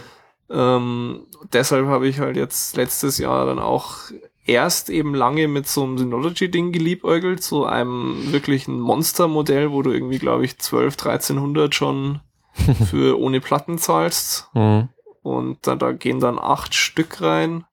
[0.49, 4.11] Ähm, deshalb habe ich halt jetzt letztes Jahr dann auch
[4.45, 10.19] erst eben lange mit so einem Synology-Ding geliebäugelt, so einem wirklichen Monstermodell, wo du irgendwie,
[10.19, 12.19] glaube ich, 12, 1300 schon
[12.91, 14.49] für ohne Platten zahlst.
[14.53, 14.89] Mhm.
[15.23, 17.65] Und dann, da gehen dann acht Stück rein.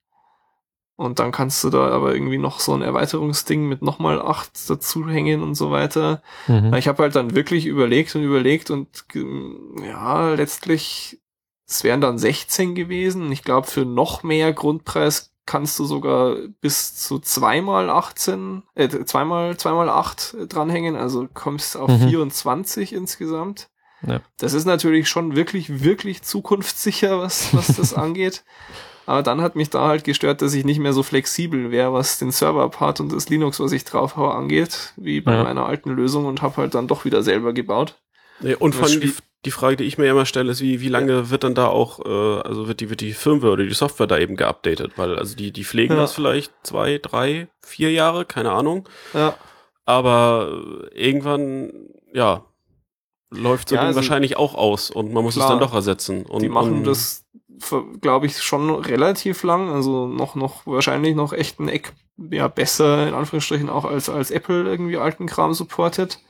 [0.97, 5.09] Und dann kannst du da aber irgendwie noch so ein Erweiterungsding mit nochmal acht dazu
[5.09, 6.23] hängen und so weiter.
[6.47, 6.75] Mhm.
[6.75, 11.21] Ich habe halt dann wirklich überlegt und überlegt und ge- ja, letztlich,
[11.67, 13.33] es wären dann 16 gewesen.
[13.33, 19.57] Ich glaube, für noch mehr Grundpreis kannst du sogar bis zu zweimal 18, äh, zweimal,
[19.57, 22.09] zweimal 8 dranhängen, also kommst auf Mhm.
[22.11, 23.69] 24 insgesamt.
[24.07, 24.21] Ja.
[24.39, 28.45] Das ist natürlich schon wirklich, wirklich zukunftssicher, was, was das angeht.
[29.07, 32.19] Aber dann hat mich da halt gestört, dass ich nicht mehr so flexibel wäre, was
[32.19, 35.43] den Server-Part und das Linux, was ich drauf habe, angeht, wie bei Ja.
[35.45, 37.99] meiner alten Lösung und habe halt dann doch wieder selber gebaut.
[38.41, 39.13] Nee, und vor allem die,
[39.45, 41.99] die Frage, die ich mir immer stelle, ist, wie, wie lange wird dann da auch,
[42.05, 44.93] äh, also wird die, wird die Firmware oder die Software da eben geupdatet?
[44.97, 46.01] Weil, also die, die pflegen Ja.
[46.01, 48.89] das vielleicht zwei, drei, vier Jahre, keine Ahnung.
[49.15, 49.35] Ja,
[49.85, 50.63] Aber
[50.95, 51.73] irgendwann,
[52.13, 52.45] ja,
[53.31, 55.47] läuft so Ja, also- wahrscheinlich auch aus und man muss Klar.
[55.47, 56.25] es dann doch ersetzen.
[56.27, 57.25] Und, die machen und, das,
[58.01, 61.93] glaube ich, schon relativ lang, also noch, noch, wahrscheinlich noch echt ein Eck,
[62.31, 66.21] ja, besser, in Anführungsstrichen, auch als, als Apple irgendwie alten Kram supportet.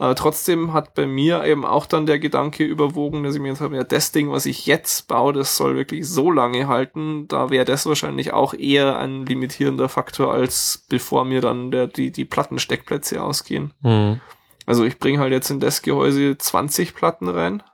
[0.00, 3.60] Aber trotzdem hat bei mir eben auch dann der Gedanke überwogen, dass ich mir jetzt
[3.60, 7.26] habe, ja, das Ding, was ich jetzt baue, das soll wirklich so lange halten.
[7.26, 12.12] Da wäre das wahrscheinlich auch eher ein limitierender Faktor, als bevor mir dann der, die,
[12.12, 13.74] die Plattensteckplätze ausgehen.
[13.80, 14.20] Mhm.
[14.66, 17.64] Also ich bringe halt jetzt in das Gehäuse 20 Platten rein.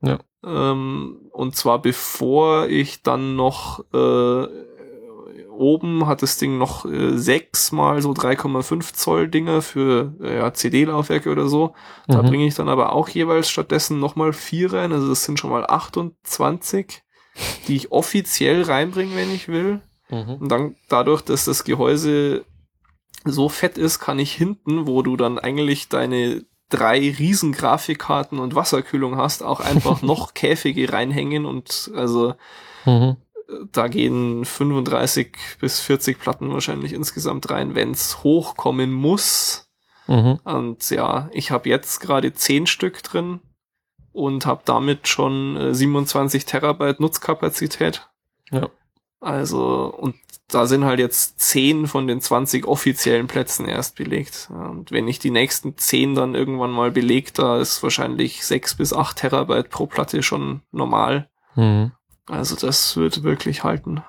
[0.00, 0.18] Ja.
[0.42, 4.46] Ähm, und zwar bevor ich dann noch äh,
[5.50, 10.52] oben hat das Ding noch äh, sechs mal so 3,5 Zoll Dinger für äh, ja,
[10.54, 11.74] CD-Laufwerke oder so.
[12.08, 12.26] Da Mhm.
[12.28, 14.92] bringe ich dann aber auch jeweils stattdessen nochmal vier rein.
[14.92, 17.02] Also das sind schon mal 28,
[17.68, 19.82] die ich offiziell reinbringe, wenn ich will.
[20.08, 20.36] Mhm.
[20.40, 22.44] Und dann dadurch, dass das Gehäuse
[23.26, 28.54] so fett ist, kann ich hinten, wo du dann eigentlich deine drei riesen Grafikkarten und
[28.54, 32.34] Wasserkühlung hast, auch einfach noch Käfige reinhängen und also
[32.86, 33.16] Mhm.
[33.48, 39.68] äh, da gehen 35 bis 40 Platten wahrscheinlich insgesamt rein, wenn's hochkommen muss.
[40.06, 40.40] Mhm.
[40.44, 43.40] Und ja, ich habe jetzt gerade 10 Stück drin
[44.12, 48.08] und habe damit schon äh, 27 Terabyte Nutzkapazität.
[48.50, 48.68] Ja.
[49.20, 50.16] Also, und
[50.48, 54.48] da sind halt jetzt 10 von den 20 offiziellen Plätzen erst belegt.
[54.50, 58.74] Ja, Und wenn ich die nächsten 10 dann irgendwann mal belegt, da ist wahrscheinlich 6
[58.76, 61.28] bis 8 Terabyte pro Platte schon normal.
[61.54, 61.92] Mhm.
[62.26, 64.02] Also das wird wirklich halten.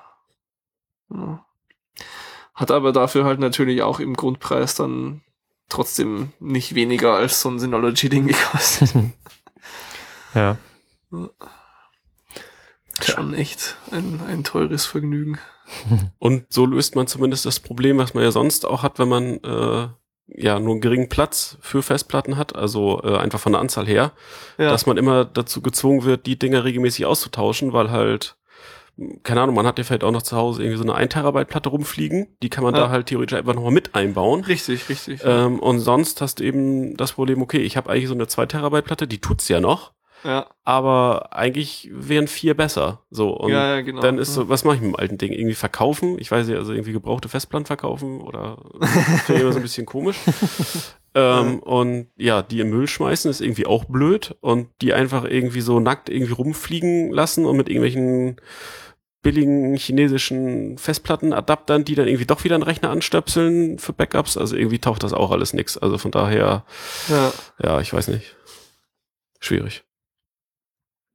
[1.10, 1.44] Ja.
[2.54, 5.22] Hat aber dafür halt natürlich auch im Grundpreis dann
[5.68, 8.94] trotzdem nicht weniger als so ein Synology-Ding gekostet.
[10.34, 10.56] Ja.
[13.04, 15.38] Schon echt ein, ein teures Vergnügen.
[16.18, 19.38] Und so löst man zumindest das Problem, was man ja sonst auch hat, wenn man
[19.44, 19.88] äh,
[20.34, 24.12] ja nur einen geringen Platz für Festplatten hat, also äh, einfach von der Anzahl her,
[24.58, 28.36] Ja, dass man immer dazu gezwungen wird, die Dinger regelmäßig auszutauschen, weil halt,
[29.22, 31.48] keine Ahnung, man hat ja vielleicht auch noch zu Hause irgendwie so eine 1 Terabyte
[31.48, 32.82] Platte rumfliegen, die kann man Ja.
[32.82, 34.44] da halt theoretisch einfach nochmal mit einbauen.
[34.44, 35.20] richtig, richtig.
[35.24, 38.46] Ähm, und sonst hast du eben das Problem, okay, ich habe eigentlich so eine 2
[38.46, 39.92] Terabyte Platte, die tut's ja noch,
[40.24, 43.00] ja, aber eigentlich wären vier besser.
[43.10, 44.00] So, und ja, ja, genau.
[44.00, 45.32] dann ist so, was mache ich mit dem alten Ding?
[45.32, 46.18] Irgendwie verkaufen?
[46.18, 48.58] Ich weiß nicht, also irgendwie gebrauchte Festplatten verkaufen oder
[49.26, 50.16] finde ich immer so ein bisschen komisch.
[51.14, 55.60] ähm, und ja, die im Müll schmeißen ist irgendwie auch blöd und die einfach irgendwie
[55.60, 58.36] so nackt irgendwie rumfliegen lassen und mit irgendwelchen
[59.22, 64.36] billigen chinesischen Festplattenadaptern, die dann irgendwie doch wieder einen Rechner anstöpseln für Backups.
[64.36, 65.78] Also irgendwie taucht das auch alles nix.
[65.78, 66.64] Also von daher,
[67.08, 67.32] ja.
[67.62, 68.36] ja, ich weiß nicht.
[69.38, 69.84] Schwierig.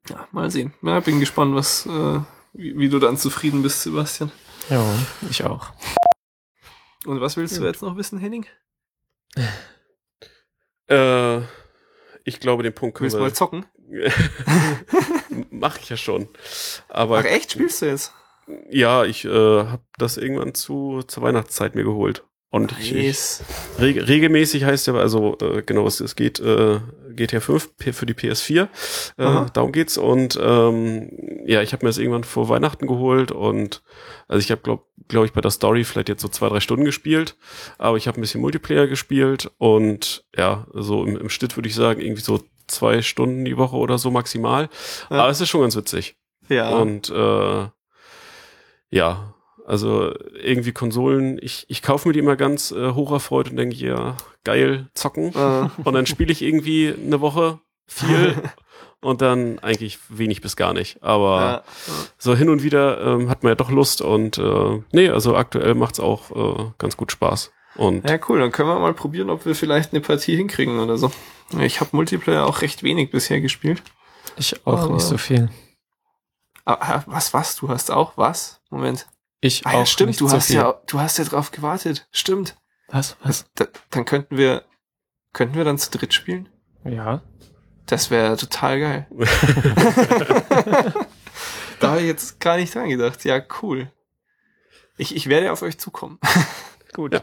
[0.09, 0.73] Ja, mal sehen.
[0.81, 2.19] Ja, bin gespannt, was, äh,
[2.53, 4.31] wie, wie du dann zufrieden bist, Sebastian.
[4.69, 4.83] Ja,
[5.29, 5.71] ich auch.
[7.05, 8.45] Und was willst du jetzt noch wissen, Henning?
[10.89, 11.39] Äh,
[12.23, 13.65] ich glaube, den Punkt können Willst du mal zocken?
[15.51, 16.27] Mach ich ja schon.
[16.89, 18.13] Aber Ach echt, spielst du jetzt?
[18.69, 22.25] Ja, ich äh, habe das irgendwann zu zur Weihnachtszeit mir geholt.
[22.49, 23.43] Und ich, ich, Nice.
[23.77, 26.79] reg, regelmäßig heißt ja, also äh, genau, es, es geht äh,
[27.13, 28.69] GTA 5 P- für die PS4.
[29.17, 29.45] Äh, Aha.
[29.53, 29.97] darum geht's.
[29.97, 31.09] Und ähm,
[31.45, 33.83] ja, ich habe mir das irgendwann vor Weihnachten geholt und
[34.29, 36.85] also ich habe glaube glaub ich bei der Story vielleicht jetzt so zwei, drei Stunden
[36.85, 37.35] gespielt,
[37.77, 41.75] aber ich habe ein bisschen Multiplayer gespielt und ja, so im, im Schnitt würde ich
[41.75, 44.69] sagen, irgendwie so zwei Stunden die Woche oder so maximal.
[45.09, 45.17] Ja.
[45.19, 46.15] Aber es ist schon ganz witzig.
[46.49, 46.69] Ja.
[46.77, 47.67] Und äh,
[48.89, 49.33] ja,
[49.67, 54.15] also irgendwie Konsolen, ich, ich kaufe mir die immer ganz äh, hocherfreut und denke, ja,
[54.43, 55.33] geil, zocken.
[55.35, 58.35] äh, Und dann spiele ich irgendwie eine Woche viel
[59.01, 61.03] und dann eigentlich wenig bis gar nicht.
[61.03, 61.63] Aber ja.
[62.17, 65.75] so hin und wieder ähm, hat man ja doch Lust und äh, nee, also aktuell
[65.75, 67.51] macht's auch äh, ganz gut Spaß.
[67.75, 68.39] Und ja, cool.
[68.39, 71.11] Dann können wir mal probieren, ob wir vielleicht eine Partie hinkriegen oder so.
[71.59, 73.83] Ich habe Multiplayer auch recht wenig bisher gespielt.
[74.37, 75.49] Ich auch Aber- nicht so viel.
[76.65, 77.55] Ah, ah, was, was?
[77.55, 78.59] Du hast auch was?
[78.69, 79.07] Moment.
[79.41, 80.07] Ich Ah auch ja, stimmt.
[80.09, 80.55] nicht Du so hast viel.
[80.57, 82.07] ja, du hast ja drauf gewartet.
[82.11, 82.55] Stimmt.
[82.89, 83.45] Was, was?
[83.55, 84.63] Da, dann könnten wir,
[85.33, 86.49] könnten wir dann zu dritt spielen?
[86.83, 87.21] Ja.
[87.85, 89.07] Das wäre total geil.
[91.79, 93.23] da habe ich jetzt gar nicht dran gedacht.
[93.25, 93.91] Ja, cool.
[94.97, 96.19] Ich, ich werde auf euch zukommen.
[96.93, 97.13] Gut.
[97.13, 97.21] Ja.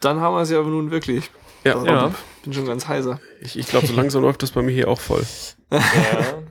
[0.00, 1.30] Dann haben wir es ja aber nun wirklich.
[1.64, 2.14] ja, Also, Ja.
[2.42, 3.20] Bin schon ganz heiser.
[3.40, 5.24] ich, ich glaube, so langsam läuft das bei mir hier auch voll.
[5.70, 6.42] ja.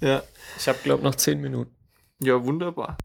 [0.00, 0.22] Ja.
[0.58, 1.74] Ich habe, glaube noch zehn Minuten.
[2.20, 2.98] Ja, wunderbar.